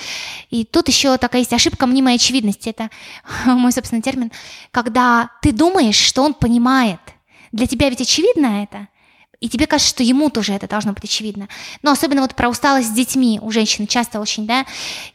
И 0.51 0.65
тут 0.65 0.89
еще 0.89 1.19
такая 1.19 1.43
есть 1.43 1.53
ошибка 1.53 1.87
мнимой 1.87 2.15
очевидности, 2.15 2.71
это 2.71 2.91
мой 3.45 3.73
собственный 3.73 4.03
термин, 4.03 4.33
когда 4.71 5.31
ты 5.43 5.53
думаешь, 5.53 5.97
что 5.97 6.23
он 6.23 6.35
понимает– 6.35 7.01
для 7.53 7.67
тебя 7.67 7.89
ведь 7.89 8.01
очевидно 8.01 8.63
это, 8.63 8.89
и 9.41 9.49
тебе 9.49 9.67
кажется, 9.67 9.91
что 9.91 10.03
ему 10.03 10.31
тоже 10.31 10.53
это 10.53 10.67
должно 10.67 10.93
быть 10.93 11.05
очевидно. 11.05 11.49
Но 11.83 11.93
особенно 11.93 12.23
вот 12.23 12.35
про 12.35 12.49
усталость 12.49 12.89
с 12.89 12.93
детьми 12.93 13.39
у 13.43 13.51
женщины 13.51 13.87
часто 13.87 14.21
очень, 14.21 14.47
да, 14.47 14.65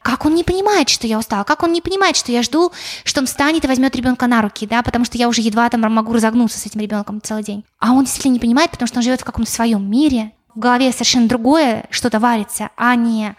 как 0.01 0.25
он 0.25 0.35
не 0.35 0.43
понимает, 0.43 0.89
что 0.89 1.07
я 1.07 1.17
устала, 1.17 1.43
как 1.43 1.63
он 1.63 1.73
не 1.73 1.81
понимает, 1.81 2.15
что 2.15 2.31
я 2.31 2.43
жду, 2.43 2.71
что 3.03 3.21
он 3.21 3.27
встанет 3.27 3.65
и 3.65 3.67
возьмет 3.67 3.95
ребенка 3.95 4.27
на 4.27 4.41
руки, 4.41 4.67
да, 4.67 4.83
потому 4.83 5.05
что 5.05 5.17
я 5.17 5.27
уже 5.27 5.41
едва 5.41 5.69
там 5.69 5.81
могу 5.81 6.13
разогнуться 6.13 6.59
с 6.59 6.65
этим 6.65 6.81
ребенком 6.81 7.21
целый 7.21 7.43
день. 7.43 7.63
А 7.79 7.93
он 7.93 8.03
действительно 8.03 8.33
не 8.33 8.39
понимает, 8.39 8.71
потому 8.71 8.87
что 8.87 8.99
он 8.99 9.03
живет 9.03 9.21
в 9.21 9.25
каком-то 9.25 9.49
своем 9.49 9.89
мире, 9.89 10.33
в 10.53 10.59
голове 10.59 10.91
совершенно 10.91 11.27
другое 11.27 11.85
что-то 11.89 12.19
варится, 12.19 12.69
а 12.75 12.95
не 12.95 13.35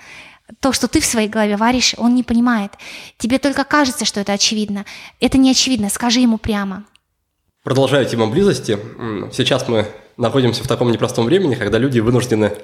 то, 0.61 0.73
что 0.73 0.89
ты 0.89 1.01
в 1.01 1.05
своей 1.05 1.29
голове 1.29 1.57
варишь, 1.57 1.95
он 1.97 2.15
не 2.15 2.23
понимает. 2.23 2.73
Тебе 3.19 3.39
только 3.39 3.65
кажется, 3.65 4.05
что 4.05 4.21
это 4.21 4.33
очевидно. 4.33 4.85
Это 5.21 5.39
не 5.39 5.51
очевидно, 5.51 5.89
скажи 5.89 6.21
ему 6.21 6.39
прямо. 6.39 6.85
Продолжая 7.63 8.05
тему 8.05 8.27
близости, 8.27 8.77
сейчас 9.31 9.69
мы 9.69 9.87
находимся 10.17 10.65
в 10.65 10.67
таком 10.67 10.91
непростом 10.91 11.27
времени, 11.27 11.55
когда 11.55 11.79
люди 11.79 12.01
вынуждены 12.01 12.55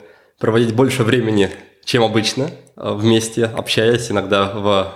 проводить 0.41 0.75
больше 0.75 1.05
времени, 1.05 1.51
чем 1.85 2.03
обычно, 2.03 2.51
э, 2.77 2.93
вместе, 2.95 3.45
общаясь, 3.45 4.11
иногда 4.11 4.51
в 4.53 4.93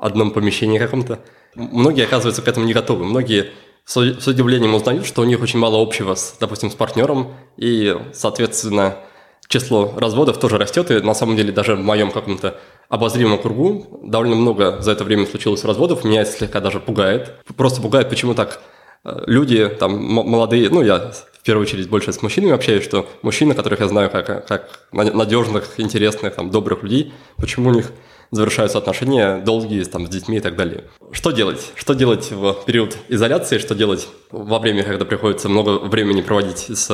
одном 0.00 0.30
помещении 0.30 0.78
каком-то. 0.78 1.18
Многие 1.54 2.04
оказываются 2.04 2.40
к 2.40 2.48
этому 2.48 2.64
не 2.64 2.72
готовы. 2.72 3.04
Многие 3.04 3.50
с 3.84 3.98
удивлением 4.26 4.74
узнают, 4.74 5.04
что 5.04 5.20
у 5.20 5.24
них 5.26 5.42
очень 5.42 5.58
мало 5.58 5.82
общего, 5.82 6.14
с, 6.14 6.36
допустим, 6.40 6.70
с 6.70 6.74
партнером, 6.74 7.34
и, 7.58 7.94
соответственно, 8.14 8.96
число 9.48 9.92
разводов 9.98 10.40
тоже 10.40 10.56
растет, 10.56 10.90
и 10.90 11.00
на 11.00 11.12
самом 11.12 11.36
деле 11.36 11.52
даже 11.52 11.74
в 11.74 11.80
моем 11.80 12.10
каком-то 12.10 12.58
обозримом 12.88 13.38
кругу 13.38 14.00
довольно 14.02 14.34
много 14.34 14.80
за 14.80 14.92
это 14.92 15.04
время 15.04 15.26
случилось 15.26 15.62
разводов, 15.64 16.04
меня 16.04 16.22
это 16.22 16.30
слегка 16.32 16.60
даже 16.60 16.80
пугает. 16.80 17.34
Просто 17.54 17.82
пугает, 17.82 18.08
почему 18.08 18.32
так 18.32 18.62
люди, 19.04 19.68
там, 19.68 20.02
молодые, 20.02 20.70
ну, 20.70 20.82
я 20.82 21.12
в 21.42 21.44
первую 21.44 21.66
очередь 21.66 21.88
больше 21.88 22.12
с 22.12 22.22
мужчинами 22.22 22.52
общаюсь, 22.52 22.84
что 22.84 23.08
мужчины, 23.22 23.54
которых 23.54 23.80
я 23.80 23.88
знаю 23.88 24.10
как, 24.10 24.46
как 24.46 24.86
надежных, 24.92 25.74
интересных, 25.78 26.34
там, 26.34 26.50
добрых 26.50 26.82
людей, 26.84 27.12
почему 27.36 27.70
у 27.70 27.72
них 27.72 27.90
завершаются 28.30 28.78
отношения 28.78 29.38
долгие 29.38 29.84
там, 29.84 30.06
с 30.06 30.08
детьми 30.08 30.38
и 30.38 30.40
так 30.40 30.56
далее. 30.56 30.84
Что 31.10 31.32
делать? 31.32 31.72
Что 31.74 31.94
делать 31.94 32.30
в 32.30 32.64
период 32.64 32.96
изоляции? 33.08 33.58
Что 33.58 33.74
делать 33.74 34.08
во 34.30 34.58
время, 34.58 34.84
когда 34.84 35.04
приходится 35.04 35.48
много 35.50 35.78
времени 35.78 36.22
проводить 36.22 36.66
с, 36.70 36.86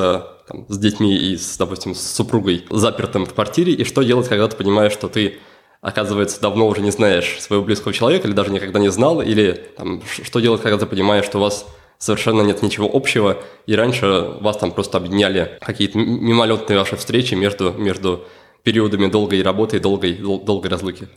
там, 0.49 0.67
с 0.69 0.79
детьми 0.79 1.15
и, 1.17 1.37
с, 1.37 1.57
допустим, 1.57 1.95
с 1.95 2.01
супругой 2.01 2.67
запертым 2.71 3.25
в 3.25 3.35
квартире? 3.35 3.73
И 3.75 3.85
что 3.85 4.03
делать, 4.03 4.29
когда 4.29 4.49
ты 4.49 4.57
понимаешь, 4.57 4.93
что 4.93 5.09
ты 5.09 5.39
оказывается, 5.81 6.41
давно 6.41 6.67
уже 6.67 6.81
не 6.81 6.91
знаешь 6.91 7.37
своего 7.41 7.65
близкого 7.65 7.95
человека, 7.95 8.27
или 8.27 8.35
даже 8.35 8.51
никогда 8.51 8.81
не 8.81 8.91
знал, 8.91 9.23
или 9.23 9.71
там, 9.77 10.03
что 10.25 10.41
делать, 10.41 10.61
когда 10.61 10.77
ты 10.77 10.87
понимаешь, 10.87 11.25
что 11.25 11.39
у 11.39 11.41
вас 11.41 11.67
совершенно 11.99 12.43
нет 12.43 12.63
ничего 12.63 12.89
общего, 12.93 13.43
и 13.67 13.75
раньше 13.75 14.07
вас 14.41 14.57
там 14.57 14.73
просто 14.73 14.99
объединяли 14.99 15.59
какие-то 15.61 15.99
мимолетные 15.99 16.79
ваши 16.79 16.97
встречи 16.97 17.35
между, 17.35 17.73
между 17.73 18.27
периодами 18.63 19.07
долгой 19.07 19.43
работы 19.43 19.77
и 19.77 19.81
долгой, 19.81 20.15
долгой 20.15 20.71
разлуки? 20.71 21.09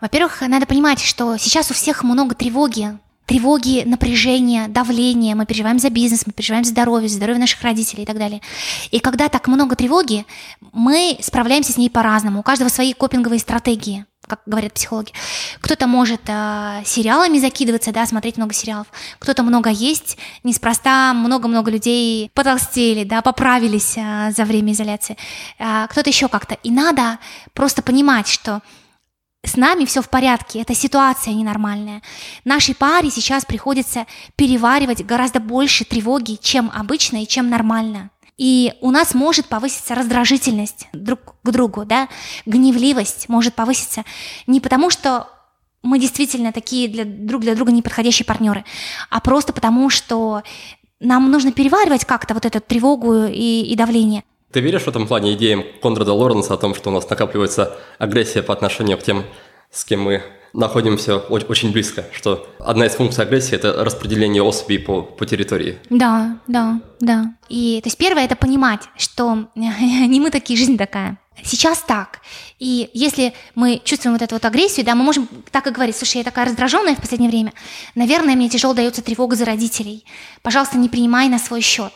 Во-первых, 0.00 0.42
надо 0.42 0.66
понимать, 0.66 1.00
что 1.00 1.36
сейчас 1.38 1.70
у 1.70 1.74
всех 1.74 2.04
много 2.04 2.34
тревоги, 2.34 2.98
тревоги, 3.24 3.82
напряжения, 3.84 4.68
давления, 4.68 5.34
мы 5.34 5.46
переживаем 5.46 5.78
за 5.78 5.90
бизнес, 5.90 6.26
мы 6.26 6.32
переживаем 6.32 6.64
за 6.64 6.70
здоровье, 6.70 7.08
за 7.08 7.16
здоровье 7.16 7.40
наших 7.40 7.62
родителей 7.62 8.04
и 8.04 8.06
так 8.06 8.18
далее. 8.18 8.40
И 8.90 9.00
когда 9.00 9.28
так 9.28 9.48
много 9.48 9.74
тревоги, 9.74 10.26
мы 10.72 11.16
справляемся 11.20 11.72
с 11.72 11.76
ней 11.76 11.90
по-разному, 11.90 12.40
у 12.40 12.42
каждого 12.42 12.68
свои 12.68 12.92
копинговые 12.92 13.40
стратегии 13.40 14.04
как 14.26 14.40
говорят 14.46 14.74
психологи. 14.74 15.12
Кто-то 15.60 15.86
может 15.86 16.22
э, 16.26 16.82
сериалами 16.84 17.38
закидываться, 17.38 17.92
да, 17.92 18.06
смотреть 18.06 18.36
много 18.36 18.52
сериалов. 18.54 18.86
Кто-то 19.18 19.42
много 19.42 19.70
есть. 19.70 20.18
Неспроста 20.44 21.12
много-много 21.14 21.70
людей 21.70 22.30
потолстели, 22.34 23.04
да, 23.04 23.22
поправились 23.22 23.94
э, 23.96 24.32
за 24.36 24.44
время 24.44 24.72
изоляции. 24.72 25.16
Э, 25.58 25.86
кто-то 25.88 26.10
еще 26.10 26.28
как-то. 26.28 26.54
И 26.62 26.70
надо 26.70 27.18
просто 27.54 27.82
понимать, 27.82 28.28
что 28.28 28.62
с 29.46 29.56
нами 29.56 29.84
все 29.84 30.02
в 30.02 30.08
порядке, 30.08 30.60
эта 30.60 30.74
ситуация 30.74 31.32
ненормальная. 31.32 32.02
Нашей 32.44 32.74
паре 32.74 33.10
сейчас 33.10 33.44
приходится 33.44 34.06
переваривать 34.34 35.04
гораздо 35.06 35.38
больше 35.38 35.84
тревоги, 35.84 36.36
чем 36.42 36.70
обычно 36.74 37.22
и 37.22 37.26
чем 37.28 37.48
нормально. 37.48 38.10
И 38.36 38.74
у 38.80 38.90
нас 38.90 39.14
может 39.14 39.46
повыситься 39.46 39.94
раздражительность 39.94 40.88
друг 40.92 41.36
к 41.42 41.50
другу, 41.50 41.84
да, 41.84 42.08
гневливость 42.44 43.28
может 43.28 43.54
повыситься 43.54 44.04
не 44.46 44.60
потому, 44.60 44.90
что 44.90 45.28
мы 45.82 45.98
действительно 45.98 46.52
такие 46.52 46.88
для, 46.88 47.04
друг 47.04 47.42
для 47.42 47.54
друга 47.54 47.72
неподходящие 47.72 48.26
партнеры, 48.26 48.64
а 49.08 49.20
просто 49.20 49.52
потому, 49.52 49.88
что 49.88 50.42
нам 51.00 51.30
нужно 51.30 51.52
переваривать 51.52 52.04
как-то 52.04 52.34
вот 52.34 52.44
эту 52.44 52.60
тревогу 52.60 53.24
и, 53.24 53.62
и 53.62 53.74
давление. 53.74 54.24
Ты 54.52 54.60
веришь 54.60 54.82
в 54.82 54.88
этом 54.88 55.06
плане 55.06 55.34
идеям 55.34 55.64
Конрада 55.82 56.12
Лоренса 56.12 56.54
о 56.54 56.56
том, 56.56 56.74
что 56.74 56.90
у 56.90 56.92
нас 56.92 57.08
накапливается 57.08 57.76
агрессия 57.98 58.42
по 58.42 58.52
отношению 58.52 58.98
к 58.98 59.02
тем, 59.02 59.24
с 59.70 59.84
кем 59.84 60.02
мы 60.02 60.22
находимся 60.52 61.16
очень 61.18 61.72
близко, 61.72 62.04
что 62.12 62.48
одна 62.58 62.86
из 62.86 62.92
функций 62.92 63.24
агрессии– 63.24 63.54
это 63.56 63.84
распределение 63.84 64.42
особей 64.42 64.78
по, 64.78 65.02
по 65.02 65.26
территории. 65.26 65.78
Да, 65.90 66.38
да, 66.46 66.80
да. 67.00 67.34
И 67.48 67.80
то 67.82 67.88
есть 67.88 67.98
первое– 67.98 68.24
это 68.26 68.36
понимать, 68.36 68.82
что 68.96 69.48
не 69.54 70.20
мы 70.20 70.30
такие, 70.30 70.58
жизнь 70.58 70.76
такая. 70.76 71.18
Сейчас 71.42 71.82
так. 71.82 72.20
И 72.58 72.90
если 72.94 73.34
мы 73.54 73.80
чувствуем 73.84 74.14
вот 74.14 74.22
эту 74.22 74.36
вот 74.36 74.44
агрессию, 74.44 74.86
да, 74.86 74.94
мы 74.94 75.04
можем 75.04 75.28
так 75.50 75.66
и 75.66 75.70
говорить, 75.70 75.96
слушай, 75.96 76.18
я 76.18 76.24
такая 76.24 76.46
раздраженная 76.46 76.94
в 76.94 77.00
последнее 77.00 77.30
время, 77.30 77.52
наверное, 77.94 78.36
мне 78.36 78.48
тяжело 78.48 78.72
дается 78.72 79.02
тревога 79.02 79.36
за 79.36 79.44
родителей. 79.44 80.04
Пожалуйста, 80.42 80.78
не 80.78 80.88
принимай 80.88 81.28
на 81.28 81.38
свой 81.38 81.60
счет. 81.60 81.92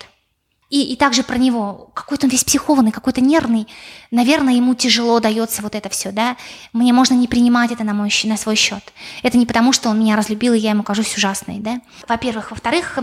И, 0.71 0.93
и 0.93 0.97
также 0.97 1.25
про 1.25 1.37
него, 1.37 1.91
какой-то 1.95 2.27
он 2.27 2.31
весь 2.31 2.45
психованный, 2.45 2.93
какой-то 2.93 3.21
нервный. 3.21 3.67
Наверное, 4.11 4.55
ему 4.55 4.75
тяжело 4.75 5.19
дается 5.21 5.63
вот 5.63 5.75
это 5.75 5.89
все, 5.89 6.13
да. 6.13 6.37
Мне 6.73 6.93
можно 6.93 7.15
не 7.15 7.27
принимать 7.27 7.73
это 7.73 7.85
на, 7.85 7.93
мой, 7.93 8.11
на 8.25 8.37
свой 8.37 8.55
счет. 8.55 8.93
Это 9.23 9.37
не 9.37 9.47
потому, 9.47 9.73
что 9.73 9.89
он 9.91 9.99
меня 9.99 10.17
разлюбил, 10.17 10.55
и 10.55 10.59
я 10.59 10.71
ему 10.71 10.85
кажусь 10.85 11.17
ужасной, 11.17 11.59
да. 11.59 11.81
Во-первых. 12.09 12.53
Во-вторых, 12.53 12.99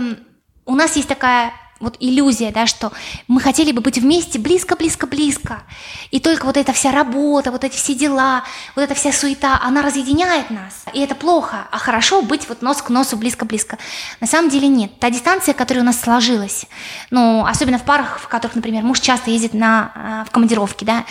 у 0.66 0.76
нас 0.76 0.96
есть 0.96 1.10
такая 1.10 1.52
вот 1.80 1.98
иллюзия, 2.00 2.52
да, 2.52 2.66
что 2.66 2.92
мы 3.28 3.40
хотели 3.40 3.72
бы 3.72 3.82
быть 3.82 3.98
вместе 3.98 4.40
близко-близко-близко. 4.40 5.64
И 6.12 6.20
только 6.20 6.46
вот 6.46 6.58
эта 6.58 6.74
вся 6.74 6.92
работа, 6.92 7.52
вот 7.52 7.64
эти 7.64 7.76
все 7.76 7.94
дела, 7.94 8.44
вот 8.76 8.82
эта 8.82 8.96
вся 8.96 9.12
суета, 9.12 9.60
она 9.62 9.82
разъединяет 9.82 10.50
нас. 10.50 10.86
И 10.94 11.00
это 11.00 11.16
плохо. 11.16 11.68
А 11.72 11.78
хорошо 11.78 12.22
быть 12.22 12.48
вот 12.50 12.62
нос 12.62 12.82
к 12.82 12.90
носу 12.90 13.18
близко-близко. 13.18 13.78
На 14.20 14.28
самом 14.28 14.50
деле 14.50 14.68
нет. 14.68 15.00
Та 15.00 15.10
дистанция, 15.10 15.54
которая 15.54 15.84
у 15.84 15.86
нас 15.86 16.00
сложилась, 16.00 16.66
ну, 17.12 17.46
особенно 17.46 17.78
в 17.78 17.84
парах, 17.84 18.20
в 18.20 18.28
которых, 18.28 18.56
например, 18.56 18.84
муж 18.84 19.00
часто 19.00 19.32
ездит 19.32 19.54
на, 19.54 19.92
а, 19.96 20.26
в 20.26 20.32
командировки, 20.32 20.84
да, 20.84 21.06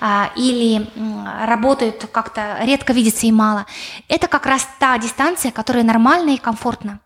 а, 0.00 0.30
или 0.36 0.88
работают 1.46 2.08
как-то, 2.12 2.58
редко 2.62 2.92
видится 2.92 3.26
и 3.26 3.32
мало, 3.32 3.66
это 4.08 4.28
как 4.28 4.46
раз 4.46 4.66
та 4.78 4.96
дистанция, 4.98 5.50
которая 5.50 5.84
нормальна 5.84 6.30
и 6.30 6.38
комфортна. 6.38 7.00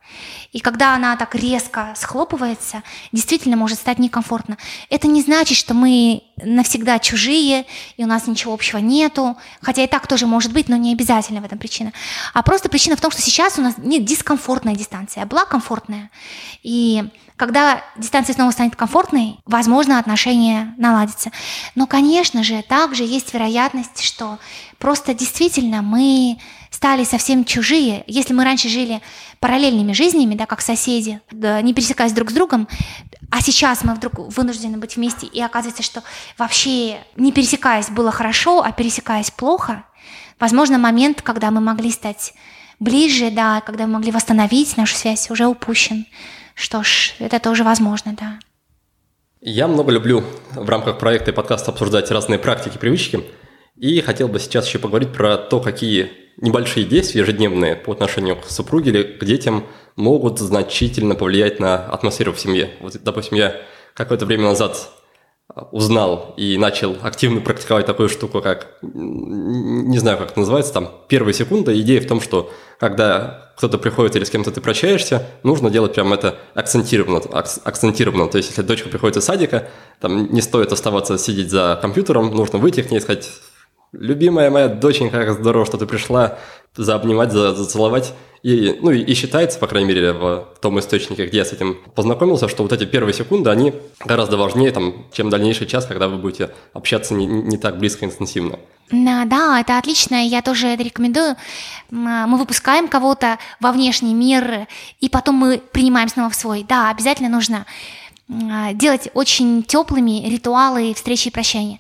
И 0.57 0.61
когда 0.61 0.95
она 0.95 1.15
так 1.17 1.35
резко 1.35 1.93
схлопывается, 1.95 2.83
действительно 3.13 3.59
может 3.59 3.79
стать 3.79 3.99
некомфортно. 3.99 4.57
Это 4.89 5.07
не 5.07 5.21
значит, 5.21 5.59
что 5.59 5.75
мы 5.75 6.23
навсегда 6.43 6.99
чужие, 6.99 7.67
и 7.99 8.05
у 8.05 8.07
нас 8.07 8.27
ничего 8.27 8.55
общего 8.55 8.79
нету, 8.79 9.37
хотя 9.61 9.85
и 9.85 9.87
так 9.87 10.07
тоже 10.07 10.27
может 10.27 10.55
быть, 10.55 10.71
но 10.71 10.77
не 10.77 10.95
обязательно 10.95 11.43
в 11.43 11.45
этом 11.45 11.59
причина. 11.59 11.93
А 12.33 12.43
просто 12.43 12.71
причина 12.71 12.97
в 12.97 13.03
том, 13.03 13.11
что 13.11 13.21
сейчас 13.21 13.59
у 13.59 13.61
нас 13.63 13.75
не 13.77 14.01
дискомфортная 14.01 14.75
дистанция, 14.75 15.25
а 15.25 15.27
была 15.27 15.45
комфортная. 15.45 16.11
И 16.63 17.05
когда 17.37 17.83
дистанция 17.99 18.33
снова 18.33 18.51
станет 18.51 18.77
комфортной, 18.77 19.39
возможно, 19.45 19.99
отношения 19.99 20.75
наладятся. 20.79 21.33
Но, 21.75 21.87
конечно 21.87 22.43
же, 22.43 22.63
также 22.63 23.05
есть 23.05 23.35
вероятность, 23.35 24.03
что 24.03 24.39
просто 24.79 25.13
действительно 25.13 25.83
мы 25.83 26.39
стали 26.71 27.05
совсем 27.05 27.45
чужие. 27.45 28.05
Если 28.07 28.33
мы 28.33 28.45
раньше 28.45 28.69
жили 28.69 29.01
параллельными 29.41 29.93
жизнями, 29.93 30.35
да, 30.35 30.47
как 30.47 30.61
соседи, 30.61 31.21
да, 31.31 31.61
не 31.63 31.75
пересекаясь 31.75 32.13
друг 32.13 32.31
с 32.31 32.35
другом, 32.35 32.69
а 33.31 33.41
сейчас 33.41 33.85
мы 33.85 33.95
вдруг 33.95 34.19
вынуждены 34.37 34.79
быть 34.79 34.97
вместе, 34.97 35.27
и 35.27 35.41
оказывается, 35.41 35.83
что 35.83 36.03
вообще 36.39 36.99
не 37.17 37.33
пересекаясь 37.33 37.91
было 37.91 38.11
хорошо, 38.11 38.63
а 38.63 38.73
пересекаясь 38.73 39.31
плохо, 39.31 39.85
возможно, 40.39 40.79
момент, 40.79 41.23
когда 41.23 41.51
мы 41.51 41.61
могли 41.61 41.91
стать 41.91 42.35
ближе, 42.79 43.31
да, 43.31 43.61
когда 43.61 43.87
мы 43.87 43.95
могли 43.95 44.13
восстановить 44.13 44.77
нашу 44.77 44.97
связь, 44.97 45.31
уже 45.31 45.47
упущен. 45.47 46.07
Что 46.55 46.83
ж, 46.83 47.15
это 47.19 47.39
тоже 47.39 47.65
возможно, 47.65 48.15
да. 48.19 48.39
Я 49.41 49.69
много 49.69 49.93
люблю 49.93 50.25
в 50.55 50.69
рамках 50.69 50.99
проекта 50.99 51.31
и 51.31 51.35
подкаста 51.35 51.71
обсуждать 51.71 52.11
разные 52.11 52.39
практики, 52.39 52.79
привычки. 52.79 53.23
И 53.77 54.01
хотел 54.01 54.29
бы 54.29 54.41
сейчас 54.41 54.67
еще 54.67 54.79
поговорить 54.79 55.13
про 55.13 55.37
то, 55.37 55.61
какие 55.61 56.11
небольшие 56.39 56.87
действия 56.87 57.23
ежедневные 57.23 57.77
по 57.77 57.93
отношению 57.93 58.37
к 58.37 58.45
супруге 58.47 58.91
или 58.91 59.03
к 59.03 59.25
детям 59.25 59.65
могут 59.97 60.39
значительно 60.39 61.15
повлиять 61.15 61.61
на 61.61 61.87
атмосферу 61.87 62.33
в 62.33 62.41
семье. 62.41 62.71
Вот, 62.81 62.97
допустим, 63.03 63.37
я 63.39 63.57
какое-то 63.95 64.27
время 64.27 64.45
назад 64.45 64.91
узнал 65.71 66.35
и 66.37 66.59
начал 66.59 66.97
активно 67.03 67.41
практиковать 67.41 67.87
такую 67.87 68.09
штуку, 68.09 68.43
как, 68.43 68.79
не 68.83 69.99
знаю, 69.99 70.19
как 70.19 70.33
это 70.33 70.41
называется, 70.41 70.73
там, 70.73 70.91
первая 71.09 71.33
секунда. 71.33 71.79
Идея 71.81 72.01
в 72.01 72.07
том, 72.07 72.21
что 72.21 72.53
когда 72.79 73.53
кто-то 73.57 73.79
приходит 73.79 74.17
или 74.17 74.25
с 74.25 74.31
кем-то 74.31 74.51
ты 74.51 74.61
прощаешься, 74.61 75.25
нужно 75.45 75.71
делать 75.71 75.95
прям 75.95 76.13
это 76.13 76.37
акцентированно, 76.55 77.21
акцентированно. 77.65 78.29
То 78.29 78.39
есть, 78.39 78.51
если 78.51 78.63
дочка 78.63 78.89
приходит 78.89 79.17
из 79.17 79.25
садика, 79.25 79.69
там 80.01 80.31
не 80.33 80.43
стоит 80.43 80.73
оставаться 80.73 81.17
сидеть 81.17 81.51
за 81.51 81.79
компьютером, 81.81 82.35
нужно 82.35 82.59
выйти 82.59 82.83
к 82.83 82.91
ней 82.91 83.01
сказать, 83.01 83.31
любимая 83.99 84.51
моя 84.51 84.69
доченька, 84.69 85.25
как 85.25 85.33
здорово, 85.33 85.67
что 85.67 85.79
ты 85.79 85.87
пришла, 85.87 86.39
заобнимать, 86.77 87.33
за, 87.33 87.55
зацеловать. 87.55 88.13
И, 88.43 88.79
ну, 88.81 88.91
и 88.93 89.15
считается, 89.15 89.59
по 89.59 89.67
крайней 89.67 89.89
мере, 89.89 90.13
в 90.13 90.47
том 90.61 90.79
источнике, 90.79 91.27
где 91.27 91.39
я 91.39 91.45
с 91.45 91.53
этим 91.53 91.79
познакомился, 91.95 92.49
что 92.49 92.63
вот 92.63 92.73
эти 92.73 92.85
первые 92.85 93.13
секунды, 93.13 93.51
они 93.51 93.73
гораздо 94.05 94.37
важнее, 94.37 94.71
там, 94.71 95.07
чем 95.13 95.31
дальнейший 95.31 95.67
час, 95.67 95.87
когда 95.87 96.07
вы 96.07 96.19
будете 96.19 96.51
общаться 96.73 97.15
не, 97.15 97.27
не 97.27 97.57
так 97.57 97.79
близко, 97.79 98.05
интенсивно. 98.05 98.59
Да, 98.93 99.25
да, 99.25 99.61
это 99.61 99.79
отлично, 99.79 100.25
я 100.25 100.43
тоже 100.43 100.69
это 100.69 100.85
рекомендую. 100.85 101.35
Мы 101.91 102.39
выпускаем 102.39 102.87
кого-то 102.87 103.39
во 103.59 103.73
внешний 103.73 104.15
мир, 104.15 104.69
и 105.01 105.09
потом 105.09 105.35
мы 105.35 105.59
принимаем 105.59 106.09
снова 106.09 106.31
в 106.31 106.37
свой. 106.37 106.65
Да, 106.69 106.91
обязательно 106.91 107.29
нужно 107.29 107.67
делать 108.29 109.09
очень 109.15 109.63
теплыми 109.63 110.29
ритуалы 110.29 110.95
встречи 110.95 111.29
и 111.29 111.31
прощания. 111.31 111.79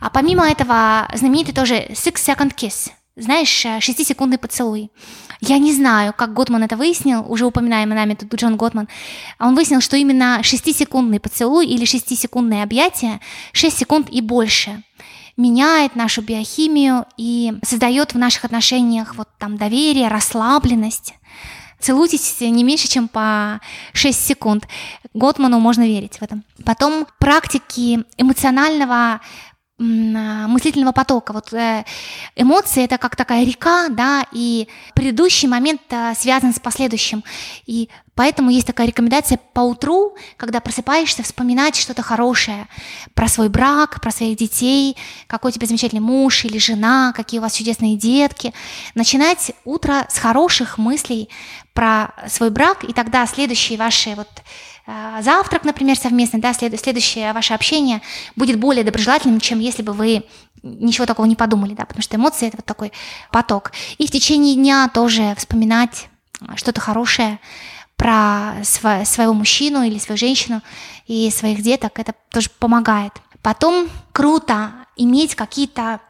А 0.00 0.10
помимо 0.10 0.48
этого, 0.48 1.08
знаменитый 1.14 1.54
тоже 1.54 1.86
Six 1.90 2.14
Second 2.14 2.54
Kiss– 2.54 2.90
знаешь, 3.16 3.64
э, 3.66 3.80
шестисекундный 3.80 4.38
поцелуй. 4.38 4.90
Я 5.40 5.58
не 5.58 5.72
знаю, 5.72 6.14
как 6.16 6.32
Готман 6.32 6.62
это 6.62 6.76
выяснил, 6.76 7.24
уже 7.28 7.44
упоминаемый 7.44 7.94
нами 7.94 8.14
тут 8.14 8.34
Джон 8.34 8.56
Готман. 8.56 8.88
Он 9.38 9.54
выяснил, 9.54 9.80
что 9.80 9.96
именно 9.96 10.42
шестисекундный 10.42 11.20
поцелуй 11.20 11.66
или 11.66 11.84
шестисекундное 11.84 12.62
объятие, 12.62 13.20
6 13.52 13.78
секунд 13.78 14.08
и 14.10 14.22
больше, 14.22 14.82
меняет 15.36 15.94
нашу 15.94 16.22
биохимию 16.22 17.04
и 17.18 17.52
создает 17.62 18.14
в 18.14 18.18
наших 18.18 18.44
отношениях 18.44 19.14
вот 19.16 19.28
там 19.38 19.58
доверие, 19.58 20.08
расслабленность. 20.08 21.14
Целуйтесь 21.82 22.40
не 22.40 22.62
меньше, 22.62 22.88
чем 22.88 23.08
по 23.08 23.60
6 23.92 24.26
секунд. 24.26 24.68
Готману 25.14 25.58
можно 25.58 25.82
верить 25.82 26.18
в 26.18 26.22
этом. 26.22 26.44
Потом 26.64 27.06
практики 27.18 28.04
эмоционального 28.16 29.20
мыслительного 29.78 30.92
потока. 30.92 31.32
Вот 31.32 31.52
э, 31.52 31.84
эмоции 32.36 32.84
это 32.84 32.98
как 32.98 33.16
такая 33.16 33.44
река, 33.44 33.88
да, 33.88 34.24
и 34.30 34.68
предыдущий 34.94 35.48
момент 35.48 35.80
э, 35.90 36.14
связан 36.16 36.54
с 36.54 36.60
последующим. 36.60 37.24
И 37.66 37.88
поэтому 38.14 38.50
есть 38.50 38.66
такая 38.66 38.86
рекомендация 38.86 39.38
по 39.52 39.60
утру, 39.60 40.16
когда 40.36 40.60
просыпаешься, 40.60 41.22
вспоминать 41.22 41.76
что-то 41.76 42.02
хорошее 42.02 42.68
про 43.14 43.28
свой 43.28 43.48
брак, 43.48 44.00
про 44.00 44.10
своих 44.10 44.36
детей, 44.36 44.96
какой 45.26 45.50
у 45.50 45.54
тебя 45.54 45.66
замечательный 45.66 46.00
муж 46.00 46.44
или 46.44 46.58
жена, 46.58 47.12
какие 47.14 47.38
у 47.38 47.42
вас 47.42 47.54
чудесные 47.54 47.96
детки. 47.96 48.52
Начинать 48.94 49.52
утро 49.64 50.06
с 50.08 50.18
хороших 50.18 50.78
мыслей 50.78 51.28
про 51.72 52.12
свой 52.28 52.50
брак, 52.50 52.84
и 52.84 52.92
тогда 52.92 53.26
следующие 53.26 53.78
ваши 53.78 54.14
вот 54.14 54.28
Э, 54.86 55.20
завтрак, 55.22 55.64
например, 55.64 55.96
совместный, 55.96 56.40
да, 56.40 56.52
след, 56.52 56.78
следующее 56.80 57.32
ваше 57.32 57.54
общение 57.54 58.02
будет 58.36 58.58
более 58.58 58.84
доброжелательным, 58.84 59.40
чем 59.40 59.60
если 59.60 59.82
бы 59.82 59.92
вы 59.92 60.24
ничего 60.62 61.06
такого 61.06 61.26
не 61.26 61.36
подумали, 61.36 61.74
да, 61.74 61.84
потому 61.84 62.02
что 62.02 62.16
эмоции 62.16 62.48
это 62.48 62.58
вот 62.58 62.66
такой 62.66 62.92
поток. 63.30 63.72
И 63.98 64.06
в 64.06 64.10
течение 64.10 64.54
дня 64.54 64.88
тоже 64.92 65.34
вспоминать 65.36 66.08
что-то 66.56 66.80
хорошее 66.80 67.38
про 68.02 68.56
сво- 68.62 69.04
своего 69.04 69.32
мужчину 69.32 69.84
или 69.84 69.96
свою 69.96 70.18
женщину 70.18 70.60
и 71.06 71.30
своих 71.30 71.62
деток, 71.62 72.00
это 72.00 72.12
тоже 72.30 72.50
помогает. 72.58 73.12
Потом 73.42 73.88
круто 74.10 74.72
иметь 74.96 75.36
какие-то 75.36 76.00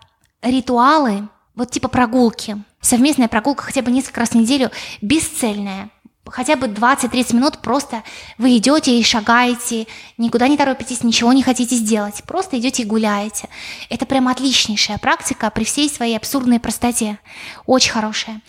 ритуалы, 0.41 1.29
вот 1.55 1.71
типа 1.71 1.89
прогулки, 1.89 2.57
совместная 2.81 3.29
прогулка 3.29 3.65
хотя 3.65 3.83
бы 3.83 3.91
несколько 3.91 4.21
раз 4.21 4.31
в 4.31 4.37
неделю, 4.37 4.71
бесцельная, 5.03 5.91
хотя 6.27 6.57
бы 6.57 6.67
20-30 6.67 7.35
минут 7.35 7.59
просто 7.59 8.03
вы 8.39 8.57
идете 8.57 8.99
и 8.99 9.03
шагаете, 9.03 9.87
никуда 10.19 10.49
не 10.49 10.57
торопитесь, 10.57 11.03
ничего 11.03 11.33
не 11.33 11.43
хотите 11.43 11.77
сделать, 11.77 12.23
просто 12.27 12.59
идете 12.59 12.83
и 12.83 12.87
гуляете. 12.87 13.49
Это 13.91 14.07
прям 14.07 14.29
отличнейшая 14.29 14.99
практика 14.99 15.51
при 15.51 15.65
всей 15.65 15.89
своей 15.89 16.17
абсурдной 16.17 16.61
простоте, 16.61 17.19
очень 17.67 17.93
хорошая. 17.93 18.41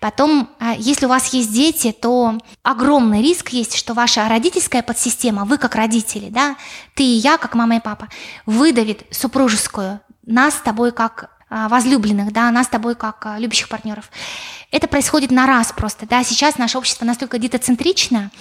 Потом, 0.00 0.50
а, 0.58 0.74
если 0.76 1.06
у 1.06 1.08
вас 1.08 1.32
есть 1.32 1.52
дети, 1.52 1.92
то 1.92 2.38
огромный 2.62 3.22
риск 3.22 3.50
есть, 3.50 3.76
что 3.76 3.94
ваша 3.94 4.28
родительская 4.28 4.82
подсистема, 4.82 5.44
вы 5.44 5.58
как 5.58 5.74
родители, 5.76 6.28
да, 6.30 6.56
ты 6.94 7.04
и 7.04 7.16
я, 7.16 7.38
как 7.38 7.54
мама 7.54 7.76
и 7.76 7.80
папа, 7.80 8.08
выдавит 8.44 9.04
супружескую 9.10 10.00
нас 10.26 10.54
с 10.54 10.60
тобой 10.60 10.92
как 10.92 11.30
а, 11.50 11.68
возлюбленных, 11.68 12.32
да, 12.32 12.50
нас 12.50 12.66
с 12.66 12.70
тобой 12.70 12.94
как 12.96 13.26
а, 13.26 13.38
любящих 13.38 13.68
партнеров. 13.68 14.10
Это 14.74 14.88
происходит 14.88 15.30
на 15.30 15.46
раз 15.46 15.72
просто, 15.72 16.04
да, 16.04 16.24
сейчас 16.24 16.58
наше 16.58 16.78
общество 16.78 17.04
настолько 17.04 17.38
детоцентрично, 17.38 18.32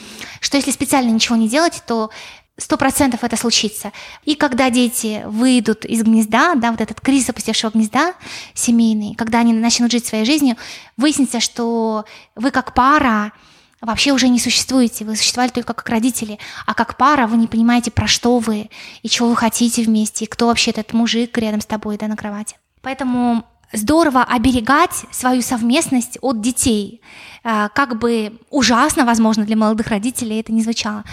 что 0.41 0.57
если 0.57 0.71
специально 0.71 1.11
ничего 1.11 1.35
не 1.35 1.47
делать, 1.47 1.83
то 1.85 2.09
сто 2.57 2.75
процентов 2.75 3.23
это 3.23 3.37
случится. 3.37 3.91
И 4.25 4.33
когда 4.33 4.71
дети 4.71 5.21
выйдут 5.27 5.85
из 5.85 6.01
гнезда, 6.01 6.55
да, 6.55 6.71
вот 6.71 6.81
этот 6.81 7.01
кризис 7.01 7.29
опустевшего 7.29 7.69
гнезда 7.69 8.15
семейный, 8.55 9.13
когда 9.13 9.39
они 9.39 9.53
начнут 9.53 9.91
жить 9.91 10.07
своей 10.07 10.25
жизнью, 10.25 10.57
выяснится, 10.97 11.39
что 11.39 12.05
вы 12.35 12.49
как 12.49 12.73
пара 12.73 13.31
вообще 13.79 14.11
уже 14.11 14.27
не 14.27 14.39
существуете, 14.39 15.05
вы 15.05 15.15
существовали 15.15 15.51
только 15.51 15.75
как 15.75 15.87
родители, 15.87 16.39
а 16.65 16.73
как 16.73 16.97
пара 16.97 17.27
вы 17.27 17.37
не 17.37 17.47
понимаете, 17.47 17.91
про 17.91 18.07
что 18.07 18.39
вы, 18.39 18.71
и 19.03 19.07
чего 19.07 19.29
вы 19.29 19.35
хотите 19.35 19.83
вместе, 19.83 20.25
и 20.25 20.27
кто 20.27 20.47
вообще 20.47 20.71
этот 20.71 20.93
мужик 20.93 21.37
рядом 21.37 21.61
с 21.61 21.67
тобой, 21.67 21.97
да, 21.97 22.07
на 22.07 22.17
кровати. 22.17 22.55
Поэтому 22.81 23.45
здорово 23.73 24.23
оберегать 24.23 25.05
свою 25.11 25.41
совместность 25.41 26.17
от 26.21 26.41
детей. 26.41 27.01
А, 27.45 27.67
как 27.69 27.99
бы 27.99 28.39
ужасно, 28.49 29.03
возможно, 29.03 29.43
для 29.43 29.57
молодых 29.57 29.87
родителей 29.87 30.39
это 30.39 30.53
не 30.53 30.61
звучало. 30.61 31.03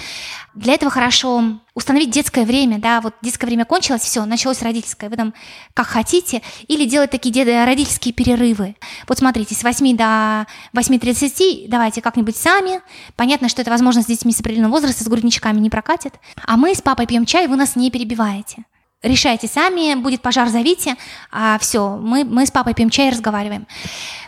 Для 0.55 0.75
этого 0.75 0.91
хорошо 0.91 1.61
установить 1.75 2.11
детское 2.11 2.45
время, 2.45 2.79
да, 2.79 3.01
вот 3.01 3.15
детское 3.23 3.47
время 3.47 3.65
кончилось, 3.65 4.03
все, 4.03 4.25
началось 4.25 4.63
родительское, 4.63 5.11
вы 5.11 5.17
там 5.17 5.35
как 5.75 5.87
хотите, 5.87 6.43
или 6.69 6.85
делать 6.85 7.11
такие 7.11 7.65
родительские 7.65 8.15
перерывы. 8.15 8.77
Вот 9.09 9.19
смотрите, 9.19 9.55
с 9.55 9.65
8 9.65 9.97
до 9.97 10.47
8.30 10.73 11.67
давайте 11.69 12.01
как-нибудь 12.01 12.37
сами. 12.37 12.81
Понятно, 13.17 13.49
что 13.49 13.63
это 13.63 13.71
возможно 13.71 14.03
с 14.03 14.07
детьми 14.07 14.33
с 14.33 14.41
определенного 14.41 14.73
возраста, 14.73 15.03
с 15.03 15.09
грудничками 15.09 15.59
не 15.59 15.71
прокатит. 15.71 16.15
А 16.47 16.57
мы 16.57 16.75
с 16.75 16.83
папой 16.83 17.07
пьем 17.07 17.27
чай, 17.27 17.49
вы 17.49 17.57
нас 17.57 17.75
не 17.75 17.91
перебиваете 17.91 18.65
решайте 19.03 19.49
сами, 19.49 19.95
будет 19.95 20.23
пожар, 20.23 20.49
зовите, 20.49 20.97
а 21.31 21.59
все, 21.59 21.97
мы, 21.97 22.25
мы 22.25 22.47
с 22.47 22.51
папой 22.51 22.75
пьем 22.75 22.91
чай 22.91 23.09
и 23.09 23.11
разговариваем. 23.11 23.67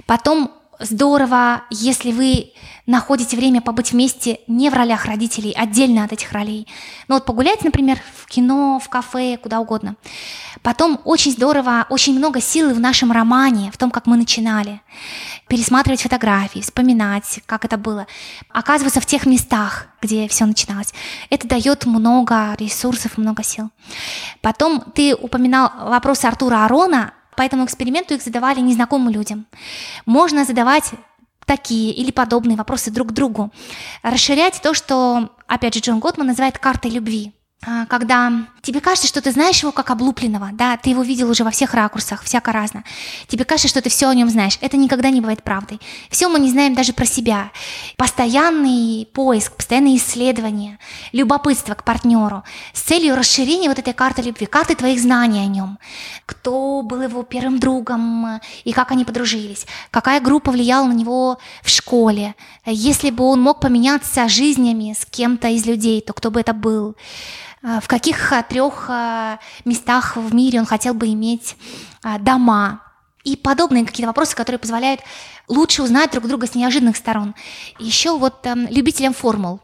Потом 0.07 0.51
здорово, 0.83 1.63
если 1.71 2.13
вы 2.13 2.53
находите 2.87 3.37
время 3.37 3.61
побыть 3.61 3.93
вместе 3.93 4.41
не 4.49 4.69
в 4.69 4.75
ролях 4.75 5.05
родителей, 5.07 5.53
отдельно 5.57 6.05
от 6.05 6.13
этих 6.13 6.33
ролей. 6.33 6.67
Ну 7.09 7.15
вот 7.15 7.25
погулять, 7.25 7.63
например, 7.63 7.99
в 8.17 8.27
кино, 8.27 8.81
в 8.83 8.89
кафе, 8.89 9.39
куда 9.41 9.61
угодно. 9.61 9.97
Потом 10.63 11.01
очень 11.05 11.33
здорово, 11.33 11.87
очень 11.91 12.17
много 12.17 12.41
силы 12.41 12.75
в 12.75 12.81
нашем 12.81 13.13
романе, 13.13 13.71
в 13.73 13.79
том, 13.79 13.91
как 13.91 14.07
мы 14.07 14.17
начинали. 14.17 14.81
Пересматривать 15.49 16.03
фотографии, 16.03 16.61
вспоминать, 16.61 17.41
как 17.47 17.65
это 17.65 17.77
было. 17.77 18.07
Оказываться 18.51 19.01
в 19.01 19.07
тех 19.07 19.27
местах, 19.27 19.87
где 20.01 20.27
все 20.29 20.45
начиналось. 20.45 20.93
Это 21.31 21.47
дает 21.47 21.87
много 21.87 22.55
ресурсов, 22.59 23.17
много 23.17 23.43
сил. 23.43 23.71
Потом 24.41 24.81
ты 24.95 25.15
упоминал 25.15 25.71
вопросы 25.87 26.27
Артура 26.27 26.65
Арона, 26.65 27.13
по 27.43 27.47
этому 27.47 27.65
эксперименту 27.65 28.15
их 28.15 28.23
задавали 28.23 28.61
незнакомым 28.61 29.13
людям. 29.13 29.47
Можно 30.07 30.45
задавать 30.45 30.93
такие 31.45 31.93
или 31.93 32.13
подобные 32.13 32.57
вопросы 32.57 32.93
друг 32.93 33.11
другу. 33.11 33.51
Расширять 34.05 34.61
то, 34.63 34.75
что, 34.75 35.31
опять 35.49 35.75
же, 35.75 35.81
Джон 35.81 35.99
Готман 35.99 36.29
называет 36.29 36.61
картой 36.61 36.93
любви. 36.93 37.33
А, 37.65 37.87
когда 37.87 38.33
тебе 38.61 38.81
кажется, 38.81 39.07
что 39.07 39.23
ты 39.23 39.31
знаешь 39.31 39.63
его 39.63 39.71
как 39.71 39.91
облупленного, 39.91 40.51
да, 40.53 40.77
ты 40.77 40.91
его 40.91 41.03
видел 41.03 41.31
уже 41.31 41.45
во 41.45 41.53
всех 41.53 41.75
ракурсах, 41.75 42.25
всяко 42.25 42.51
разно. 42.51 42.83
Тебе 43.29 43.45
кажется, 43.45 43.69
что 43.69 43.81
ты 43.81 43.89
все 43.89 44.09
о 44.09 44.15
нем 44.15 44.29
знаешь. 44.29 44.59
Это 44.61 44.77
никогда 44.77 45.11
не 45.11 45.21
бывает 45.21 45.45
правдой. 45.45 45.81
Все 46.11 46.29
мы 46.29 46.41
не 46.41 46.51
знаем 46.51 46.75
даже 46.75 46.93
про 46.93 47.07
себя. 47.07 47.53
Постоянный 47.97 49.07
поиск, 49.13 49.55
постоянное 49.55 49.95
исследование, 49.95 50.81
любопытство 51.13 51.75
к 51.75 51.85
партнеру 51.85 52.43
с 52.73 52.81
целью 52.81 53.15
расширения 53.15 53.69
вот 53.69 53.79
этой 53.79 53.93
карты 53.93 54.23
любви, 54.23 54.47
карты 54.47 54.75
твоих 54.75 55.01
знаний 55.01 55.41
о 55.41 55.47
нем. 55.47 55.79
Кто 56.27 56.83
был 56.83 57.01
его 57.03 57.23
первым 57.23 57.61
другом 57.61 58.41
и 58.65 58.73
как 58.73 58.91
они 58.91 59.05
подружились, 59.05 59.67
какая 59.93 60.21
группа 60.21 60.51
влияла 60.51 60.89
на 60.89 60.95
него 60.95 61.39
в 61.63 61.69
школе. 61.69 62.35
Если 62.67 63.11
бы 63.11 63.23
он 63.23 63.41
мог 63.41 63.61
поменяться 63.61 64.29
жизнями 64.29 64.97
с 64.99 65.05
кем-то 65.05 65.47
из 65.47 65.65
людей, 65.65 66.01
то 66.01 66.13
кто 66.13 66.33
бы 66.33 66.41
это 66.41 66.53
был 66.53 66.97
в 67.63 67.87
каких 67.87 68.33
а, 68.33 68.43
трех 68.43 68.87
а, 68.89 69.39
местах 69.65 70.17
в 70.17 70.35
мире 70.35 70.61
он 70.61 70.67
хотел 70.67 70.95
бы 70.95 71.07
иметь 71.09 71.57
дома 72.21 72.83
и 73.25 73.37
подобные 73.37 73.85
какие-то 73.85 74.09
вопросы, 74.09 74.35
которые 74.35 74.59
позволяют 74.59 75.01
лучше 75.49 75.83
узнать 75.83 76.11
друг 76.11 76.27
друга 76.27 76.47
с 76.47 76.55
неожиданных 76.55 76.97
сторон. 76.97 77.35
Еще 77.79 78.17
вот 78.17 78.45
эм, 78.47 78.67
любителям 78.69 79.15
формул. 79.15 79.61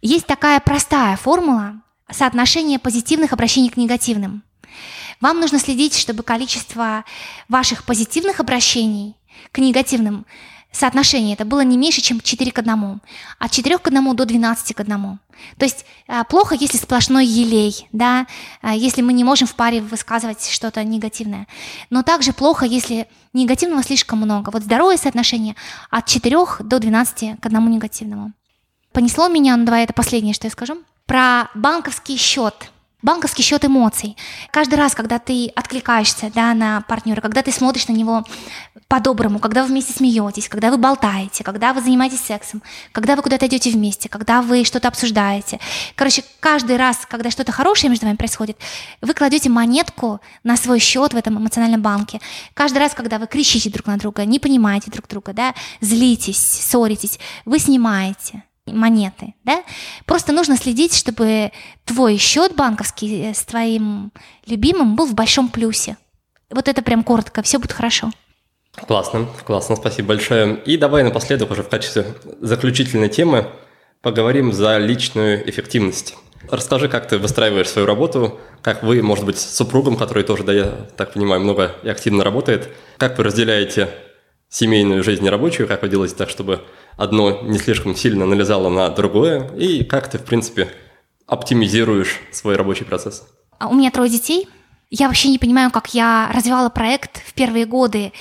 Есть 0.00 0.26
такая 0.26 0.60
простая 0.60 1.16
формула 1.16 1.82
соотношения 2.10 2.78
позитивных 2.78 3.32
обращений 3.32 3.68
к 3.68 3.76
негативным. 3.76 4.42
Вам 5.20 5.40
нужно 5.40 5.58
следить, 5.58 5.96
чтобы 5.96 6.22
количество 6.22 7.04
ваших 7.48 7.84
позитивных 7.84 8.40
обращений 8.40 9.16
к 9.52 9.58
негативным 9.58 10.26
соотношение 10.72 11.34
это 11.34 11.44
было 11.44 11.60
не 11.60 11.76
меньше, 11.76 12.00
чем 12.00 12.20
4 12.20 12.50
к 12.50 12.58
1, 12.58 13.00
от 13.38 13.50
4 13.50 13.78
к 13.78 13.86
1 13.86 14.16
до 14.16 14.24
12 14.24 14.74
к 14.74 14.80
1. 14.80 15.18
То 15.58 15.64
есть 15.64 15.84
а, 16.08 16.24
плохо, 16.24 16.54
если 16.54 16.78
сплошной 16.78 17.26
елей, 17.26 17.88
да, 17.92 18.26
а, 18.60 18.74
если 18.74 19.02
мы 19.02 19.12
не 19.12 19.24
можем 19.24 19.46
в 19.46 19.54
паре 19.54 19.80
высказывать 19.80 20.48
что-то 20.48 20.82
негативное. 20.84 21.46
Но 21.90 22.02
также 22.02 22.32
плохо, 22.32 22.66
если 22.66 23.08
негативного 23.32 23.82
слишком 23.82 24.18
много. 24.18 24.50
Вот 24.50 24.62
здоровое 24.62 24.96
соотношение 24.96 25.56
от 25.90 26.06
4 26.06 26.36
до 26.60 26.78
12 26.78 27.40
к 27.40 27.46
1 27.46 27.70
негативному. 27.70 28.32
Понесло 28.92 29.28
меня, 29.28 29.56
ну 29.56 29.64
давай 29.64 29.84
это 29.84 29.92
последнее, 29.92 30.34
что 30.34 30.46
я 30.46 30.50
скажу, 30.50 30.78
про 31.06 31.48
банковский 31.54 32.16
счет– 32.16 32.70
банковский 33.02 33.42
счет 33.42 33.64
эмоций. 33.64 34.16
Каждый 34.50 34.76
раз, 34.76 34.94
когда 34.94 35.18
ты 35.18 35.48
откликаешься 35.54 36.30
да, 36.34 36.54
на 36.54 36.80
партнера, 36.82 37.20
когда 37.20 37.42
ты 37.42 37.52
смотришь 37.52 37.88
на 37.88 37.92
него 37.92 38.24
по-доброму, 38.88 39.38
когда 39.38 39.62
вы 39.62 39.68
вместе 39.68 39.92
смеетесь, 39.92 40.48
когда 40.48 40.70
вы 40.70 40.76
болтаете, 40.76 41.44
когда 41.44 41.72
вы 41.72 41.80
занимаетесь 41.80 42.20
сексом, 42.20 42.62
когда 42.92 43.16
вы 43.16 43.22
куда-то 43.22 43.46
идете 43.46 43.70
вместе, 43.70 44.08
когда 44.08 44.42
вы 44.42 44.64
что-то 44.64 44.88
обсуждаете. 44.88 45.58
Короче, 45.96 46.24
каждый 46.40 46.76
раз, 46.76 47.00
когда 47.08 47.30
что-то 47.30 47.52
хорошее 47.52 47.90
между 47.90 48.06
вами 48.06 48.16
происходит, 48.16 48.58
вы 49.00 49.14
кладете 49.14 49.48
монетку 49.50 50.20
на 50.44 50.56
свой 50.56 50.78
счет 50.78 51.12
в 51.12 51.16
этом 51.16 51.38
эмоциональном 51.38 51.82
банке. 51.82 52.20
Каждый 52.54 52.78
раз, 52.78 52.94
когда 52.94 53.18
вы 53.18 53.26
кричите 53.26 53.70
друг 53.70 53.86
на 53.86 53.96
друга, 53.96 54.24
не 54.24 54.38
понимаете 54.38 54.90
друг 54.90 55.08
друга, 55.08 55.32
да, 55.32 55.54
злитесь, 55.80 56.38
ссоритесь, 56.38 57.18
вы 57.44 57.58
снимаете 57.58 58.44
монеты, 58.66 59.34
да? 59.44 59.62
Просто 60.06 60.32
нужно 60.32 60.56
следить, 60.56 60.94
чтобы 60.94 61.50
твой 61.84 62.16
счет 62.16 62.54
банковский 62.54 63.30
э, 63.30 63.34
с 63.34 63.44
твоим 63.44 64.12
любимым 64.46 64.94
был 64.94 65.06
в 65.06 65.14
большом 65.14 65.48
плюсе. 65.48 65.96
Вот 66.50 66.68
это 66.68 66.82
прям 66.82 67.02
коротко, 67.02 67.42
все 67.42 67.58
будет 67.58 67.72
хорошо. 67.72 68.10
Классно, 68.74 69.26
классно, 69.44 69.76
спасибо 69.76 70.08
большое. 70.08 70.56
И 70.64 70.76
давай 70.76 71.02
напоследок 71.02 71.50
уже 71.50 71.62
в 71.62 71.68
качестве 71.68 72.06
заключительной 72.40 73.08
темы 73.08 73.48
поговорим 74.00 74.52
за 74.52 74.78
личную 74.78 75.48
эффективность. 75.48 76.14
Расскажи, 76.50 76.88
как 76.88 77.08
ты 77.08 77.18
выстраиваешь 77.18 77.68
свою 77.68 77.86
работу, 77.86 78.40
как 78.62 78.82
вы, 78.82 79.02
может 79.02 79.24
быть, 79.24 79.38
с 79.38 79.56
супругом, 79.56 79.96
который 79.96 80.24
тоже, 80.24 80.42
да, 80.42 80.52
я 80.52 80.66
так 80.96 81.12
понимаю, 81.12 81.40
много 81.40 81.76
и 81.82 81.88
активно 81.88 82.24
работает, 82.24 82.68
как 82.96 83.18
вы 83.18 83.24
разделяете 83.24 83.90
семейную 84.48 85.02
жизнь 85.04 85.24
и 85.24 85.30
рабочую, 85.30 85.68
как 85.68 85.82
вы 85.82 85.88
делаете 85.88 86.14
так, 86.16 86.28
чтобы 86.28 86.62
одно 86.96 87.42
не 87.42 87.58
слишком 87.58 87.94
сильно 87.96 88.26
налезало 88.26 88.68
на 88.68 88.88
другое, 88.90 89.50
и 89.56 89.84
как 89.84 90.10
ты, 90.10 90.18
в 90.18 90.24
принципе, 90.24 90.68
оптимизируешь 91.26 92.20
свой 92.30 92.56
рабочий 92.56 92.84
процесс? 92.84 93.26
А 93.58 93.68
у 93.68 93.74
меня 93.74 93.90
трое 93.90 94.10
детей. 94.10 94.48
Я 94.94 95.06
вообще 95.06 95.30
не 95.30 95.38
понимаю, 95.38 95.70
как 95.70 95.94
я 95.94 96.30
развивала 96.34 96.68
проект 96.68 97.22
в 97.26 97.32
первые 97.32 97.64
годы 97.64 98.12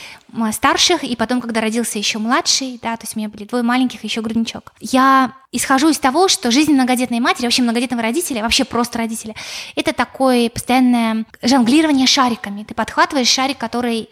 старших, 0.53 1.03
и 1.03 1.17
потом, 1.17 1.41
когда 1.41 1.59
родился 1.59 1.97
еще 1.97 2.17
младший, 2.17 2.79
да, 2.81 2.95
то 2.95 3.03
есть 3.03 3.17
у 3.17 3.19
меня 3.19 3.27
были 3.27 3.43
двое 3.43 3.61
маленьких, 3.61 4.05
еще 4.05 4.21
грудничок. 4.21 4.71
Я 4.79 5.33
исхожу 5.51 5.89
из 5.89 5.99
того, 5.99 6.29
что 6.29 6.49
жизнь 6.49 6.71
многодетной 6.71 7.19
матери, 7.19 7.45
вообще 7.45 7.61
многодетного 7.61 8.03
родителя, 8.03 8.41
вообще 8.41 8.63
просто 8.63 8.99
родителя, 8.99 9.35
это 9.75 9.91
такое 9.91 10.49
постоянное 10.49 11.25
жонглирование 11.43 12.07
шариками. 12.07 12.63
Ты 12.63 12.73
подхватываешь 12.73 13.27
шарик, 13.27 13.57
который 13.57 14.09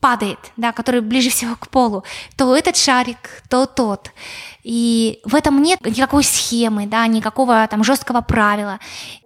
падает, 0.00 0.38
да, 0.56 0.72
который 0.72 1.00
ближе 1.00 1.30
всего 1.30 1.56
к 1.56 1.68
полу, 1.68 2.04
то 2.36 2.54
этот 2.54 2.76
шарик, 2.76 3.42
то 3.48 3.66
тот. 3.66 4.12
И 4.62 5.20
в 5.24 5.34
этом 5.34 5.62
нет 5.62 5.80
никакой 5.84 6.24
схемы, 6.24 6.86
да, 6.86 7.06
никакого 7.06 7.66
там 7.68 7.84
жесткого 7.84 8.20
правила, 8.20 8.78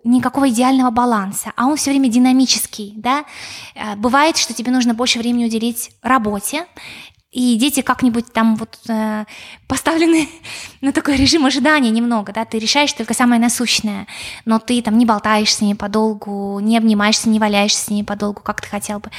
никакого 0.05 0.49
идеального 0.49 0.91
баланса, 0.91 1.53
а 1.57 1.67
он 1.67 1.77
все 1.77 1.91
время 1.91 2.09
динамический, 2.09 2.93
да. 2.97 3.25
Э, 3.75 3.97
бывает, 3.97 4.37
что 4.37 4.55
тебе 4.55 4.71
нужно 4.71 4.95
больше 4.95 5.19
времени 5.19 5.47
уделить 5.47 5.91
работе, 6.03 6.67
и 7.33 7.57
дети 7.57 7.81
как-нибудь 7.81 8.31
там 8.31 8.57
вот 8.57 8.79
э, 8.89 9.25
поставлены 9.67 10.29
на 10.83 10.93
такой 10.93 11.17
режим 11.17 11.47
ожидания 11.47 11.89
немного, 11.89 12.31
да, 12.31 12.45
ты 12.45 12.59
решаешь 12.59 12.93
только 12.93 13.15
самое 13.15 13.41
насущное, 13.41 14.07
но 14.45 14.59
ты 14.59 14.83
там 14.83 14.99
не 14.99 15.07
болтаешь 15.07 15.55
с 15.55 15.63
ними 15.63 15.75
подолгу, 15.75 16.61
не 16.61 16.77
обнимаешься, 16.77 17.31
не 17.31 17.39
валяешься 17.39 17.87
с 17.87 17.89
ними 17.89 18.05
подолгу, 18.05 18.43
как 18.43 18.61
ты 18.61 18.69
хотел 18.69 18.99
бы. 18.99 19.11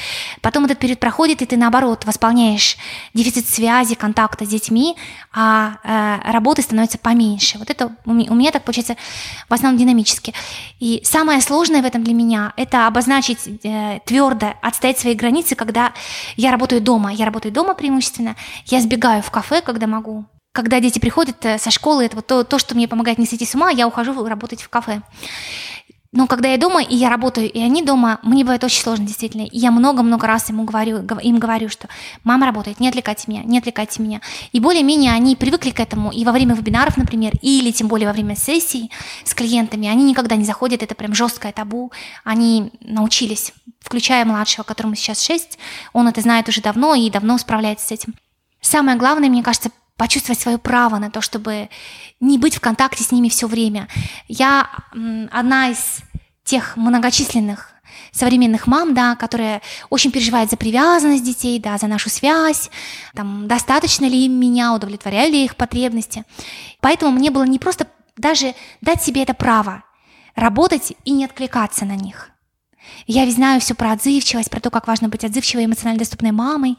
Потом 0.41 0.65
этот 0.65 0.77
период 0.77 0.99
проходит, 0.99 1.41
и 1.41 1.48
ты 1.48 1.57
наоборот 1.57 2.06
восполняешь 2.06 2.77
дефицит 3.15 3.49
связи, 3.49 3.95
контакта 3.95 4.45
с 4.45 4.49
детьми, 4.49 4.95
а 5.34 5.77
э, 5.84 6.31
работы 6.31 6.61
становится 6.61 6.99
поменьше. 6.99 7.57
Вот 7.57 7.72
это 7.72 7.95
у 8.06 8.14
меня, 8.14 8.31
у 8.31 8.35
меня 8.35 8.52
так 8.52 8.64
получается 8.64 8.95
в 9.49 9.53
основном 9.53 9.80
динамически. 9.80 10.35
И 10.80 11.02
самое 11.03 11.41
сложное 11.41 11.81
в 11.81 11.85
этом 11.85 12.03
для 12.03 12.14
меня 12.14 12.53
это 12.57 12.85
обозначить 12.85 13.40
э, 13.64 14.02
твердо, 14.06 14.53
отстоять 14.61 14.99
свои 14.99 15.15
границы, 15.15 15.56
когда 15.56 15.94
я 16.35 16.52
работаю 16.52 16.80
дома. 16.80 17.11
Я 17.11 17.26
работаю 17.26 17.52
дома 17.52 17.73
преимущественно 17.73 18.03
преимущественно. 18.04 18.36
Я 18.66 18.82
сбегаю 18.82 19.22
в 19.22 19.32
кафе, 19.32 19.62
когда 19.62 19.88
могу. 19.88 20.26
Когда 20.52 20.80
дети 20.80 21.00
приходят 21.00 21.44
э, 21.46 21.58
со 21.58 21.72
школы, 21.72 22.06
это 22.06 22.16
вот 22.18 22.28
то, 22.28 22.44
то, 22.44 22.60
что 22.60 22.76
мне 22.76 22.88
помогает 22.88 23.18
не 23.18 23.26
сойти 23.26 23.46
с 23.46 23.56
ума, 23.56 23.72
я 23.72 23.88
ухожу 23.88 24.26
работать 24.26 24.62
в 24.62 24.70
кафе. 24.70 25.02
Но 26.12 26.28
когда 26.28 26.50
я 26.50 26.60
дома, 26.60 26.84
и 26.84 26.96
я 26.96 27.10
работаю, 27.10 27.52
и 27.52 27.60
они 27.60 27.82
дома, 27.82 28.20
мне 28.22 28.44
бывает 28.44 28.64
очень 28.64 28.84
сложно, 28.84 29.08
действительно. 29.08 29.48
И 29.48 29.58
я 29.58 29.72
много-много 29.72 30.28
раз 30.28 30.48
ему 30.50 30.64
говорю, 30.64 31.00
им 31.24 31.40
говорю, 31.40 31.70
что 31.70 31.88
мама 32.24 32.46
работает, 32.46 32.80
не 32.80 32.88
отвлекайте 32.88 33.24
меня, 33.28 33.42
не 33.44 33.58
отвлекайте 33.58 34.00
меня. 34.04 34.22
И 34.52 34.60
более-менее 34.60 35.12
они 35.12 35.36
привыкли 35.36 35.72
к 35.72 35.80
этому, 35.80 36.12
и 36.12 36.24
во 36.24 36.32
время 36.32 36.54
вебинаров, 36.54 36.98
например, 36.98 37.34
или 37.42 37.72
тем 37.72 37.88
более 37.88 38.08
во 38.08 38.14
время 38.14 38.36
сессий 38.36 38.92
с 39.24 39.34
клиентами, 39.34 39.88
они 39.88 40.04
никогда 40.04 40.36
не 40.36 40.46
заходят, 40.46 40.84
это 40.84 40.94
прям 40.94 41.16
жесткое 41.16 41.52
табу. 41.52 41.92
Они 42.24 42.72
научились, 42.80 43.52
включая 43.84 44.26
младшего, 44.26 44.64
которому 44.64 44.96
сейчас 44.96 45.22
6, 45.22 45.60
он 45.92 46.08
это 46.08 46.22
знает 46.22 46.48
уже 46.50 46.62
давно 46.62 46.96
и 46.96 47.10
давно 47.10 47.38
справляется 47.38 47.88
с 47.88 47.92
этим. 47.92 48.16
Самое 48.62 48.98
главное, 48.98 49.30
мне 49.30 49.44
кажется, 49.44 49.70
почувствовать 49.98 50.40
свое 50.40 50.58
право 50.58 50.98
на 50.98 51.12
то, 51.12 51.22
чтобы 51.22 51.70
не 52.20 52.38
быть 52.38 52.56
в 52.56 52.62
контакте 52.62 53.04
с 53.04 53.12
ними 53.12 53.30
все 53.30 53.48
время. 53.48 53.88
Я 54.28 54.70
одна 55.32 55.70
из 55.70 56.00
тех 56.44 56.76
многочисленных 56.78 57.70
современных 58.12 58.68
мам, 58.68 58.94
да, 58.94 59.16
которые 59.16 59.62
очень 59.90 60.12
переживают 60.12 60.50
за 60.50 60.58
привязанность 60.58 61.24
детей, 61.24 61.60
да, 61.60 61.78
за 61.78 61.88
нашу 61.88 62.10
связь, 62.10 62.70
там, 63.14 63.48
достаточно 63.48 64.06
ли 64.06 64.26
им 64.26 64.40
меня, 64.40 64.74
удовлетворяю 64.74 65.32
ли 65.32 65.46
их 65.46 65.56
потребности. 65.56 66.24
Поэтому 66.80 67.12
мне 67.12 67.32
было 67.32 67.44
не 67.44 67.60
просто 67.60 67.88
даже 68.18 68.56
дать 68.82 69.04
себе 69.04 69.24
это 69.24 69.34
право 69.34 69.84
работать 70.36 70.94
и 71.06 71.12
не 71.12 71.26
откликаться 71.26 71.86
на 71.86 71.96
них. 71.96 72.33
Я 73.08 73.26
ведь 73.26 73.36
знаю 73.36 73.60
все 73.62 73.74
про 73.74 73.92
отзывчивость, 73.92 74.50
про 74.50 74.60
то, 74.60 74.70
как 74.70 74.88
важно 74.88 75.10
быть 75.10 75.24
отзывчивой, 75.24 75.66
эмоционально 75.66 76.00
доступной 76.00 76.32
мамой. 76.32 76.78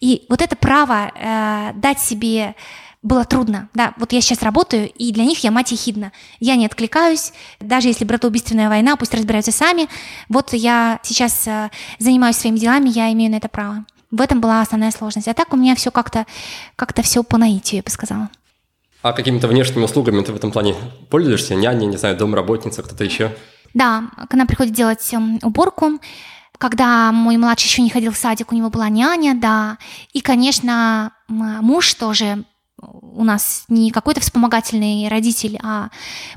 И 0.00 0.24
вот 0.28 0.42
это 0.42 0.56
право 0.56 1.12
э, 1.14 1.72
дать 1.74 2.00
себе 2.00 2.54
было 3.02 3.24
трудно. 3.24 3.68
Да, 3.74 3.94
вот 3.96 4.12
я 4.12 4.20
сейчас 4.20 4.42
работаю, 4.42 4.90
и 4.90 5.12
для 5.12 5.24
них 5.24 5.42
я 5.42 5.50
мать 5.50 5.72
ехидна. 5.72 6.12
Я 6.38 6.56
не 6.56 6.66
откликаюсь, 6.66 7.32
даже 7.58 7.88
если 7.88 8.04
братоубийственная 8.04 8.68
война, 8.68 8.96
пусть 8.96 9.14
разбираются 9.14 9.52
сами. 9.52 9.88
Вот 10.28 10.52
я 10.52 11.00
сейчас 11.02 11.46
э, 11.46 11.70
занимаюсь 11.98 12.36
своими 12.36 12.58
делами, 12.58 12.90
я 12.90 13.12
имею 13.12 13.30
на 13.30 13.36
это 13.36 13.48
право. 13.48 13.84
В 14.10 14.20
этом 14.20 14.40
была 14.40 14.60
основная 14.60 14.90
сложность. 14.90 15.28
А 15.28 15.34
так 15.34 15.52
у 15.52 15.56
меня 15.56 15.74
все 15.76 15.90
как-то 15.90 16.26
как 16.76 16.98
все 17.02 17.22
по 17.22 17.38
наитию, 17.38 17.78
я 17.78 17.82
бы 17.82 17.90
сказала. 17.90 18.28
А 19.02 19.12
какими-то 19.12 19.48
внешними 19.48 19.84
услугами 19.84 20.22
ты 20.22 20.32
в 20.32 20.36
этом 20.36 20.52
плане 20.52 20.74
пользуешься? 21.08 21.54
Няня, 21.54 21.86
не 21.86 21.96
знаю, 21.96 22.18
домработница, 22.18 22.82
кто-то 22.82 23.02
еще? 23.02 23.34
Да, 23.74 24.04
к 24.28 24.34
нам 24.34 24.46
приходит 24.46 24.74
делать 24.74 25.12
эм, 25.12 25.38
уборку. 25.42 26.00
Когда 26.58 27.10
мой 27.12 27.36
младший 27.38 27.68
еще 27.68 27.80
не 27.82 27.90
ходил 27.90 28.12
в 28.12 28.16
садик, 28.18 28.52
у 28.52 28.54
него 28.54 28.68
была 28.68 28.88
няня, 28.88 29.34
да. 29.34 29.78
И, 30.12 30.20
конечно, 30.20 31.12
муж 31.28 31.94
тоже 31.94 32.44
у 32.80 33.24
нас 33.24 33.64
не 33.68 33.90
какой-то 33.90 34.20
вспомогательный 34.20 35.08
родитель, 35.08 35.58
а 35.62 35.90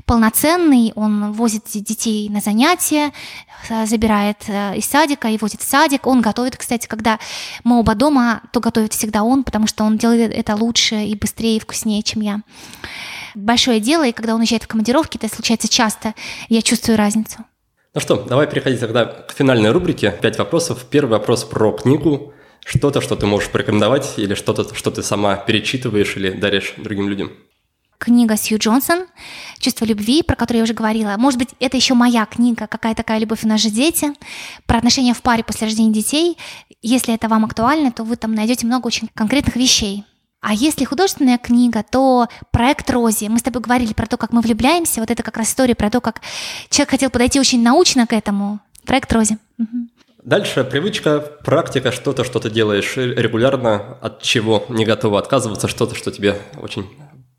полноценный. 0.06 0.92
Он 0.94 1.32
возит 1.32 1.64
детей 1.72 2.28
на 2.28 2.40
занятия, 2.40 3.12
э, 3.68 3.86
забирает 3.86 4.38
э, 4.48 4.76
из 4.76 4.86
садика 4.86 5.28
и 5.28 5.38
возит 5.38 5.60
в 5.60 5.68
садик. 5.68 6.06
Он 6.06 6.20
готовит, 6.20 6.56
кстати, 6.56 6.86
когда 6.86 7.18
мы 7.64 7.78
оба 7.78 7.94
дома, 7.94 8.42
то 8.52 8.60
готовит 8.60 8.92
всегда 8.92 9.22
он, 9.22 9.44
потому 9.44 9.66
что 9.66 9.84
он 9.84 9.98
делает 9.98 10.32
это 10.32 10.54
лучше 10.56 10.96
и 11.04 11.14
быстрее 11.14 11.56
и 11.56 11.60
вкуснее, 11.60 12.02
чем 12.02 12.22
я. 12.22 12.40
Большое 13.34 13.80
дело, 13.80 14.06
и 14.06 14.12
когда 14.12 14.34
он 14.34 14.40
уезжает 14.40 14.64
в 14.64 14.68
командировки, 14.68 15.16
это 15.16 15.34
случается 15.34 15.68
часто, 15.68 16.14
я 16.48 16.62
чувствую 16.62 16.98
разницу. 16.98 17.38
Ну 17.94 18.00
что, 18.00 18.16
давай 18.16 18.48
переходить 18.48 18.80
тогда 18.80 19.06
к 19.06 19.32
финальной 19.32 19.70
рубрике. 19.70 20.12
Пять 20.20 20.38
вопросов. 20.38 20.84
Первый 20.90 21.10
вопрос 21.10 21.44
про 21.44 21.70
книгу 21.72 22.33
что-то, 22.64 23.00
что 23.00 23.16
ты 23.16 23.26
можешь 23.26 23.50
порекомендовать, 23.50 24.14
или 24.16 24.34
что-то, 24.34 24.74
что 24.74 24.90
ты 24.90 25.02
сама 25.02 25.36
перечитываешь 25.36 26.16
или 26.16 26.30
даришь 26.30 26.74
другим 26.76 27.08
людям? 27.08 27.32
Книга 27.98 28.36
Сью 28.36 28.58
Джонсон 28.58 29.06
«Чувство 29.58 29.84
любви», 29.84 30.22
про 30.22 30.36
которую 30.36 30.58
я 30.58 30.64
уже 30.64 30.74
говорила. 30.74 31.14
Может 31.16 31.38
быть, 31.38 31.50
это 31.60 31.76
еще 31.76 31.94
моя 31.94 32.26
книга 32.26 32.66
«Какая 32.66 32.94
такая 32.94 33.18
любовь 33.18 33.44
нас 33.44 33.60
же 33.62 33.70
дети», 33.70 34.12
про 34.66 34.78
отношения 34.78 35.14
в 35.14 35.22
паре 35.22 35.42
после 35.42 35.68
рождения 35.68 35.92
детей. 35.92 36.36
Если 36.82 37.14
это 37.14 37.28
вам 37.28 37.44
актуально, 37.44 37.92
то 37.92 38.04
вы 38.04 38.16
там 38.16 38.34
найдете 38.34 38.66
много 38.66 38.88
очень 38.88 39.08
конкретных 39.14 39.56
вещей. 39.56 40.04
А 40.40 40.52
если 40.52 40.84
художественная 40.84 41.38
книга, 41.38 41.82
то 41.82 42.28
проект 42.50 42.90
Рози. 42.90 43.26
Мы 43.28 43.38
с 43.38 43.42
тобой 43.42 43.62
говорили 43.62 43.94
про 43.94 44.06
то, 44.06 44.18
как 44.18 44.32
мы 44.32 44.42
влюбляемся. 44.42 45.00
Вот 45.00 45.10
это 45.10 45.22
как 45.22 45.38
раз 45.38 45.48
история 45.48 45.74
про 45.74 45.88
то, 45.88 46.02
как 46.02 46.20
человек 46.68 46.90
хотел 46.90 47.08
подойти 47.08 47.40
очень 47.40 47.62
научно 47.62 48.06
к 48.06 48.12
этому. 48.12 48.60
Проект 48.84 49.10
Рози. 49.10 49.38
Угу. 49.58 49.88
Дальше 50.24 50.64
привычка, 50.64 51.20
практика, 51.20 51.92
что-то, 51.92 52.24
что 52.24 52.40
ты 52.40 52.48
делаешь 52.48 52.96
регулярно, 52.96 53.98
от 54.00 54.22
чего 54.22 54.64
не 54.70 54.86
готова 54.86 55.18
отказываться, 55.18 55.68
что-то, 55.68 55.94
что 55.94 56.10
тебе 56.10 56.38
очень 56.56 56.86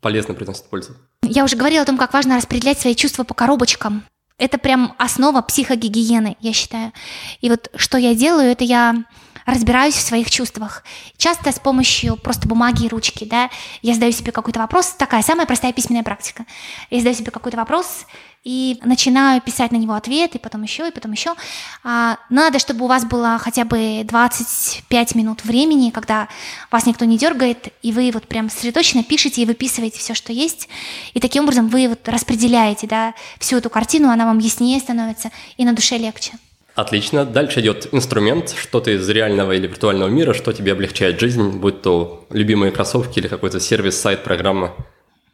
полезно 0.00 0.34
приносит 0.34 0.70
пользу. 0.70 0.96
Я 1.22 1.42
уже 1.42 1.56
говорила 1.56 1.82
о 1.82 1.86
том, 1.86 1.98
как 1.98 2.12
важно 2.12 2.36
распределять 2.36 2.78
свои 2.78 2.94
чувства 2.94 3.24
по 3.24 3.34
коробочкам. 3.34 4.04
Это 4.38 4.56
прям 4.56 4.94
основа 4.98 5.42
психогигиены, 5.42 6.36
я 6.40 6.52
считаю. 6.52 6.92
И 7.40 7.50
вот 7.50 7.72
что 7.74 7.98
я 7.98 8.14
делаю, 8.14 8.52
это 8.52 8.62
я 8.62 9.04
разбираюсь 9.46 9.94
в 9.94 10.02
своих 10.02 10.30
чувствах. 10.30 10.84
Часто 11.16 11.52
с 11.52 11.58
помощью 11.58 12.16
просто 12.16 12.46
бумаги 12.46 12.84
и 12.84 12.88
ручки, 12.88 13.24
да, 13.24 13.48
я 13.80 13.94
задаю 13.94 14.12
себе 14.12 14.32
какой-то 14.32 14.60
вопрос, 14.60 14.88
такая 14.98 15.22
самая 15.22 15.46
простая 15.46 15.72
письменная 15.72 16.02
практика. 16.02 16.44
Я 16.90 16.98
задаю 16.98 17.16
себе 17.16 17.30
какой-то 17.30 17.56
вопрос, 17.56 18.06
и 18.46 18.78
начинаю 18.84 19.40
писать 19.40 19.72
на 19.72 19.76
него 19.76 19.94
ответ, 19.94 20.36
и 20.36 20.38
потом 20.38 20.62
еще, 20.62 20.86
и 20.86 20.92
потом 20.92 21.10
еще. 21.10 21.34
А, 21.82 22.16
надо, 22.30 22.60
чтобы 22.60 22.84
у 22.84 22.88
вас 22.88 23.04
было 23.04 23.38
хотя 23.40 23.64
бы 23.64 24.02
25 24.04 25.16
минут 25.16 25.44
времени, 25.44 25.90
когда 25.90 26.28
вас 26.70 26.86
никто 26.86 27.04
не 27.06 27.18
дергает, 27.18 27.74
и 27.82 27.90
вы 27.90 28.12
вот 28.14 28.28
прям 28.28 28.48
сосредоточенно 28.48 29.02
пишете 29.02 29.42
и 29.42 29.46
выписываете 29.46 29.98
все, 29.98 30.14
что 30.14 30.32
есть. 30.32 30.68
И 31.12 31.18
таким 31.18 31.42
образом 31.42 31.66
вы 31.66 31.88
вот 31.88 32.08
распределяете 32.08 32.86
да, 32.86 33.14
всю 33.40 33.56
эту 33.56 33.68
картину, 33.68 34.10
она 34.10 34.26
вам 34.26 34.38
яснее 34.38 34.78
становится, 34.78 35.32
и 35.56 35.64
на 35.64 35.72
душе 35.72 35.98
легче. 35.98 36.34
Отлично. 36.76 37.24
Дальше 37.24 37.60
идет 37.60 37.88
инструмент, 37.92 38.50
что-то 38.50 38.90
из 38.90 39.08
реального 39.08 39.52
или 39.52 39.66
виртуального 39.66 40.10
мира, 40.10 40.34
что 40.34 40.52
тебе 40.52 40.72
облегчает 40.72 41.18
жизнь, 41.18 41.52
будь 41.52 41.80
то 41.80 42.26
любимые 42.28 42.70
кроссовки 42.70 43.18
или 43.18 43.28
какой-то 43.28 43.60
сервис, 43.60 43.98
сайт, 43.98 44.22
программа. 44.22 44.74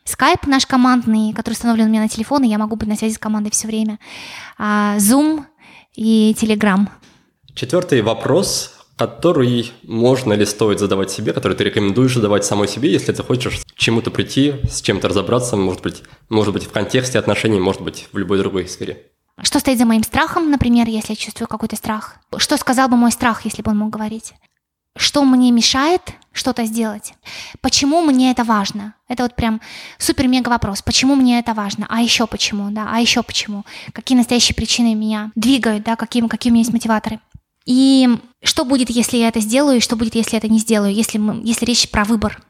Скайп 0.04 0.46
наш 0.46 0.66
командный, 0.66 1.32
который 1.32 1.54
установлен 1.54 1.86
у 1.86 1.88
меня 1.88 2.02
на 2.02 2.08
телефон, 2.08 2.44
и 2.44 2.48
я 2.48 2.58
могу 2.58 2.76
быть 2.76 2.88
на 2.88 2.94
связи 2.94 3.14
с 3.14 3.18
командой 3.18 3.50
все 3.50 3.66
время. 3.66 3.98
А, 4.56 4.96
Zoom 4.98 5.44
и 5.96 6.32
Telegram. 6.40 6.86
Четвертый 7.56 8.02
вопрос, 8.02 8.74
который 8.96 9.72
можно 9.82 10.34
ли 10.34 10.46
стоит 10.46 10.78
задавать 10.78 11.10
себе, 11.10 11.32
который 11.32 11.56
ты 11.56 11.64
рекомендуешь 11.64 12.14
задавать 12.14 12.44
самой 12.44 12.68
себе, 12.68 12.92
если 12.92 13.12
ты 13.12 13.24
хочешь 13.24 13.64
к 13.64 13.78
чему-то 13.78 14.12
прийти, 14.12 14.54
с 14.70 14.80
чем-то 14.80 15.08
разобраться, 15.08 15.56
может 15.56 15.82
быть, 15.82 16.04
может 16.28 16.54
быть 16.54 16.66
в 16.66 16.70
контексте 16.70 17.18
отношений, 17.18 17.58
может 17.58 17.82
быть 17.82 18.06
в 18.12 18.18
любой 18.18 18.38
другой 18.38 18.68
сфере. 18.68 19.11
Что 19.40 19.58
стоит 19.58 19.78
за 19.78 19.86
моим 19.86 20.02
страхом, 20.02 20.50
например, 20.50 20.88
если 20.88 21.12
я 21.12 21.16
чувствую 21.16 21.48
какой-то 21.48 21.76
страх? 21.76 22.16
Что 22.36 22.56
сказал 22.56 22.88
бы 22.88 22.96
мой 22.96 23.12
страх, 23.12 23.44
если 23.44 23.62
бы 23.62 23.70
он 23.70 23.78
мог 23.78 23.90
говорить? 23.90 24.34
что 24.96 25.24
мне 25.24 25.50
мешает 25.50 26.02
что-то 26.32 26.64
сделать, 26.64 27.14
почему 27.60 28.00
мне 28.02 28.30
это 28.30 28.44
важно. 28.44 28.94
Это 29.08 29.22
вот 29.22 29.34
прям 29.34 29.60
супер-мега 29.98 30.48
вопрос. 30.48 30.82
Почему 30.82 31.14
мне 31.14 31.38
это 31.38 31.54
важно? 31.54 31.86
А 31.88 32.00
еще 32.00 32.26
почему, 32.26 32.70
да? 32.70 32.88
А 32.90 33.00
еще 33.00 33.22
почему? 33.22 33.64
Какие 33.92 34.16
настоящие 34.16 34.54
причины 34.54 34.94
меня 34.94 35.30
двигают, 35.34 35.84
да? 35.84 35.96
Какие, 35.96 36.26
какие 36.28 36.50
у 36.50 36.54
меня 36.54 36.62
есть 36.62 36.72
мотиваторы? 36.72 37.20
И 37.64 38.08
что 38.42 38.64
будет, 38.64 38.90
если 38.90 39.18
я 39.18 39.28
это 39.28 39.40
сделаю, 39.40 39.78
и 39.78 39.80
что 39.80 39.96
будет, 39.96 40.14
если 40.14 40.32
я 40.32 40.38
это 40.38 40.48
не 40.48 40.58
сделаю, 40.58 40.92
если, 40.92 41.18
мы, 41.18 41.40
если 41.44 41.64
речь 41.64 41.88
про 41.90 42.04
выбор? 42.04 42.42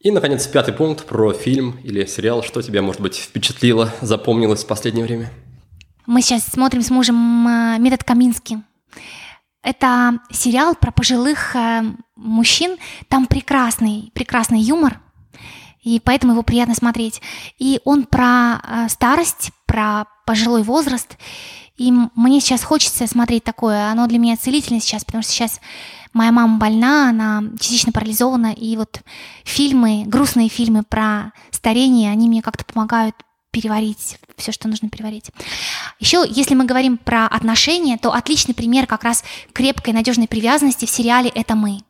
И, 0.00 0.10
наконец, 0.10 0.46
пятый 0.46 0.74
пункт 0.74 1.06
про 1.06 1.32
фильм 1.32 1.78
или 1.82 2.04
сериал. 2.06 2.42
Что 2.42 2.62
тебя, 2.62 2.82
может 2.82 3.00
быть, 3.00 3.16
впечатлило, 3.16 3.92
запомнилось 4.00 4.64
в 4.64 4.66
последнее 4.66 5.04
время? 5.04 5.32
Мы 6.08 6.22
сейчас 6.22 6.44
смотрим 6.44 6.80
с 6.80 6.88
мужем 6.88 7.46
э, 7.46 7.76
«Метод 7.78 8.02
Камински». 8.02 8.62
Это 9.62 10.20
сериал 10.30 10.74
про 10.74 10.90
пожилых 10.90 11.54
э, 11.54 11.82
мужчин. 12.16 12.78
Там 13.08 13.26
прекрасный, 13.26 14.10
прекрасный 14.14 14.58
юмор, 14.58 15.02
и 15.82 16.00
поэтому 16.00 16.32
его 16.32 16.42
приятно 16.42 16.74
смотреть. 16.74 17.20
И 17.58 17.82
он 17.84 18.04
про 18.04 18.54
э, 18.56 18.88
старость, 18.88 19.50
про 19.66 20.06
пожилой 20.24 20.62
возраст. 20.62 21.18
И 21.76 21.92
мне 21.92 22.40
сейчас 22.40 22.64
хочется 22.64 23.06
смотреть 23.06 23.44
такое. 23.44 23.90
Оно 23.90 24.06
для 24.06 24.18
меня 24.18 24.38
целительно 24.38 24.80
сейчас, 24.80 25.04
потому 25.04 25.22
что 25.22 25.32
сейчас 25.32 25.60
моя 26.14 26.32
мама 26.32 26.56
больна, 26.56 27.10
она 27.10 27.42
частично 27.60 27.92
парализована, 27.92 28.54
и 28.54 28.78
вот 28.78 29.02
фильмы, 29.44 30.04
грустные 30.06 30.48
фильмы 30.48 30.84
про 30.84 31.32
старение, 31.50 32.10
они 32.10 32.30
мне 32.30 32.40
как-то 32.40 32.64
помогают 32.64 33.14
переварить 33.58 34.18
все, 34.36 34.52
что 34.52 34.68
нужно 34.68 34.88
переварить. 34.88 35.32
Еще, 35.98 36.24
если 36.28 36.54
мы 36.54 36.64
говорим 36.64 36.96
про 36.96 37.26
отношения, 37.26 37.98
то 37.98 38.12
отличный 38.12 38.54
пример 38.54 38.86
как 38.86 39.02
раз 39.02 39.24
крепкой, 39.52 39.92
надежной 39.94 40.28
привязанности 40.28 40.84
в 40.86 40.90
сериале 40.90 41.28
«Это 41.34 41.56
мы». 41.56 41.80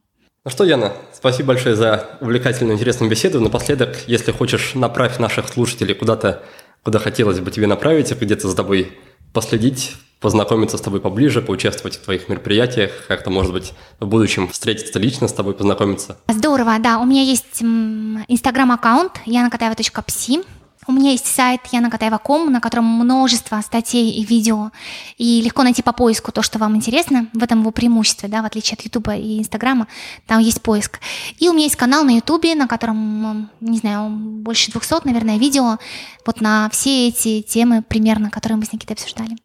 Ну 0.44 0.50
что, 0.50 0.64
Яна, 0.64 0.94
спасибо 1.12 1.48
большое 1.48 1.76
за 1.76 2.16
увлекательную, 2.22 2.76
интересную 2.76 3.10
беседу. 3.10 3.38
Напоследок, 3.40 3.98
если 4.06 4.32
хочешь, 4.32 4.74
направь 4.74 5.18
наших 5.18 5.48
слушателей 5.48 5.94
куда-то, 5.94 6.42
куда 6.84 6.98
хотелось 6.98 7.40
бы 7.40 7.50
тебе 7.50 7.66
направить, 7.66 8.10
где-то 8.18 8.48
за 8.48 8.56
тобой 8.56 8.96
последить, 9.34 9.92
познакомиться 10.20 10.78
с 10.78 10.80
тобой 10.80 11.02
поближе, 11.02 11.42
поучаствовать 11.42 11.96
в 11.96 12.04
твоих 12.04 12.30
мероприятиях, 12.30 12.92
как-то, 13.08 13.28
может 13.28 13.52
быть, 13.52 13.74
в 14.00 14.06
будущем 14.06 14.48
встретиться 14.48 14.98
лично 14.98 15.28
с 15.28 15.34
тобой, 15.34 15.52
познакомиться. 15.52 16.16
Здорово, 16.28 16.78
да. 16.78 16.98
У 16.98 17.04
меня 17.04 17.22
есть 17.22 17.62
инстаграм-аккаунт 17.62 19.20
янакатаева.пси. 19.26 20.44
У 20.88 20.92
меня 20.92 21.10
есть 21.10 21.26
сайт 21.26 21.60
янакатаева.ком, 21.70 22.50
на 22.50 22.62
котором 22.62 22.86
множество 22.86 23.60
статей 23.60 24.10
и 24.10 24.24
видео, 24.24 24.70
и 25.18 25.42
легко 25.42 25.62
найти 25.62 25.82
по 25.82 25.92
поиску 25.92 26.32
то, 26.32 26.40
что 26.40 26.58
вам 26.58 26.76
интересно. 26.76 27.28
В 27.34 27.42
этом 27.42 27.60
его 27.60 27.72
преимуществе, 27.72 28.26
да, 28.26 28.40
в 28.40 28.46
отличие 28.46 28.72
от 28.72 28.80
Ютуба 28.80 29.14
и 29.14 29.38
Инстаграма, 29.38 29.86
там 30.26 30.38
есть 30.40 30.62
поиск. 30.62 31.00
И 31.38 31.46
у 31.50 31.52
меня 31.52 31.64
есть 31.64 31.76
канал 31.76 32.04
на 32.04 32.16
Ютубе, 32.16 32.54
на 32.54 32.66
котором, 32.66 33.50
не 33.60 33.76
знаю, 33.76 34.08
больше 34.08 34.72
200, 34.72 35.06
наверное, 35.06 35.36
видео 35.36 35.76
вот 36.24 36.40
на 36.40 36.70
все 36.70 37.08
эти 37.08 37.42
темы 37.42 37.82
примерно, 37.86 38.30
которые 38.30 38.56
мы 38.56 38.64
с 38.64 38.72
Никитой 38.72 38.94
обсуждали. 38.94 39.36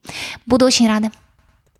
Буду 0.46 0.66
очень 0.66 0.88
рада. 0.88 1.12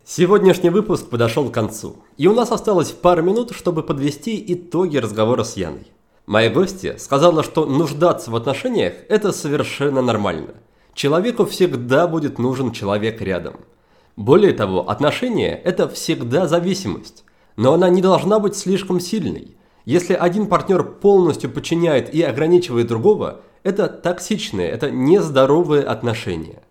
Сегодняшний 0.04 0.68
выпуск 0.68 1.08
подошел 1.08 1.48
к 1.48 1.54
концу, 1.54 2.04
и 2.18 2.26
у 2.26 2.34
нас 2.34 2.52
осталось 2.52 2.90
пару 2.90 3.22
минут, 3.22 3.52
чтобы 3.56 3.82
подвести 3.82 4.44
итоги 4.46 4.98
разговора 4.98 5.42
с 5.42 5.56
Яной. 5.56 5.93
Моя 6.26 6.48
гостья 6.48 6.96
сказала, 6.96 7.42
что 7.42 7.66
нуждаться 7.66 8.30
в 8.30 8.36
отношениях– 8.36 8.94
это 9.10 9.30
совершенно 9.30 10.00
нормально. 10.00 10.54
Человеку 10.94 11.44
всегда 11.44 12.06
будет 12.06 12.38
нужен 12.38 12.72
человек 12.72 13.20
рядом. 13.20 13.56
Более 14.16 14.54
того, 14.54 14.88
отношения– 14.88 15.54
это 15.64 15.86
всегда 15.86 16.48
зависимость. 16.48 17.24
Но 17.56 17.74
она 17.74 17.90
не 17.90 18.00
должна 18.00 18.38
быть 18.38 18.56
слишком 18.56 19.00
сильной. 19.00 19.54
Если 19.84 20.14
один 20.14 20.46
партнер 20.46 20.82
полностью 20.82 21.50
подчиняет 21.50 22.14
и 22.14 22.22
ограничивает 22.22 22.86
другого, 22.86 23.42
это 23.62 23.88
токсичные, 23.88 24.70
это 24.70 24.90
нездоровые 24.90 25.82
отношения. 25.82 26.62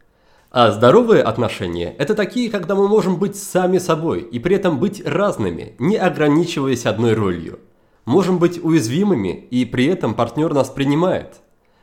А 0.50 0.72
здоровые 0.72 1.22
отношения– 1.22 1.94
это 2.00 2.16
такие, 2.16 2.50
когда 2.50 2.74
мы 2.74 2.88
можем 2.88 3.18
быть 3.18 3.36
сами 3.36 3.78
собой 3.78 4.22
и 4.22 4.40
при 4.40 4.56
этом 4.56 4.80
быть 4.80 5.06
разными, 5.06 5.76
не 5.78 5.98
ограничиваясь 5.98 6.88
одной 6.88 7.14
ролью– 7.14 7.60
можем 8.06 8.40
быть 8.40 8.64
уязвимыми, 8.64 9.48
и 9.50 9.66
при 9.66 9.86
этом 9.86 10.14
партнер 10.14 10.54
нас 10.54 10.70
принимает. 10.70 11.42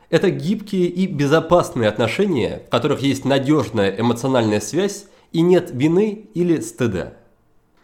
Это 0.09 0.29
гибкие 0.29 0.87
и 0.87 1.07
безопасные 1.07 1.87
отношения, 1.87 2.63
в 2.67 2.69
которых 2.69 3.01
есть 3.01 3.25
надежная 3.25 3.95
эмоциональная 3.97 4.59
связь 4.59 5.05
и 5.31 5.41
нет 5.41 5.71
вины 5.71 6.29
или 6.33 6.59
стыда. 6.59 7.13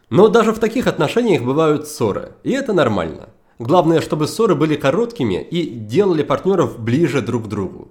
Но 0.09 0.27
даже 0.27 0.51
в 0.51 0.59
таких 0.59 0.87
отношениях 0.87 1.43
бывают 1.43 1.87
ссоры, 1.87 2.33
и 2.43 2.51
это 2.51 2.73
нормально. 2.73 3.29
Главное, 3.59 4.01
чтобы 4.01 4.27
ссоры 4.27 4.55
были 4.55 4.75
короткими 4.75 5.41
и 5.41 5.67
делали 5.67 6.23
партнеров 6.23 6.79
ближе 6.79 7.21
друг 7.21 7.45
к 7.45 7.47
другу. 7.47 7.89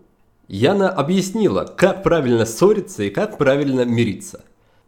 Яна 0.48 0.88
объяснила, 0.90 1.64
как 1.64 2.02
правильно 2.02 2.46
ссориться 2.46 3.02
и 3.02 3.10
как 3.10 3.36
правильно 3.36 3.84
мириться. 3.84 4.44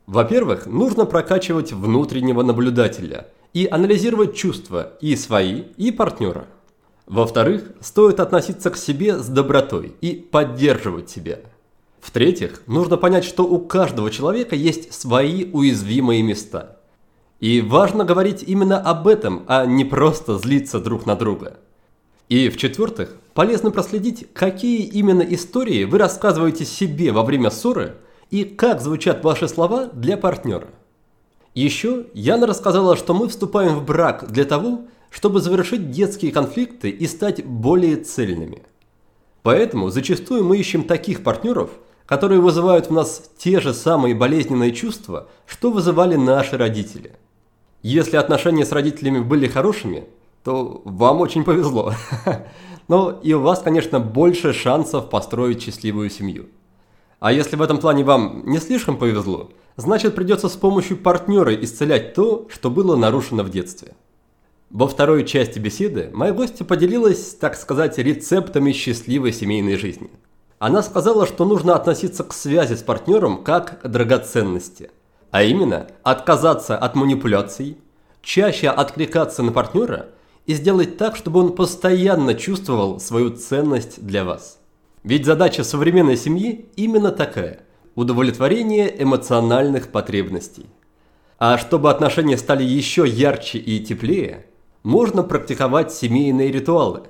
Во-первых, 0.07 0.67
нужно 0.67 1.05
прокачивать 1.05 1.73
внутреннего 1.73 2.43
наблюдателя– 2.43 3.27
и 3.55 3.67
анализировать 3.71 4.35
чувства 4.37 4.95
и 5.01 5.17
свои, 5.17 5.65
и 5.77 5.91
партнера. 5.91 6.47
Во-вторых, 7.07 7.73
стоит 7.81 8.21
относиться 8.21 8.71
к 8.71 8.77
себе 8.77 9.19
с 9.19 9.27
добротой 9.27 9.95
и 10.01 10.13
поддерживать 10.13 11.09
себя. 11.09 11.39
В-третьих, 12.01 12.63
нужно 12.67 12.97
понять, 12.97 13.25
что 13.25 13.45
у 13.45 13.59
каждого 13.59 14.11
человека 14.11 14.55
есть 14.55 14.93
свои 14.93 15.51
уязвимые 15.51 16.23
места. 16.23 16.79
И 17.41 17.61
важно 17.61 18.05
говорить 18.05 18.43
именно 18.47 18.79
об 18.79 19.07
этом, 19.09 19.45
а 19.47 19.65
не 19.65 19.85
просто 19.85 20.39
злиться 20.39 20.81
друг 20.81 21.07
на 21.07 21.17
друга. 21.17 21.59
И 22.29 22.51
в-четвертых, 22.51 23.17
полезно 23.33 23.71
проследить, 23.71 24.27
какие 24.35 24.83
именно 24.83 25.23
истории 25.23 25.85
вы 25.85 25.99
рассказываете 25.99 26.65
себе 26.65 27.11
во 27.13 27.23
время 27.23 27.51
ссоры 27.51 27.97
и 28.31 28.45
как 28.45 28.83
звучат 28.83 29.25
ваши 29.25 29.49
слова 29.49 29.87
для 29.87 30.17
партнера. 30.17 30.69
Еще 31.55 32.07
Яна 32.15 32.47
рассказала, 32.47 32.97
что 32.97 33.15
мы 33.15 33.29
вступаем 33.29 33.79
в 33.79 33.85
брак 33.85 34.31
для 34.31 34.45
того, 34.45 34.83
чтобы 35.11 35.41
завершить 35.41 35.91
детские 35.91 36.33
конфликты 36.33 36.91
и 36.91 37.07
стать 37.07 37.45
более 37.45 37.97
цельными. 37.97 38.63
Поэтому 39.43 39.91
зачастую 39.91 40.45
мы 40.45 40.59
ищем 40.59 40.85
таких 40.85 41.23
партнеров, 41.23 41.71
которые 42.07 42.41
вызывают 42.41 42.89
в 42.89 42.93
нас 42.93 43.31
те 43.39 43.61
же 43.61 43.75
самые 43.75 44.15
болезненные 44.15 44.73
чувства, 44.73 45.29
что 45.47 45.71
вызывали 45.71 46.17
наши 46.17 46.57
родители. 46.57 47.13
Если 47.83 48.17
отношения 48.17 48.65
с 48.65 48.73
родителями 48.73 49.21
были 49.21 49.47
хорошими, 49.47 50.05
то 50.45 50.83
вам 50.85 51.21
очень 51.21 51.45
повезло. 51.45 51.93
Но 52.89 53.21
и 53.23 53.35
у 53.35 53.41
вас, 53.41 53.61
конечно, 53.61 54.01
больше 54.01 54.53
шансов 54.53 55.11
построить 55.11 55.63
счастливую 55.63 56.11
семью. 56.11 56.47
А 57.21 57.33
если 57.33 57.57
в 57.57 57.63
этом 57.63 57.79
плане 57.79 58.05
вам 58.05 58.45
не 58.47 58.59
слишком 58.59 58.97
повезло, 58.97 59.51
значит 59.77 60.15
придется 60.15 60.49
с 60.49 60.57
помощью 60.57 60.97
партнера 60.97 61.55
исцелять 61.55 62.15
то, 62.15 62.47
что 62.51 62.71
было 62.71 62.97
нарушено 62.97 63.43
в 63.43 63.51
детстве. 63.51 63.95
Во 64.71 64.87
второй 64.87 65.25
части 65.25 65.59
беседы 65.59 66.11
моя 66.13 66.33
гостья 66.33 66.65
поделилась, 66.65 67.35
так 67.35 67.57
сказать, 67.57 67.99
рецептами 67.99 68.73
счастливой 68.73 69.33
семейной 69.33 69.77
жизни. 69.77 70.11
Она 70.59 70.83
сказала, 70.83 71.27
что 71.27 71.45
нужно 71.45 71.75
относиться 71.75 72.23
к 72.23 72.33
связи 72.33 72.75
с 72.75 72.83
партнером 72.83 73.43
как 73.43 73.83
к 73.83 73.89
драгоценности, 73.89 74.91
а 75.31 75.43
именно 75.43 75.89
отказаться 76.03 76.77
от 76.77 76.95
манипуляций, 76.97 77.79
чаще 78.23 78.69
откликаться 78.69 79.43
на 79.43 79.53
партнера 79.53 80.09
и 80.47 80.55
сделать 80.55 80.99
так, 80.99 81.17
чтобы 81.17 81.41
он 81.41 81.55
постоянно 81.55 82.35
чувствовал 82.35 83.01
свою 83.01 83.31
ценность 83.31 84.05
для 84.05 84.25
вас. 84.25 84.59
Ведь 85.05 85.25
задача 85.25 85.65
современной 85.65 86.17
семьи 86.17 86.71
именно 86.77 87.11
такая– 87.11 87.61
удовлетворение 87.95 89.03
эмоциональных 89.03 89.89
потребностей. 89.89 90.67
А 91.39 91.57
чтобы 91.59 91.91
отношения 91.91 92.37
стали 92.37 92.65
еще 92.65 93.07
ярче 93.07 93.59
и 93.59 93.79
теплее, 93.81 94.47
можно 94.83 95.23
практиковать 95.23 95.93
семейные 95.93 96.51
ритуалы. 96.51 97.03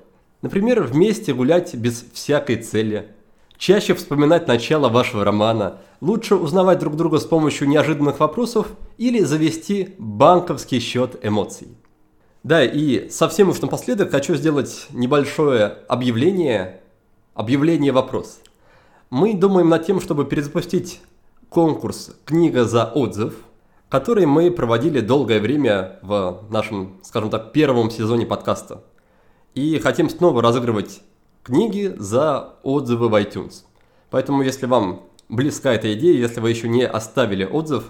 Например, 0.42 0.82
вместе 0.82 1.32
гулять 1.32 1.74
без 1.74 2.04
всякой 2.12 2.56
цели, 2.56 3.08
чаще 3.56 3.94
вспоминать 3.94 4.46
начало 4.46 4.88
вашего 4.88 5.24
романа, 5.24 5.78
лучше 6.00 6.36
узнавать 6.36 6.78
друг 6.78 6.96
друга 6.96 7.18
с 7.18 7.24
помощью 7.24 7.68
неожиданных 7.68 8.20
вопросов 8.20 8.68
или 8.98 9.20
завести 9.20 9.94
банковский 9.98 10.78
счет 10.78 11.18
эмоций. 11.22 11.68
Да, 12.44 12.64
и 12.64 13.08
совсем 13.10 13.48
уж 13.48 13.60
напоследок 13.60 14.10
хочу 14.10 14.34
сделать 14.36 14.86
небольшое 14.90 15.78
объявление, 15.88 16.80
объявление 17.38 17.92
вопрос– 17.92 18.40
мы 19.10 19.32
думаем 19.32 19.70
над 19.70 19.86
тем, 19.86 20.02
чтобы 20.02 20.26
перезапустить 20.26 21.00
конкурс 21.48 22.14
«Книга 22.26 22.64
за 22.64 22.84
отзыв», 22.84 23.36
который 23.88 24.26
мы 24.26 24.50
проводили 24.50 25.00
долгое 25.00 25.40
время 25.40 25.98
в 26.02 26.44
нашем, 26.50 26.98
скажем 27.02 27.30
так, 27.30 27.52
первом 27.52 27.90
сезоне 27.90 28.26
подкаста. 28.26 28.84
И 29.54 29.78
хотим 29.78 30.10
снова 30.10 30.42
разыгрывать 30.42 31.00
книги 31.42 31.94
за 31.96 32.56
отзывы 32.62 33.08
в 33.08 33.14
iTunes. 33.14 33.62
Поэтому, 34.10 34.42
если 34.42 34.66
вам 34.66 35.04
близка 35.30 35.72
эта 35.72 35.94
идея, 35.94 36.18
если 36.18 36.40
вы 36.40 36.50
еще 36.50 36.68
не 36.68 36.86
оставили 36.86 37.44
отзыв, 37.46 37.84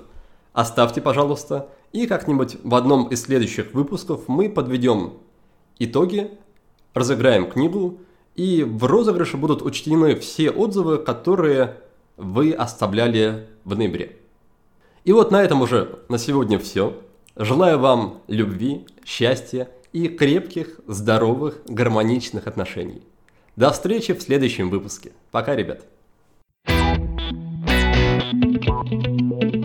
оставьте, 0.53 1.01
пожалуйста. 1.01 1.69
И 1.91 2.07
как-нибудь 2.07 2.59
в 2.63 2.77
одном 2.77 3.09
из 3.09 3.23
следующих 3.23 3.75
выпусков 3.75 4.29
мы 4.29 4.49
подведем 4.49 5.15
итоги, 5.81 6.31
разыграем 6.95 7.51
книгу 7.51 7.99
и 8.39 8.63
в 8.63 8.85
розыгрыше 8.85 9.37
будут 9.37 9.63
учтены 9.63 10.15
все 10.15 10.51
отзывы, 10.51 10.99
которые 10.99 11.75
вы 12.17 12.53
оставляли 12.53 13.49
в 13.65 13.77
ноябре. 13.77 14.17
И 15.05 15.13
вот 15.13 15.33
на 15.33 15.43
этом 15.43 15.61
уже 15.61 15.99
на 16.09 16.19
сегодня 16.19 16.61
все. 16.61 16.97
Желаю 17.35 17.81
вам 17.81 18.23
любви, 18.29 18.87
счастья 19.05 19.69
и 19.93 20.07
крепких, 20.07 20.79
здоровых, 20.87 21.63
гармоничных 21.67 22.47
отношений. 22.47 23.03
До 23.57 23.73
встречи 23.73 24.15
в 24.15 24.23
следующем 24.23 24.71
выпуске. 24.71 25.11
Пока, 25.33 25.57
ребят. 25.57 25.85
thank 28.91 29.55
you 29.55 29.58